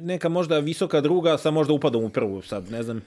neka 0.00 0.28
možda 0.28 0.58
visoka 0.58 1.00
druga 1.00 1.38
sa 1.38 1.50
možda 1.50 1.72
upadom 1.72 2.04
u 2.04 2.08
prvu, 2.08 2.42
sad 2.42 2.70
ne 2.70 2.82
znam. 2.82 3.02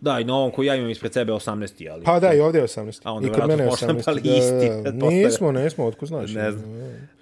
Da, 0.00 0.20
i 0.20 0.24
na 0.24 0.36
ovom 0.36 0.50
koji 0.50 0.66
ja 0.66 0.74
imam 0.74 0.90
ispred 0.90 1.12
sebe 1.12 1.32
18. 1.32 1.92
Ali, 1.92 2.04
Pa 2.04 2.20
da, 2.20 2.32
i 2.32 2.40
ovdje 2.40 2.58
je 2.58 2.66
18. 2.66 3.00
A 3.04 3.12
onda 3.12 3.28
I 3.28 3.30
kod 3.30 3.48
mene 3.48 3.64
je 3.64 3.70
smo 3.70 3.76
18. 3.76 4.00
štampali 4.00 4.20
Da, 4.20 4.36
isti, 4.36 4.68
da, 4.84 4.90
da. 4.90 5.06
Nismo, 5.06 5.52
nismo, 5.52 5.86
otko 5.86 6.06
znaš. 6.06 6.32
Ne 6.32 6.52
znam. 6.52 6.64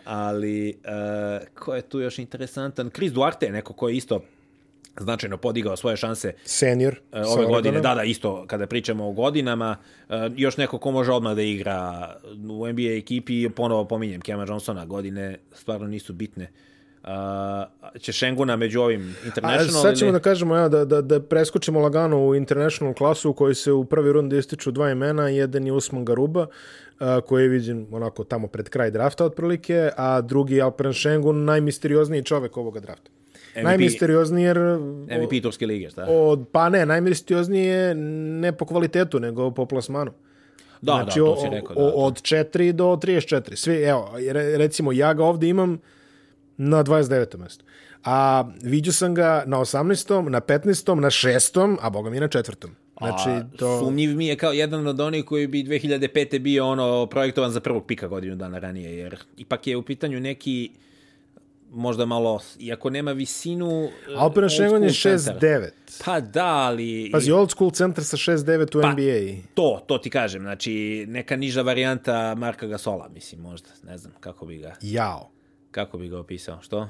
Ali, 0.05 0.77
uh, 0.85 1.49
ko 1.55 1.75
je 1.75 1.83
tu 1.83 2.01
još 2.01 2.19
interesantan? 2.19 2.91
Chris 2.91 3.13
Duarte 3.13 3.47
je 3.47 3.53
neko 3.53 3.73
ko 3.73 3.89
je 3.89 3.97
isto 3.97 4.21
značajno 5.01 5.37
podigao 5.37 5.77
svoje 5.77 5.97
šanse 5.97 6.33
Senior. 6.45 6.95
e, 7.13 7.21
ove 7.21 7.47
godine. 7.47 7.57
Oregonom. 7.57 7.83
Da, 7.83 7.95
da, 7.95 8.03
isto 8.03 8.45
kada 8.47 8.67
pričamo 8.67 9.09
o 9.09 9.13
godinama. 9.13 9.77
E, 10.09 10.31
još 10.37 10.57
neko 10.57 10.79
ko 10.79 10.91
može 10.91 11.13
odmah 11.13 11.35
da 11.37 11.43
igra 11.43 12.11
u 12.51 12.69
NBA 12.69 12.97
ekipi, 12.97 13.49
ponovo 13.49 13.85
pominjem 13.85 14.21
Kema 14.21 14.45
Johnsona, 14.49 14.85
godine 14.85 15.39
stvarno 15.53 15.87
nisu 15.87 16.13
bitne. 16.13 16.51
Uh, 17.05 17.11
će 18.01 18.13
Šenguna 18.13 18.57
među 18.57 18.81
ovim 18.81 19.17
A 19.23 19.27
international 19.27 19.83
sad 19.83 19.97
ćemo 19.97 20.09
ili... 20.09 20.19
da 20.19 20.23
kažemo 20.23 20.57
ja, 20.57 20.69
da, 20.69 20.85
da, 20.85 21.03
da 21.03 21.21
preskočimo 21.21 21.81
lagano 21.81 22.27
u 22.27 22.35
international 22.35 22.95
klasu 22.95 23.31
u 23.31 23.33
kojoj 23.33 23.55
se 23.55 23.73
u 23.73 23.85
prvi 23.85 24.13
rundi 24.13 24.39
ističu 24.39 24.71
dva 24.71 24.91
imena. 24.91 25.29
Jedan 25.29 25.67
je 25.67 25.73
Usman 25.73 26.05
Garuba, 26.05 26.47
a, 26.99 27.21
koji 27.21 27.43
je 27.43 27.49
viđen 27.49 27.87
onako 27.93 28.25
tamo 28.25 28.47
pred 28.47 28.69
kraj 28.69 28.91
drafta 28.91 29.25
otprilike, 29.25 29.91
a 29.97 30.21
drugi 30.21 30.55
je 30.55 30.63
Alperen 30.63 30.93
Šengun, 30.93 31.45
najmisteriozniji 31.45 32.23
čovek 32.23 32.57
ovoga 32.57 32.81
drafta. 32.81 33.11
Najmisteriozniji 33.57 34.45
jer... 34.45 34.59
MVP 35.11 35.43
Turske 35.43 35.67
lige, 35.67 35.91
šta? 35.91 36.05
Od, 36.05 36.45
pa 36.53 36.69
ne, 36.69 36.87
najmisteriozniji 36.87 37.65
je 37.65 37.95
ne 37.95 38.53
po 38.53 38.65
kvalitetu, 38.65 39.21
nego 39.21 39.51
po 39.51 39.67
plasmanu. 39.67 40.13
da, 40.83 40.93
znači, 40.95 41.19
da, 41.21 41.25
to 41.25 41.37
si 41.37 41.49
rekao. 41.51 41.77
Da, 41.77 41.83
o- 41.83 41.93
od 41.97 42.15
4 42.15 42.73
do 42.73 42.85
34. 42.87 43.57
Svi, 43.57 43.75
evo, 43.75 44.11
re- 44.31 44.59
recimo, 44.59 44.93
ja 44.93 45.15
ga 45.15 45.25
ovde 45.25 45.49
imam 45.49 45.79
na 46.57 46.85
29. 46.85 47.39
mestu. 47.39 47.65
A 48.05 48.45
vidio 48.63 48.93
sam 48.93 49.15
ga 49.15 49.43
na 49.47 49.59
18. 49.59 50.29
na 50.29 50.41
15. 50.41 50.95
na 50.95 51.09
6. 51.09 51.77
a 51.81 51.91
boga 51.91 52.11
mi 52.11 52.21
na 52.21 52.29
4. 52.29 52.69
Znači, 52.99 53.29
A, 53.29 53.47
to... 53.57 53.81
Sumnjiv 53.81 54.17
mi 54.17 54.27
je 54.27 54.37
kao 54.37 54.53
jedan 54.53 54.87
od 54.87 55.01
onih 55.01 55.25
koji 55.25 55.47
bi 55.47 55.65
2005. 55.65 56.39
bio 56.39 56.67
ono 56.67 57.07
projektovan 57.07 57.51
za 57.51 57.61
prvog 57.61 57.87
pika 57.87 58.09
godinu 58.09 58.37
dana 58.37 58.59
ranije, 58.59 58.99
jer 58.99 59.17
ipak 59.37 59.67
je 59.67 59.77
u 59.77 59.83
pitanju 59.83 60.21
neki 60.21 60.71
možda 61.75 62.07
malo, 62.07 62.41
iako 62.59 62.91
nema 62.91 63.13
visinu... 63.13 63.89
Alperen 64.17 64.49
Šengon 64.49 64.83
je 64.83 64.93
school 64.93 65.19
centar. 65.19 65.51
6-9. 65.51 65.69
Pa 66.05 66.21
da, 66.21 66.47
ali... 66.47 67.11
Pazi, 67.13 67.33
old 67.33 67.51
school 67.51 67.71
centar 67.71 68.05
sa 68.05 68.17
6-9 68.17 68.79
u 68.79 68.83
Pa, 68.83 68.93
NBA. 68.93 69.43
To, 69.55 69.85
to 69.87 69.99
ti 69.99 70.11
kažem, 70.11 70.43
znači 70.43 71.05
neka 71.09 71.37
niža 71.37 71.63
varijanta 71.63 72.35
Marka 72.35 72.67
Gasola, 72.67 73.09
mislim, 73.09 73.41
možda, 73.41 73.69
ne 73.83 73.99
znam 73.99 74.15
kako 74.21 74.47
bi 74.47 74.59
ga, 74.59 74.75
Jao. 74.83 75.31
kako 75.71 75.99
bi 75.99 76.09
ga 76.09 76.19
opisao, 76.19 76.59
što? 76.63 76.89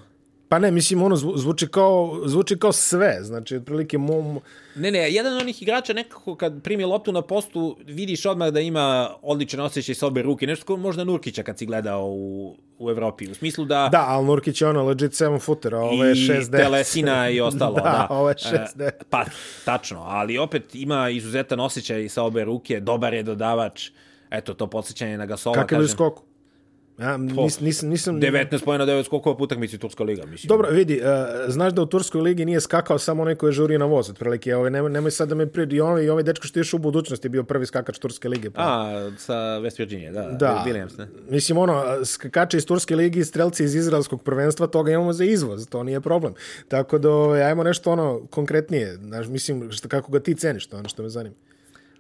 Pa 0.48 0.58
ne, 0.58 0.70
mislim, 0.70 1.02
ono 1.02 1.16
zvu- 1.16 1.36
zvuči 1.36 1.66
kao, 1.68 2.20
zvuči 2.24 2.58
kao 2.58 2.72
sve. 2.72 3.18
Znači, 3.22 3.56
otprilike, 3.56 3.98
mom, 3.98 4.40
Ne, 4.74 4.90
ne, 4.90 5.12
jedan 5.12 5.32
od 5.32 5.42
onih 5.42 5.62
igrača 5.62 5.92
nekako 5.92 6.36
kad 6.36 6.62
primi 6.62 6.84
loptu 6.84 7.12
na 7.12 7.22
postu, 7.22 7.76
vidiš 7.86 8.26
odmah 8.26 8.48
da 8.48 8.60
ima 8.60 9.10
odličan 9.22 9.60
osjećaj 9.60 9.94
sa 9.94 10.06
obe 10.06 10.22
ruke, 10.22 10.46
nešto 10.46 10.66
kao 10.66 10.76
možda 10.76 11.04
Nurkića 11.04 11.42
kad 11.42 11.58
si 11.58 11.66
gledao 11.66 12.06
u, 12.06 12.56
u 12.78 12.90
Evropi, 12.90 13.30
u 13.30 13.34
smislu 13.34 13.64
da... 13.64 13.88
da, 13.92 14.04
ali 14.08 14.26
Nurkić 14.26 14.60
je 14.60 14.68
ono 14.68 14.82
legit 14.82 15.12
7 15.12 15.40
footer, 15.40 15.74
a 15.74 15.78
ovo 15.78 16.04
je 16.04 16.12
i 16.12 16.14
6-9. 16.14 16.50
Telesina 16.52 17.30
i 17.30 17.40
ostalo. 17.40 17.74
Da, 17.76 17.82
da, 17.82 18.06
ovo 18.10 18.28
je 18.28 18.34
E, 18.44 18.66
6-9. 18.76 18.90
Pa, 19.10 19.24
tačno, 19.64 20.00
ali 20.00 20.38
opet 20.38 20.74
ima 20.74 21.10
izuzetan 21.10 21.60
osjećaj 21.60 22.08
sa 22.08 22.22
obe 22.22 22.44
ruke, 22.44 22.80
dobar 22.80 23.14
je 23.14 23.22
dodavač, 23.22 23.90
eto, 24.30 24.54
to 24.54 24.66
podsjećanje 24.66 25.18
na 25.18 25.26
Gasola, 25.26 25.54
Kakav 25.54 25.78
je 25.78 25.82
kažem, 25.82 25.94
skok? 25.94 26.18
Ja, 26.98 27.16
nis, 27.16 27.60
nisam, 27.60 27.88
nisam, 27.88 28.20
19 28.20 28.64
pojena 28.64 28.86
9 28.86 29.04
skokova 29.04 29.36
po 29.36 29.44
utakmici 29.44 29.78
Turska 29.78 30.04
liga, 30.04 30.26
mislim. 30.26 30.48
Dobro, 30.48 30.70
vidi, 30.70 31.00
uh, 31.00 31.52
znaš 31.52 31.72
da 31.72 31.82
u 31.82 31.86
Turskoj 31.86 32.20
ligi 32.20 32.44
nije 32.44 32.60
skakao 32.60 32.98
samo 32.98 33.22
onaj 33.22 33.34
koji 33.34 33.48
je 33.48 33.52
žurio 33.52 33.78
na 33.78 33.84
voz, 33.84 34.10
otprilike, 34.10 34.56
ovaj, 34.56 34.70
nemoj, 34.70 34.90
nemoj 34.90 35.10
sad 35.10 35.28
da 35.28 35.34
me 35.34 35.46
pridi, 35.46 35.76
i 35.76 35.80
ovaj, 35.80 36.04
i 36.04 36.08
ovaj 36.08 36.22
dečko 36.22 36.46
što 36.46 36.58
je 36.58 36.60
išao 36.60 36.76
u 36.76 36.80
budućnosti 36.80 37.28
bio 37.28 37.44
prvi 37.44 37.66
skakač 37.66 37.98
Turske 37.98 38.28
lige. 38.28 38.50
Pa. 38.50 38.62
A, 38.62 39.10
sa 39.18 39.34
West 39.34 39.78
Virginia, 39.78 40.12
da, 40.12 40.22
da, 40.22 40.64
Williams, 40.66 40.98
ne? 40.98 41.08
mislim, 41.30 41.58
ono, 41.58 42.04
skakače 42.04 42.56
iz 42.56 42.66
Turske 42.66 42.96
ligi 42.96 43.20
i 43.20 43.24
strelci 43.24 43.64
iz 43.64 43.74
izraelskog 43.74 44.22
prvenstva, 44.22 44.66
toga 44.66 44.92
imamo 44.92 45.12
za 45.12 45.24
izvoz, 45.24 45.66
to 45.68 45.82
nije 45.82 46.00
problem. 46.00 46.34
Tako 46.68 46.98
da, 46.98 47.10
ovaj, 47.10 47.42
ajmo 47.42 47.62
nešto 47.62 47.92
ono 47.92 48.26
konkretnije, 48.30 48.96
znaš, 48.96 49.26
mislim, 49.26 49.72
što, 49.72 49.88
kako 49.88 50.12
ga 50.12 50.20
ti 50.20 50.34
ceniš, 50.34 50.66
to 50.66 50.76
ono 50.76 50.88
što 50.88 51.02
me 51.02 51.08
zanima. 51.08 51.34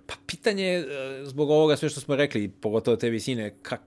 Pa 0.06 0.14
pitanje 0.26 0.64
je, 0.64 0.80
e, 0.80 1.24
zbog 1.24 1.50
ovoga 1.50 1.76
sve 1.76 1.88
što 1.88 2.00
smo 2.00 2.16
rekli, 2.16 2.48
pogotovo 2.48 2.96
te 2.96 3.10
visine, 3.10 3.54
kak, 3.62 3.80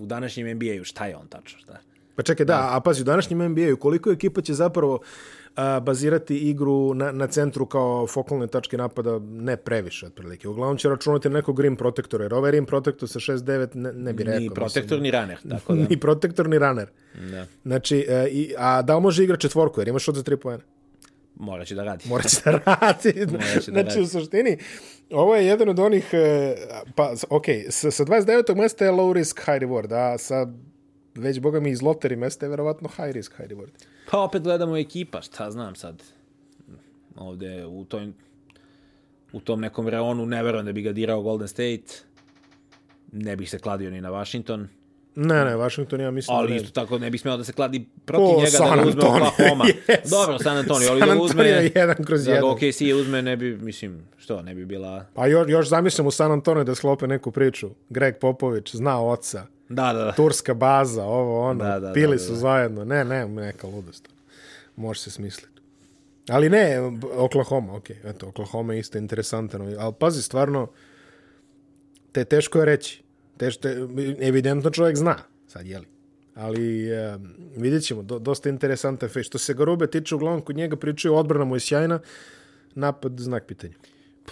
u 0.00 0.06
današnjem 0.06 0.56
NBA-u, 0.56 0.84
šta 0.84 1.06
je 1.06 1.16
on 1.16 1.26
tačno, 1.26 1.58
šta? 1.58 1.78
Pa 2.16 2.22
čekaj, 2.22 2.46
da, 2.46 2.68
a 2.70 2.80
pazi, 2.80 3.02
u 3.02 3.04
današnjem 3.04 3.50
NBA-u 3.50 3.76
koliko 3.76 4.10
ekipa 4.10 4.40
će 4.40 4.54
zapravo 4.54 5.00
a, 5.56 5.80
bazirati 5.80 6.36
igru 6.38 6.94
na, 6.94 7.12
na 7.12 7.26
centru 7.26 7.66
kao 7.66 8.06
fokalne 8.06 8.46
tačke 8.46 8.76
napada 8.76 9.18
ne 9.18 9.56
previše, 9.56 10.06
otprilike. 10.06 10.48
Uglavnom 10.48 10.76
će 10.78 10.88
računati 10.88 11.28
na 11.28 11.34
nekog 11.34 11.60
rim 11.60 11.76
protektora, 11.76 12.24
jer 12.24 12.34
ovaj 12.34 12.50
rim 12.50 12.66
protektor 12.66 13.08
sa 13.08 13.18
6-9 13.18 13.74
ne, 13.74 13.92
ne 13.92 14.12
bi 14.12 14.22
rekao. 14.22 14.38
Ni 14.38 14.44
mislim. 14.44 14.54
protektor, 14.54 15.00
ni 15.00 15.10
runner, 15.10 15.38
tako 15.50 15.74
da. 15.74 15.86
Ni 15.90 16.00
protektor, 16.00 16.48
ni 16.48 16.58
runner. 16.58 16.88
da. 17.30 17.46
Znači, 17.62 18.06
e, 18.08 18.28
i, 18.30 18.54
a 18.58 18.82
da 18.82 18.96
li 18.96 19.02
može 19.02 19.24
igra 19.24 19.36
četvorku, 19.36 19.80
jer 19.80 19.88
ima 19.88 19.98
šut 19.98 20.14
za 20.14 20.22
tri 20.22 20.36
pojene? 20.36 20.64
Morat 21.36 21.66
će 21.66 21.74
da 21.74 21.84
radi. 21.84 22.08
Morat 22.08 22.28
će 22.28 22.36
da 22.44 22.50
radi. 22.50 23.12
će 23.12 23.26
da 23.26 23.38
znači, 23.64 23.70
radi. 23.72 24.00
u 24.00 24.06
suštini, 24.06 24.58
ovo 25.10 25.36
je 25.36 25.46
jedan 25.46 25.68
od 25.68 25.78
onih, 25.78 26.10
e, 26.12 26.56
pa, 26.94 27.14
ok, 27.30 27.44
sa, 27.70 27.90
sa 27.90 28.04
29. 28.04 28.56
mesta 28.56 28.84
je 28.84 28.92
low 28.92 29.12
risk, 29.12 29.40
high 29.40 29.58
reward, 29.58 29.94
a 29.94 30.18
sa 30.18 30.46
već, 31.14 31.40
boga 31.40 31.60
mi, 31.60 31.70
iz 31.70 31.82
loteri 31.82 32.16
mesta 32.16 32.46
je 32.46 32.50
verovatno 32.50 32.88
high 32.88 33.10
risk, 33.10 33.36
high 33.36 33.50
reward. 33.50 33.70
Pa 34.10 34.18
opet 34.18 34.42
gledamo 34.42 34.76
ekipa, 34.76 35.22
šta 35.22 35.50
znam 35.50 35.74
sad. 35.74 36.02
Ovde 37.16 37.66
u 37.66 37.84
toj 37.84 38.12
u 39.34 39.40
tom 39.40 39.60
nekom 39.60 39.88
reonu 39.88 40.26
ne 40.26 40.42
verujem 40.42 40.66
da 40.66 40.72
bi 40.72 40.82
ga 40.82 40.92
dirao 40.92 41.22
Golden 41.22 41.48
State. 41.48 41.84
Ne 43.12 43.36
bih 43.36 43.50
se 43.50 43.58
kladio 43.58 43.90
ni 43.90 44.00
na 44.00 44.10
Washington. 44.10 44.68
Ne, 45.16 45.44
ne, 45.44 45.56
Washington 45.56 46.00
ja 46.00 46.10
mislim 46.10 46.36
ali 46.36 46.48
da 46.48 46.54
ne. 46.54 46.56
isto 46.56 46.70
tako 46.70 46.98
ne 46.98 47.10
bi 47.10 47.18
smeo 47.18 47.36
da 47.36 47.44
se 47.44 47.52
kladi 47.52 47.86
protiv 48.04 48.36
O, 48.36 48.38
njega 48.38 48.50
San 48.50 48.70
da 48.70 48.82
ga 48.82 48.88
uzme 48.88 49.02
Antonio, 49.02 49.28
Oklahoma. 49.28 49.64
yes. 49.88 50.10
Dobro, 50.10 50.38
San 50.38 50.56
Antonio, 50.56 50.88
ali 50.90 51.00
San 51.00 51.08
da 51.08 51.12
Antonio 51.12 51.24
uzme... 51.24 51.44
je 51.44 51.72
jedan 51.74 52.04
kroz 52.04 52.24
da 52.24 52.30
ga 52.30 52.36
jedan. 52.36 52.50
OKC 52.50 52.80
uzme, 53.00 53.22
ne 53.22 53.36
bi, 53.36 53.56
mislim, 53.56 54.02
što, 54.16 54.42
ne 54.42 54.54
bi 54.54 54.64
bila... 54.64 55.04
Pa 55.14 55.26
još, 55.26 55.48
još 55.48 55.68
zamislim 55.68 56.06
u 56.06 56.10
San 56.10 56.32
Antonio 56.32 56.64
da 56.64 56.74
sklope 56.74 57.06
neku 57.06 57.30
priču. 57.30 57.70
Greg 57.88 58.14
Popović 58.20 58.74
zna 58.74 59.02
oca, 59.02 59.46
Da, 59.68 59.92
da, 59.92 60.04
da. 60.04 60.12
turska 60.12 60.54
baza, 60.54 61.04
ovo 61.04 61.40
ono, 61.40 61.64
Da, 61.64 61.80
da, 61.80 61.92
pili 61.92 62.16
da, 62.16 62.22
su 62.22 62.32
da. 62.32 62.38
zajedno. 62.38 62.84
Ne, 62.84 63.04
ne, 63.04 63.28
neka 63.28 63.66
ludost. 63.66 64.08
Može 64.76 65.00
se 65.00 65.10
smisliti. 65.10 65.60
Ali 66.28 66.50
ne, 66.50 66.80
Oklahoma, 67.16 67.76
ok, 67.76 67.90
eto, 67.90 68.28
Oklahoma 68.28 68.74
je 68.74 68.80
isto 68.80 68.98
interesantan. 68.98 69.76
Ali 69.78 69.94
pazi, 69.98 70.22
stvarno, 70.22 70.70
te 72.12 72.24
teško 72.24 72.58
je 72.58 72.64
reći. 72.64 73.03
Te, 73.36 73.50
evidentno 74.20 74.70
čovjek 74.70 74.96
zna, 74.96 75.16
sad 75.46 75.66
jeli. 75.66 75.86
Ali 76.34 76.90
e, 76.90 77.18
vidjet 77.56 77.82
ćemo, 77.82 78.02
do, 78.02 78.18
dosta 78.18 78.48
interesantan 78.48 79.08
fe. 79.08 79.22
Što 79.22 79.38
se 79.38 79.54
Garube 79.54 79.86
tiče, 79.86 80.14
uglavnom 80.14 80.40
kod 80.42 80.56
njega 80.56 80.76
pričaju, 80.76 81.14
odbrana 81.14 81.44
mu 81.44 81.56
je 81.56 81.60
sjajna, 81.60 82.00
napad 82.74 83.12
znak 83.18 83.46
pitanja. 83.46 83.74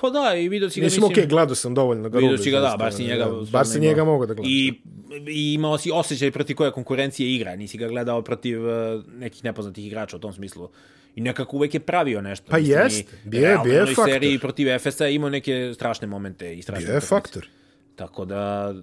Pa 0.00 0.10
da, 0.10 0.34
i 0.34 0.48
vidio 0.48 0.70
si 0.70 0.80
ga, 0.80 0.84
Mislim, 0.84 1.04
okej, 1.04 1.26
gledao 1.26 1.54
sam 1.54 1.74
dovoljno 1.74 2.02
Garube. 2.02 2.20
Vidio 2.20 2.38
si 2.38 2.50
ga, 2.50 2.60
da, 2.60 2.76
baš 2.78 2.94
si 2.94 3.04
njega... 3.04 3.28
Bar 3.52 3.66
si 3.66 3.80
njega 3.80 4.04
mogu 4.04 4.26
da 4.26 4.34
gledaš. 4.34 4.50
I, 4.50 4.80
I 5.28 5.54
imao 5.54 5.78
si 5.78 5.90
osjećaj 5.94 6.30
protiv 6.30 6.56
koje 6.56 6.70
konkurencije 6.70 7.34
igra, 7.34 7.56
nisi 7.56 7.78
ga 7.78 7.88
gledao 7.88 8.22
protiv 8.22 8.64
uh, 8.64 8.72
nekih 9.08 9.44
nepoznatih 9.44 9.86
igrača 9.86 10.16
u 10.16 10.20
tom 10.20 10.32
smislu. 10.32 10.68
I 11.16 11.20
nekako 11.20 11.56
uvek 11.56 11.74
je 11.74 11.80
pravio 11.80 12.20
nešto. 12.20 12.46
Pa 12.50 12.58
Mislim, 12.58 12.78
jeste, 12.78 13.16
i 13.24 13.28
bio 13.28 13.40
je- 13.40 13.46
realno 13.46 13.64
bio 13.64 13.74
je 13.74 13.82
u 13.82 13.86
faktor. 13.86 14.08
seriji 14.08 14.38
protiv 14.38 14.68
Efesa 14.68 15.06
je 15.06 15.14
imao 15.14 15.30
neke 15.30 15.72
strašne 15.74 16.06
momente 16.06 16.54
i 16.54 16.62
strašne 16.62 16.84
Bio 16.84 16.92
je 16.92 16.98
utakmice. 16.98 17.40
Tako 17.96 18.24
da, 18.24 18.74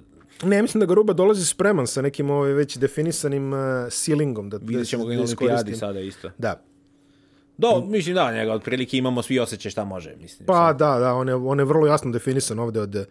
Ne, 0.44 0.62
mislim 0.62 0.80
da 0.80 0.86
Garuba 0.86 1.14
dolazi 1.14 1.46
spreman 1.46 1.88
sa 1.88 2.02
nekim 2.02 2.30
ovaj, 2.30 2.54
već 2.54 2.78
definisanim 2.78 3.54
uh, 3.54 3.60
ceilingom. 3.90 4.50
Da, 4.50 4.58
vidjet 4.62 4.88
ćemo 4.88 5.06
ga 5.06 5.10
da 5.10 5.16
na 5.16 5.24
olimpijadi 5.24 5.76
sada 5.76 6.00
isto. 6.00 6.32
Da. 6.38 6.64
Do, 7.58 7.86
mislim 7.88 8.16
da, 8.16 8.32
njega 8.34 8.54
otprilike 8.54 8.98
imamo 8.98 9.22
svi 9.22 9.40
osjećaj 9.40 9.72
šta 9.72 9.84
može. 9.84 10.16
Mislim, 10.22 10.46
Pa 10.46 10.74
da, 10.74 11.00
da, 11.00 11.14
on 11.14 11.28
je, 11.28 11.36
on 11.36 11.60
je 11.60 11.66
vrlo 11.66 11.88
jasno 11.88 12.12
definisan 12.12 12.60
ovde 12.60 12.82
od 12.82 13.06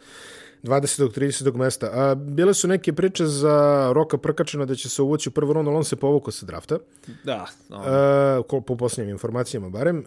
20. 0.63 1.21
30. 1.21 1.57
mesta. 1.57 1.91
A, 1.93 2.15
bile 2.15 2.55
su 2.55 2.69
neke 2.69 2.93
priče 2.93 3.27
za 3.27 3.89
Roka 3.95 4.19
Prkačina 4.19 4.65
da 4.65 4.75
će 4.75 4.89
se 4.89 5.03
uvući 5.03 5.29
u 5.29 5.33
prvu 5.33 5.53
rundu, 5.53 5.71
ali 5.71 5.77
on 5.77 5.85
se 5.85 5.97
povukao 5.97 6.33
sa 6.33 6.47
drafta. 6.47 6.79
Da, 7.25 7.47
no, 7.69 8.43
ko, 8.43 8.61
po 8.61 8.77
posljednjim 8.77 9.13
informacijama 9.13 9.69
barem. 9.69 9.99
E, 9.99 10.05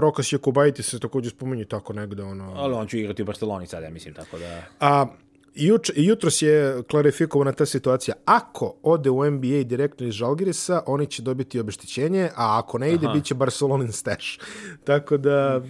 Rokas 0.00 0.32
Jakubajti 0.32 0.82
se 0.82 0.98
također 0.98 1.32
spominje 1.32 1.64
tako 1.64 1.92
negde. 1.92 2.22
Ono, 2.22 2.52
ali 2.56 2.74
on 2.74 2.86
će 2.86 3.00
igrati 3.00 3.22
u 3.22 3.26
Barceloni 3.26 3.66
sada, 3.66 3.84
ja 3.84 3.90
mislim, 3.90 4.14
tako 4.14 4.38
da... 4.38 4.62
A 4.80 5.06
juč, 5.54 5.90
jutros 5.96 6.42
je 6.42 6.82
klarifikovana 6.90 7.52
ta 7.52 7.66
situacija. 7.66 8.14
Ako 8.24 8.74
ode 8.82 9.10
u 9.10 9.30
NBA 9.30 9.62
direktno 9.64 10.06
iz 10.06 10.14
Žalgirisa, 10.14 10.82
oni 10.86 11.06
će 11.06 11.22
dobiti 11.22 11.60
obeštećenje, 11.60 12.30
a 12.36 12.58
ako 12.58 12.78
ne 12.78 12.92
ide, 12.92 13.08
bit 13.14 13.24
će 13.24 13.34
Barcelonin 13.34 13.92
stash. 13.92 14.26
Tako 14.84 15.16
da, 15.16 15.62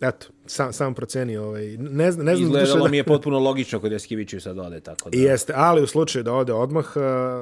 eto, 0.00 0.26
sam, 0.46 0.72
sam 0.72 0.94
proceni. 0.94 1.36
Ovaj, 1.36 1.66
ne, 1.76 2.12
znam- 2.12 2.26
ne 2.26 2.36
znam 2.36 2.48
Izgledalo 2.48 2.84
da... 2.84 2.90
mi 2.90 2.96
je 2.96 3.04
potpuno 3.04 3.38
logično 3.38 3.80
kod 3.80 3.92
Eskiviću 3.92 4.40
sad 4.40 4.58
ode, 4.58 4.80
tako 4.80 5.10
da... 5.10 5.18
Jeste, 5.18 5.52
ali 5.56 5.82
u 5.82 5.86
slučaju 5.86 6.22
da 6.22 6.32
ode 6.32 6.52
odmah, 6.52 6.86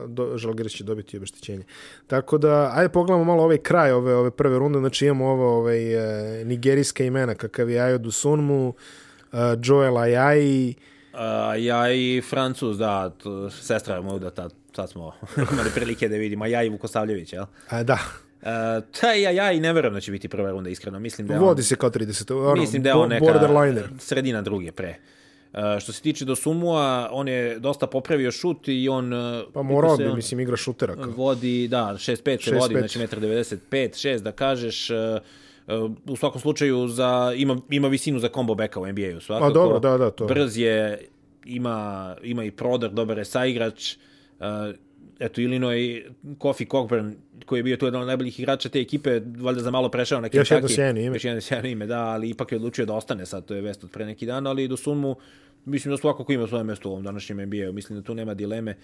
do, 0.07 0.39
Žalgiris 0.39 0.73
će 0.73 0.85
dobiti 0.85 1.17
obeštećenje. 1.17 1.65
Tako 2.07 2.39
da, 2.39 2.71
ajde 2.75 2.89
pogledamo 2.89 3.25
malo 3.25 3.43
ovaj 3.43 3.59
kraj 3.59 3.93
ove, 3.93 4.15
ove 4.15 4.31
prve 4.31 4.59
runde, 4.59 4.79
znači 4.79 5.07
imamo 5.07 5.27
ovo 5.27 5.59
ovaj, 5.59 5.95
e, 6.41 6.45
nigerijska 6.45 7.05
imena, 7.05 7.35
kakav 7.35 7.71
je 7.71 7.81
Ayo 7.81 7.99
Dusunmu, 7.99 8.69
uh, 9.33 9.39
Joel 9.65 9.95
Ayayi, 9.95 10.75
A, 11.13 11.55
ja 11.57 11.93
i 11.93 12.23
Francuz, 12.31 12.79
da, 12.79 13.11
sestra 13.63 14.01
moja 14.01 14.19
da 14.19 14.31
tad, 14.31 14.55
sad 14.77 14.91
smo 14.91 15.13
imali 15.53 15.71
prilike 15.75 16.09
da 16.09 16.17
vidimo, 16.17 16.45
a 16.45 16.49
ja 16.49 16.63
i 16.63 16.69
Vukosavljević, 16.69 17.33
jel? 17.33 17.45
a, 17.69 17.83
da, 17.83 17.95
Uh, 17.95 18.26
taj 19.01 19.23
ja, 19.23 19.31
ja 19.31 19.53
i 19.53 19.61
ne 19.61 19.73
verujem 19.73 19.95
da 19.95 20.01
će 20.01 20.13
biti 20.13 20.29
prva 20.29 20.51
runda, 20.51 20.71
iskreno. 20.71 20.99
Mislim 20.99 21.27
da 21.27 21.35
je 21.35 21.41
on, 21.41 21.47
Vodi 21.47 21.63
se 21.63 21.77
kao 21.77 21.91
30. 21.91 22.35
Ono, 22.35 22.61
mislim 22.61 22.83
da 22.83 22.89
je 22.89 22.95
on 22.95 23.09
neka 23.09 23.53
sredina 23.99 24.43
druge 24.43 24.73
pre. 24.73 24.95
Uh, 25.53 25.61
što 25.81 25.93
se 25.93 26.03
tiče 26.03 26.25
do 26.25 26.37
Sumua, 26.37 27.09
on 27.13 27.29
je 27.29 27.59
dosta 27.59 27.87
popravio 27.87 28.31
šut 28.31 28.69
i 28.69 28.89
on... 28.89 29.13
uh, 29.13 29.43
Pa 29.55 29.63
morao 29.63 29.97
bi, 29.97 30.05
on 30.05 30.17
mislim, 30.17 30.41
igra 30.41 30.57
šutera. 30.57 30.95
Kao. 30.95 31.13
Vodi, 31.17 31.69
da, 31.69 31.95
6-5 31.99 32.45
se 32.45 32.51
6'5. 32.51 32.61
vodi, 32.61 32.75
znači 32.75 32.99
1,95 32.99 33.59
6 33.71 34.19
da 34.19 34.33
kažeš... 34.33 34.91
Uh, 34.91 34.97
uh, 35.67 35.91
u 36.07 36.17
svakom 36.17 36.41
slučaju 36.41 36.89
za, 36.89 37.33
ima, 37.37 37.61
ima 37.71 37.89
visinu 37.89 38.19
za 38.19 38.29
combo 38.29 38.55
backa 38.55 38.81
u 38.81 38.87
NBA-u 38.87 39.21
svakako. 39.21 39.47
A 39.47 39.51
dobro, 39.51 39.79
da, 39.79 39.99
da, 39.99 40.11
to. 40.11 40.27
Brz 40.27 40.59
je, 40.59 41.09
ima, 41.45 42.17
ima 42.23 42.45
i 42.45 42.51
prodor, 42.51 42.91
dobar 42.91 43.19
je 43.19 43.25
saigrač. 43.25 43.97
Uh, 44.39 44.47
eto, 45.19 45.41
Illinois, 45.41 46.03
Kofi 46.39 46.67
Cockburn, 46.67 47.15
koji 47.47 47.59
je 47.59 47.63
bio 47.63 47.77
tu 47.77 47.87
jedan 47.87 48.01
od 48.01 48.07
najboljih 48.07 48.41
igrača 48.41 48.69
te 48.69 48.81
ekipe, 48.81 49.21
valjda 49.39 49.63
za 49.63 49.71
malo 49.71 49.89
prešao 49.89 50.21
na 50.21 50.29
Kentucky. 50.29 50.39
Još 50.39 50.51
jedno 50.51 50.69
sjajno 50.69 51.01
ime. 51.01 51.17
Još 51.17 51.25
jedno 51.25 51.41
sjajno 51.41 51.69
ime, 51.69 51.87
da, 51.87 52.05
ali 52.05 52.31
ipak 52.31 52.53
je 52.53 52.57
odlučio 52.57 52.87
da 52.87 52.95
ostane 52.95 53.27
sad, 53.27 53.45
to 53.45 53.55
je 53.55 53.61
vest 53.61 53.85
od 53.85 53.91
pre 53.91 54.07
neki 54.07 54.27
dan, 54.27 54.47
ali 54.47 54.69
do 54.69 54.77
Sunmu, 54.77 55.17
mislim 55.65 55.93
da 55.93 55.99
svakako 55.99 56.33
ima 56.33 56.47
svoje 56.47 56.65
mjesto 56.65 56.89
u 56.89 56.93
ovom 56.93 57.05
današnjem 57.05 57.39
NBA-u, 57.39 57.73
mislim 57.73 57.99
da 57.99 58.05
tu 58.05 58.15
nema 58.15 58.35
dileme. 58.35 58.71
Uh, 58.71 58.77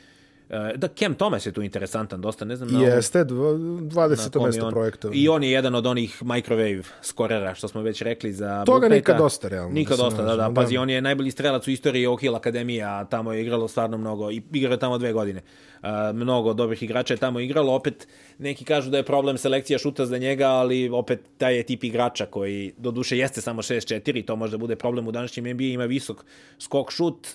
da, 0.76 0.88
Cam 0.88 1.14
Thomas 1.14 1.46
je 1.46 1.52
tu 1.52 1.62
interesantan 1.62 2.20
dosta, 2.20 2.44
ne 2.44 2.56
znam 2.56 2.68
na 2.70 2.80
Jeste, 2.80 3.24
dva- 3.24 3.58
20. 3.80 4.30
kom 4.30 4.42
je 4.42 4.46
mesto 4.46 4.66
on- 4.66 4.72
projekta. 4.72 5.08
I 5.12 5.28
on 5.28 5.42
je 5.42 5.50
jedan 5.50 5.74
od 5.74 5.86
onih 5.86 6.22
microwave 6.22 6.82
skorera, 7.02 7.54
što 7.54 7.68
smo 7.68 7.82
već 7.82 8.02
rekli 8.02 8.32
za 8.32 8.48
Toga 8.56 8.64
Bookmate-a. 8.66 8.96
nikad 8.96 9.18
dosta, 9.18 9.48
realno, 9.48 9.72
Nikad 9.72 9.98
da 9.98 10.04
dosta, 10.04 10.22
da, 10.22 10.36
da. 10.38 10.50
Pazi, 10.50 10.74
da. 10.74 10.80
on 10.80 10.90
je 10.90 11.00
najbolji 11.00 11.30
strelac 11.30 11.66
u 11.66 11.70
istoriji 11.70 12.06
Oak 12.06 12.20
Hill 12.20 12.36
Akademije, 12.36 12.82
a 12.84 13.04
tamo 13.04 13.32
je 13.32 13.42
igralo 13.42 13.68
stvarno 13.68 13.98
mnogo. 13.98 14.30
I 14.30 14.42
igrao 14.52 14.72
je 14.72 14.78
tamo 14.78 14.98
dve 14.98 15.12
godine. 15.12 15.40
Uh, 15.82 15.88
mnogo 16.14 16.54
dobrih 16.54 16.82
igrača 16.82 17.14
je 17.14 17.18
tamo 17.18 17.40
igralo. 17.40 17.74
Opet, 17.74 18.08
neki 18.38 18.64
kažu 18.64 18.90
da 18.90 18.96
je 18.96 19.02
problem 19.02 19.38
selekcija 19.38 19.78
šuta 19.78 20.06
za 20.06 20.18
njega, 20.18 20.46
ali 20.46 20.88
opet 20.88 21.20
taj 21.38 21.56
je 21.56 21.62
tip 21.62 21.84
igrača 21.84 22.26
koji, 22.26 22.72
do 22.76 22.90
duše, 22.90 23.18
jeste 23.18 23.40
samo 23.40 23.62
6-4, 23.62 24.24
to 24.24 24.36
možda 24.36 24.58
bude 24.58 24.76
problem 24.76 25.08
u 25.08 25.12
današnjem 25.12 25.46
NBA, 25.46 25.64
ima 25.64 25.84
visok 25.84 26.24
skok 26.58 26.90
šut, 26.90 27.28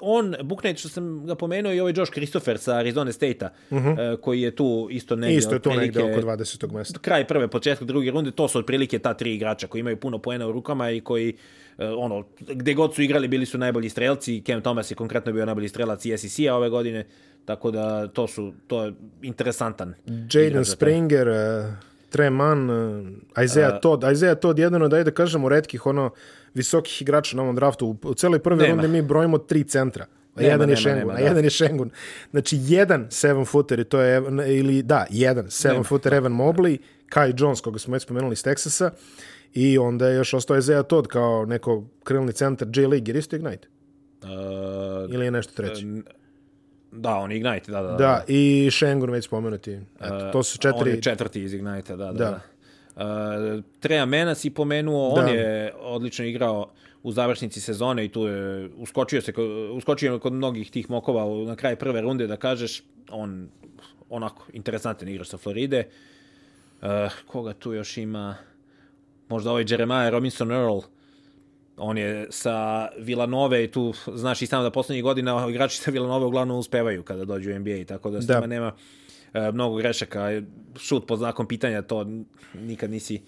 on, 0.00 0.34
Buknejt, 0.42 0.78
što 0.78 0.88
sam 0.88 1.26
ga 1.26 1.34
pomenuo, 1.34 1.72
i 1.72 1.80
ovaj 1.80 1.92
Josh 1.96 2.12
Christopher 2.12 2.58
sa 2.58 2.76
Arizona 2.76 3.12
State-a, 3.12 3.50
uh 3.70 3.78
-huh. 3.78 4.20
koji 4.20 4.40
je 4.40 4.56
tu 4.56 4.88
isto 4.90 5.16
negdje. 5.16 5.38
Isto 5.38 5.54
je 5.54 5.60
otprilike- 5.60 5.80
negde 5.80 6.02
oko 6.02 6.20
20. 6.20 6.72
mesta. 6.72 6.98
kraj 6.98 7.26
prve, 7.26 7.48
početak 7.48 7.84
druge 7.86 8.10
runde, 8.10 8.30
to 8.30 8.48
su 8.48 8.58
otprilike 8.58 8.98
ta 8.98 9.14
tri 9.14 9.34
igrača 9.34 9.66
koji 9.66 9.80
imaju 9.80 9.96
puno 9.96 10.18
poena 10.18 10.48
u 10.48 10.52
rukama 10.52 10.90
i 10.90 11.00
koji 11.00 11.36
eh, 11.78 11.88
ono, 11.88 12.24
gde 12.40 12.74
god 12.74 12.94
su 12.94 13.02
igrali 13.02 13.28
bili 13.28 13.46
su 13.46 13.58
najbolji 13.58 13.88
strelci, 13.88 14.42
Cam 14.46 14.60
Thomas 14.60 14.90
je 14.90 14.94
konkretno 14.94 15.32
bio 15.32 15.46
najbolji 15.46 15.68
strelac 15.68 16.04
i 16.04 16.18
SEC-a 16.18 16.54
ove 16.54 16.68
godine, 16.68 17.06
tako 17.44 17.70
da 17.70 18.08
to 18.08 18.26
su, 18.26 18.52
to 18.66 18.84
je 18.84 18.92
interesantan. 19.22 19.94
Jaden 20.06 20.64
za 20.64 20.76
taj. 20.76 20.88
Uh, 22.12 22.14
Treman, 22.14 22.70
uh, 22.70 23.06
Isaiah 23.44 23.80
Todd. 23.82 24.04
Isaiah 24.12 24.38
Todd 24.38 24.58
jedan 24.58 24.82
od, 24.82 24.94
ajde 24.94 25.04
da 25.04 25.10
kažemo, 25.10 25.48
redkih 25.48 25.86
ono, 25.86 26.10
visokih 26.54 27.02
igrača 27.02 27.36
na 27.36 27.42
ovom 27.42 27.56
draftu. 27.56 27.86
U, 27.86 27.96
u 28.02 28.14
celoj 28.14 28.38
prve 28.38 28.66
runde 28.68 28.88
mi 28.88 29.02
brojimo 29.02 29.38
tri 29.38 29.64
centra. 29.64 30.04
A 30.34 30.40
Nema, 30.40 30.52
jedan 30.52 30.70
je 30.70 30.76
Šengun, 30.76 30.98
nema, 30.98 31.12
a 31.12 31.16
da. 31.16 31.22
jedan 31.22 31.44
je 31.44 31.50
Šengun. 31.50 31.90
Znači, 32.30 32.58
jedan 32.60 33.06
seven 33.10 33.44
footer, 33.44 33.80
i 33.80 33.84
to 33.84 34.00
je, 34.00 34.20
Evan- 34.20 34.58
ili 34.58 34.82
da, 34.82 35.06
jedan 35.10 35.50
seven 35.50 35.74
Nema. 35.74 35.84
footer 35.84 36.14
Evan 36.14 36.32
Mobley, 36.32 36.78
Kai 37.08 37.32
Jones, 37.36 37.60
koga 37.60 37.78
smo 37.78 37.92
već 37.92 38.02
spomenuli 38.02 38.32
iz 38.32 38.44
Texasa, 38.44 38.90
i 39.54 39.78
onda 39.78 40.08
je 40.08 40.16
još 40.16 40.34
ostao 40.34 40.56
Isaiah 40.58 40.84
Todd 40.86 41.06
kao 41.08 41.46
neko 41.46 41.84
krilni 42.04 42.32
centar 42.32 42.68
J 42.74 42.86
League, 42.86 43.04
jer 43.06 43.16
isto 43.16 43.36
Ignite? 43.36 43.68
Uh, 44.22 44.28
Ili 45.14 45.24
je 45.24 45.30
nešto 45.30 45.52
treće? 45.54 45.86
Da, 46.92 47.16
on 47.16 47.32
Ignite, 47.32 47.72
da, 47.72 47.82
da. 47.82 47.92
Da, 47.92 48.24
i 48.28 48.68
Šengun 48.70 49.10
već 49.10 49.24
spomenuti. 49.24 49.78
Eto, 50.00 50.30
to 50.32 50.42
su 50.42 50.58
Uh, 50.64 50.70
On 50.74 50.78
četiri... 50.78 50.90
je 50.90 51.02
četvrti 51.02 51.42
iz 51.42 51.54
Ignite, 51.54 51.96
da, 51.96 52.04
da. 52.04 52.12
Da. 52.12 52.40
da. 52.96 53.56
Uh, 53.56 53.64
Treja 53.80 54.06
Mena 54.06 54.34
si 54.34 54.50
pomenuo, 54.50 55.14
Da. 55.14 55.20
on 55.22 55.28
je 55.28 55.72
odlično 55.80 56.24
igrao 56.24 56.70
u 57.02 57.12
završnici 57.12 57.60
sezone 57.60 58.04
i 58.04 58.08
tu 58.08 58.26
je 58.26 58.70
uskočio 58.76 59.20
se 59.20 59.32
uskočio 59.72 60.18
kod 60.18 60.32
mnogih 60.32 60.70
tih 60.70 60.90
mokova 60.90 61.44
na 61.46 61.56
kraj 61.56 61.76
prve 61.76 62.00
runde 62.00 62.26
da 62.26 62.36
kažeš 62.36 62.82
on 63.10 63.48
onako 64.08 64.44
interesantan 64.52 65.08
igrač 65.08 65.28
sa 65.28 65.36
Floride. 65.36 65.88
Uh, 66.82 66.88
koga 67.26 67.52
tu 67.52 67.72
još 67.72 67.96
ima? 67.96 68.36
Možda 69.28 69.50
ovaj 69.50 69.64
Jeremiah 69.68 70.10
Robinson 70.12 70.52
Earl. 70.52 70.78
On 71.76 71.98
je 71.98 72.26
sa 72.30 72.88
Villanove 72.98 73.64
i 73.64 73.70
tu 73.70 73.94
znaš 74.14 74.42
i 74.42 74.46
sam 74.46 74.62
da 74.62 74.70
poslednjih 74.70 75.02
godina 75.02 75.46
igrači 75.50 75.78
sa 75.78 75.90
Villanove 75.90 76.26
uglavnom 76.26 76.58
uspevaju 76.58 77.02
kada 77.02 77.24
dođu 77.24 77.50
u 77.50 77.58
NBA, 77.58 77.84
tako 77.86 78.10
da 78.10 78.22
s 78.22 78.26
Da. 78.26 78.46
nema 78.46 78.72
e, 79.34 79.52
mnogo 79.52 79.76
grešaka. 79.76 80.42
Šut 80.78 81.06
pod 81.06 81.18
znakom 81.18 81.48
pitanja, 81.48 81.82
to 81.82 82.06
nikad 82.54 82.90
nisi 82.90 83.22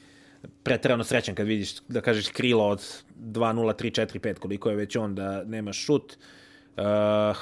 pretrano 0.62 1.04
srećan 1.04 1.34
kad 1.34 1.46
vidiš, 1.46 1.74
da 1.88 2.00
kažeš, 2.00 2.28
krilo 2.28 2.68
od 2.68 2.78
2-0, 3.20 3.74
3-4, 3.82 4.18
5, 4.18 4.38
koliko 4.38 4.70
je 4.70 4.76
već 4.76 4.96
on 4.96 5.14
da 5.14 5.44
nema 5.44 5.72
šut. 5.72 6.16
Uh, 6.76 6.84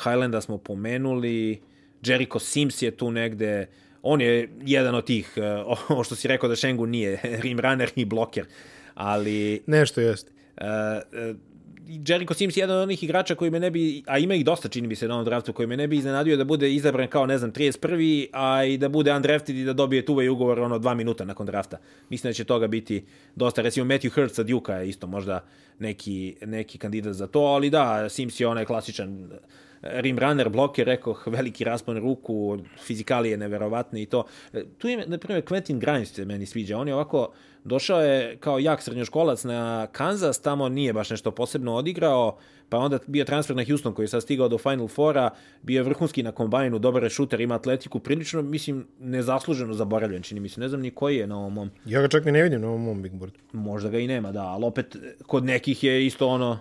Highlanda 0.05 0.41
smo 0.41 0.59
pomenuli, 0.59 1.61
Jericho 2.05 2.39
Sims 2.39 2.83
je 2.83 2.91
tu 2.91 3.11
negde, 3.11 3.67
on 4.03 4.21
je 4.21 4.49
jedan 4.63 4.95
od 4.95 5.07
tih, 5.07 5.33
uh, 5.67 5.81
ovo 5.91 6.05
što 6.05 6.15
si 6.15 6.29
rekao 6.29 6.49
da 6.49 6.57
Šengu 6.57 6.87
nije 6.87 7.21
rim 7.43 7.61
runner 7.61 7.91
i 7.97 8.05
bloker, 8.05 8.47
ali 8.95 9.63
Nešto 9.67 10.01
jeste. 10.01 10.33
Uh, 10.61 10.67
uh, 11.31 11.37
Jericho 12.07 12.35
Sims 12.35 12.57
je 12.57 12.61
jedan 12.61 12.77
od 12.77 12.83
onih 12.83 13.03
igrača 13.03 13.35
koji 13.35 13.51
me 13.51 13.61
ne 13.61 13.71
bi, 13.71 14.03
a 14.07 14.19
ima 14.19 14.35
ih 14.35 14.45
dosta 14.45 14.69
čini 14.69 14.89
mi 14.89 14.97
se 14.97 15.09
na 15.09 15.15
ovom 15.15 15.25
draftu, 15.25 15.53
koji 15.53 15.67
me 15.67 15.77
ne 15.77 15.89
bi 15.89 15.97
iznenadio 15.97 16.37
da 16.37 16.45
bude 16.45 16.73
izabran 16.73 17.09
kao, 17.09 17.27
ne 17.27 17.39
znam, 17.39 17.53
31. 17.53 18.27
a 18.33 18.65
i 18.65 18.79
da 18.79 18.89
bude 18.89 19.13
undrafted 19.13 19.57
i 19.57 19.65
da 19.65 19.73
dobije 19.73 20.05
tuve 20.05 20.31
ugovor 20.31 20.61
ono 20.61 20.79
dva 20.79 20.95
minuta 20.95 21.25
nakon 21.25 21.47
drafta. 21.47 21.79
Mislim 22.09 22.31
da 22.31 22.35
će 22.35 22.45
toga 22.45 22.67
biti 22.67 23.05
dosta. 23.35 23.63
Recimo 23.63 23.87
Matthew 23.87 24.15
Hurts 24.15 24.39
od 24.39 24.49
Juka 24.49 24.75
je 24.75 24.89
isto 24.89 25.07
možda 25.07 25.45
neki, 25.79 26.37
neki 26.47 26.79
kandidat 26.79 27.15
za 27.15 27.27
to, 27.27 27.41
ali 27.41 27.71
da, 27.71 28.09
Sims 28.09 28.41
je 28.41 28.47
onaj 28.47 28.65
klasičan 28.65 29.31
rim 29.83 30.19
runner, 30.19 30.49
bloker, 30.49 30.87
rekoh, 30.87 31.27
veliki 31.37 31.65
raspon 31.65 31.97
ruku, 31.97 32.59
fizikalije 32.87 33.37
neverovatne 33.37 34.03
i 34.03 34.07
to. 34.07 34.25
Tu 34.79 34.89
je, 34.89 35.07
na 35.07 35.19
primjer, 35.19 35.45
Quentin 35.45 35.79
Grimes 35.79 36.13
se 36.13 36.25
meni 36.25 36.47
sviđa. 36.47 36.79
On 36.79 36.89
je 36.89 36.95
ovako, 36.95 37.33
došao 37.65 38.03
je 38.03 38.37
kao 38.37 38.59
jak 38.59 38.83
srednjoškolac 38.83 39.45
na 39.45 39.87
Kansas, 39.93 40.41
tamo 40.41 40.69
nije 40.69 40.93
baš 40.93 41.11
nešto 41.11 41.31
posebno 41.31 41.75
odigrao, 41.75 42.37
pa 42.69 42.79
onda 42.79 42.99
bio 43.07 43.25
transfer 43.25 43.57
na 43.57 43.65
Houston 43.65 43.95
koji 43.95 44.05
je 44.05 44.09
sad 44.09 44.23
stigao 44.23 44.49
do 44.49 44.59
Final 44.59 44.89
Fora, 44.89 45.31
bio 45.63 45.79
je 45.79 45.83
vrhunski 45.83 46.23
na 46.23 46.33
kombajnu, 46.33 46.79
dobar 46.79 47.03
je 47.03 47.11
šuter, 47.11 47.41
ima 47.41 47.55
atletiku, 47.55 47.99
prilično, 47.99 48.43
mislim, 48.43 48.87
nezasluženo 49.01 49.75
zaboravljen, 49.75 50.23
čini 50.23 50.41
mi 50.41 50.49
se, 50.49 50.61
ne 50.61 50.69
znam 50.69 50.81
ni 50.81 50.91
koji 50.91 51.17
je 51.17 51.27
na 51.27 51.39
ovom 51.39 51.53
mom. 51.53 51.71
Ja 51.85 52.01
ga 52.01 52.09
čak 52.09 52.25
ni 52.25 52.33
ne 52.33 52.43
vidim 52.43 52.61
na 52.61 52.69
ovom 52.69 52.83
mom 52.83 53.03
big 53.03 53.13
board. 53.13 53.33
Možda 53.53 53.91
ga 53.91 53.99
i 53.99 54.07
nema, 54.07 54.33
da, 54.33 54.43
ali 54.43 54.65
opet 54.65 54.97
kod 55.27 55.45
nekih 55.45 55.85
je 55.85 56.07
isto 56.07 56.29
ono, 56.29 56.59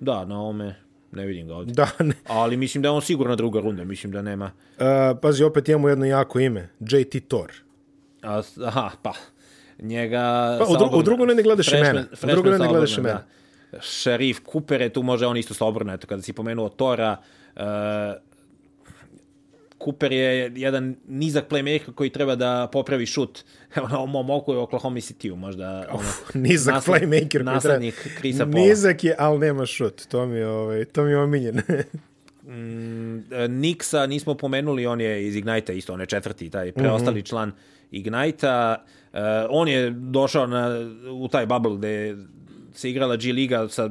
da, 0.00 0.24
na 0.24 0.40
ovome 0.40 0.74
ne 1.12 1.26
vidim 1.26 1.48
ga 1.48 1.54
ovdje. 1.54 1.74
Da, 1.74 1.88
ne. 1.98 2.14
Ali 2.26 2.56
mislim 2.56 2.82
da 2.82 2.88
je 2.88 2.92
on 2.92 3.02
sigurno 3.02 3.36
druga 3.36 3.60
runda, 3.60 3.84
mislim 3.84 4.12
da 4.12 4.22
nema. 4.22 4.44
Uh, 4.44 4.84
pazi, 5.22 5.44
opet 5.44 5.68
imamo 5.68 5.88
jedno 5.88 6.04
jako 6.04 6.40
ime, 6.40 6.68
JT 6.80 7.28
Thor. 7.28 7.52
A, 8.22 8.42
aha, 8.64 8.90
pa, 9.02 9.12
njega... 9.84 10.56
Pa, 10.58 10.64
u, 10.64 10.76
dru, 10.76 10.98
u 10.98 11.02
drugu 11.02 11.26
ne 11.26 11.42
gledaš 11.42 11.72
imena. 11.72 12.04
U 12.22 12.26
drugu 12.26 12.50
ne 12.50 12.68
gledaš 12.68 12.98
imena. 12.98 13.22
Da. 13.72 13.80
Šerif 13.80 14.40
Cooper 14.52 14.80
je 14.80 14.88
tu 14.88 15.02
može 15.02 15.26
on 15.26 15.36
isto 15.36 15.54
sa 15.54 15.66
obrna, 15.66 15.94
eto 15.94 16.06
kada 16.06 16.22
si 16.22 16.32
pomenuo 16.32 16.68
Tora, 16.68 17.16
uh, 17.56 17.62
Cooper 19.84 20.12
je 20.12 20.52
jedan 20.56 20.96
nizak 21.08 21.48
playmaker 21.48 21.94
koji 21.94 22.10
treba 22.10 22.34
da 22.34 22.68
popravi 22.72 23.06
šut. 23.06 23.44
Evo 23.76 23.88
na 23.88 23.98
ovom 23.98 24.30
oku 24.30 24.52
je 24.52 24.58
Oklahoma 24.58 25.00
City-u 25.00 25.36
možda. 25.36 25.86
Ono, 25.90 25.98
Uf, 25.98 26.34
nizak 26.34 26.74
nasled, 26.74 27.02
playmaker 27.02 27.42
naslednik 27.42 27.94
koji 27.94 28.04
treba. 28.04 28.20
Krisa 28.20 28.46
Pola. 28.46 28.64
Nizak 28.64 29.04
je, 29.04 29.14
ali 29.18 29.38
nema 29.38 29.66
šut. 29.66 30.06
To 30.08 30.26
mi 30.26 30.36
je, 30.36 30.46
ovaj, 30.46 30.84
to 30.84 31.04
mi 31.04 31.10
je 31.10 31.18
omiljen. 31.18 31.56
mm, 32.42 33.24
Nixa 33.48 34.06
nismo 34.06 34.34
pomenuli, 34.34 34.86
on 34.86 35.00
je 35.00 35.26
iz 35.26 35.36
Ignite 35.36 35.76
isto, 35.76 35.92
on 35.92 36.00
je 36.00 36.06
četvrti, 36.06 36.50
taj 36.50 36.72
preostali 36.72 37.20
mm 37.20 37.22
-hmm. 37.22 37.28
član 37.28 37.52
Ignite-a. 37.90 38.76
Uh, 38.78 39.03
on 39.50 39.68
je 39.68 39.90
došao 39.90 40.46
na, 40.46 40.90
u 41.12 41.28
taj 41.28 41.46
bubble 41.46 41.76
gde 41.76 42.16
se 42.72 42.90
igrala 42.90 43.16
G 43.16 43.32
Liga 43.32 43.68
sa 43.68 43.90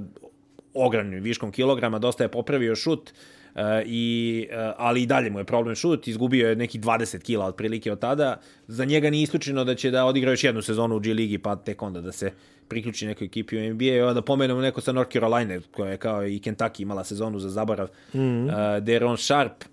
ogromnim 0.74 1.24
viškom 1.24 1.52
kilograma, 1.52 2.00
dosta 2.00 2.24
je 2.24 2.32
popravio 2.32 2.76
šut. 2.76 3.10
Uh, 3.10 3.44
Uh, 3.56 3.62
i, 3.86 4.48
uh, 4.52 4.74
ali 4.78 5.02
i 5.02 5.06
dalje 5.06 5.30
mu 5.30 5.40
je 5.40 5.46
problem 5.46 5.76
šut, 5.76 6.08
izgubio 6.08 6.50
je 6.50 6.56
neki 6.56 6.80
20 6.80 7.22
kila 7.22 7.46
otprilike 7.46 7.92
od 7.92 8.00
tada. 8.00 8.40
Za 8.68 8.86
njega 8.86 9.10
nije 9.10 9.24
isključeno 9.24 9.64
da 9.64 9.76
će 9.76 9.92
da 9.92 10.06
odigra 10.06 10.32
još 10.32 10.44
jednu 10.44 10.62
sezonu 10.62 10.96
u 10.96 11.00
G 11.00 11.14
ligi, 11.14 11.38
pa 11.38 11.56
tek 11.56 11.82
onda 11.82 12.02
da 12.02 12.12
se 12.12 12.32
priključi 12.68 13.06
nekoj 13.06 13.26
ekipi 13.26 13.58
u 13.58 13.74
NBA. 13.74 13.86
Evo 13.86 14.14
da 14.14 14.22
pomenemo 14.22 14.62
neko 14.62 14.82
sa 14.82 14.92
North 14.92 15.12
Carolina, 15.12 15.60
koja 15.72 15.92
je 15.92 15.98
kao 15.98 16.28
i 16.28 16.40
Kentucky 16.40 16.82
imala 16.82 17.04
sezonu 17.04 17.40
za 17.40 17.50
zaborav. 17.50 17.88
Mm 18.14 18.20
-hmm. 18.20 18.78
uh, 18.78 18.84
Deron 18.84 19.18
Sharp, 19.18 19.54
Uh, 19.54 19.73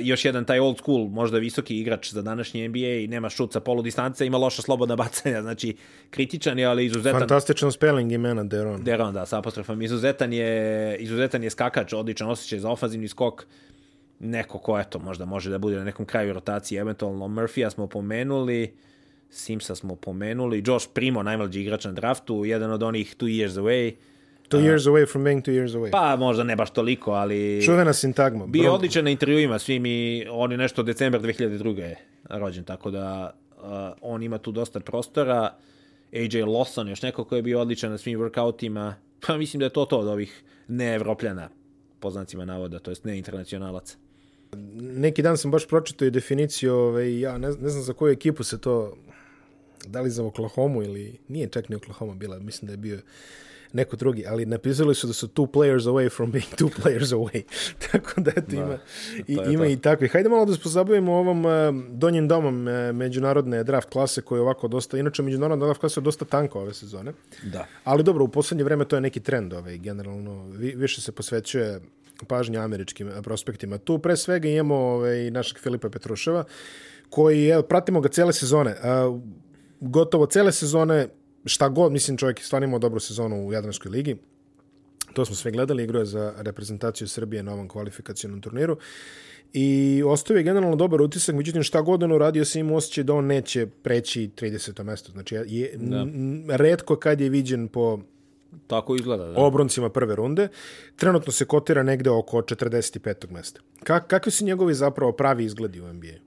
još 0.00 0.24
jedan 0.24 0.44
taj 0.44 0.60
old 0.60 0.78
school, 0.78 1.08
možda 1.08 1.38
visoki 1.38 1.80
igrač 1.80 2.12
za 2.12 2.22
današnji 2.22 2.68
NBA 2.68 2.78
i 2.78 3.06
nema 3.06 3.30
šut 3.30 3.52
sa 3.52 3.60
polu 3.60 3.82
distance, 3.82 4.26
ima 4.26 4.38
loša 4.38 4.62
slobodna 4.62 4.96
bacanja, 5.02 5.42
znači 5.42 5.76
kritičan 6.10 6.58
je, 6.58 6.66
ali 6.66 6.84
izuzetan. 6.84 7.20
Fantastičan 7.20 7.72
spelling 7.72 8.12
imena 8.12 8.44
Deron. 8.44 8.84
Deron, 8.84 9.14
da, 9.14 9.26
sa 9.26 9.38
apostrofom. 9.38 9.82
Izuzetan 9.82 10.32
je, 10.32 10.96
izuzetan 10.98 11.42
je 11.42 11.50
skakač, 11.50 11.92
odličan 11.92 12.30
osjećaj 12.30 12.58
za 12.58 12.70
ofanzivni 12.70 13.08
skok. 13.08 13.46
Neko 14.18 14.58
ko, 14.58 14.78
eto, 14.78 14.98
možda 14.98 15.24
može 15.24 15.50
da 15.50 15.58
bude 15.58 15.76
na 15.76 15.84
nekom 15.84 16.06
kraju 16.06 16.32
rotacije, 16.32 16.80
eventualno 16.80 17.28
Murphy-a 17.28 17.70
smo 17.70 17.86
pomenuli, 17.86 18.74
Simsa 19.30 19.74
smo 19.74 19.96
pomenuli, 19.96 20.62
Josh 20.66 20.88
Primo, 20.94 21.22
najmlađi 21.22 21.60
igrač 21.60 21.84
na 21.84 21.92
draftu, 21.92 22.44
jedan 22.44 22.70
od 22.70 22.82
onih 22.82 23.16
two 23.16 23.26
years 23.26 23.60
away, 23.60 23.94
Two 24.50 24.60
years 24.60 24.86
away 24.86 25.06
from 25.06 25.24
being 25.24 25.42
two 25.42 25.52
years 25.52 25.74
away. 25.74 25.90
Pa 25.90 26.16
možda 26.16 26.44
ne 26.44 26.56
baš 26.56 26.70
toliko, 26.70 27.12
ali... 27.12 27.62
Čuvena 27.64 27.92
sintagma. 27.92 28.46
Bio 28.46 28.62
je 28.62 28.70
odličan 28.70 29.04
na 29.04 29.10
intervjuima, 29.10 29.58
svi 29.58 29.78
mi, 29.78 30.26
on 30.30 30.52
je 30.52 30.58
nešto 30.58 30.82
decembar 30.82 31.20
2002. 31.20 31.78
je 31.78 31.96
rođen, 32.28 32.64
tako 32.64 32.90
da 32.90 33.34
uh, 33.56 33.64
on 34.00 34.22
ima 34.22 34.38
tu 34.38 34.52
dosta 34.52 34.80
prostora. 34.80 35.54
AJ 36.12 36.42
Lawson, 36.42 36.88
još 36.88 37.02
neko 37.02 37.24
ko 37.24 37.36
je 37.36 37.42
bio 37.42 37.60
odličan 37.60 37.90
na 37.90 37.98
svim 37.98 38.18
workoutima. 38.18 38.92
Pa 39.26 39.36
mislim 39.36 39.58
da 39.58 39.66
je 39.66 39.70
to 39.70 39.84
to 39.84 39.98
od 39.98 40.08
ovih 40.08 40.42
neevropljana, 40.68 41.48
poznacima 42.00 42.44
navoda, 42.44 42.78
to 42.78 42.90
jest 42.90 43.04
ne 43.04 43.18
internacionalaca. 43.18 43.96
Neki 44.80 45.22
dan 45.22 45.36
sam 45.36 45.50
baš 45.50 45.68
pročitao 45.68 46.06
i 46.06 46.10
definiciju, 46.10 46.74
ovaj, 46.74 47.20
ja 47.20 47.38
ne, 47.38 47.48
ne 47.48 47.68
znam 47.68 47.82
za 47.82 47.92
koju 47.92 48.12
ekipu 48.12 48.44
se 48.44 48.60
to, 48.60 48.96
da 49.86 50.00
li 50.00 50.10
za 50.10 50.24
Oklahoma 50.24 50.84
ili, 50.84 51.18
nije 51.28 51.48
čak 51.48 51.68
ni 51.68 51.76
Oklahoma 51.76 52.14
bila, 52.14 52.38
mislim 52.38 52.66
da 52.66 52.72
je 52.72 52.76
bio 52.76 53.00
neko 53.72 53.96
drugi, 53.96 54.26
ali 54.26 54.46
napisali 54.46 54.94
su 54.94 55.06
da 55.06 55.12
su 55.12 55.28
two 55.28 55.46
players 55.46 55.80
away 55.80 56.16
from 56.16 56.30
being 56.30 56.46
two 56.58 56.70
players 56.82 57.14
away. 57.14 57.42
Tako 57.90 58.20
da 58.20 58.30
eto 58.30 58.42
da, 58.48 58.56
ima, 58.56 58.78
i, 59.26 59.52
ima 59.52 59.64
to. 59.64 59.70
i 59.70 59.76
takvi. 59.76 60.08
Hajde 60.08 60.28
malo 60.28 60.44
da 60.44 60.54
se 60.54 60.60
pozabavimo 60.62 61.12
ovom 61.12 61.44
uh, 61.44 61.52
donjim 61.88 62.28
domom 62.28 62.66
uh, 62.66 62.72
međunarodne 62.94 63.64
draft 63.64 63.90
klase 63.90 64.22
koja 64.22 64.36
je 64.36 64.42
ovako 64.42 64.68
dosta, 64.68 64.98
inače 64.98 65.22
međunarodna 65.22 65.64
draft 65.64 65.80
klasa 65.80 66.00
je 66.00 66.04
dosta 66.04 66.24
tanka 66.24 66.58
ove 66.58 66.74
sezone. 66.74 67.12
Da. 67.42 67.66
Ali 67.84 68.02
dobro, 68.02 68.24
u 68.24 68.28
poslednje 68.28 68.64
vreme 68.64 68.84
to 68.84 68.96
je 68.96 69.00
neki 69.00 69.20
trend 69.20 69.52
ovaj, 69.52 69.78
generalno. 69.78 70.46
Vi, 70.48 70.74
više 70.76 71.00
se 71.00 71.12
posvećuje 71.12 71.80
pažnja 72.26 72.60
američkim 72.60 73.10
prospektima. 73.22 73.78
Tu 73.78 73.98
pre 73.98 74.16
svega 74.16 74.48
imamo 74.48 74.74
ovaj, 74.74 75.30
našeg 75.30 75.58
Filipa 75.58 75.88
Petruševa, 75.88 76.44
koji, 77.10 77.46
evo, 77.46 77.62
pratimo 77.62 78.00
ga 78.00 78.08
cele 78.08 78.32
sezone. 78.32 78.70
Uh, 78.70 79.20
gotovo 79.80 80.26
cele 80.26 80.52
sezone 80.52 81.08
šta 81.44 81.68
god, 81.68 81.92
mislim 81.92 82.16
čovjek 82.16 82.38
je 82.38 82.44
stvarno 82.44 82.66
imao 82.66 82.78
dobru 82.78 83.00
sezonu 83.00 83.46
u 83.46 83.52
Jadranskoj 83.52 83.90
ligi. 83.90 84.16
To 85.12 85.24
smo 85.24 85.36
sve 85.36 85.50
gledali, 85.50 85.84
igrao 85.84 86.00
je 86.00 86.06
za 86.06 86.34
reprezentaciju 86.36 87.08
Srbije 87.08 87.42
na 87.42 87.52
ovom 87.52 87.68
kvalifikacijnom 87.68 88.40
turniru. 88.40 88.76
I 89.52 90.02
ostavio 90.06 90.38
je 90.38 90.44
generalno 90.44 90.76
dobar 90.76 91.02
utisak, 91.02 91.34
međutim 91.34 91.62
šta 91.62 91.80
god 91.80 92.02
on 92.02 92.12
uradio 92.12 92.44
se 92.44 92.60
ima 92.60 92.74
osjećaj 92.74 93.04
da 93.04 93.14
on 93.14 93.26
neće 93.26 93.66
preći 93.66 94.30
30. 94.36 94.82
mesto. 94.82 95.12
Znači, 95.12 95.34
je, 95.34 95.72
da. 95.76 96.06
redko 96.56 96.96
kad 96.96 97.20
je 97.20 97.28
viđen 97.28 97.68
po 97.68 97.98
Tako 98.66 98.94
izgleda, 98.96 99.26
da. 99.26 99.40
Obroncima 99.40 99.88
prve 99.90 100.16
runde. 100.16 100.48
Trenutno 100.96 101.32
se 101.32 101.44
kotira 101.44 101.82
negde 101.82 102.10
oko 102.10 102.42
45. 102.42 103.30
mesta. 103.30 103.60
Kak, 103.84 104.06
kakvi 104.06 104.32
su 104.32 104.44
njegovi 104.44 104.74
zapravo 104.74 105.12
pravi 105.12 105.44
izgledi 105.44 105.80
u 105.80 105.92
NBA? 105.92 106.18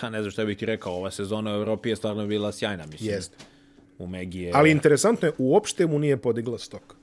Pa 0.00 0.10
ne 0.10 0.20
znam 0.20 0.30
šta 0.30 0.44
bih 0.44 0.58
ti 0.58 0.66
rekao, 0.66 0.92
ova 0.92 1.10
sezona 1.10 1.52
u 1.52 1.54
Evropi 1.54 1.88
je 1.88 1.96
stvarno 1.96 2.26
bila 2.26 2.52
sjajna, 2.52 2.86
mislim. 2.86 3.10
Jeste 3.10 3.36
u 4.00 4.06
Megi 4.06 4.40
je... 4.40 4.50
Ali 4.54 4.70
interesantno 4.70 5.28
je, 5.28 5.32
uopšte 5.38 5.86
mu 5.86 5.98
nije 5.98 6.16
podigla 6.16 6.58
stok. 6.58 6.96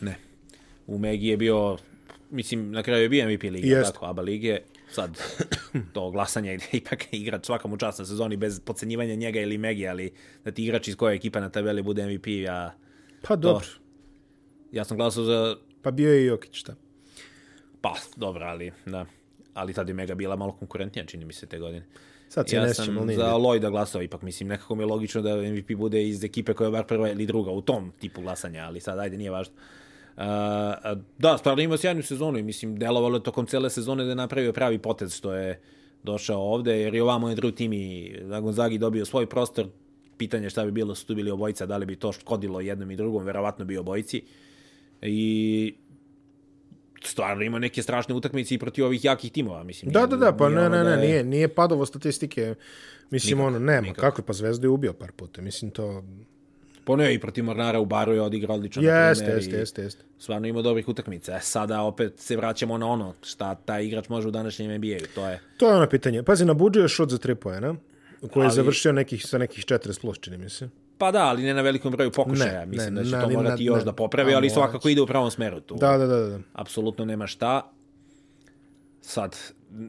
Ne. 0.00 0.16
U 0.86 0.98
Megi 0.98 1.26
je 1.26 1.36
bio, 1.36 1.78
mislim, 2.30 2.70
na 2.70 2.82
kraju 2.82 3.02
je 3.02 3.08
bio 3.08 3.28
MVP 3.28 3.42
lige, 3.42 3.68
Jest. 3.68 3.92
tako, 3.92 4.06
ABA 4.06 4.22
lige. 4.22 4.58
Sad, 4.90 5.18
to 5.92 6.10
glasanje 6.10 6.56
gde 6.56 6.66
ipak 6.78 7.04
igrač 7.12 7.46
čast 7.78 7.98
na 7.98 8.04
sezoni 8.04 8.36
bez 8.36 8.60
podcenjivanja 8.60 9.14
njega 9.14 9.40
ili 9.40 9.58
Megi, 9.58 9.88
ali 9.88 10.12
da 10.44 10.50
ti 10.50 10.64
igrač 10.64 10.88
iz 10.88 10.96
koje 10.96 11.16
ekipa 11.16 11.40
na 11.40 11.48
tabeli 11.48 11.82
bude 11.82 12.06
MVP, 12.06 12.26
ja... 12.26 12.74
Pa 13.22 13.36
dobro. 13.36 13.66
Ja 14.72 14.84
sam 14.84 14.96
glasao 14.96 15.24
za... 15.24 15.56
Pa 15.82 15.90
bio 15.90 16.12
je 16.12 16.22
i 16.22 16.26
Jokić, 16.26 16.56
šta? 16.56 16.74
Pa, 17.80 17.94
dobro, 18.16 18.44
ali, 18.44 18.72
da. 18.86 19.06
Ali 19.54 19.72
tad 19.72 19.88
je 19.88 19.94
Mega 19.94 20.14
bila 20.14 20.36
malo 20.36 20.52
konkurentnija, 20.52 21.06
čini 21.06 21.24
mi 21.24 21.32
se, 21.32 21.46
te 21.46 21.58
godine. 21.58 21.86
Sad 22.32 22.48
se 22.48 22.56
ja 22.56 22.62
ne 22.62 22.74
sam 22.74 22.98
ali 22.98 23.14
za 23.14 23.34
Lloyda 23.34 23.70
glasao, 23.70 24.02
ipak 24.02 24.22
mislim, 24.22 24.48
nekako 24.48 24.74
mi 24.74 24.82
je 24.82 24.86
logično 24.86 25.22
da 25.22 25.36
MVP 25.36 25.76
bude 25.76 26.08
iz 26.08 26.24
ekipe 26.24 26.54
koja 26.54 26.66
je 26.66 26.72
bar 26.72 26.86
prva 26.86 27.10
ili 27.10 27.26
druga 27.26 27.50
u 27.50 27.60
tom 27.60 27.92
tipu 28.00 28.20
glasanja, 28.20 28.64
ali 28.64 28.80
sad 28.80 28.98
ajde, 28.98 29.16
nije 29.16 29.30
važno. 29.30 29.54
Uh, 30.16 30.22
da, 31.18 31.38
stvarno 31.38 31.62
ima 31.62 31.76
sjajnu 31.76 32.02
sezonu 32.02 32.38
i 32.38 32.42
mislim, 32.42 32.78
delovalo 32.78 33.16
je 33.16 33.22
tokom 33.22 33.46
cele 33.46 33.70
sezone 33.70 34.04
da 34.04 34.10
je 34.10 34.16
napravio 34.16 34.52
pravi 34.52 34.78
potez 34.78 35.16
što 35.16 35.34
je 35.34 35.60
došao 36.02 36.40
ovde, 36.40 36.80
jer 36.80 36.94
je 36.94 37.02
ovamo 37.02 37.28
je 37.28 37.34
drugi 37.34 37.54
tim 37.54 37.72
i 37.72 38.16
da 38.28 38.40
Gonzagi 38.40 38.78
dobio 38.78 39.04
svoj 39.04 39.26
prostor, 39.26 39.66
pitanje 40.16 40.50
šta 40.50 40.64
bi 40.64 40.72
bilo 40.72 40.94
su 40.94 41.06
tu 41.06 41.14
bili 41.14 41.30
obojica, 41.30 41.66
da 41.66 41.76
li 41.76 41.86
bi 41.86 41.96
to 41.96 42.12
škodilo 42.12 42.60
jednom 42.60 42.90
i 42.90 42.96
drugom, 42.96 43.24
verovatno 43.24 43.64
bi 43.64 43.78
obojici. 43.78 44.22
I 45.02 45.74
stvarno 47.04 47.42
ima 47.42 47.58
neke 47.58 47.82
strašne 47.82 48.14
utakmice 48.14 48.54
i 48.54 48.58
protiv 48.58 48.84
ovih 48.84 49.04
jakih 49.04 49.32
timova, 49.32 49.64
mislim. 49.64 49.92
Da, 49.92 50.06
da, 50.06 50.16
da, 50.16 50.32
pa 50.32 50.48
ne, 50.48 50.68
ne, 50.68 50.84
ne, 50.84 50.84
da 50.84 50.96
nije, 50.96 51.24
nije 51.24 51.48
padovo 51.48 51.86
statistike. 51.86 52.54
Mislim, 53.10 53.38
nikak, 53.38 53.48
ono, 53.48 53.58
nema, 53.58 53.80
nikak. 53.80 54.00
kako 54.00 54.22
pa 54.22 54.32
Zvezda 54.32 54.66
je 54.66 54.70
ubio 54.70 54.92
par 54.92 55.12
puta, 55.12 55.42
mislim, 55.42 55.70
to... 55.70 56.04
Pa 56.84 56.96
ne, 56.96 57.14
i 57.14 57.18
protiv 57.18 57.44
Mornara 57.44 57.80
u 57.80 57.84
Baru 57.84 58.12
je 58.12 58.22
odigrao 58.22 58.56
odlično. 58.56 58.82
Jeste, 58.82 59.24
jeste, 59.24 59.56
jeste, 59.56 59.82
jeste. 59.82 60.04
Stvarno 60.18 60.48
ima 60.48 60.62
dobrih 60.62 60.88
utakmica. 60.88 61.36
E, 61.36 61.40
sada 61.40 61.82
opet 61.82 62.18
se 62.18 62.36
vraćamo 62.36 62.78
na 62.78 62.86
ono, 62.86 63.14
šta 63.22 63.54
taj 63.54 63.84
igrač 63.84 64.08
može 64.08 64.28
u 64.28 64.30
današnjem 64.30 64.76
NBA-u, 64.76 65.06
to 65.14 65.28
je... 65.28 65.40
To 65.56 65.68
je 65.68 65.76
ono 65.76 65.88
pitanje. 65.88 66.22
Pazi, 66.22 66.44
na 66.44 66.54
budžu 66.54 66.80
je 66.80 66.88
šut 66.88 67.10
za 67.10 67.18
3 67.18 67.34
poena, 67.34 67.74
koji 68.32 68.46
je 68.46 68.50
završio 68.50 68.92
nekih, 68.92 69.26
sa 69.26 69.38
nekih 69.38 69.64
40 69.64 70.00
plus, 70.00 70.18
čini 70.20 70.38
mi 70.38 70.50
se. 70.50 70.68
Pa 71.02 71.10
da, 71.10 71.22
ali 71.22 71.42
ne 71.42 71.54
na 71.54 71.62
velikom 71.62 71.92
broju 71.92 72.10
pokušaja. 72.12 72.60
Ne, 72.60 72.66
Mislim 72.66 72.94
ne, 72.94 73.00
da 73.00 73.04
će 73.04 73.10
na- 73.12 73.22
to 73.22 73.30
morati 73.30 73.64
još 73.64 73.78
ne. 73.78 73.84
da 73.84 73.92
popravi, 73.94 74.34
ali 74.34 74.50
svakako 74.50 74.88
ide 74.88 75.00
u 75.00 75.06
pravom 75.06 75.30
smeru 75.30 75.60
tu. 75.60 75.76
Da, 75.76 75.98
da, 75.98 76.06
da, 76.06 76.16
da. 76.18 76.38
Apsolutno 76.54 77.04
nema 77.04 77.26
šta. 77.26 77.70
Sad, 79.00 79.36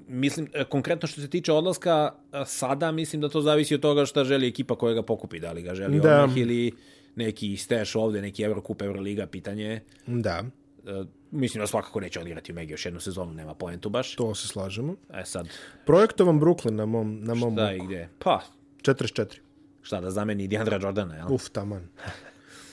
mislim, 0.07 0.47
e, 0.53 0.63
konkretno 0.65 1.07
što 1.07 1.21
se 1.21 1.29
tiče 1.29 1.51
odlaska, 1.53 2.11
e, 2.33 2.43
sada 2.45 2.91
mislim 2.91 3.21
da 3.21 3.29
to 3.29 3.41
zavisi 3.41 3.75
od 3.75 3.81
toga 3.81 4.05
šta 4.05 4.23
želi 4.23 4.47
ekipa 4.47 4.75
koja 4.75 4.93
ga 4.93 5.03
pokupi. 5.03 5.39
Da 5.39 5.51
li 5.51 5.61
ga 5.61 5.75
želi 5.75 5.99
Da. 5.99 6.13
odmah 6.15 6.37
ili 6.37 6.71
neki 7.15 7.57
steš 7.57 7.95
ovde, 7.95 8.21
neki 8.21 8.43
Eurocup, 8.43 8.81
Euroliga, 8.81 9.27
pitanje 9.27 9.63
je. 9.63 9.83
Da, 10.07 10.43
E, 10.85 11.03
mislim 11.31 11.61
da 11.61 11.67
svakako 11.67 11.99
neće 11.99 12.19
odigrati 12.19 12.51
u 12.51 12.55
Megi 12.55 12.71
još 12.71 12.85
jednu 12.85 12.99
sezonu, 12.99 13.33
nema 13.33 13.53
poentu 13.53 13.89
baš. 13.89 14.15
to 14.15 14.35
se 14.35 14.47
slažemo. 14.47 14.95
E 15.11 15.25
sad, 15.25 15.47
Projektovan 15.85 16.39
Brooklyn 16.39 16.71
na 16.71 16.85
mom, 16.85 17.19
na 17.21 17.33
mom 17.33 17.55
da 17.55 17.73
i 17.73 17.79
gde? 17.79 18.09
Pa, 18.19 18.39
44. 18.81 19.25
šta 19.83 20.01
da 20.01 20.11
zameni 20.11 20.47
Deandra 20.47 20.79
Jordana, 20.81 21.15
jel? 21.15 21.33
Uf, 21.33 21.49
taman. 21.49 21.87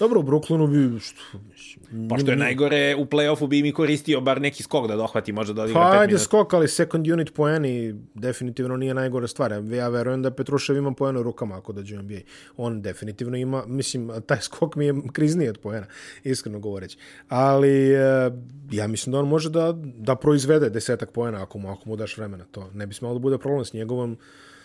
Dobro, 0.01 0.21
u 0.21 0.23
Brooklynu 0.23 0.67
bi... 0.71 1.01
Što, 1.01 1.39
mislim, 1.53 2.09
Pa 2.09 2.19
što 2.19 2.31
je 2.31 2.37
najgore, 2.37 2.97
u 2.99 3.05
play-offu 3.05 3.49
bi 3.49 3.63
mi 3.63 3.73
koristio 3.73 4.21
bar 4.21 4.41
neki 4.41 4.63
skok 4.63 4.89
da 4.89 4.97
dohvati, 4.97 5.33
možda 5.33 5.53
da 5.53 5.63
odigra 5.63 5.81
Pa 5.81 5.87
5 5.87 5.93
ajde 5.93 6.07
minuta. 6.07 6.25
skok, 6.25 6.53
ali 6.55 6.69
second 6.69 7.09
unit 7.09 7.35
poeni 7.35 7.95
definitivno 8.15 8.77
nije 8.77 8.95
najgore 8.95 9.29
stvar. 9.29 9.53
Ja 9.73 9.89
verujem 9.89 10.23
da 10.23 10.31
Petrušev 10.31 10.77
ima 10.77 10.93
poena 10.93 11.21
u 11.21 11.23
rukama 11.23 11.59
ako 11.59 11.73
dođe 11.73 11.99
u 11.99 12.03
NBA. 12.03 12.19
On 12.57 12.83
definitivno 12.83 13.37
ima, 13.37 13.65
mislim, 13.67 14.11
taj 14.27 14.41
skok 14.41 14.77
mi 14.77 14.87
je 14.87 14.95
krizniji 15.13 15.49
od 15.49 15.59
poena, 15.59 15.87
iskreno 16.25 16.59
govoreći. 16.59 16.99
Ali 17.29 17.93
e, 17.93 18.31
ja 18.71 18.87
mislim 18.87 19.13
da 19.13 19.19
on 19.19 19.29
može 19.29 19.51
da, 19.51 19.73
da 19.77 20.15
proizvede 20.17 20.71
desetak 20.71 21.11
poena 21.11 21.43
ako 21.43 21.59
mu, 21.59 21.71
ako 21.71 21.89
mu 21.89 21.97
daš 21.97 22.17
vremena. 22.17 22.45
To 22.51 22.71
ne 22.75 22.87
bi 22.87 22.95
smelo 22.95 23.15
da 23.15 23.21
bude 23.21 23.39
problem 23.39 23.65
s 23.65 23.73
njegovom 23.73 24.19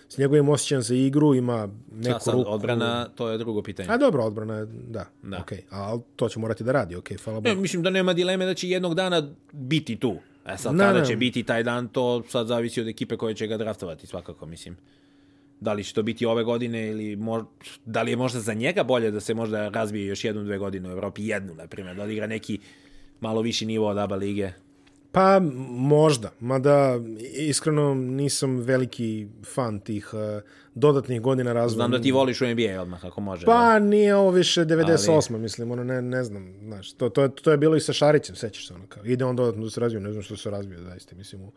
s 0.10 0.18
njegovim 0.18 0.50
osjećajem 0.50 0.82
za 0.82 0.96
igru, 0.96 1.36
ima 1.36 1.70
neku 1.94 2.16
A 2.16 2.20
sad, 2.20 2.34
ruku. 2.34 2.50
odbrana, 2.50 3.08
to 3.08 3.30
je 3.30 3.38
drugo 3.38 3.62
pitanje. 3.62 3.90
A 3.90 3.98
dobro, 3.98 4.24
odbrana, 4.24 4.56
je- 4.56 4.66
da, 4.66 5.06
Da. 5.24 5.40
okej. 5.40 5.62
Ali 5.70 6.02
to 6.16 6.30
će 6.30 6.40
morati 6.40 6.64
da 6.64 6.72
radi, 6.72 6.96
okej, 6.96 7.18
hvala 7.18 7.40
Ne, 7.40 7.50
Bogu. 7.50 7.62
mislim 7.62 7.84
da 7.84 7.90
nema 7.90 8.14
dileme 8.14 8.46
da 8.46 8.54
će 8.54 8.70
jednog 8.70 8.94
dana 8.94 9.24
biti 9.52 9.96
tu. 9.96 10.16
E 10.46 10.58
sad, 10.58 10.76
Ne, 10.76 10.80
kada 10.80 11.00
ne. 11.00 11.06
će 11.06 11.16
biti 11.16 11.44
taj 11.44 11.64
dan, 11.64 11.88
to 11.88 12.24
sad 12.24 12.48
zavisi 12.48 12.82
od 12.82 12.88
ekipe 12.88 13.18
koja 13.18 13.34
će 13.34 13.48
ga 13.48 13.58
draftovati, 13.58 14.08
svakako, 14.08 14.46
mislim. 14.46 14.78
Da 15.60 15.74
li 15.74 15.84
će 15.84 15.94
to 15.94 16.04
biti 16.04 16.26
ove 16.26 16.44
godine 16.44 16.88
ili 16.88 17.16
mož... 17.16 17.44
da 17.86 18.02
li 18.02 18.12
je 18.12 18.18
možda 18.18 18.40
za 18.40 18.54
njega 18.54 18.84
bolje 18.84 19.12
da 19.12 19.20
se 19.20 19.34
možda 19.34 19.70
razvije 19.70 20.06
još 20.06 20.24
jednu, 20.24 20.44
dve 20.44 20.58
godine 20.58 20.90
u 20.90 20.92
Evropi, 20.92 21.26
jednu, 21.26 21.54
na 21.54 21.68
primjer, 21.68 21.96
da 21.96 22.04
odigra 22.04 22.28
neki 22.28 22.60
malo 23.22 23.42
viši 23.42 23.66
nivo 23.66 23.88
od 23.88 23.98
ABA 23.98 24.16
lige. 24.16 24.52
Pa 25.16 25.40
možda, 25.70 26.32
mada 26.40 27.00
iskreno 27.34 27.94
nisam 27.94 28.58
veliki 28.58 29.28
fan 29.54 29.80
tih 29.80 30.10
uh, 30.14 30.42
dodatnih 30.74 31.22
godina 31.22 31.54
razvoja. 31.54 31.76
Znam 31.76 31.92
da 31.92 32.02
ti 32.02 32.12
voliš 32.12 32.42
u 32.42 32.46
NBA 32.48 32.82
odmah, 32.82 33.06
ako 33.06 33.22
može. 33.22 33.46
Pa 33.46 33.80
nije 33.80 34.16
ovo 34.16 34.32
više 34.32 34.66
98, 34.66 35.38
mislim, 35.38 35.72
ono 35.72 35.84
ne, 35.84 36.02
ne 36.02 36.24
znam, 36.24 36.54
znaš, 36.64 36.94
to, 36.94 37.10
to, 37.10 37.22
je, 37.22 37.30
to 37.30 37.52
je 37.52 37.58
bilo 37.58 37.76
i 37.76 37.80
sa 37.80 37.94
Šarićem, 37.94 38.36
sećaš 38.36 38.68
se 38.68 38.74
ono 38.74 38.88
kao, 38.88 39.06
ide 39.06 39.26
on 39.26 39.36
dodatno 39.36 39.64
da 39.64 39.70
se 39.70 39.80
razvije, 39.80 40.02
ne 40.02 40.12
znam 40.12 40.24
što 40.24 40.38
se 40.38 40.50
razvije, 40.50 40.82
zaista, 40.82 41.16
mislim, 41.16 41.42
u, 41.42 41.52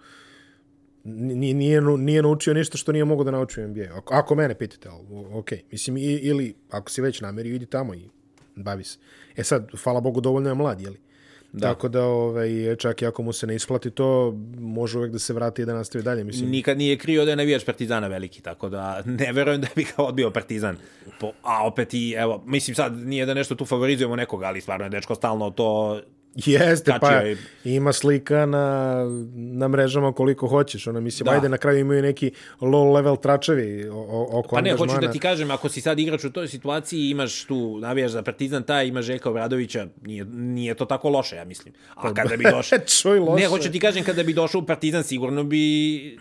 nije, 1.05 1.55
nije, 1.55 1.81
nije 1.81 2.23
naučio 2.23 2.55
ništa 2.55 2.79
što 2.79 2.93
nije 2.93 3.05
mogo 3.05 3.25
da 3.25 3.31
nauči 3.31 3.61
u 3.61 3.69
NBA. 3.69 3.85
Ako, 3.95 4.15
ako 4.15 4.35
mene 4.35 4.55
pitate, 4.55 4.89
ali, 4.89 5.07
ok, 5.33 5.49
mislim, 5.73 5.97
i, 5.97 6.01
ili 6.03 6.55
ako 6.71 6.91
si 6.91 7.03
već 7.03 7.21
namerio, 7.21 7.55
idi 7.55 7.67
tamo 7.67 7.95
i 7.95 8.09
bavi 8.57 8.85
se. 8.85 8.99
E 9.37 9.45
sad, 9.45 9.71
hvala 9.83 10.01
Bogu, 10.01 10.21
dovoljno 10.21 10.49
je 10.49 10.55
mlad, 10.55 10.81
jeli? 10.81 11.08
Da. 11.53 11.69
Tako 11.69 11.89
da, 11.89 12.05
ovaj, 12.05 12.77
čak 12.79 13.03
i 13.03 13.07
ako 13.07 13.23
mu 13.23 13.33
se 13.33 13.47
ne 13.47 13.55
isplati 13.55 13.91
to, 13.91 14.35
može 14.59 14.99
uvek 14.99 15.13
da 15.13 15.19
se 15.19 15.33
vrati 15.33 15.63
i 15.63 15.65
da 15.65 15.75
nastavi 15.75 16.05
dalje. 16.05 16.25
Mislim, 16.25 16.51
Nikad 16.51 16.79
nije 16.79 16.99
krio 16.99 17.25
da 17.25 17.31
je 17.31 17.37
navijač 17.37 17.65
Partizana 17.65 18.07
veliki, 18.07 18.43
tako 18.43 18.69
da 18.69 19.03
ne 19.07 19.33
verujem 19.33 19.61
da 19.61 19.69
bi 19.77 19.85
ga 19.85 20.03
odbio 20.03 20.31
Partizan. 20.31 20.77
Po, 21.21 21.33
a 21.43 21.67
opet 21.67 21.95
i, 21.95 22.13
evo, 22.13 22.43
mislim 22.47 22.75
sad 22.75 22.97
nije 22.97 23.27
da 23.27 23.35
nešto 23.35 23.55
tu 23.55 23.65
favorizujemo 23.65 24.17
nekoga, 24.17 24.47
ali 24.47 24.61
stvarno 24.61 24.87
je 24.87 24.91
dečko 24.91 25.15
stalno 25.15 25.51
to 25.51 26.01
Jeste, 26.37 26.91
pa 26.93 26.99
Kačio 27.01 27.29
je- 27.29 27.37
ima 27.67 27.93
slika 27.93 28.47
na, 28.47 28.95
na 29.35 29.69
mrežama 29.69 30.13
koliko 30.13 30.47
hoćeš. 30.49 30.87
Ono, 30.87 31.01
mislim, 31.01 31.25
Da. 31.25 31.31
ajde, 31.31 31.49
na 31.49 31.57
kraju 31.57 31.79
imaju 31.79 32.03
neki 32.03 32.31
low 32.61 32.93
level 32.93 33.17
tračevi 33.17 33.89
oko 34.31 34.49
Pa 34.51 34.61
ne, 34.61 34.71
angažmana. 34.71 34.93
hoću 34.93 35.07
da 35.07 35.13
ti 35.13 35.19
kažem, 35.19 35.51
ako 35.51 35.69
si 35.69 35.81
sad 35.81 35.99
igrač 35.99 36.25
u 36.25 36.31
toj 36.31 36.49
situaciji, 36.49 37.01
imaš 37.03 37.45
tu, 37.45 37.79
navijaš 37.79 38.11
za 38.11 38.23
Partizan 38.23 38.63
taj, 38.63 38.87
imaš 38.87 39.05
Željka 39.05 39.31
Obradovića, 39.31 39.87
nije, 40.03 40.25
nije 40.27 40.75
to 40.75 40.85
tako 40.85 41.09
loše, 41.09 41.37
ja 41.37 41.45
mislim. 41.45 41.75
A 41.95 42.15
kada 42.15 42.37
bi 42.37 42.45
došao... 42.53 42.79
Čuj, 42.81 43.19
loše. 43.19 43.43
ne, 43.43 43.49
hoću 43.49 43.73
ti 43.73 43.81
kažem, 43.81 44.05
kada 44.05 44.23
bi 44.23 44.33
došao 44.33 44.59
u 44.59 44.67
Partizan, 44.67 45.05
sigurno 45.05 45.45
bi, 45.45 46.19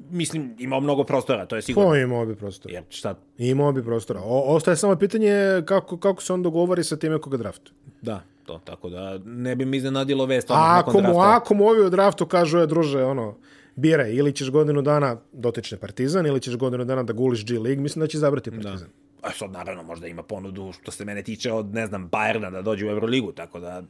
mislim, 0.00 0.54
imao 0.58 0.80
mnogo 0.80 1.04
prostora, 1.04 1.46
to 1.46 1.56
je 1.56 1.62
sigurno. 1.62 1.88
Ko 1.88 1.96
imao 1.96 2.26
bi 2.26 2.36
prostora? 2.36 2.74
Jer 2.74 2.82
šta, 2.90 3.14
Imao 3.38 3.72
bi 3.72 3.84
prostora. 3.84 4.20
O, 4.20 4.40
ostaje 4.46 4.76
samo 4.76 4.96
pitanje 4.96 5.32
kako, 5.64 5.96
kako 5.96 6.22
se 6.22 6.32
on 6.32 6.42
dogovori 6.42 6.84
sa 6.84 6.96
time 6.96 7.18
koga 7.18 7.36
draftu. 7.36 7.72
da, 8.02 8.22
to, 8.46 8.60
tako 8.64 8.88
da 8.88 9.18
ne 9.24 9.56
bi 9.56 9.64
mi 9.64 9.76
iznenadilo 9.76 10.26
vest 10.26 10.50
A 10.50 10.54
odmah 10.54 10.78
ako 10.78 11.00
mu, 11.00 11.20
ako 11.20 11.54
mu 11.54 11.64
ovi 11.66 11.86
u 11.86 11.90
draftu 11.90 12.26
kažu, 12.26 12.58
je, 12.58 12.66
druže, 12.66 13.04
ono, 13.04 13.34
biraj, 13.76 14.12
ili 14.14 14.32
ćeš 14.32 14.50
godinu 14.50 14.82
dana 14.82 15.16
dotične 15.32 15.78
Partizan, 15.78 16.26
ili 16.26 16.40
ćeš 16.40 16.56
godinu 16.56 16.84
dana 16.84 17.02
da 17.02 17.12
guliš 17.12 17.44
G 17.46 17.58
League, 17.58 17.82
mislim 17.82 18.00
da 18.00 18.06
će 18.06 18.16
izabrati 18.16 18.50
Partizan. 18.50 18.88
A 19.22 19.30
sad, 19.30 19.50
naravno, 19.50 19.82
možda 19.82 20.06
ima 20.06 20.22
ponudu, 20.22 20.72
što 20.72 20.90
se 20.90 21.04
mene 21.04 21.22
tiče, 21.22 21.52
od, 21.52 21.74
ne 21.74 21.86
znam, 21.86 22.10
Bayerna 22.10 22.50
da 22.50 22.62
dođe 22.62 22.86
u 22.86 22.90
Euroligu, 22.90 23.32
tako 23.32 23.60
da 23.60 23.82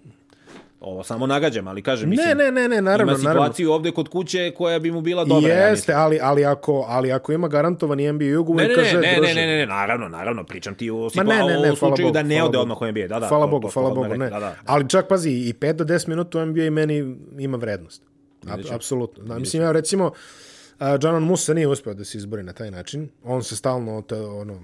ovo 0.81 1.03
samo 1.03 1.26
nagađam, 1.26 1.68
ali 1.68 1.83
kažem, 1.83 2.11
mislim, 2.11 2.28
Ne, 2.28 2.35
ne, 2.37 2.53
ne, 2.53 2.68
ne, 2.68 2.83
naravno, 2.83 3.12
ima 3.12 3.18
naravno. 3.20 3.43
situaciju 3.43 3.72
ovde 3.72 3.91
kod 3.91 4.09
kuće 4.09 4.51
koja 4.51 4.78
bi 4.78 4.91
mu 4.91 5.01
bila 5.01 5.24
dobra, 5.24 5.51
ja. 5.51 5.66
Jeste, 5.66 5.93
ali, 5.95 6.18
ali, 6.22 6.45
ako, 6.45 6.85
ali 6.89 7.12
ako 7.12 7.33
ima 7.33 7.49
garantovani 7.49 8.12
NBA 8.12 8.39
ugovor, 8.39 8.62
Ne, 8.62 8.68
ne, 8.68 8.74
kaže, 8.74 8.95
ne, 8.95 9.01
ne, 9.12 9.35
ne, 9.35 9.35
ne, 9.37 9.57
ne, 9.57 9.66
naravno, 9.66 10.09
naravno, 10.09 10.45
pričam 10.45 10.74
ti 10.74 10.91
u, 10.91 10.97
Ma 10.97 11.11
situa- 11.11 11.24
ne, 11.24 11.37
ne, 11.37 11.45
ne, 11.45 11.53
hvala 11.55 11.76
slučaju 11.76 11.97
Bogu, 11.99 12.12
da 12.12 12.22
ne 12.24 12.43
ode 12.43 12.49
Bogu. 12.49 12.62
odmah 12.62 12.83
u 12.83 12.87
NBA, 12.87 13.07
da, 13.09 13.20
da. 13.20 13.28
Hvala 13.28 13.47
to- 13.47 13.51
Bogu, 13.51 13.62
to- 13.64 13.72
hvala 13.72 13.89
Bogu, 13.91 14.09
ne. 14.09 14.31
Da, 14.31 14.41
da. 14.41 14.55
Ali 14.66 14.89
čak 14.89 15.09
pazi, 15.09 15.31
i 15.31 15.55
5 15.55 15.72
do 15.74 15.85
10 15.85 16.09
minuta 16.09 16.39
u 16.39 16.43
NBA 16.43 16.70
meni 16.70 16.97
ima 17.39 17.57
vrednost. 17.57 18.03
Ab, 18.47 18.61
apsolutno. 18.72 19.24
Da, 19.24 19.39
mislim, 19.39 19.62
ja 19.62 19.72
recimo, 19.72 20.07
uh, 20.07 20.12
Janon 21.03 21.22
Musa 21.22 21.55
nije 21.55 21.68
uspeo 21.68 21.95
da 21.95 22.05
se 22.05 22.18
izbori 22.18 22.43
na 22.43 22.53
taj 22.53 22.70
način. 22.70 23.09
On 23.24 23.43
se 23.43 23.57
stalno, 23.57 24.03
te, 24.03 24.14
ono, 24.16 24.61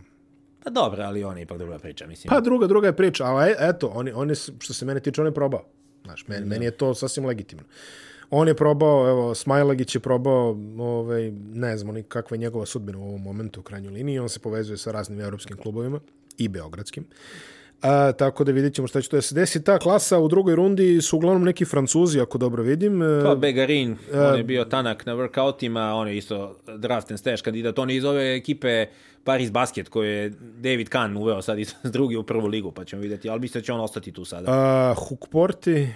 Pa 0.65 0.71
dobro, 0.71 1.03
ali 1.03 1.25
on 1.25 1.37
je 1.37 1.43
ipak 1.43 1.59
druga 1.59 1.79
priča, 1.79 2.07
mislim. 2.07 2.29
pa 2.29 2.41
druga, 2.41 2.67
druga 2.67 2.87
je 2.87 2.93
priča, 2.95 3.25
ali 3.25 3.51
e- 3.51 3.57
eto, 3.61 3.87
on, 3.89 4.07
je- 4.07 4.15
on 4.15 4.29
je, 4.29 4.35
što 4.35 4.75
se 4.75 4.85
mene 4.85 5.01
tiče, 5.01 5.21
on 5.21 5.27
je 5.27 5.35
probao. 5.35 5.65
Znaš, 6.07 6.29
meni, 6.29 6.47
meni 6.47 6.65
je 6.65 6.71
to 6.71 6.95
sasvim 6.95 7.27
legitimno. 7.27 7.65
On 8.31 8.49
je 8.49 8.55
probao, 8.55 9.09
evo, 9.09 9.35
Smajlagić 9.35 9.95
je 9.95 10.01
probao, 10.01 10.57
ovaj, 10.79 11.31
ne 11.55 11.77
znamo 11.77 11.93
ni 11.93 12.03
kakva 12.03 12.35
je 12.35 12.39
njegova 12.39 12.67
sudbina 12.67 12.99
u 12.99 13.09
ovom 13.09 13.23
momentu 13.23 13.61
u 13.61 13.63
krajnjoj 13.63 13.93
liniji, 13.93 14.19
on 14.19 14.29
se 14.29 14.41
povezuje 14.41 14.77
sa 14.77 14.93
raznim 14.93 15.21
evropskim 15.21 15.57
klubovima 15.57 16.01
i 16.39 16.49
beogradskim. 16.49 17.07
A, 17.83 18.13
tako 18.13 18.45
da 18.45 18.53
vidjet 18.53 18.75
ćemo 18.75 18.89
šta 18.89 19.01
će 19.03 19.09
to 19.09 19.17
da 19.17 19.23
se 19.23 19.35
desi. 19.35 19.65
Ta 19.65 19.79
klasa 19.79 20.19
u 20.19 20.29
drugoj 20.29 20.55
rundi 20.57 21.03
su 21.03 21.17
uglavnom 21.17 21.45
neki 21.45 21.65
Francuzi, 21.65 22.21
ako 22.21 22.39
dobro 22.39 22.63
vidim. 22.63 23.03
E, 23.03 23.23
Pa 23.25 23.35
Begarin, 23.35 23.97
on 24.15 24.37
je 24.37 24.45
bio 24.45 24.65
tanak 24.65 25.07
na 25.07 25.15
workoutima, 25.15 25.93
on 25.95 26.09
je 26.09 26.17
isto 26.17 26.57
draft 26.79 27.11
and 27.11 27.21
stash 27.21 27.43
kandidat. 27.43 27.79
On 27.79 27.91
je 27.91 27.97
iz 27.97 28.05
ove 28.05 28.37
ekipe 28.37 28.87
Paris 29.25 29.53
Basket 29.53 29.89
koju 29.89 30.11
je 30.11 30.29
David 30.59 30.89
Kahn 30.89 31.17
uveo 31.17 31.43
sad 31.43 31.59
iz 31.59 31.75
drugi 31.85 32.17
u 32.17 32.23
prvu 32.23 32.47
ligu, 32.47 32.73
pa 32.73 32.85
ćemo 32.85 33.03
vidjeti. 33.03 33.29
Ali 33.29 33.41
mislim 33.41 33.61
da 33.61 33.65
će 33.65 33.73
on 33.73 33.81
ostati 33.81 34.13
tu 34.13 34.25
sada. 34.25 34.47
A, 34.53 34.95
Hukporti, 34.95 35.89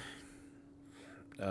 Uh, 1.41 1.47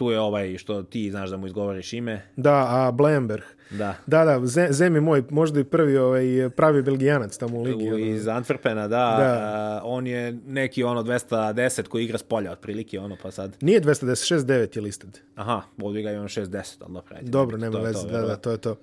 tu 0.00 0.10
je 0.10 0.20
ovaj 0.20 0.58
što 0.58 0.82
ti 0.82 1.10
znaš 1.10 1.30
da 1.30 1.36
mu 1.36 1.46
izgovoriš 1.46 1.92
ime. 1.92 2.22
da, 2.36 2.66
a 2.68 2.90
Blemberg. 2.90 3.42
Da. 3.70 3.94
Da, 4.06 4.24
da, 4.24 4.46
Ze- 4.46 4.66
Zem 4.70 4.94
je 4.94 5.00
moj, 5.00 5.22
možda 5.30 5.60
i 5.60 5.64
prvi 5.64 5.98
ovaj, 5.98 6.50
pravi 6.56 6.82
belgijanac 6.82 7.36
tamo 7.36 7.58
u 7.58 7.62
ligi. 7.62 7.92
U, 7.92 7.98
iz 7.98 8.24
Antwerpena, 8.24 8.88
da. 8.88 8.88
Da. 8.88 9.80
Uh, 9.84 9.90
on 9.94 10.06
je 10.06 10.32
neki 10.46 10.84
ono 10.84 11.02
210 11.02 11.88
koji 11.88 12.04
igra 12.04 12.18
s 12.18 12.22
polja 12.22 12.52
otprilike, 12.52 13.00
ono 13.00 13.16
pa 13.22 13.30
sad. 13.30 13.56
Nije 13.60 13.80
210, 13.80 14.34
69 14.46 14.76
je 14.76 14.82
listed. 14.82 15.18
Aha, 15.34 15.62
ovdje 15.82 16.02
ga 16.02 16.10
imam 16.10 16.28
610, 16.28 16.76
ali 16.80 16.92
dobro. 16.92 17.16
Dobro, 17.22 17.56
nema 17.56 17.78
veze, 17.78 18.02
to, 18.02 18.08
da, 18.08 18.20
da, 18.20 18.36
to 18.36 18.50
je 18.50 18.58
to. 18.58 18.76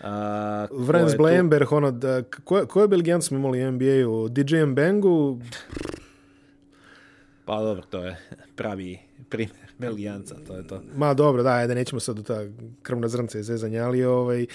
A, 0.00 0.66
ko 0.70 0.76
Vrens? 0.76 1.16
Blemberg, 1.16 1.72
ono, 1.72 1.90
da, 1.90 2.22
ko, 2.22 2.66
ko 2.66 2.82
je 2.82 2.88
belgijan 2.88 3.22
smo 3.22 3.38
imali 3.38 3.64
u 3.64 3.72
NBA-u? 3.72 4.28
DJ 4.28 4.56
Mbengu, 4.56 5.38
Pa 7.44 7.62
dobro, 7.62 7.82
to 7.90 8.04
je 8.04 8.16
pravi 8.56 8.98
primjer 9.28 9.65
Belgijanca, 9.78 10.34
to 10.46 10.56
je 10.56 10.66
to. 10.66 10.82
ma 10.96 11.14
dobro, 11.14 11.42
da, 11.42 11.50
ajde, 11.50 11.74
nećemo 11.74 12.00
sad 12.00 12.18
u 12.18 12.22
ta 12.22 12.40
krvna 12.82 13.08
zrnca 13.08 13.38
iz 13.38 13.46
zezanja, 13.46 13.84
ali 13.84 14.04
ovaj, 14.04 14.46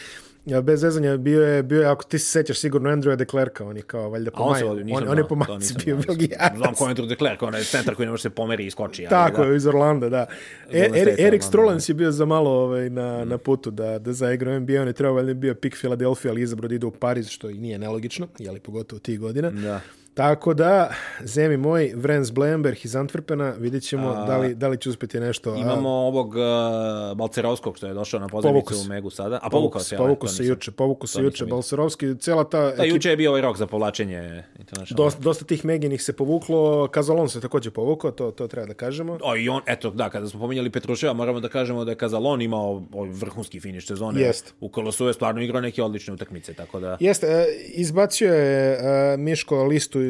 bez 0.64 0.80
zezanja 0.82 1.18
bio 1.18 1.42
je, 1.48 1.64
bio 1.64 1.82
je, 1.82 1.88
ako 1.88 2.04
ti 2.04 2.20
se 2.20 2.26
sećaš 2.26 2.60
sigurno 2.60 2.90
Andrewa 2.90 3.16
de 3.16 3.26
Klerka, 3.26 3.66
on 3.66 3.78
je 3.78 3.84
kao 3.84 4.10
valjda 4.10 4.32
po 4.32 4.44
on 4.44 4.52
maju, 4.52 4.70
on, 4.70 5.08
on 5.08 5.18
je 5.18 5.28
po 5.28 5.36
nisam 5.36 5.78
bio 5.86 5.98
belgijanac. 6.08 6.58
Znam 6.58 6.74
ko 6.74 6.88
je 6.88 6.96
Andrew 6.96 7.08
de 7.08 7.16
Klerk, 7.16 7.42
onaj 7.42 7.64
centar 7.64 7.96
koji 7.96 8.06
ne 8.06 8.12
može 8.12 8.22
se 8.22 8.30
pomeri 8.30 8.66
i 8.66 8.72
skoči. 8.72 9.02
ali 9.06 9.10
Tako 9.10 9.44
da. 9.44 9.50
je, 9.50 9.56
iz 9.56 9.66
Orlanda, 9.66 10.10
da. 10.10 10.26
E, 10.72 10.90
er, 10.94 11.16
Erik 11.20 11.44
Strolans 11.44 11.90
je 11.90 11.94
bio 11.94 12.12
za 12.12 12.26
malo 12.26 12.52
ovaj, 12.52 12.90
na, 12.90 13.26
na 13.26 13.38
putu 13.38 13.72
da, 13.72 14.00
da 14.00 14.14
zaigra 14.14 14.60
NBA, 14.60 14.82
on 14.82 14.88
je 14.88 14.94
trebao 14.94 15.16
valjda 15.16 15.34
bio 15.34 15.56
pik 15.56 15.78
Philadelphia, 15.78 16.32
ali 16.32 16.42
izabrao 16.42 16.68
da 16.70 16.76
ide 16.76 16.86
u 16.86 16.92
Pariz, 16.92 17.30
što 17.30 17.50
i 17.50 17.58
nije 17.58 17.80
nelogično, 17.80 18.28
jeli 18.40 18.60
pogotovo 18.60 19.00
tih 19.00 19.20
godina. 19.20 19.50
Da. 19.50 19.82
Tako 20.14 20.54
da, 20.54 20.90
zemi 21.24 21.58
moj, 21.58 21.92
Vrens 21.96 22.32
Blemberg 22.32 22.78
iz 22.84 22.92
Antwerpena, 22.92 23.54
vidjet 23.58 23.84
ćemo 23.84 24.10
A, 24.10 24.26
da, 24.26 24.38
li, 24.38 24.56
da 24.56 24.68
li 24.68 24.78
će 24.78 24.90
uspjeti 24.90 25.20
nešto. 25.20 25.56
Imamo 25.56 25.90
a, 25.90 25.92
ovog 25.92 26.28
uh, 26.28 27.18
Balcerovskog 27.18 27.78
što 27.78 27.88
je 27.88 27.94
došao 27.94 28.20
na 28.20 28.28
pozornicu 28.28 28.76
u 28.86 28.90
Megu 28.90 29.10
sada. 29.10 29.40
A 29.42 29.50
povukao 29.50 29.82
se. 29.82 29.98
Povukao 29.98 30.30
se 30.30 30.46
juče, 30.46 30.72
povukao 30.72 31.08
se 31.08 31.22
juče 31.22 31.46
Balcerovski. 31.46 32.16
Cijela 32.20 32.44
ta... 32.44 32.62
Da, 32.62 32.84
ekip... 32.84 32.94
juče 32.94 33.10
je 33.10 33.18
bio 33.18 33.30
ovaj 33.30 33.42
rok 33.42 33.58
za 33.58 33.68
povlačenje. 33.68 34.44
Dosta, 34.90 35.22
dosta 35.22 35.46
tih 35.46 35.66
Meginih 35.66 36.04
se 36.04 36.14
povuklo, 36.14 36.88
Kazalon 36.88 37.30
se 37.30 37.42
također 37.42 37.72
povukao, 37.74 38.12
to, 38.12 38.32
to 38.32 38.48
treba 38.48 38.68
da 38.68 38.74
kažemo. 38.74 39.18
O, 39.24 39.36
i 39.36 39.50
on, 39.50 39.62
eto, 39.66 39.90
da, 39.90 40.10
kada 40.10 40.28
smo 40.28 40.40
pominjali 40.40 40.70
Petruševa, 40.70 41.14
moramo 41.14 41.40
da 41.40 41.50
kažemo 41.50 41.86
da 41.86 41.92
je 41.92 41.96
Kazalon 41.96 42.42
imao 42.42 42.84
ovaj 42.94 43.10
vrhunski 43.10 43.60
finiš 43.60 43.88
sezone. 43.88 44.22
Jest. 44.22 44.54
U 44.60 44.70
Kolosu 44.70 45.08
je 45.08 45.14
stvarno 45.14 45.42
igrao 45.42 45.62
neke 45.62 45.84
odlične 45.84 46.14
utakmice, 46.14 46.54
tako 46.54 46.80
da... 46.80 46.98
Jeste, 47.00 47.46
izbacio 47.68 48.34
je 48.34 48.78
uh, 48.78 49.20
Miško 49.20 49.64
listu 49.64 50.01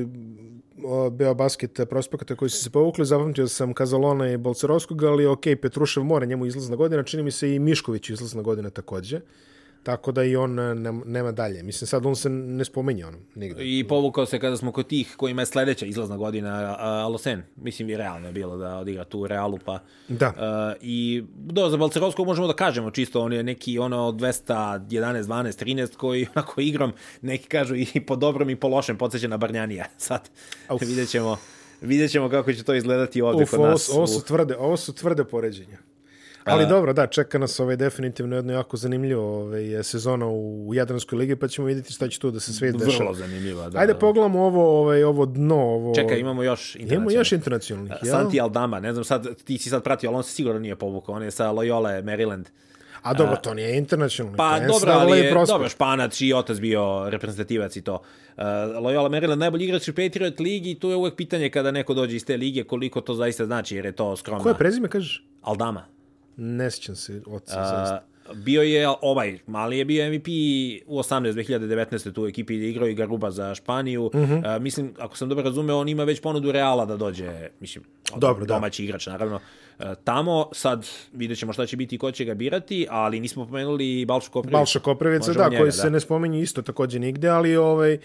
Beo 1.11 1.33
basket 1.33 1.79
prospekata 1.89 2.35
koji 2.35 2.49
su 2.49 2.63
se 2.63 2.69
povukli, 2.69 3.05
zapamtio 3.05 3.47
sam 3.47 3.73
Kazalona 3.73 4.31
i 4.31 4.37
Bolcerovskog, 4.37 5.03
ali 5.03 5.25
ok, 5.25 5.43
Petrušev 5.61 6.03
mora, 6.03 6.25
njemu 6.25 6.45
izlazna 6.45 6.75
godina, 6.75 7.03
čini 7.03 7.23
mi 7.23 7.31
se 7.31 7.55
i 7.55 7.59
Mišković 7.59 8.09
izlazna 8.09 8.41
godina 8.41 8.69
takođe. 8.69 9.21
Tako 9.83 10.11
da 10.11 10.23
i 10.23 10.35
on 10.35 10.59
e, 10.59 10.75
nema 11.05 11.31
dalje. 11.31 11.63
Mislim, 11.63 11.87
sad 11.87 12.05
on 12.05 12.15
se 12.15 12.29
ne 12.29 12.65
spomenje 12.65 13.05
ono, 13.05 13.17
nigde. 13.35 13.63
I 13.63 13.87
povukao 13.87 14.25
se 14.25 14.39
kada 14.39 14.57
smo 14.57 14.71
kod 14.71 14.87
tih 14.87 15.13
kojima 15.17 15.41
je 15.41 15.45
sledeća 15.45 15.85
izlazna 15.85 16.17
godina, 16.17 16.75
Alosen. 16.79 17.43
Mislim, 17.55 17.89
i 17.89 17.97
realno 17.97 18.27
je 18.27 18.33
bilo 18.33 18.57
da 18.57 18.77
odigra 18.77 19.03
tu 19.03 19.27
Realu, 19.27 19.59
pa... 19.65 19.79
Da. 20.07 20.27
Uh, 20.27 20.77
I 20.81 21.23
do, 21.35 21.69
za 21.69 21.77
Balcerovskog 21.77 22.27
možemo 22.27 22.47
da 22.47 22.53
kažemo 22.53 22.91
čisto, 22.91 23.21
on 23.21 23.33
je 23.33 23.43
neki 23.43 23.79
ono 23.79 24.11
211, 24.11 24.87
12, 24.87 25.65
13 25.65 25.95
koji 25.95 26.27
onako 26.35 26.61
igrom, 26.61 26.93
neki 27.21 27.47
kažu 27.47 27.75
i 27.75 28.01
po 28.07 28.15
dobrom 28.15 28.49
i 28.49 28.55
po 28.55 28.67
lošem 28.67 28.97
podsjeća 28.97 29.27
na 29.27 29.37
Barnjanija. 29.37 29.85
Sad 29.97 30.29
Uf. 30.69 30.81
vidjet 30.81 31.09
ćemo, 31.09 31.37
vidjet 31.81 32.11
ćemo 32.11 32.29
kako 32.29 32.53
će 32.53 32.63
to 32.63 32.73
izgledati 32.73 33.21
ovde 33.21 33.43
Uf, 33.43 33.49
kod 33.49 33.59
nas. 33.59 33.89
Ovo, 33.89 33.97
ovo, 33.97 34.07
su 34.07 34.25
tvrde, 34.25 34.57
ovo 34.57 34.77
su 34.77 34.93
tvrde 34.93 35.23
poređenja. 35.23 35.77
Ali 36.43 36.65
dobro, 36.65 36.93
da, 36.93 37.07
čeka 37.07 37.37
nas 37.37 37.59
ovaj 37.59 37.75
definitivno 37.75 38.35
jedno 38.35 38.53
jako 38.53 38.77
zanimljivo 38.77 39.41
ovaj, 39.41 39.83
sezona 39.83 40.27
u 40.27 40.71
Jadranskoj 40.73 41.17
ligi, 41.17 41.35
pa 41.35 41.47
ćemo 41.47 41.67
vidjeti 41.67 41.93
šta 41.93 42.07
će 42.07 42.19
tu 42.19 42.31
da 42.31 42.39
se 42.39 42.53
svijet 42.53 42.75
dešava. 42.75 42.97
Vrlo 42.97 43.13
zanimljiva, 43.13 43.69
da. 43.69 43.79
Ajde 43.79 43.95
pogledamo 43.95 44.43
ovo, 44.43 44.79
ovaj, 44.79 45.03
ovo 45.03 45.25
dno. 45.25 45.55
Ovo... 45.55 45.95
Čekaj, 45.95 46.19
imamo 46.19 46.43
još 46.43 46.75
internacionalnih. 46.75 46.93
Imamo 46.93 47.19
još 47.19 47.31
internacionalnih, 47.31 47.93
ja? 48.03 48.11
Santi 48.11 48.41
Aldama, 48.41 48.79
ne 48.79 48.93
znam 48.93 49.03
sad, 49.03 49.43
ti 49.43 49.57
si 49.57 49.69
sad 49.69 49.83
pratio, 49.83 50.09
ali 50.09 50.17
on 50.17 50.23
se 50.23 50.33
sigurno 50.33 50.59
nije 50.59 50.75
povukao, 50.75 51.15
on 51.15 51.23
je 51.23 51.31
sa 51.31 51.51
Loyola, 51.51 52.03
Maryland. 52.03 52.45
A 53.01 53.13
dobro, 53.13 53.35
to 53.35 53.53
nije 53.53 53.77
internacionalni. 53.77 54.37
Pa 54.37 54.59
dobro, 54.59 54.91
ali 54.91 55.19
je, 55.19 55.33
dobro, 55.47 55.69
Španac, 55.69 56.17
čiji 56.17 56.33
otac 56.33 56.59
bio 56.59 57.09
reprezentativac 57.09 57.75
i 57.75 57.81
to. 57.81 57.93
Uh, 57.93 58.43
Loyola 58.83 59.09
Maryland, 59.09 59.35
najbolji 59.35 59.65
igrač 59.65 59.87
u 59.87 59.93
Patriot 59.95 60.39
ligi, 60.39 60.79
tu 60.79 60.89
je 60.89 60.95
uvek 60.95 61.15
pitanje 61.15 61.49
kada 61.49 61.71
neko 61.71 61.93
dođe 61.93 62.15
iz 62.15 62.25
te 62.25 62.37
lige, 62.37 62.63
koliko 62.63 63.01
to 63.01 63.13
zaista 63.13 63.45
znači, 63.45 63.75
jer 63.75 63.85
je 63.85 63.91
to 63.91 64.15
skromno. 64.15 64.43
Koje 64.43 64.55
prezime 64.55 64.87
kažeš? 64.87 65.27
Aldama. 65.41 65.85
Ne 66.43 66.71
sjećam 66.71 66.95
se 66.95 67.21
oca. 67.27 68.01
Uh, 68.29 68.35
bio 68.37 68.61
je 68.61 68.87
ovaj, 69.01 69.39
mali 69.47 69.77
je 69.77 69.85
bio 69.85 70.09
MVP 70.09 70.27
u 70.87 70.99
18 70.99 71.33
2019. 71.33 72.13
tu 72.13 72.23
u 72.23 72.27
ekipi 72.27 72.69
igrao 72.69 72.87
i 72.87 72.93
Garuba 72.93 73.31
za 73.31 73.55
Španiju. 73.55 74.05
Uh 74.05 74.11
-huh. 74.13 74.55
uh, 74.55 74.61
mislim, 74.61 74.93
ako 74.99 75.17
sam 75.17 75.29
dobro 75.29 75.43
razumeo, 75.43 75.77
on 75.77 75.89
ima 75.89 76.03
već 76.03 76.21
ponudu 76.21 76.51
Reala 76.51 76.85
da 76.85 76.97
dođe, 76.97 77.49
mislim, 77.59 77.85
dobro, 78.17 78.45
domaći 78.45 78.81
da. 78.81 78.85
igrač, 78.85 79.07
naravno. 79.07 79.39
Uh, 79.81 79.95
tamo, 80.03 80.49
sad 80.53 80.87
vidjet 81.13 81.39
ćemo 81.39 81.53
šta 81.53 81.65
će 81.65 81.77
biti 81.77 81.95
i 81.95 81.99
ko 81.99 82.11
će 82.11 82.25
ga 82.25 82.33
birati, 82.33 82.87
ali 82.89 83.19
nismo 83.19 83.45
pomenuli 83.45 84.05
Balšu 84.05 84.31
Koprivica. 84.31 84.57
Balša 84.57 84.79
Koprivica, 84.79 85.33
da, 85.33 85.49
njega, 85.49 85.57
koji 85.57 85.71
se 85.71 85.83
da. 85.83 85.89
ne 85.89 85.99
spominje 85.99 86.41
isto 86.41 86.61
takođe 86.61 86.99
nigde, 86.99 87.27
ali 87.27 87.55
ovaj, 87.55 87.97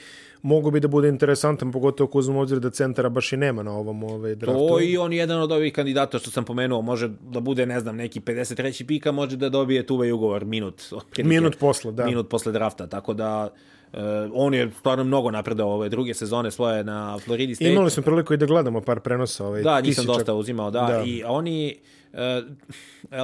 mogu 0.43 0.71
bi 0.71 0.81
da 0.81 0.89
bude 0.89 1.09
interesantan, 1.09 1.73
pogotovo 1.73 2.09
ako 2.09 2.19
uzmemo 2.19 2.41
obzir 2.41 2.61
da 2.61 2.71
centara 2.71 3.09
baš 3.09 3.33
i 3.33 3.37
nema 3.37 3.63
na 3.63 3.73
ovom 3.73 4.05
ovaj, 4.05 4.35
draftu. 4.35 4.69
To 4.69 4.81
i 4.81 4.97
on 4.97 5.13
je 5.13 5.19
jedan 5.19 5.41
od 5.41 5.53
ovih 5.53 5.73
kandidata 5.73 6.19
što 6.19 6.31
sam 6.31 6.45
pomenuo, 6.45 6.83
može 6.83 7.09
da 7.21 7.41
bude, 7.41 7.67
ne 7.67 7.81
znam, 7.81 7.97
neki 7.97 8.21
53. 8.21 8.87
pika, 8.87 9.13
može 9.13 9.37
da 9.37 9.49
dobije 9.49 9.87
tuve 9.87 10.13
ugovor 10.13 10.45
minut. 10.45 10.83
Otprilike, 10.93 11.29
minut 11.29 11.59
posle, 11.59 11.93
da. 11.93 12.07
Minut 12.07 12.29
posle 12.29 12.53
drafta, 12.53 12.87
tako 12.87 13.15
da 13.15 13.51
Uh, 13.93 14.01
on 14.35 14.55
je 14.55 14.71
stvarno 14.79 15.05
mnogo 15.05 15.31
napredao 15.31 15.69
ove 15.69 15.89
druge 15.89 16.15
sezone 16.15 16.51
svoje 16.51 16.85
na 16.85 17.19
Floridi 17.19 17.55
State. 17.55 17.73
Imali 17.73 17.91
smo 17.91 18.03
priliku 18.03 18.35
i 18.35 18.37
da 18.37 18.47
gledamo 18.47 18.81
par 18.81 19.01
prenosa. 19.01 19.47
Ovaj, 19.47 19.63
da, 19.63 19.81
nisam 19.81 20.07
dosta 20.07 20.35
uzimao, 20.35 20.71
da. 20.71 20.81
da. 20.81 21.03
I 21.07 21.23
oni, 21.27 21.77
Uh, 22.13 22.21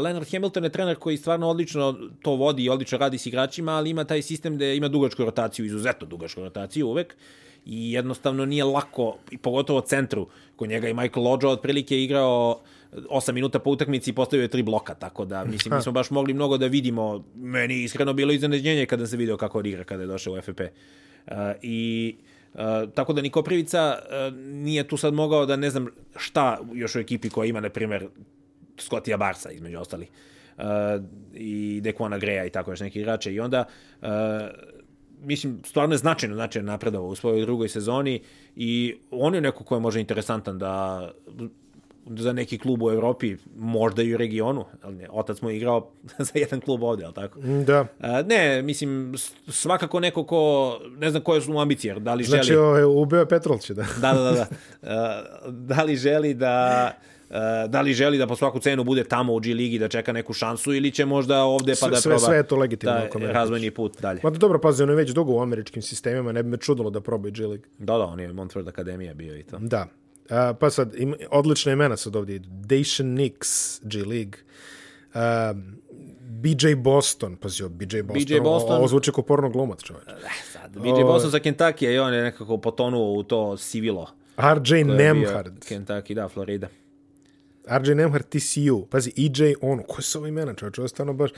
Leonard 0.02 0.26
Hamilton 0.32 0.64
je 0.64 0.70
trener 0.70 0.96
koji 0.96 1.16
stvarno 1.16 1.48
odlično 1.48 1.98
to 2.22 2.30
vodi 2.34 2.64
i 2.64 2.68
odlično 2.68 2.98
radi 2.98 3.18
s 3.18 3.26
igračima, 3.26 3.72
ali 3.72 3.90
ima 3.90 4.04
taj 4.04 4.22
sistem 4.22 4.58
da 4.58 4.66
ima 4.66 4.88
dugačku 4.88 5.24
rotaciju, 5.24 5.66
izuzetno 5.66 6.06
dugačku 6.06 6.40
rotaciju 6.40 6.88
uvek 6.88 7.16
i 7.66 7.92
jednostavno 7.92 8.44
nije 8.44 8.64
lako, 8.64 9.16
i 9.30 9.38
pogotovo 9.38 9.80
centru, 9.80 10.26
kod 10.56 10.68
njega 10.68 10.88
i 10.88 10.94
Michael 10.94 11.24
Lodge 11.24 11.46
otprilike 11.46 12.02
igrao 12.02 12.60
8 12.92 13.32
minuta 13.32 13.58
po 13.58 13.70
utakmici 13.70 14.10
i 14.10 14.12
postavio 14.12 14.42
je 14.42 14.48
tri 14.48 14.62
bloka, 14.62 14.94
tako 14.94 15.24
da 15.24 15.44
mislim, 15.44 15.76
mi 15.76 15.82
smo 15.82 15.92
baš 15.92 16.10
mogli 16.10 16.34
mnogo 16.34 16.58
da 16.58 16.66
vidimo, 16.66 17.24
meni 17.34 17.82
iskreno 17.82 18.12
bilo 18.12 18.32
iznenađenje 18.32 18.86
kada 18.86 19.06
se 19.06 19.16
video 19.16 19.36
kako 19.36 19.58
odigra 19.58 19.84
kada 19.84 20.02
je 20.02 20.06
došao 20.06 20.34
u 20.34 20.40
FFP. 20.40 20.60
Uh, 20.60 21.32
I 21.62 22.16
Uh, 22.54 22.60
tako 22.94 23.12
da 23.12 23.22
Niko 23.22 23.42
Privica 23.42 23.98
uh, 23.98 24.36
nije 24.38 24.88
tu 24.88 24.96
sad 24.96 25.14
mogao 25.14 25.46
da 25.46 25.56
ne 25.56 25.70
znam 25.70 25.86
šta 26.16 26.60
još 26.72 26.96
u 26.96 26.98
ekipi 26.98 27.30
koja 27.30 27.46
ima, 27.46 27.60
na 27.60 27.68
primjer, 27.68 28.08
Scottija 28.78 29.16
Barsa, 29.16 29.50
između 29.50 29.78
ostalih. 29.78 30.08
Uh, 30.58 30.64
i 31.34 31.80
Dekona 31.82 32.18
Greja 32.18 32.44
i 32.44 32.50
tako 32.50 32.70
još 32.70 32.80
neki 32.80 33.00
igrače. 33.00 33.34
I 33.34 33.40
onda, 33.40 33.64
uh, 34.02 34.08
mislim, 35.20 35.60
stvarno 35.64 35.94
je 35.94 35.98
značajno, 35.98 36.34
značajno 36.34 36.72
napredovao 36.72 37.08
u 37.08 37.14
svojoj 37.14 37.40
drugoj 37.40 37.68
sezoni 37.68 38.20
i 38.56 38.96
on 39.10 39.34
je 39.34 39.40
neko 39.40 39.64
ko 39.64 39.74
je 39.74 39.80
možda 39.80 40.00
interesantan 40.00 40.58
da 40.58 41.10
za 42.06 42.32
neki 42.32 42.58
klub 42.58 42.82
u 42.82 42.90
Evropi, 42.90 43.36
možda 43.56 44.02
i 44.02 44.14
u 44.14 44.16
regionu. 44.16 44.64
Ne, 44.88 45.08
otac 45.10 45.40
mu 45.40 45.50
je 45.50 45.56
igrao 45.56 45.90
za 46.18 46.32
jedan 46.34 46.60
klub 46.60 46.82
ovde, 46.82 47.04
ali 47.04 47.14
tako? 47.14 47.40
Da. 47.66 47.86
A, 48.00 48.22
ne, 48.22 48.62
mislim, 48.62 49.14
svakako 49.48 50.00
neko 50.00 50.24
ko, 50.24 50.78
ne 50.98 51.10
znam 51.10 51.22
koje 51.22 51.40
su 51.40 51.52
mu 51.52 51.60
ambicije, 51.60 52.00
da 52.00 52.14
li 52.14 52.24
znači, 52.24 52.46
želi... 52.46 52.56
Znači, 52.56 52.66
ovaj, 52.66 52.84
ubeo 52.84 53.26
Petrolće, 53.26 53.74
da. 53.74 53.86
da, 54.00 54.12
da, 54.12 54.22
da. 54.22 54.32
da. 54.32 54.46
A, 54.92 55.22
da 55.48 55.82
li 55.82 55.96
želi 55.96 56.34
da 56.34 56.92
da 57.68 57.80
li 57.80 57.92
želi 57.92 58.18
da 58.18 58.26
po 58.26 58.36
svaku 58.36 58.58
cenu 58.58 58.84
bude 58.84 59.04
tamo 59.04 59.34
u 59.34 59.40
G 59.40 59.54
ligi 59.54 59.78
da 59.78 59.88
čeka 59.88 60.12
neku 60.12 60.32
šansu 60.32 60.74
ili 60.74 60.90
će 60.90 61.04
možda 61.04 61.42
ovde 61.42 61.74
pa 61.80 61.88
da 61.88 61.96
sve, 61.96 62.10
proba 62.10 62.26
sve 62.26 62.36
je 62.36 62.42
to 62.42 62.56
legitimno 62.56 63.00
da, 63.20 63.32
razvojni 63.32 63.70
put 63.70 64.00
dalje. 64.00 64.20
Ma 64.22 64.30
da 64.30 64.38
dobro, 64.38 64.58
pazi, 64.60 64.82
on 64.82 64.88
je 64.88 64.94
već 64.94 65.10
dugo 65.10 65.32
u 65.32 65.40
američkim 65.40 65.82
sistemima, 65.82 66.32
ne 66.32 66.42
bi 66.42 66.48
me 66.48 66.56
čudilo 66.56 66.90
da 66.90 67.00
proba 67.00 67.30
G 67.30 67.46
League. 67.46 67.64
Da, 67.78 67.98
da, 67.98 68.04
on 68.04 68.20
je 68.20 68.32
Montford 68.32 68.68
Akademija 68.68 69.14
bio 69.14 69.38
i 69.38 69.42
to. 69.42 69.58
Da. 69.58 69.86
Uh, 70.32 70.56
pa 70.60 70.70
sad, 70.70 70.94
im, 70.96 71.14
odlične 71.30 71.72
imena 71.72 71.96
sad 71.96 72.16
ovdje. 72.16 72.40
Dacian 72.46 73.08
Nix, 73.08 73.78
G 73.82 73.98
League. 74.04 74.38
Uh, 75.14 75.20
BJ 76.20 76.74
Boston, 76.74 77.36
pazi, 77.36 77.62
BJ 77.68 78.02
Boston, 78.02 78.24
BJ 78.24 78.40
Boston 78.40 78.76
ovo 78.76 78.88
zvuči 78.88 79.12
kao 79.12 79.24
porno 79.24 79.50
glumac, 79.50 79.82
čovječ. 79.82 80.08
Eh, 80.08 80.52
sad, 80.52 80.78
BJ 80.78 81.02
Boston 81.02 81.30
za 81.30 81.38
Kentucky 81.38 81.94
i 81.94 81.98
on 81.98 82.14
je 82.14 82.22
nekako 82.22 82.58
potonuo 82.58 83.12
u 83.12 83.22
to 83.22 83.56
sivilo. 83.56 84.10
RJ 84.36 84.84
Nemhard. 84.84 85.64
Kentucky, 85.68 86.14
da, 86.14 86.28
Florida. 86.28 86.68
RJ 87.78 87.94
Nemhard 87.94 88.24
TCU, 88.28 88.86
pazi, 88.90 89.12
EJ 89.16 89.54
Ono, 89.60 89.82
koje 89.82 90.02
su 90.02 90.18
ovo 90.18 90.26
imena, 90.26 90.54
čovječ, 90.54 90.78
ovo 90.78 90.88
stvarno 90.88 91.12
baš... 91.12 91.30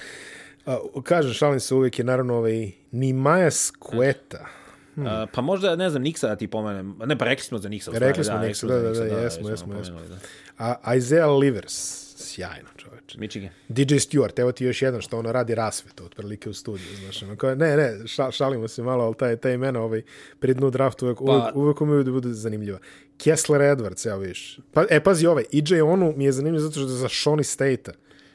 Uh, 0.66 1.03
kažem, 1.03 1.32
šalim 1.32 1.61
se 1.61 1.74
uvijek 1.74 1.99
je 1.99 2.05
naravno 2.05 2.34
ovaj 2.36 2.70
Nimaja 2.90 3.51
Skveta. 3.51 4.38
Hmm. 4.38 4.64
Uh, 4.97 5.05
pa 5.32 5.40
možda, 5.40 5.76
ne 5.76 5.90
znam, 5.90 6.03
Niksa 6.03 6.28
da 6.28 6.36
ti 6.36 6.49
pomenem. 6.49 6.97
Ne, 7.07 7.18
pa 7.18 7.24
rekli 7.24 7.45
smo 7.45 7.59
za 7.59 7.68
Niksa. 7.68 7.90
Rekli 7.95 8.24
smo 8.24 8.34
da, 8.34 8.47
Niksa, 8.47 8.66
da, 8.66 8.78
da, 8.78 8.90
da, 8.90 9.05
da, 9.05 9.20
jesmo, 9.20 9.49
jesmo, 9.49 9.74
jesmo. 9.74 10.01
Da. 10.09 10.16
A 10.59 10.95
Isaiah 10.95 11.30
Livers, 11.30 11.74
sjajno 12.16 12.68
čoveč. 12.76 13.16
Michigan. 13.16 13.51
DJ 13.68 13.95
Stewart, 13.95 14.40
evo 14.40 14.53
ti 14.53 14.64
još 14.64 14.82
jedan 14.82 15.01
što 15.01 15.18
ono 15.18 15.32
radi 15.32 15.55
rasvetu, 15.55 16.05
otprilike 16.05 16.51
u 16.51 16.55
studiju, 16.55 16.97
znaš, 17.03 17.22
ono, 17.22 17.36
kao, 17.36 17.55
ne, 17.55 17.76
ne, 17.76 17.92
šalimo 18.32 18.68
se 18.68 18.82
malo, 18.82 19.05
ali 19.05 19.14
taj, 19.14 19.36
taj 19.36 19.55
imena, 19.55 19.80
ovaj, 19.80 20.03
pri 20.38 20.55
dnu 20.55 20.70
draftu 20.70 21.07
uvek, 21.07 21.18
pa, 21.18 21.53
uvek, 21.55 21.80
uvek 21.80 22.05
da 22.05 22.12
bude 22.12 22.32
zanimljiva. 22.32 22.78
Kessler 23.18 23.61
Edwards, 23.61 24.09
evo 24.09 24.18
viš. 24.18 24.59
Pa, 24.72 24.84
e, 24.90 25.01
pazi 25.01 25.26
ovaj, 25.26 25.45
EJ 25.53 25.82
Onu 25.82 26.14
mi 26.16 26.24
je 26.24 26.32
zanimljiv 26.32 26.61
zato 26.61 26.72
što 26.72 26.80
je 26.80 26.88
za 26.88 27.09
Shawnee 27.09 27.42
State-a. 27.42 27.92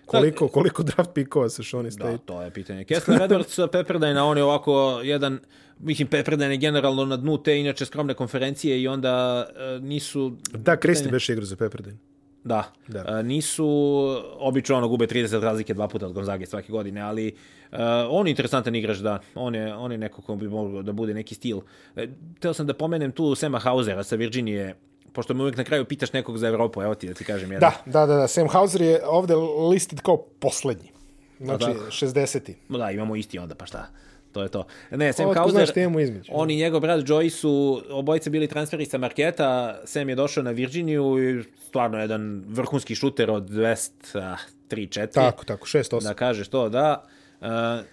Koliko, 0.09 0.47
koliko 0.47 0.83
draft 0.83 1.09
pikova 1.13 1.49
sa 1.49 1.63
Shawnee 1.63 1.91
State? 1.91 2.11
Da, 2.11 2.17
to 2.17 2.41
je 2.41 2.51
pitanje. 2.51 2.83
Kessler 2.83 3.21
Edwards, 3.21 3.67
Pepperdine, 3.71 4.21
on 4.21 4.37
je 4.37 4.43
ovako 4.43 5.01
jedan, 5.03 5.39
mislim, 5.79 6.07
Pepperdine 6.07 6.53
je 6.53 6.57
generalno 6.57 7.05
na 7.05 7.17
dnu 7.17 7.37
te 7.37 7.59
inače 7.59 7.85
skromne 7.85 8.13
konferencije 8.13 8.81
i 8.81 8.87
onda 8.87 9.45
uh, 9.49 9.83
nisu... 9.83 10.37
Da, 10.53 10.77
Kristi 10.77 11.09
beš 11.09 11.29
igra 11.29 11.45
za 11.45 11.55
Pepperdine. 11.55 11.97
Da. 12.43 12.63
da. 12.87 13.05
Uh, 13.19 13.25
nisu, 13.25 13.67
obično 14.39 14.77
ono 14.77 14.87
gube 14.87 15.07
30 15.07 15.39
razlike 15.39 15.73
dva 15.73 15.87
puta 15.87 16.05
od 16.05 16.13
Gonzage 16.13 16.45
svake 16.45 16.71
godine, 16.71 17.01
ali 17.01 17.35
uh, 17.71 17.77
on 18.09 18.27
je 18.27 18.31
interesantan 18.31 18.75
igrač, 18.75 18.97
da. 18.97 19.19
On 19.35 19.55
je, 19.55 19.75
on 19.75 19.91
je 19.91 19.97
neko 19.97 20.21
ko 20.21 20.35
bi 20.35 20.47
mogao 20.47 20.81
da 20.81 20.91
bude 20.91 21.13
neki 21.13 21.35
stil. 21.35 21.57
Uh, 21.57 22.03
teo 22.39 22.53
sam 22.53 22.67
da 22.67 22.73
pomenem 22.73 23.11
tu 23.11 23.35
Sema 23.35 23.59
Hausera 23.59 24.03
sa 24.03 24.15
Virginije, 24.15 24.75
pošto 25.13 25.33
me 25.33 25.41
uvijek 25.41 25.57
na 25.57 25.63
kraju 25.63 25.85
pitaš 25.85 26.13
nekog 26.13 26.37
za 26.37 26.47
Evropu, 26.47 26.81
evo 26.81 26.95
ti 26.95 27.07
da 27.07 27.13
ti 27.13 27.23
kažem 27.23 27.51
jedan. 27.51 27.71
Da, 27.85 27.91
da, 27.99 28.05
da, 28.05 28.15
da. 28.15 28.27
Sam 28.27 28.47
Hauser 28.47 28.81
je 28.81 29.01
ovde 29.05 29.35
listed 29.71 30.01
kao 30.01 30.17
poslednji. 30.17 30.91
Znači, 31.39 31.65
da, 31.65 31.73
60. 31.73 32.53
Da, 32.69 32.91
imamo 32.91 33.15
isti 33.15 33.39
onda, 33.39 33.55
pa 33.55 33.65
šta? 33.65 33.87
to 34.31 34.43
je 34.43 34.49
to. 34.49 34.65
Ne, 34.91 35.13
Sam 35.13 35.33
Hauser, 35.33 35.65
znaš 35.65 36.25
on 36.29 36.51
i 36.51 36.55
njegov 36.55 36.81
brat 36.81 36.99
Joey 36.99 37.29
su 37.29 37.81
obojice 37.89 38.29
bili 38.29 38.47
transferi 38.47 38.85
sa 38.85 38.97
Marketa, 38.97 39.81
Sam 39.85 40.09
je 40.09 40.15
došao 40.15 40.43
na 40.43 40.51
Virginiju 40.51 41.17
i 41.29 41.43
stvarno 41.67 41.99
jedan 41.99 42.43
vrhunski 42.47 42.95
šuter 42.95 43.31
od 43.31 43.49
200, 43.49 44.35
3-4. 44.69 45.13
Tako, 45.13 45.45
tako, 45.45 45.65
6-8. 45.65 46.03
Da 46.03 46.13
kažeš 46.13 46.47
to, 46.47 46.69
da. 46.69 47.05
Uh, 47.41 47.47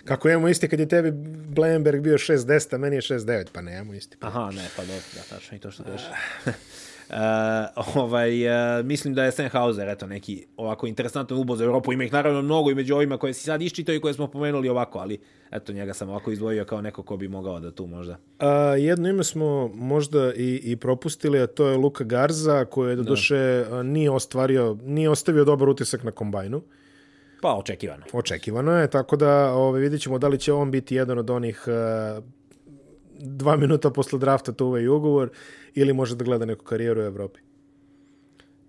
Kako 0.05 0.29
imamo 0.29 0.49
isti 0.49 0.69
kad 0.69 0.81
je 0.81 0.89
tebi 0.89 1.11
Blenberg 1.49 2.01
bio 2.01 2.19
6-10, 2.19 2.75
a 2.75 2.79
meni 2.79 2.97
je 2.97 3.01
6-9, 3.01 3.47
pa 3.53 3.61
nemamo 3.61 3.95
isti. 3.95 4.17
aha, 4.21 4.51
ne, 4.51 4.69
pa 4.77 4.83
dobro, 4.83 5.03
da, 5.15 5.37
tačno 5.37 5.57
i 5.57 5.61
to 5.61 5.71
što 5.71 5.85
kažeš. 5.85 6.07
Uh, 7.11 7.97
ovaj, 8.03 8.49
uh, 8.49 8.85
mislim 8.85 9.15
da 9.15 9.25
je 9.25 9.33
Sennhauser, 9.33 9.89
eto, 9.89 10.07
neki 10.07 10.47
ovako 10.57 10.87
interesantan 10.87 11.39
ubo 11.39 11.57
za 11.57 11.65
Europu. 11.65 11.93
Ima 11.93 12.05
ih 12.05 12.13
naravno 12.13 12.43
mnogo 12.43 12.71
i 12.71 12.75
među 12.75 12.95
ovima 12.95 13.19
koje 13.19 13.35
si 13.35 13.45
sad 13.45 13.63
iščitao 13.63 13.95
i 13.95 14.01
koje 14.01 14.15
smo 14.15 14.27
pomenuli 14.27 14.69
ovako, 14.69 14.99
ali 14.99 15.19
eto, 15.51 15.73
njega 15.73 15.95
sam 15.95 16.09
ovako 16.09 16.31
izdvojio 16.31 16.65
kao 16.65 16.81
neko 16.81 17.03
ko 17.03 17.17
bi 17.17 17.29
mogao 17.29 17.61
da 17.61 17.71
tu 17.71 17.87
možda. 17.87 18.17
A, 18.39 18.49
jedno 18.79 19.09
ime 19.09 19.25
smo 19.25 19.71
možda 19.75 20.33
i, 20.35 20.61
i 20.65 20.77
propustili, 20.77 21.41
a 21.41 21.47
to 21.47 21.67
je 21.67 21.77
Luka 21.77 22.05
Garza, 22.05 22.65
koji 22.65 22.91
je 22.91 22.97
do 22.97 23.03
duše 23.03 23.65
a, 23.71 23.83
nije 23.83 24.11
ostvario, 24.11 24.77
nije 24.83 25.11
ostavio 25.11 25.45
dobar 25.45 25.69
utisak 25.69 26.03
na 26.03 26.11
kombajnu. 26.11 26.63
Pa, 27.43 27.55
očekivano. 27.55 28.05
Očekivano 28.13 28.73
je, 28.73 28.91
tako 28.91 29.17
da 29.17 29.53
ove, 29.53 29.81
vidjet 29.81 30.03
ćemo 30.03 30.19
da 30.19 30.29
li 30.29 30.39
će 30.39 30.53
on 30.53 30.71
biti 30.71 30.95
jedan 30.95 31.19
od 31.19 31.31
onih 31.31 31.65
a, 31.69 32.21
dva 33.19 33.57
minuta 33.57 33.91
posle 33.91 34.19
drafta 34.19 34.53
to 34.53 34.79
i 34.79 34.89
ugovor 34.89 35.31
ili 35.77 35.93
može 35.93 36.17
da 36.17 36.25
gleda 36.25 36.45
neku 36.45 36.65
karijeru 36.65 37.01
u 37.01 37.05
Evropi. 37.05 37.41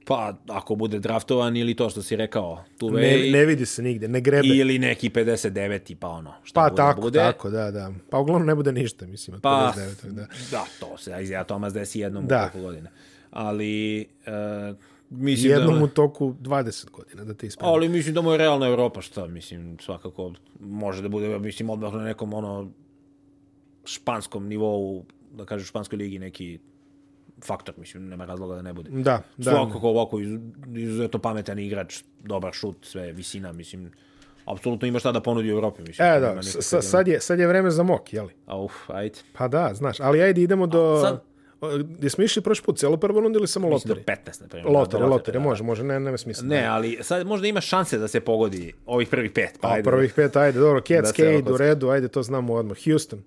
Pa, 0.05 0.33
ako 0.47 0.75
bude 0.75 0.99
draftovan 0.99 1.57
ili 1.57 1.75
to 1.75 1.89
što 1.89 2.01
si 2.01 2.15
rekao, 2.15 2.63
tu 2.77 2.91
Ne, 2.91 3.29
ne 3.31 3.45
vidi 3.45 3.65
se 3.65 3.81
nigde, 3.83 4.07
ne 4.07 4.21
grebe. 4.21 4.47
ili 4.47 4.79
neki 4.79 5.09
59. 5.09 5.95
pa 5.95 6.07
ono, 6.07 6.33
šta 6.43 6.61
pa 6.61 6.69
bude, 6.69 6.75
tako, 6.75 7.01
bude. 7.01 7.19
tako, 7.19 7.49
da, 7.49 7.71
da. 7.71 7.91
Pa 8.09 8.17
uglavnom 8.19 8.47
ne 8.47 8.55
bude 8.55 8.71
ništa, 8.71 9.07
mislim, 9.07 9.35
od 9.35 9.41
Pa, 9.41 9.73
59. 9.77 10.11
Da. 10.11 10.27
da, 10.51 10.65
to 10.79 10.97
se 10.97 11.15
Isaiah 11.23 11.45
Thomas 11.45 11.73
desi 11.73 11.99
jednom 11.99 12.27
Da. 12.27 12.45
u 12.49 12.51
koliko 12.51 12.67
godina. 12.67 12.89
Ali, 13.31 14.05
uh, 14.71 14.77
mislim 15.09 15.51
Jednom 15.51 15.77
da... 15.79 15.83
u 15.83 15.87
toku 15.87 16.33
20 16.41 16.89
godina, 16.89 17.23
da 17.23 17.33
te 17.33 17.47
ispravim. 17.47 17.73
Ali 17.73 17.89
mislim 17.89 18.15
da 18.15 18.21
mu 18.21 18.31
je 18.31 18.37
realna 18.37 18.67
Evropa, 18.67 19.01
šta, 19.01 19.27
mislim, 19.27 19.77
svakako 19.81 20.33
može 20.59 21.01
da 21.01 21.09
bude, 21.09 21.39
mislim, 21.39 21.69
odmah 21.69 21.93
na 21.93 22.03
nekom, 22.03 22.33
ono, 22.33 22.71
španskom 23.85 24.47
nivou, 24.47 25.05
da 25.37 25.45
kažem, 25.45 25.65
španskoj 25.65 25.97
ligi 25.97 26.19
neki 26.19 26.59
faktor, 27.41 27.75
mislim, 27.77 28.05
nema 28.05 28.25
razloga 28.25 28.55
da 28.55 28.61
ne 28.61 28.73
bude. 28.73 28.89
Da, 28.91 29.21
da. 29.37 29.51
Svakako 29.51 29.89
ovako 29.89 30.19
iz- 30.19 30.39
izuzetno 30.75 31.19
pametan 31.19 31.59
igrač, 31.59 31.95
dobar 32.19 32.53
šut, 32.53 32.77
sve 32.81 33.11
visina, 33.11 33.51
mislim, 33.51 33.91
apsolutno 34.45 34.87
ima 34.87 34.99
šta 34.99 35.11
da 35.11 35.21
ponudi 35.21 35.47
u 35.47 35.53
Evropi, 35.53 35.81
mislim. 35.81 36.07
E, 36.07 36.19
da, 36.19 36.41
sa- 36.43 36.81
sad 36.81 37.07
je, 37.07 37.19
sad 37.19 37.39
je 37.39 37.47
vreme 37.47 37.71
za 37.71 37.83
mok, 37.83 38.13
jeli? 38.13 38.33
A, 38.45 38.59
uf, 38.59 38.89
ajde. 38.89 39.15
Pa 39.33 39.47
da, 39.47 39.71
znaš, 39.73 39.99
ali 39.99 40.21
ajde 40.21 40.41
idemo 40.41 40.67
do... 40.67 41.01
sad- 41.01 41.21
O, 41.61 41.67
Gdje 41.77 42.09
smo 42.09 42.23
išli 42.23 42.41
prošli 42.41 42.65
put, 42.65 42.77
celo 42.77 42.97
prvo 42.97 43.19
rundu 43.19 43.39
ili 43.39 43.47
samo 43.47 43.69
Mislim 43.69 43.89
lotari? 43.91 44.05
do 44.17 44.31
15, 44.31 44.41
na 44.41 44.47
primjer. 44.47 44.71
Lotari, 44.71 45.03
Do 45.03 45.09
lotari, 45.09 45.33
da. 45.33 45.39
može, 45.39 45.63
može, 45.63 45.83
ne, 45.83 45.99
nema 45.99 46.17
smisla. 46.17 46.43
Ne, 46.45 46.65
ali 46.65 46.97
sad 47.01 47.27
možda 47.27 47.47
ima 47.47 47.61
šanse 47.61 47.97
da 47.97 48.07
se 48.07 48.19
pogodi 48.19 48.73
ovih 48.85 49.07
prvih 49.07 49.31
pet. 49.31 49.57
Pa, 49.61 49.67
A 49.67 49.71
ajde. 49.71 49.83
prvih 49.83 50.13
pet, 50.13 50.35
ajde, 50.35 50.59
dobro, 50.59 50.79
Da 50.79 50.85
Cats, 50.85 51.13
Cade, 51.13 51.35
okocka. 51.35 51.53
u 51.53 51.57
redu, 51.57 51.89
ajde, 51.89 52.07
to 52.07 52.23
znamo 52.23 52.53
odmah. 52.53 52.77
Houston, 52.83 53.19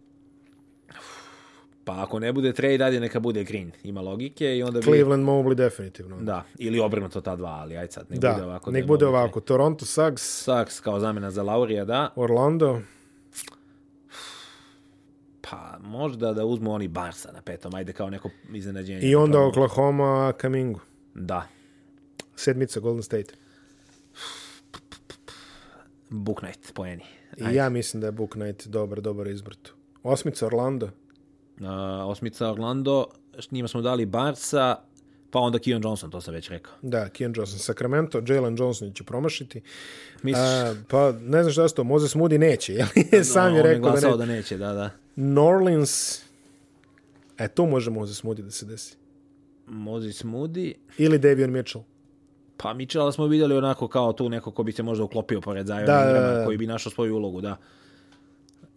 Pa 1.91 2.03
ako 2.03 2.19
ne 2.19 2.33
bude 2.33 2.53
trade, 2.53 2.85
ajde 2.85 3.01
neka 3.01 3.21
bude 3.21 3.45
Green. 3.45 3.73
Ima 3.83 4.01
logike 4.01 4.57
i 4.57 4.63
onda 4.63 4.79
bi... 4.79 4.85
Cleveland, 4.85 5.25
Mobley, 5.25 5.55
definitivno. 5.55 6.21
Da, 6.21 6.45
ili 6.59 6.81
obrnuto 6.81 7.21
ta 7.21 7.37
dva, 7.37 7.49
ali 7.51 7.77
ajde 7.77 7.93
sad, 7.93 8.07
nek 8.11 8.19
Da, 8.21 8.33
bude 8.33 8.45
ovako. 8.45 8.71
nek 8.71 8.87
bude 8.87 9.07
ovako. 9.07 9.41
Toronto, 9.41 9.87
Suggs, 9.87 10.23
Saks 10.45 10.81
kao 10.81 11.01
zamena 11.01 11.31
za 11.31 11.43
Laurija, 11.43 11.85
da. 11.85 12.13
Orlando, 12.17 12.81
Pa 15.41 15.79
možda 15.81 16.33
da 16.33 16.45
uzmu 16.45 16.73
oni 16.73 16.89
Barsa 16.89 17.33
na 17.33 17.43
petom, 17.43 17.75
ajde 17.75 17.93
kao 17.93 18.11
neko 18.11 18.31
iznenađenje. 18.53 19.01
i 19.01 19.15
onda. 19.15 19.41
Oklahoma, 19.41 20.33
Kamingu. 20.33 20.81
Da, 21.15 21.47
Sedmica, 22.37 22.81
Golden 22.81 23.03
State. 23.03 23.35
Book 26.09 26.39
Knight, 26.39 26.75
poeni. 26.75 27.05
I 27.53 27.55
ja 27.55 27.69
mislim 27.69 28.01
da 28.01 28.07
je 28.07 28.13
Book 28.13 28.31
Knight 28.31 28.67
dobar, 28.67 29.01
dobar 29.01 29.27
izbor 29.27 29.55
tu. 29.55 29.75
Osmica, 30.03 30.47
Orlando. 30.47 30.91
Uh, 31.61 31.67
osmica 32.11 32.51
Orlando, 32.51 33.07
njima 33.51 33.69
smo 33.69 33.83
dali 33.83 34.07
Barsa, 34.07 34.77
pa 35.31 35.39
onda 35.39 35.59
Keon 35.59 35.83
Johnson, 35.85 36.11
to 36.11 36.21
sam 36.21 36.35
već 36.35 36.49
rekao. 36.49 36.73
Da, 36.83 37.09
Keon 37.09 37.33
Johnson, 37.37 37.59
Sacramento, 37.59 38.23
Jalen 38.27 38.57
Johnson 38.59 38.93
će 38.93 39.05
promašiti. 39.05 39.61
Misliš? 40.23 40.45
A, 40.45 40.75
pa 40.89 41.13
ne 41.13 41.43
znam 41.43 41.53
šta 41.53 41.63
je 41.63 41.69
to, 41.69 41.85
Moses 41.85 42.15
Moody 42.15 42.39
neće, 42.39 42.75
jel? 42.79 42.87
Sam 43.25 43.55
je 43.55 43.63
rekao 43.63 43.83
da 43.85 43.91
glasao 43.91 44.11
ne. 44.11 44.17
da 44.17 44.27
neće, 44.27 44.57
da, 44.57 44.73
da. 44.73 44.91
New 45.17 45.45
Orleans, 45.47 46.23
e, 47.39 47.49
tu 47.49 47.67
može 47.67 47.91
Moses 47.91 48.23
Moody 48.23 48.43
da 48.43 48.51
se 48.51 48.67
desi. 48.67 48.97
Moses 49.67 50.25
Moody, 50.25 50.75
Ili 50.99 51.19
Davion 51.19 51.51
Mitchell. 51.51 51.85
Pa 52.57 52.75
Mitchella 52.75 53.13
smo 53.13 53.27
vidjeli 53.27 53.57
onako 53.57 53.89
kao 53.89 54.13
tu 54.13 54.29
neko 54.29 54.51
ko 54.51 54.63
bi 54.63 54.73
se 54.73 54.83
možda 54.83 55.05
uklopio 55.05 55.41
pored 55.41 55.67
Zion 55.67 55.87
Da, 55.87 56.05
da, 56.05 56.21
da. 56.21 56.45
koji 56.45 56.59
bi 56.59 56.67
našao 56.67 56.93
svoju 56.93 57.17
ulogu, 57.17 57.41
da. 57.41 57.57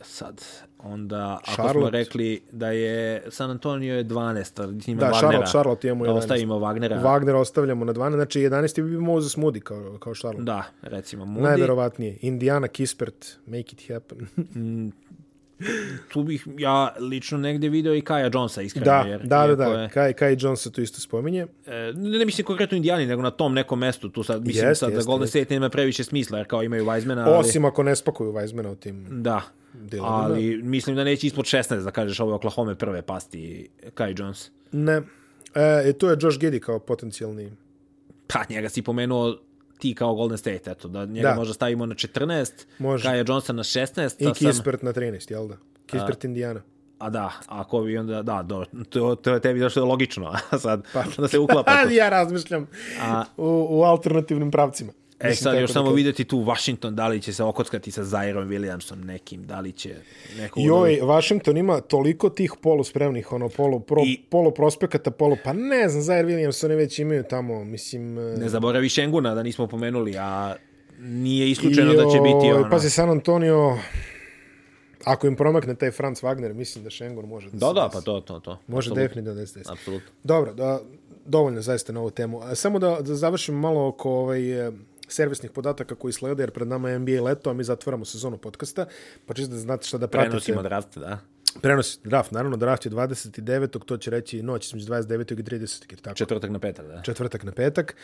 Sad, 0.04 0.41
onda, 0.80 1.34
ako 1.34 1.45
smo 1.45 1.64
Charlotte. 1.64 1.97
rekli 1.97 2.41
da 2.51 2.72
je 2.72 3.24
San 3.30 3.51
Antonio 3.51 3.95
je 3.95 4.06
12, 4.06 4.62
a 4.62 4.91
ima 4.91 4.99
Da, 4.99 5.08
Wagnera, 5.08 5.20
Charlotte, 5.20 5.51
Charlotte 5.51 5.88
imamo 5.88 6.06
da 6.06 6.12
11. 6.12 6.18
ostavimo 6.18 6.56
Wagnera. 6.56 7.01
Wagner 7.04 7.36
ostavljamo 7.36 7.86
na 7.86 7.93
12, 7.93 8.12
znači 8.14 8.39
11. 8.39 8.82
bi 8.84 8.89
bio 8.89 8.99
Moses 9.01 9.38
Moody 9.38 9.60
kao, 9.60 9.97
kao 9.99 10.14
Charlotte. 10.16 10.43
Da, 10.43 10.64
recimo 10.82 11.26
Moody. 11.26 11.41
Najverovatnije. 11.41 12.18
Indiana, 12.22 12.68
Kispert, 12.68 13.26
make 13.45 13.60
it 13.60 13.89
happen. 13.91 14.28
Tu 16.07 16.24
bih 16.24 16.47
ja 16.57 16.95
lično 16.99 17.38
negdje 17.38 17.70
video 17.70 17.95
i 17.95 18.01
Kaja 18.01 18.30
Jonesa, 18.34 18.61
iskreno. 18.61 18.86
da, 18.86 18.97
jer, 18.99 19.22
da, 19.22 19.47
da, 19.47 19.55
da. 19.55 19.66
Je, 19.66 19.89
Kai, 19.89 20.14
Kai 20.14 20.38
Jones 20.39 20.61
se 20.61 20.72
tu 20.72 20.82
isto 20.82 20.99
spominje. 21.01 21.47
e, 21.66 21.93
ne, 21.93 22.18
ne 22.20 22.26
mislim 22.26 22.45
konkretno 22.45 22.76
Indijani, 22.78 23.05
nego 23.05 23.22
na 23.22 23.32
tom 23.32 23.53
nekom 23.53 23.80
mestu. 23.80 24.09
Tu 24.09 24.24
sad, 24.24 24.41
mislim 24.41 24.68
Jeste, 24.68 24.76
sad 24.76 24.89
da 24.89 24.95
jeste, 24.95 25.07
Golden 25.07 25.24
jeste. 25.24 25.39
State 25.39 25.53
nema 25.53 25.70
previše 25.70 26.03
smisla, 26.03 26.38
jer 26.38 26.47
kao 26.47 26.64
imaju 26.64 26.86
Weizmana, 26.86 27.24
ali... 27.26 27.38
Osim 27.38 27.66
ako 27.66 27.84
ne 27.84 27.95
spakuju 27.95 28.32
Weizmana 28.32 28.68
u 28.68 28.76
tim 28.76 29.07
Da, 29.11 29.41
dilemama. 29.74 30.16
ali 30.16 30.57
mislim 30.57 30.95
da 30.95 31.03
neće 31.03 31.28
ispod 31.28 31.45
16 31.45 31.84
da 31.84 31.91
kažeš 31.91 32.20
ove 32.20 32.34
Oklahoma 32.34 32.76
prve 32.76 33.01
pasti 33.01 33.70
Kai 33.93 34.16
Jones. 34.18 34.51
Ne. 34.72 35.01
E, 35.55 35.89
i 35.89 35.93
tu 35.93 36.07
je 36.07 36.18
Josh 36.22 36.39
Giddy 36.39 36.59
kao 36.59 36.80
potencijalni. 36.80 37.51
Pa 38.28 38.39
njega 38.49 38.70
si 38.70 38.82
pomenuo 38.82 39.38
ti 39.84 39.95
kao 39.95 40.15
Golden 40.15 40.38
State, 40.38 40.71
eto, 40.71 40.88
da 40.88 41.05
njega 41.05 41.29
Da. 41.29 41.36
možda 41.36 41.53
stavimo 41.53 41.86
na 41.86 41.95
14, 41.95 42.51
Može. 42.79 43.03
Kaja 43.03 43.23
Jonesa 43.27 43.53
na 43.53 43.63
16, 43.63 44.15
I 44.19 44.25
a, 44.25 44.34
sam, 44.34 44.34
Kispert 44.34 44.81
na 44.81 44.93
13, 44.93 45.31
jel 45.31 45.47
da? 45.47 45.55
Kispert 45.86 46.23
Indiana. 46.23 46.61
a 46.99 47.09
da, 47.09 47.31
ako 47.47 47.81
bi 47.81 47.97
onda, 47.97 48.21
da, 48.21 48.41
do, 48.43 48.65
to, 48.89 49.15
to 49.15 49.34
je 49.34 49.39
tebi 49.39 49.59
došlo 49.59 49.86
logično, 49.86 50.27
a 50.51 50.57
sad 50.57 50.84
da 51.17 51.27
se 51.27 51.39
uklapa 51.39 51.71
Pa, 51.71 51.84
to. 51.84 51.89
ja 51.91 52.09
razmišljam 52.09 52.67
A- 53.01 53.23
u, 53.38 53.67
u 53.69 53.84
alternativnim 53.84 54.51
pravcima. 54.51 54.91
E 55.16 55.28
Mislim, 55.28 55.43
sad 55.43 55.55
još 55.55 55.70
da 55.70 55.74
samo 55.74 55.86
kažem. 55.86 55.95
vidjeti 55.95 56.24
tu 56.24 56.38
Washington, 56.39 56.95
da 56.95 57.07
li 57.07 57.22
će 57.22 57.34
se 57.34 57.43
okockati 57.43 57.91
sa 57.91 58.03
Zairom 58.03 58.49
Williamsom 58.49 58.95
nekim, 58.97 59.43
da 59.43 59.59
li 59.59 59.72
će 59.72 59.95
neko... 60.38 60.59
Joj, 60.59 60.70
ovih- 60.72 61.03
Washington 61.03 61.57
ima 61.57 61.82
toliko 61.82 62.30
tih 62.30 62.53
poluspremnih, 62.61 63.32
ono, 63.32 63.49
polu, 63.49 63.80
pro, 63.80 64.01
I- 64.01 64.22
polu 64.22 64.51
prospekata, 64.51 65.11
polu, 65.11 65.38
pa 65.43 65.53
ne 65.53 65.89
znam, 65.89 66.01
Zaire 66.01 66.28
Williams, 66.28 66.66
oni 66.66 66.76
već 66.76 66.99
imaju 66.99 67.24
tamo, 67.24 67.64
mislim... 67.64 68.18
e, 68.20 68.38
Ne 68.38 68.49
zaboravi 68.49 68.89
Šenguna 68.89 69.36
da 69.36 69.43
nismo 69.43 69.68
pomenuli, 69.68 70.14
a 70.18 70.55
nije 70.99 71.51
isključeno 71.51 71.93
da 71.93 72.03
će 72.03 72.20
biti 72.20 72.51
ono... 72.51 72.70
Pazi, 72.70 72.89
San 72.89 73.09
Antonio, 73.09 73.78
ako 75.03 75.28
im 75.28 75.36
promakne 75.36 75.76
taj 75.76 75.91
Franz 75.91 76.22
Wagner, 76.22 76.53
mislim 76.53 76.84
da 76.84 76.89
Šengun 76.89 77.26
može 77.26 77.49
da, 77.49 77.57
Da, 77.57 77.68
se 77.68 77.74
da, 77.74 77.82
desi. 77.84 77.93
pa 77.93 78.01
to, 78.01 78.20
to, 78.22 78.39
to. 78.39 78.59
Može 78.68 78.89
definitivno 78.91 79.34
da 79.34 79.45
se 79.45 79.59
desi. 79.59 79.72
Apsolutno. 79.72 80.09
Dobro, 80.24 80.53
da, 80.53 80.80
dovoljno 81.26 81.61
zaista 81.61 81.93
na 81.93 81.99
ovu 81.99 82.09
temu. 82.11 82.41
Samo 82.53 82.80
da, 82.80 82.97
da 83.01 83.16
završim 83.16 83.55
malo 83.55 83.88
oko 83.88 84.11
ovaj, 84.11 84.68
e, 84.68 84.72
servisnih 85.14 85.51
podataka 85.51 85.95
koji 85.95 86.14
slede, 86.14 86.43
jer 86.43 86.51
pred 86.51 86.68
nama 86.68 86.89
je 86.89 86.99
NBA 86.99 87.22
leto, 87.24 87.49
a 87.49 87.53
mi 87.53 87.64
zatvaramo 87.64 88.05
sezonu 88.05 88.38
podcasta, 88.38 88.86
pa 89.26 89.34
čisto 89.34 89.51
da 89.53 89.59
znate 89.59 89.88
šta 89.88 89.97
da 89.97 90.07
pratite. 90.07 90.30
Prenosimo 90.30 90.61
draft, 90.64 90.97
da. 90.97 91.20
Prenosi 91.61 91.99
draft, 92.03 92.32
naravno, 92.32 92.57
draft 92.57 92.86
je 92.86 92.91
29. 92.91 93.86
To 93.86 93.97
će 93.97 94.11
reći 94.11 94.43
noć 94.43 94.68
između 94.68 94.86
29. 94.86 95.39
i 95.39 95.43
30. 95.43 95.84
Jer 95.89 95.99
tako, 95.99 96.16
Četvrtak 96.16 96.51
na 96.51 96.59
petak, 96.59 96.88
da. 96.88 97.01
četvrtak 97.01 97.43
na 97.43 97.51
petak. 97.51 97.95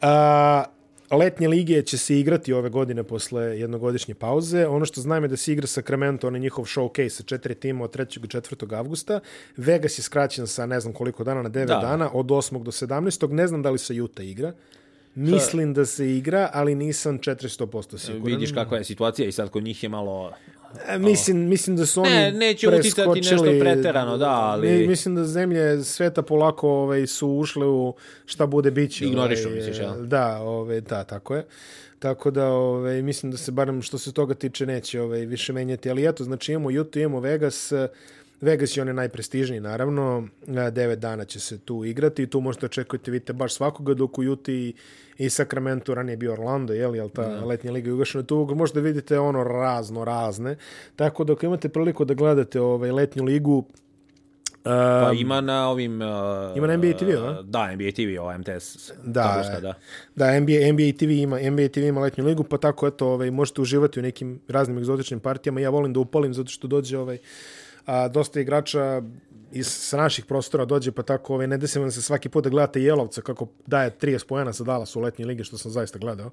A, 0.00 0.64
letnje 1.10 1.48
lige 1.48 1.82
će 1.82 1.98
se 1.98 2.20
igrati 2.20 2.52
ove 2.52 2.70
godine 2.70 3.02
posle 3.02 3.42
jednogodišnje 3.42 4.14
pauze. 4.14 4.66
Ono 4.66 4.84
što 4.84 5.00
znam 5.00 5.22
je 5.24 5.28
da 5.28 5.36
se 5.36 5.52
igra 5.52 5.66
Sacramento, 5.66 6.26
on 6.26 6.34
je 6.34 6.40
njihov 6.40 6.64
showcase 6.64 7.08
sa 7.08 7.22
četiri 7.22 7.54
tima 7.54 7.84
od 7.84 7.96
3. 7.96 8.18
i 8.24 8.28
4. 8.40 8.76
avgusta. 8.78 9.20
Vegas 9.56 9.98
je 9.98 10.02
skraćen 10.02 10.46
sa 10.46 10.66
ne 10.66 10.80
znam 10.80 10.92
koliko 10.94 11.24
dana 11.24 11.42
na 11.42 11.50
9 11.50 11.66
Da. 11.66 11.78
dana, 11.78 12.10
od 12.12 12.26
8. 12.26 12.62
do 12.62 12.70
17. 12.70 13.32
Ne 13.32 13.46
znam 13.46 13.62
da 13.62 13.70
li 13.70 13.78
se 13.78 14.02
Utah 14.02 14.26
igra. 14.26 14.52
Mislim 15.14 15.74
da 15.74 15.86
se 15.86 16.16
igra, 16.16 16.50
ali 16.52 16.74
nisam 16.74 17.18
400% 17.18 17.98
siguran. 17.98 18.24
Vidiš 18.26 18.52
kakva 18.52 18.78
je 18.78 18.84
situacija 18.84 19.28
i 19.28 19.32
sad 19.32 19.50
kod 19.50 19.62
njih 19.62 19.82
je 19.82 19.88
malo... 19.88 20.32
E, 20.88 20.98
mislim, 20.98 21.38
mislim 21.38 21.76
da 21.76 21.86
su 21.86 22.00
oni 22.00 22.10
Ne, 22.10 22.32
neće 22.32 22.68
uticati 22.68 23.20
nešto 23.20 23.44
preterano, 23.60 24.16
da, 24.16 24.30
ali- 24.30 24.68
Mi- 24.70 24.86
Mislim 24.86 25.14
da 25.14 25.24
zemlje 25.24 25.84
sveta 25.84 26.22
polako 26.22 26.70
ovaj, 26.70 27.06
su 27.06 27.28
ušle 27.28 27.66
u 27.66 27.94
šta 28.26 28.46
bude 28.46 28.70
biće. 28.70 29.06
Ignorišu, 29.06 29.48
ovaj, 29.48 29.56
misliš, 29.56 29.78
jel? 29.78 30.06
Da, 30.06 30.38
ovaj, 30.38 30.80
da, 30.80 31.04
tako 31.04 31.34
je. 31.34 31.46
Tako 31.98 32.30
da 32.30 32.46
ovaj, 32.46 33.02
mislim 33.02 33.32
da 33.32 33.38
se 33.38 33.52
barem 33.52 33.82
što 33.82 33.98
se 33.98 34.12
toga 34.12 34.34
tiče 34.34 34.66
neće 34.66 35.00
ovaj, 35.00 35.20
više 35.20 35.52
menjati. 35.52 35.90
Ali 35.90 36.08
eto, 36.08 36.24
znači 36.24 36.52
imamo 36.52 36.80
Utah, 36.80 37.00
imamo 37.02 37.20
Vegas, 37.20 37.72
Vegas 38.40 38.76
je 38.76 38.80
onaj 38.82 38.94
najprestižniji, 38.94 39.60
naravno. 39.60 40.28
Devet 40.70 40.98
dana 40.98 41.24
će 41.24 41.40
se 41.40 41.58
tu 41.58 41.84
igrati 41.84 42.22
i 42.22 42.26
tu 42.26 42.40
možete 42.40 42.66
očekujete, 42.66 43.10
vidite, 43.10 43.32
baš 43.32 43.54
svakoga, 43.54 43.94
dok 43.94 44.18
u 44.18 44.22
Utah 44.22 44.54
i, 45.18 45.30
Sacramento, 45.30 45.94
ranije 45.94 46.16
bio 46.16 46.32
Orlando, 46.32 46.72
jel, 46.72 46.96
jel 46.96 47.08
ta 47.08 47.28
no. 47.28 47.46
letnja 47.46 47.72
liga 47.72 47.94
ugašena, 47.94 48.24
tu 48.24 48.54
možete 48.54 48.80
vidite 48.80 49.18
ono 49.18 49.44
razno, 49.44 50.04
razne. 50.04 50.56
Tako 50.96 51.24
da 51.24 51.32
ako 51.32 51.46
imate 51.46 51.68
priliku 51.68 52.04
da 52.04 52.14
gledate 52.14 52.60
ovaj, 52.60 52.90
letnju 52.90 53.24
ligu, 53.24 53.64
Pa 54.62 55.12
ima 55.16 55.40
na 55.40 55.68
ovim... 55.68 56.02
Uh, 56.02 56.56
ima 56.56 56.66
na 56.66 56.76
NBA 56.76 56.92
TV, 56.98 57.10
a? 57.10 57.42
Da, 57.42 57.74
NBA 57.74 57.90
TV, 57.94 58.20
ovo 58.20 58.38
MTS. 58.38 58.92
Da, 59.04 59.22
tabuška, 59.22 59.60
da. 59.60 59.74
da 60.16 60.40
NBA, 60.40 60.72
NBA, 60.72 60.98
TV 60.98 61.10
ima, 61.10 61.38
NBA 61.50 61.68
TV 61.68 61.78
ima 61.78 62.00
letnju 62.00 62.24
ligu, 62.24 62.44
pa 62.44 62.58
tako, 62.58 62.86
eto, 62.86 63.08
ovaj, 63.08 63.30
možete 63.30 63.60
uživati 63.60 64.00
u 64.00 64.02
nekim 64.02 64.40
raznim 64.48 64.78
egzotičnim 64.78 65.20
partijama. 65.20 65.60
Ja 65.60 65.70
volim 65.70 65.92
da 65.92 66.00
upalim 66.00 66.34
zato 66.34 66.48
što 66.48 66.68
dođe 66.68 66.98
ovaj, 66.98 67.18
a, 67.86 68.08
dosta 68.08 68.40
igrača 68.40 69.02
iz 69.52 69.66
sa 69.66 69.96
naših 69.96 70.24
prostora 70.24 70.64
dođe, 70.64 70.92
pa 70.92 71.02
tako 71.02 71.34
ovaj, 71.34 71.46
ne 71.46 71.58
desi 71.58 71.78
vam 71.78 71.90
se 71.90 72.02
svaki 72.02 72.28
put 72.28 72.44
da 72.44 72.50
gledate 72.50 72.82
Jelovca 72.82 73.22
kako 73.22 73.48
daje 73.66 73.90
30 74.00 74.26
pojena 74.26 74.52
sa 74.52 74.64
Dallas 74.64 74.96
u 74.96 75.00
letnjoj 75.00 75.26
ligi, 75.26 75.44
što 75.44 75.58
sam 75.58 75.70
zaista 75.70 75.98
gledao. 75.98 76.30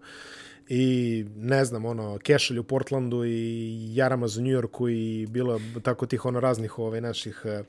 I 0.70 1.26
ne 1.36 1.66
znam, 1.66 1.86
ono, 1.86 2.18
Kešelj 2.18 2.60
u 2.60 2.64
Portlandu 2.64 3.26
i 3.26 3.96
Jaramaz 3.96 4.38
u 4.38 4.42
Njujorku 4.42 4.90
i 4.90 5.28
bilo 5.30 5.60
tako 5.84 6.06
tih 6.06 6.26
ono 6.26 6.40
raznih 6.40 6.80
ovaj, 6.80 7.02
naših 7.02 7.42
uh, 7.46 7.66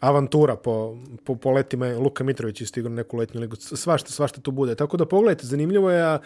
avantura 0.00 0.56
po, 0.56 0.96
po, 1.24 1.36
po 1.36 1.50
letima. 1.50 1.98
Luka 1.98 2.24
Mitrović 2.24 2.60
isto 2.60 2.80
igra 2.80 2.92
neku 2.92 3.16
letnju 3.16 3.40
ligu. 3.40 3.56
Svašta, 3.56 4.12
svašta 4.12 4.40
tu 4.40 4.50
bude. 4.50 4.74
Tako 4.74 4.96
da 4.96 5.06
pogledajte, 5.06 5.46
zanimljivo 5.46 5.90
je, 5.90 6.02
a 6.02 6.18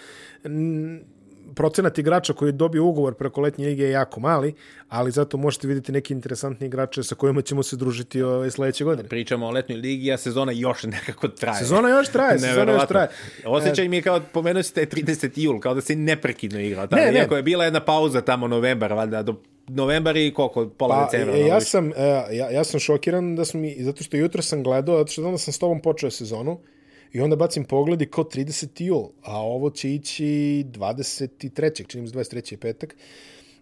procenat 1.54 1.98
igrača 1.98 2.32
koji 2.32 2.52
dobio 2.52 2.84
ugovor 2.84 3.14
preko 3.14 3.40
letnje 3.40 3.66
lige 3.66 3.82
je 3.82 3.90
jako 3.90 4.20
mali, 4.20 4.54
ali 4.88 5.10
zato 5.10 5.36
možete 5.36 5.68
vidjeti 5.68 5.92
neki 5.92 6.14
interesantni 6.14 6.66
igrače 6.66 7.02
sa 7.02 7.14
kojima 7.14 7.42
ćemo 7.42 7.62
se 7.62 7.76
družiti 7.76 8.22
ove 8.22 8.50
sledeće 8.50 8.84
godine. 8.84 9.08
Pričamo 9.08 9.46
o 9.46 9.50
letnoj 9.50 9.78
ligi, 9.78 10.12
a 10.12 10.16
sezona 10.16 10.52
još 10.52 10.82
nekako 10.82 11.28
traje. 11.28 11.58
Sezona 11.58 11.88
još 11.88 12.08
traje, 12.08 12.38
sezona 12.48 12.72
još 12.72 12.86
traje. 12.88 13.08
Osjećaj 13.44 13.84
e... 13.84 13.88
mi 13.88 13.96
je 13.96 14.02
kao, 14.02 14.20
pomenuo 14.32 14.62
si 14.62 14.74
taj 14.74 14.86
30. 14.86 15.30
jul, 15.34 15.60
kao 15.60 15.74
da 15.74 15.80
se 15.80 15.96
neprekidno 15.96 16.60
igra. 16.60 16.86
Tamo, 16.86 17.02
ne, 17.02 17.12
ne. 17.12 17.18
Iako 17.18 17.36
je 17.36 17.42
bila 17.42 17.64
jedna 17.64 17.80
pauza 17.80 18.20
tamo 18.20 18.48
novembar, 18.48 18.92
valjda, 18.92 19.22
do 19.22 19.34
novembar 19.68 20.16
i 20.16 20.32
koliko, 20.34 20.68
pola 20.68 20.96
pa, 20.96 21.04
decembra. 21.04 21.36
E, 21.36 21.40
ja, 21.40 21.60
sam, 21.60 21.92
e, 21.96 22.36
ja, 22.36 22.50
ja 22.50 22.64
sam 22.64 22.80
šokiran 22.80 23.36
da 23.36 23.44
smo, 23.44 23.60
zato 23.78 24.04
što 24.04 24.16
jutro 24.16 24.42
sam 24.42 24.62
gledao, 24.62 24.98
zato 24.98 25.12
što 25.12 25.24
onda 25.24 25.38
sam 25.38 25.52
s 25.52 25.58
tobom 25.58 25.82
počeo 25.82 26.10
sezonu 26.10 26.60
i 27.12 27.20
onda 27.20 27.36
bacim 27.36 27.64
pogled 27.64 28.02
i 28.02 28.06
kao 28.06 28.24
30. 28.24 28.82
jul, 28.82 29.08
a 29.22 29.40
ovo 29.40 29.70
će 29.70 29.94
ići 29.94 30.24
23. 30.68 31.86
čini 31.86 32.02
mi 32.02 32.08
23. 32.08 32.56
petak. 32.56 32.96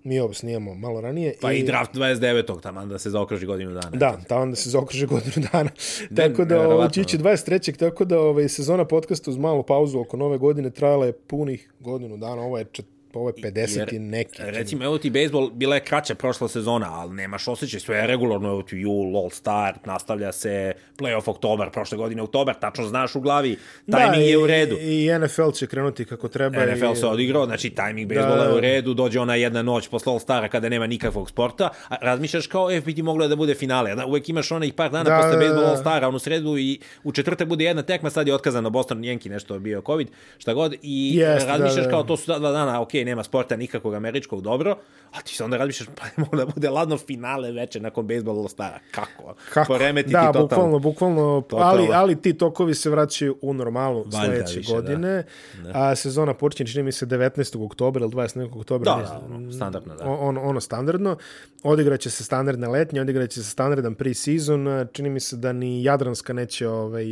Mi 0.05 0.21
ovo 0.21 0.35
snijemo 0.35 0.75
malo 0.75 1.01
ranije. 1.01 1.35
Pa 1.41 1.53
i, 1.53 1.59
i 1.59 1.65
draft 1.65 1.95
29. 1.95 2.61
tamo 2.61 2.87
da 2.87 2.99
se 2.99 3.11
zaokruži 3.11 3.47
godinu 3.47 3.73
dana. 3.73 3.91
Da, 3.91 4.21
tamo 4.29 4.47
da 4.47 4.57
se 4.57 4.71
zaokruži 4.71 5.07
godinu 5.07 5.47
dana. 5.53 5.71
tako 6.17 6.45
da 6.45 6.69
ovo 6.69 6.89
će 6.89 7.01
ići 7.01 7.19
23. 7.19 7.77
Tako 7.77 8.05
da 8.05 8.21
ovaj, 8.21 8.49
sezona 8.49 8.85
podcasta 8.85 9.31
uz 9.31 9.37
malu 9.37 9.63
pauzu 9.63 10.01
oko 10.01 10.17
nove 10.17 10.39
godine 10.39 10.71
trajala 10.71 11.07
je 11.07 11.13
punih 11.13 11.73
godinu 11.81 12.17
dana. 12.17 12.43
Ovo 12.43 12.59
je 12.59 12.65
čet, 12.73 12.87
ovo 13.17 13.29
je 13.29 13.35
50 13.35 13.79
Jer, 13.79 13.95
i 13.95 13.99
neki. 13.99 14.43
Recimo, 14.43 14.85
evo 14.85 14.99
ti 14.99 15.11
bejsbol, 15.11 15.51
bila 15.51 15.75
je 15.75 15.85
kraća 15.85 16.15
prošla 16.15 16.49
sezona, 16.49 16.87
ali 16.93 17.15
nemaš 17.15 17.49
osjećaj, 17.49 17.81
sve 17.81 17.97
je 17.97 18.07
regularno, 18.07 18.49
evo 18.49 18.63
ti 18.63 18.77
jul, 18.77 19.17
all 19.17 19.31
star, 19.31 19.79
nastavlja 19.85 20.33
se 20.33 20.73
playoff 20.99 21.31
oktobar, 21.31 21.71
prošle 21.71 21.99
godine 21.99 22.23
oktobar, 22.23 22.55
tačno 22.55 22.87
znaš 22.87 23.15
u 23.15 23.21
glavi, 23.21 23.57
tajming 23.91 24.23
da, 24.23 24.31
je 24.31 24.39
u 24.39 24.47
redu. 24.47 24.77
I, 24.81 25.05
i 25.05 25.19
NFL 25.19 25.51
će 25.51 25.67
krenuti 25.67 26.05
kako 26.05 26.29
treba. 26.29 26.67
NFL 26.67 26.93
i... 26.93 26.97
se 26.97 27.07
odigrao, 27.07 27.47
znači 27.47 27.71
tajming 27.71 28.09
bejsbola 28.09 28.37
da, 28.37 28.45
je 28.45 28.57
u 28.57 28.61
redu, 28.61 28.95
dođe 28.95 29.21
ona 29.21 29.35
jedna 29.35 29.63
noć 29.63 29.89
posle 29.89 30.13
all 30.13 30.21
stara 30.21 30.49
kada 30.49 30.69
nema 30.69 30.87
nikakvog 30.87 31.31
sporta, 31.31 31.71
a 31.89 31.97
razmišljaš 32.01 32.47
kao, 32.47 32.71
e, 32.71 32.81
ti 32.81 33.03
moglo 33.03 33.29
da 33.29 33.37
bude 33.37 33.55
finale, 33.55 33.95
da, 33.95 34.07
uvek 34.07 34.29
imaš 34.29 34.53
onih 34.53 34.75
par 34.75 34.91
dana 34.91 35.05
da, 35.05 35.17
posle 35.17 35.33
da, 35.33 35.39
bejsbola 35.39 35.69
all 35.69 35.77
stara, 35.77 36.09
onu 36.09 36.19
sredu 36.19 36.59
i 36.59 36.81
u 37.05 37.13
četvrte 37.13 37.45
bude 37.45 37.65
jedna 37.65 37.83
tekma, 37.83 38.11
sad 38.11 38.29
je 38.29 38.35
otkazano 38.35 38.71
Boston 38.71 39.05
Jenki, 39.05 39.29
nešto 39.29 39.59
bio 39.59 39.83
COVID, 39.87 40.09
šta 40.39 40.55
god, 40.55 40.75
i 40.83 41.17
Jest, 41.17 41.47
razmišljaš 41.47 41.77
da, 41.77 41.83
da. 41.83 41.91
kao, 41.91 42.03
to 42.03 42.17
su 42.17 42.25
dva 42.27 42.53
dana, 42.53 42.81
ok, 42.81 42.95
nema 43.07 43.23
sporta 43.23 43.57
nikakvog 43.57 43.95
američkog 43.95 44.41
dobro, 44.41 44.77
a 45.13 45.21
ti 45.21 45.35
se 45.35 45.45
onda 45.45 45.57
razmišljaš, 45.57 45.89
pa 45.97 46.05
ne 46.23 46.45
da 46.45 46.47
bude 46.47 46.71
ladno 46.71 46.99
finale 46.99 47.53
veče 47.53 47.81
nakon 47.81 48.07
bejsbola 48.07 48.49
stara. 48.49 48.79
Kako? 48.91 49.35
Kako? 49.53 49.73
Poremeti 49.73 50.11
da, 50.11 50.33
ti 50.33 50.39
bukvalno, 50.39 50.79
bukvalno, 50.79 51.45
ali, 51.53 51.89
ali 51.93 52.21
ti 52.23 52.39
tokovi 52.39 52.75
se 52.75 52.91
vraćaju 52.91 53.39
u 53.43 53.55
normalu 53.55 53.99
Valjda 53.99 54.19
sledeće 54.19 54.59
više, 54.59 54.73
godine. 54.73 55.25
Da. 55.63 55.63
da. 55.63 55.71
A 55.75 55.97
sezona 55.97 56.35
počinje, 56.35 56.67
čini 56.67 56.83
mi 56.83 56.93
se, 56.93 57.07
19. 57.07 57.65
oktobra 57.65 58.05
ili 58.05 58.13
20. 58.13 58.61
oktobra. 58.61 58.97
Da, 58.97 59.03
da, 59.03 59.35
ono, 59.35 59.53
standardno, 59.53 59.95
da. 59.95 60.05
On, 60.05 60.39
ono 60.39 60.61
standardno. 60.61 61.17
Odigraće 61.63 62.11
se 62.11 62.25
standardna 62.25 62.69
letnja, 62.69 63.03
odigraće 63.03 63.43
se 63.43 63.51
standardan 63.51 63.95
pre-season. 63.95 64.87
Čini 64.93 65.11
mi 65.11 65.21
se 65.21 65.37
da 65.37 65.53
ni 65.53 65.85
Jadranska 65.85 66.33
neće 66.33 66.69
ovaj, 66.69 67.07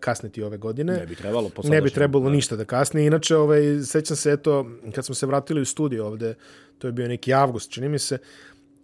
kasniti 0.00 0.42
ove 0.42 0.56
godine. 0.56 0.92
Ne 0.92 1.06
bi 1.06 1.14
trebalo. 1.14 1.50
Ne 1.64 1.80
bi 1.82 1.90
trebalo 1.90 2.24
da. 2.24 2.30
ništa 2.30 2.56
da 2.56 2.64
kasni. 2.64 3.06
Inače, 3.06 3.36
ovaj, 3.36 3.60
sećam 3.84 4.16
se, 4.16 4.32
eto, 4.32 4.66
kad 4.94 5.04
smo 5.04 5.14
se 5.14 5.26
vratili 5.26 5.37
u 5.60 5.64
studiju 5.64 6.04
ovde, 6.04 6.34
to 6.78 6.88
je 6.88 6.92
bio 6.92 7.08
neki 7.08 7.34
avgust, 7.34 7.70
čini 7.70 7.88
mi 7.88 7.98
se, 7.98 8.18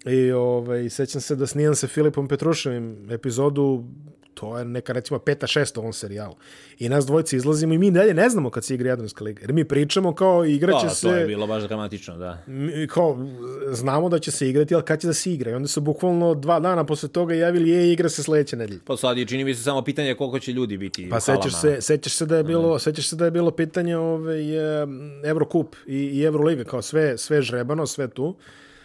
i 0.07 0.33
ovaj, 0.33 0.91
sećam 0.91 1.21
se 1.21 1.37
da 1.37 1.47
snijam 1.47 1.75
sa 1.75 1.87
Filipom 1.87 2.29
Petruševim 2.29 3.11
epizodu 3.11 3.85
to 4.35 4.59
je 4.59 4.65
neka 4.65 4.93
recimo 4.93 5.19
peta, 5.19 5.47
šesta 5.47 5.81
u 5.81 5.83
ovom 5.83 5.93
serijalu. 5.93 6.35
I 6.79 6.89
nas 6.89 7.07
dvojice 7.07 7.37
izlazimo 7.37 7.75
i 7.75 7.79
mi 7.79 7.91
dalje 7.91 8.15
ne 8.15 8.29
znamo 8.29 8.51
kad 8.51 8.65
se 8.65 8.75
igra 8.75 8.89
Jadranska 8.89 9.25
liga. 9.25 9.41
Jer 9.41 9.53
mi 9.53 9.65
pričamo 9.65 10.15
kao 10.15 10.45
igraće 10.45 10.87
da, 10.87 10.95
se... 10.95 11.09
To 11.09 11.15
je 11.15 11.27
bilo 11.27 11.47
baš 11.47 11.63
dramatično, 11.63 12.17
da. 12.17 12.43
Mi, 12.47 12.87
kao, 12.87 13.27
znamo 13.73 14.09
da 14.09 14.19
će 14.19 14.31
se 14.31 14.49
igrati, 14.49 14.75
ali 14.75 14.85
kad 14.85 15.01
će 15.01 15.07
da 15.07 15.13
se 15.13 15.33
igra? 15.33 15.51
I 15.51 15.55
onda 15.55 15.69
su 15.69 15.81
bukvalno 15.81 16.35
dva 16.35 16.61
dana 16.61 16.85
posle 16.85 17.09
toga 17.09 17.35
javili 17.35 17.71
je 17.71 17.93
igra 17.93 18.09
se 18.09 18.23
sledeće 18.23 18.57
nedelje. 18.57 18.81
Pa 18.85 18.97
sad 18.97 19.19
je 19.19 19.27
čini 19.27 19.45
mi 19.45 19.55
se 19.55 19.63
samo 19.63 19.83
pitanje 19.83 20.15
koliko 20.15 20.39
će 20.39 20.53
ljudi 20.53 20.77
biti 20.77 21.09
Pa 21.11 21.21
sećaš 21.21 21.61
se, 21.61 21.81
sećaš 21.81 22.13
se 22.13 22.27
da 22.27 22.37
je 22.37 22.45
bilo, 22.45 22.77
mm. 22.77 22.79
sećaš 22.79 23.09
se 23.09 23.17
da 23.17 23.25
je 23.25 23.31
bilo 23.31 23.51
pitanje 23.51 23.97
ovaj, 23.97 24.43
Evrokup 25.25 25.77
i, 25.87 25.97
i 25.97 26.23
Evroliga, 26.23 26.65
kao 26.65 26.83
sve, 26.83 27.19
sve 27.19 27.43
žrebano, 27.43 27.87
sve 27.87 28.09
tu. 28.09 28.37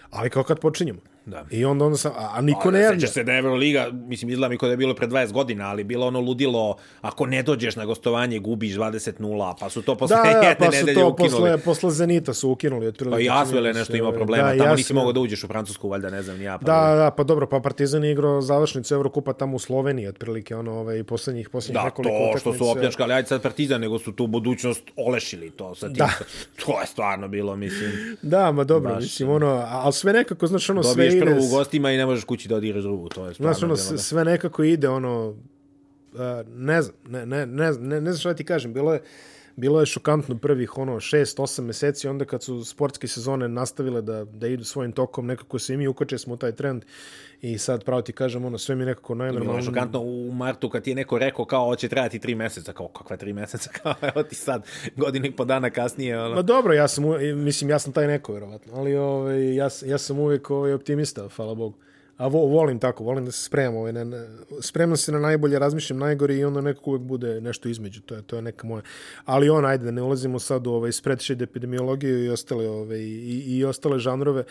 Ali 0.09 0.29
kao 0.29 0.43
kad 0.43 0.59
počinjemo. 0.59 0.99
Da. 1.29 1.45
I 1.51 1.65
onda, 1.65 1.85
onda 1.85 1.97
sam, 1.97 2.11
a, 2.11 2.29
a 2.33 2.41
niko 2.41 2.71
ne 2.71 2.79
javlja. 2.79 3.07
Se 3.07 3.23
da 3.23 3.31
je 3.31 3.39
Euroliga, 3.39 3.89
mislim, 3.91 4.29
izgleda 4.29 4.49
mi 4.49 4.57
kod 4.57 4.67
da 4.67 4.73
je 4.73 4.77
bilo 4.77 4.95
pre 4.95 5.07
20 5.07 5.31
godina, 5.31 5.69
ali 5.69 5.83
bilo 5.83 6.07
ono 6.07 6.19
ludilo, 6.19 6.75
ako 7.01 7.25
ne 7.25 7.43
dođeš 7.43 7.75
na 7.75 7.85
gostovanje, 7.85 8.39
gubiš 8.39 8.73
20-0, 8.73 9.53
pa 9.59 9.69
su 9.69 9.81
to 9.81 9.95
posle 9.95 10.17
da, 10.17 10.29
jedne 10.29 10.55
pa 10.59 10.65
nedelje 10.65 10.93
to 10.93 11.07
ukinuli. 11.07 11.31
Posle, 11.31 11.57
posle 11.57 11.91
Zenita 11.91 12.33
su 12.33 12.49
ukinuli. 12.49 12.87
Otprilike, 12.87 13.15
pa 13.15 13.21
i 13.21 13.41
Asvel 13.41 13.65
je 13.65 13.73
nešto 13.73 13.95
imao 13.95 14.11
problema, 14.11 14.53
da, 14.53 14.63
tamo 14.63 14.75
nisi 14.75 14.93
mogao 14.93 15.11
da 15.11 15.19
uđeš 15.19 15.43
u 15.43 15.47
Francusku, 15.47 15.89
valjda, 15.89 16.09
ne 16.09 16.21
znam, 16.21 16.37
ni 16.37 16.43
ja. 16.43 16.57
Pa 16.57 16.65
da, 16.65 16.95
da, 16.95 17.11
pa 17.11 17.23
dobro, 17.23 17.47
pa 17.47 17.59
Partizan 17.59 18.03
je 18.03 18.11
igrao 18.11 18.41
završnicu 18.41 18.93
Evrokupa 18.93 19.33
tamo 19.33 19.55
u 19.55 19.59
Sloveniji, 19.59 20.07
otprilike, 20.07 20.55
ono, 20.55 20.71
ovaj, 20.71 21.03
poslednjih, 21.03 21.49
poslednjih 21.49 21.81
da, 21.81 21.85
nekoliko 21.85 22.15
Da, 22.25 22.31
to 22.31 22.37
što 22.39 22.53
su 22.53 22.69
opljačkali, 22.69 23.13
ajde 23.13 23.27
sad 23.27 23.41
Partizan, 23.41 23.81
nego 23.81 23.99
su 23.99 24.11
tu 24.11 24.27
budućnost 24.27 24.83
olešili 24.95 25.49
to 25.49 25.75
sa 25.75 25.87
tim. 25.87 25.95
Da. 25.95 26.09
To 26.65 26.81
je 26.81 26.87
stvarno 26.87 27.27
bilo, 27.27 27.55
mislim. 27.55 28.17
Da, 28.21 28.51
ma 28.51 28.63
dobro, 28.63 28.93
Baš, 28.93 29.03
mislim, 29.03 29.29
ono, 29.29 29.47
ali 29.69 29.93
sve 29.93 30.13
nekako, 30.13 30.47
znaš, 30.47 30.69
ono, 30.69 30.83
sve 30.83 31.09
prvo 31.19 31.45
u 31.45 31.49
gostima 31.49 31.91
i 31.91 31.97
ne 31.97 32.05
možeš 32.05 32.23
kući 32.23 32.49
da 32.49 32.55
odigraš 32.55 32.83
drugu, 32.83 33.09
to 33.09 33.27
je 33.27 33.33
stvarno. 33.33 33.53
Znaš, 33.53 33.63
ono, 33.63 33.75
da. 33.91 33.97
sve 33.97 34.25
nekako 34.25 34.63
ide, 34.63 34.89
ono, 34.89 35.29
uh, 35.29 36.19
ne 36.47 36.81
znam, 36.81 36.95
ne, 37.07 37.25
ne, 37.25 37.45
ne, 37.45 37.71
ne, 37.71 38.01
ne 38.01 38.11
znam 38.11 38.17
šta 38.17 38.33
ti 38.33 38.43
kažem, 38.43 38.73
bilo 38.73 38.93
je, 38.93 39.01
bilo 39.59 39.79
je 39.79 39.85
šokantno 39.85 40.37
prvih 40.37 40.77
ono 40.77 40.95
6-8 40.95 41.61
meseci 41.61 42.07
onda 42.07 42.25
kad 42.25 42.43
su 42.43 42.63
sportske 42.63 43.07
sezone 43.07 43.47
nastavile 43.47 44.01
da, 44.01 44.25
da 44.25 44.47
idu 44.47 44.63
svojim 44.63 44.91
tokom 44.91 45.25
nekako 45.25 45.59
se 45.59 45.73
i 45.73 45.77
mi 45.77 45.87
ukoče 45.87 46.17
smo 46.17 46.33
u 46.33 46.37
taj 46.37 46.51
trend. 46.51 46.85
I 47.41 47.57
sad 47.57 47.83
pravo 47.83 48.01
ti 48.01 48.13
kažem 48.13 48.45
ono 48.45 48.57
sve 48.57 48.75
mi 48.75 48.85
nekako 48.85 49.15
najnormalno 49.15 49.61
bilo 49.61 49.65
šokantno 49.65 49.99
u 49.99 50.31
martu 50.31 50.69
kad 50.69 50.83
ti 50.83 50.91
je 50.91 50.95
neko 50.95 51.17
rekao 51.17 51.45
kao 51.45 51.65
hoće 51.65 51.87
trajati 51.87 52.19
3 52.19 52.35
meseca. 52.35 52.73
Kao 52.73 52.87
kakva 52.87 53.17
3 53.17 53.33
meseca? 53.33 53.69
Kao 53.83 53.93
evo 54.01 54.23
ti 54.23 54.35
sad 54.35 54.65
godinu 54.95 55.25
i 55.25 55.31
po 55.31 55.45
dana 55.45 55.69
kasnije 55.69 56.21
ono. 56.21 56.35
Ma 56.35 56.41
dobro 56.41 56.73
ja 56.73 56.87
sam 56.87 57.03
mislim 57.35 57.69
ja 57.69 57.79
sam 57.79 57.93
taj 57.93 58.07
neko 58.07 58.33
verovatno 58.33 58.73
ali 58.75 58.95
ovaj 58.95 59.55
ja 59.55 59.69
ja 59.85 59.97
sam 59.97 60.19
uvek 60.19 60.49
ovaj 60.49 60.73
optimista 60.73 61.29
hvala 61.35 61.55
Bogu 61.55 61.77
a 62.19 62.27
vo, 62.27 62.39
volim 62.39 62.79
tako, 62.79 63.03
volim 63.03 63.25
da 63.25 63.31
se 63.31 63.43
spremam, 63.43 63.75
ovaj, 63.75 63.93
ne, 63.93 64.05
ne, 64.05 64.27
spremam 64.61 64.97
se 64.97 65.11
na 65.11 65.19
najbolje, 65.19 65.59
razmišljam 65.59 65.99
najgore 65.99 66.35
i 66.35 66.43
onda 66.43 66.61
nekako 66.61 66.89
uvek 66.89 67.01
bude 67.01 67.41
nešto 67.41 67.69
između, 67.69 68.01
to 68.01 68.15
je, 68.15 68.21
to 68.21 68.35
je 68.35 68.41
neka 68.41 68.67
moja. 68.67 68.81
Ali 69.25 69.49
on, 69.49 69.65
ajde, 69.65 69.85
da 69.85 69.91
ne 69.91 70.01
ulazimo 70.01 70.39
sad 70.39 70.67
u 70.67 70.71
ovaj, 70.71 70.91
spredshed 70.91 71.41
epidemiologiju 71.41 72.25
i 72.25 72.29
ostale, 72.29 72.69
ovaj, 72.69 72.97
i, 72.97 73.43
i 73.47 73.65
ostale 73.65 73.99
žanrove. 73.99 74.43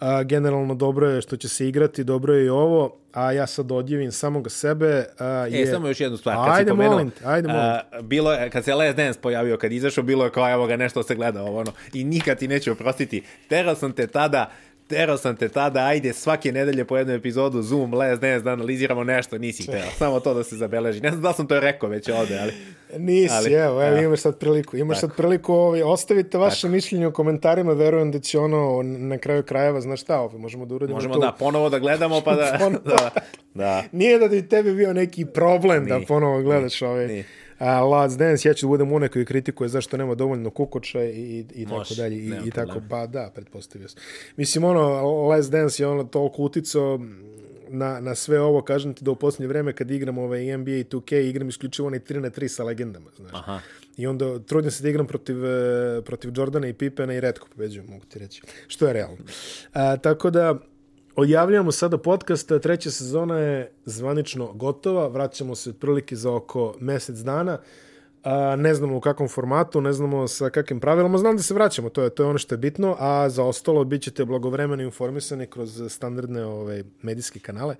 A, 0.00 0.22
generalno 0.22 0.74
dobro 0.74 1.08
je 1.08 1.22
što 1.22 1.36
će 1.36 1.48
se 1.48 1.68
igrati, 1.68 2.04
dobro 2.04 2.34
je 2.34 2.46
i 2.46 2.48
ovo, 2.48 2.96
a 3.12 3.32
ja 3.32 3.46
sad 3.46 3.72
odjevim 3.72 4.12
samoga 4.12 4.50
sebe. 4.50 5.04
A, 5.18 5.26
je... 5.26 5.62
E, 5.62 5.66
samo 5.66 5.88
još 5.88 6.00
jednu 6.00 6.16
stvar. 6.16 6.36
Kad 6.36 6.54
ajde, 6.54 6.70
si 6.70 6.70
pomenuo, 6.70 6.92
molim 6.92 7.10
te, 7.10 7.26
ajde, 7.26 7.48
molim 7.48 7.80
te. 7.90 8.02
bilo 8.02 8.32
je, 8.32 8.50
kad 8.50 8.64
se 8.64 8.74
Les 8.74 8.96
Dance 8.96 9.20
pojavio, 9.20 9.56
kad 9.56 9.72
izašao, 9.72 10.04
bilo 10.04 10.24
je 10.24 10.30
kao, 10.30 10.52
evo 10.52 10.66
ga, 10.66 10.76
nešto 10.76 11.02
se 11.02 11.14
gleda, 11.14 11.42
ovo, 11.42 11.60
ono, 11.60 11.72
i 11.92 12.04
nikad 12.04 12.38
ti 12.38 12.48
neću 12.48 12.72
oprostiti. 12.72 13.22
Terao 13.48 13.74
sam 13.74 13.92
te 13.92 14.06
tada 14.06 14.50
terao 14.86 15.16
sam 15.16 15.36
te 15.36 15.48
tada, 15.48 15.80
ajde 15.80 16.12
svake 16.12 16.52
nedelje 16.52 16.84
po 16.84 16.96
jednu 16.96 17.14
epizodu 17.14 17.62
Zoom, 17.62 17.94
Les 17.94 18.20
Dance 18.20 18.44
da 18.44 18.50
analiziramo 18.50 19.04
nešto, 19.04 19.38
nisi 19.38 19.66
teo. 19.66 19.90
Samo 19.98 20.20
to 20.20 20.34
da 20.34 20.44
se 20.44 20.56
zabeleži. 20.56 21.00
Ne 21.00 21.10
znam 21.10 21.22
da 21.22 21.32
sam 21.32 21.46
to 21.46 21.60
rekao 21.60 21.88
već 21.88 22.08
ovde, 22.08 22.38
ali... 22.38 22.52
Nisi, 22.98 23.34
ali, 23.34 23.52
evo, 23.52 23.82
evo, 23.82 23.96
imaš 23.96 24.20
sad 24.20 24.38
priliku. 24.38 24.76
Imaš 24.76 25.00
tako. 25.00 25.08
sad 25.08 25.16
priliku, 25.16 25.52
ovaj, 25.52 25.82
ostavite 25.82 26.38
vaše 26.38 26.62
tako. 26.62 26.72
mišljenje 26.72 27.06
u 27.06 27.12
komentarima, 27.12 27.72
verujem 27.72 28.12
da 28.12 28.18
će 28.18 28.38
ono 28.38 28.82
na 28.82 29.18
kraju 29.18 29.42
krajeva, 29.42 29.80
znaš 29.80 30.00
šta, 30.00 30.20
ovaj, 30.20 30.38
možemo 30.38 30.66
da 30.66 30.74
uradimo 30.74 30.96
Možemo 30.96 31.14
tu. 31.14 31.20
da, 31.20 31.32
ponovo 31.38 31.68
da 31.68 31.78
gledamo, 31.78 32.20
pa 32.20 32.34
da... 32.34 32.58
da, 32.84 33.10
da. 33.54 33.82
Nije 33.92 34.18
da 34.18 34.28
bi 34.28 34.48
tebi 34.48 34.74
bio 34.74 34.92
neki 34.92 35.26
problem 35.26 35.86
da 35.86 35.94
Ni. 35.94 36.00
da 36.00 36.06
ponovo 36.06 36.42
gledaš 36.42 36.82
ove... 36.82 37.06
Ni 37.06 37.24
a, 37.58 37.80
Let's 37.80 38.16
Dance, 38.16 38.48
ja 38.48 38.54
ću 38.54 38.66
da 38.66 38.68
budem 38.68 38.92
onaj 38.92 39.08
koji 39.08 39.24
kritikuje 39.24 39.68
zašto 39.68 39.96
nema 39.96 40.14
dovoljno 40.14 40.50
kukoča 40.50 41.04
i, 41.04 41.44
i 41.54 41.64
tako 41.64 41.76
Može, 41.76 41.94
dalje. 41.94 42.16
I, 42.16 42.32
i 42.44 42.50
tako, 42.50 42.80
pa 42.90 43.06
da, 43.06 43.30
pretpostavio 43.34 43.88
sam. 43.88 44.02
Mislim, 44.36 44.64
ono, 44.64 44.80
Let's 45.02 45.50
Dance 45.50 45.82
je 45.82 45.86
ono 45.86 46.04
toliko 46.04 46.42
utico 46.42 47.00
na, 47.68 48.00
na 48.00 48.14
sve 48.14 48.40
ovo, 48.40 48.62
kažem 48.62 48.94
ti 48.94 49.04
da 49.04 49.10
u 49.10 49.16
posljednje 49.16 49.48
vreme 49.48 49.72
kad 49.72 49.90
igram 49.90 50.18
ovaj 50.18 50.56
NBA 50.56 50.70
2K, 50.70 51.28
igram 51.28 51.48
isključivo 51.48 51.86
onaj 51.86 52.00
3 52.00 52.20
na 52.20 52.30
3 52.30 52.48
sa 52.48 52.64
legendama, 52.64 53.10
znaš. 53.16 53.32
Aha. 53.34 53.60
I 53.96 54.06
onda 54.06 54.38
trudim 54.38 54.70
se 54.70 54.82
da 54.82 54.88
igram 54.88 55.06
protiv, 55.06 55.44
e, 55.44 56.02
protiv 56.04 56.32
Jordana 56.36 56.68
i 56.68 56.72
Pipena 56.72 57.14
i 57.14 57.20
redko 57.20 57.48
pobeđujem, 57.48 57.86
mogu 57.90 58.04
ti 58.04 58.18
reći. 58.18 58.42
Što 58.66 58.86
je 58.86 58.92
realno. 58.92 59.24
A, 59.72 59.96
tako 59.96 60.30
da, 60.30 60.58
Odjavljamo 61.16 61.72
sada 61.72 61.98
podcast, 61.98 62.52
treća 62.62 62.90
sezona 62.90 63.38
je 63.38 63.72
zvanično 63.84 64.52
gotova, 64.52 65.08
vraćamo 65.08 65.54
se 65.54 65.70
otprilike 65.70 66.16
za 66.16 66.32
oko 66.32 66.74
mesec 66.80 67.16
dana. 67.16 67.58
Ne 68.56 68.74
znamo 68.74 68.96
u 68.96 69.00
kakvom 69.00 69.28
formatu, 69.28 69.80
ne 69.80 69.92
znamo 69.92 70.28
sa 70.28 70.50
kakvim 70.50 70.80
pravilama, 70.80 71.18
znam 71.18 71.36
da 71.36 71.42
se 71.42 71.54
vraćamo, 71.54 71.88
to 71.88 72.02
je, 72.02 72.10
to 72.10 72.22
je 72.22 72.28
ono 72.28 72.38
što 72.38 72.54
je 72.54 72.58
bitno, 72.58 72.96
a 72.98 73.28
za 73.28 73.44
ostalo 73.44 73.84
bit 73.84 74.02
ćete 74.02 74.24
blagovremeno 74.24 74.82
informisani 74.82 75.46
kroz 75.46 75.82
standardne 75.88 76.44
ove, 76.44 76.54
ovaj, 76.54 76.82
medijske 77.02 77.40
kanale 77.40 77.76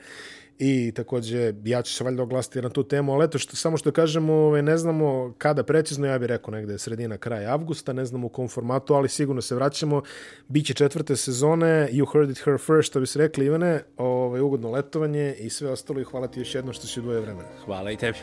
i 0.58 0.92
takođe 0.92 1.52
ja 1.64 1.82
ću 1.82 1.94
se 1.94 2.04
valjda 2.04 2.22
oglasiti 2.22 2.62
na 2.62 2.68
tu 2.68 2.82
temu, 2.82 3.12
ali 3.12 3.24
eto, 3.24 3.38
što, 3.38 3.56
samo 3.56 3.76
što 3.76 3.92
kažemo, 3.92 4.62
ne 4.62 4.76
znamo 4.78 5.34
kada 5.38 5.62
precizno, 5.62 6.06
ja 6.06 6.18
bih 6.18 6.26
rekao 6.26 6.54
negde 6.54 6.78
sredina 6.78 7.16
kraja 7.16 7.52
avgusta, 7.52 7.92
ne 7.92 8.04
znamo 8.04 8.26
u 8.26 8.30
kom 8.30 8.48
formatu, 8.48 8.94
ali 8.94 9.08
sigurno 9.08 9.42
se 9.42 9.54
vraćamo. 9.54 10.02
Biće 10.48 10.74
četvrte 10.74 11.16
sezone, 11.16 11.88
you 11.92 12.12
heard 12.12 12.30
it 12.30 12.44
her 12.44 12.58
first, 12.58 12.90
što 12.90 13.00
bi 13.00 13.06
se 13.06 13.18
rekli 13.18 13.46
Ivane, 13.46 13.82
ovaj, 13.96 14.40
ugodno 14.40 14.70
letovanje 14.70 15.34
i 15.38 15.50
sve 15.50 15.70
ostalo 15.70 16.00
i 16.00 16.04
hvala 16.04 16.28
ti 16.28 16.40
još 16.40 16.54
jedno 16.54 16.72
što 16.72 16.86
si 16.86 17.00
dvoje 17.00 17.20
vremena. 17.20 17.48
Hvala 17.64 17.90
i 17.90 17.96
tebi. 17.96 18.18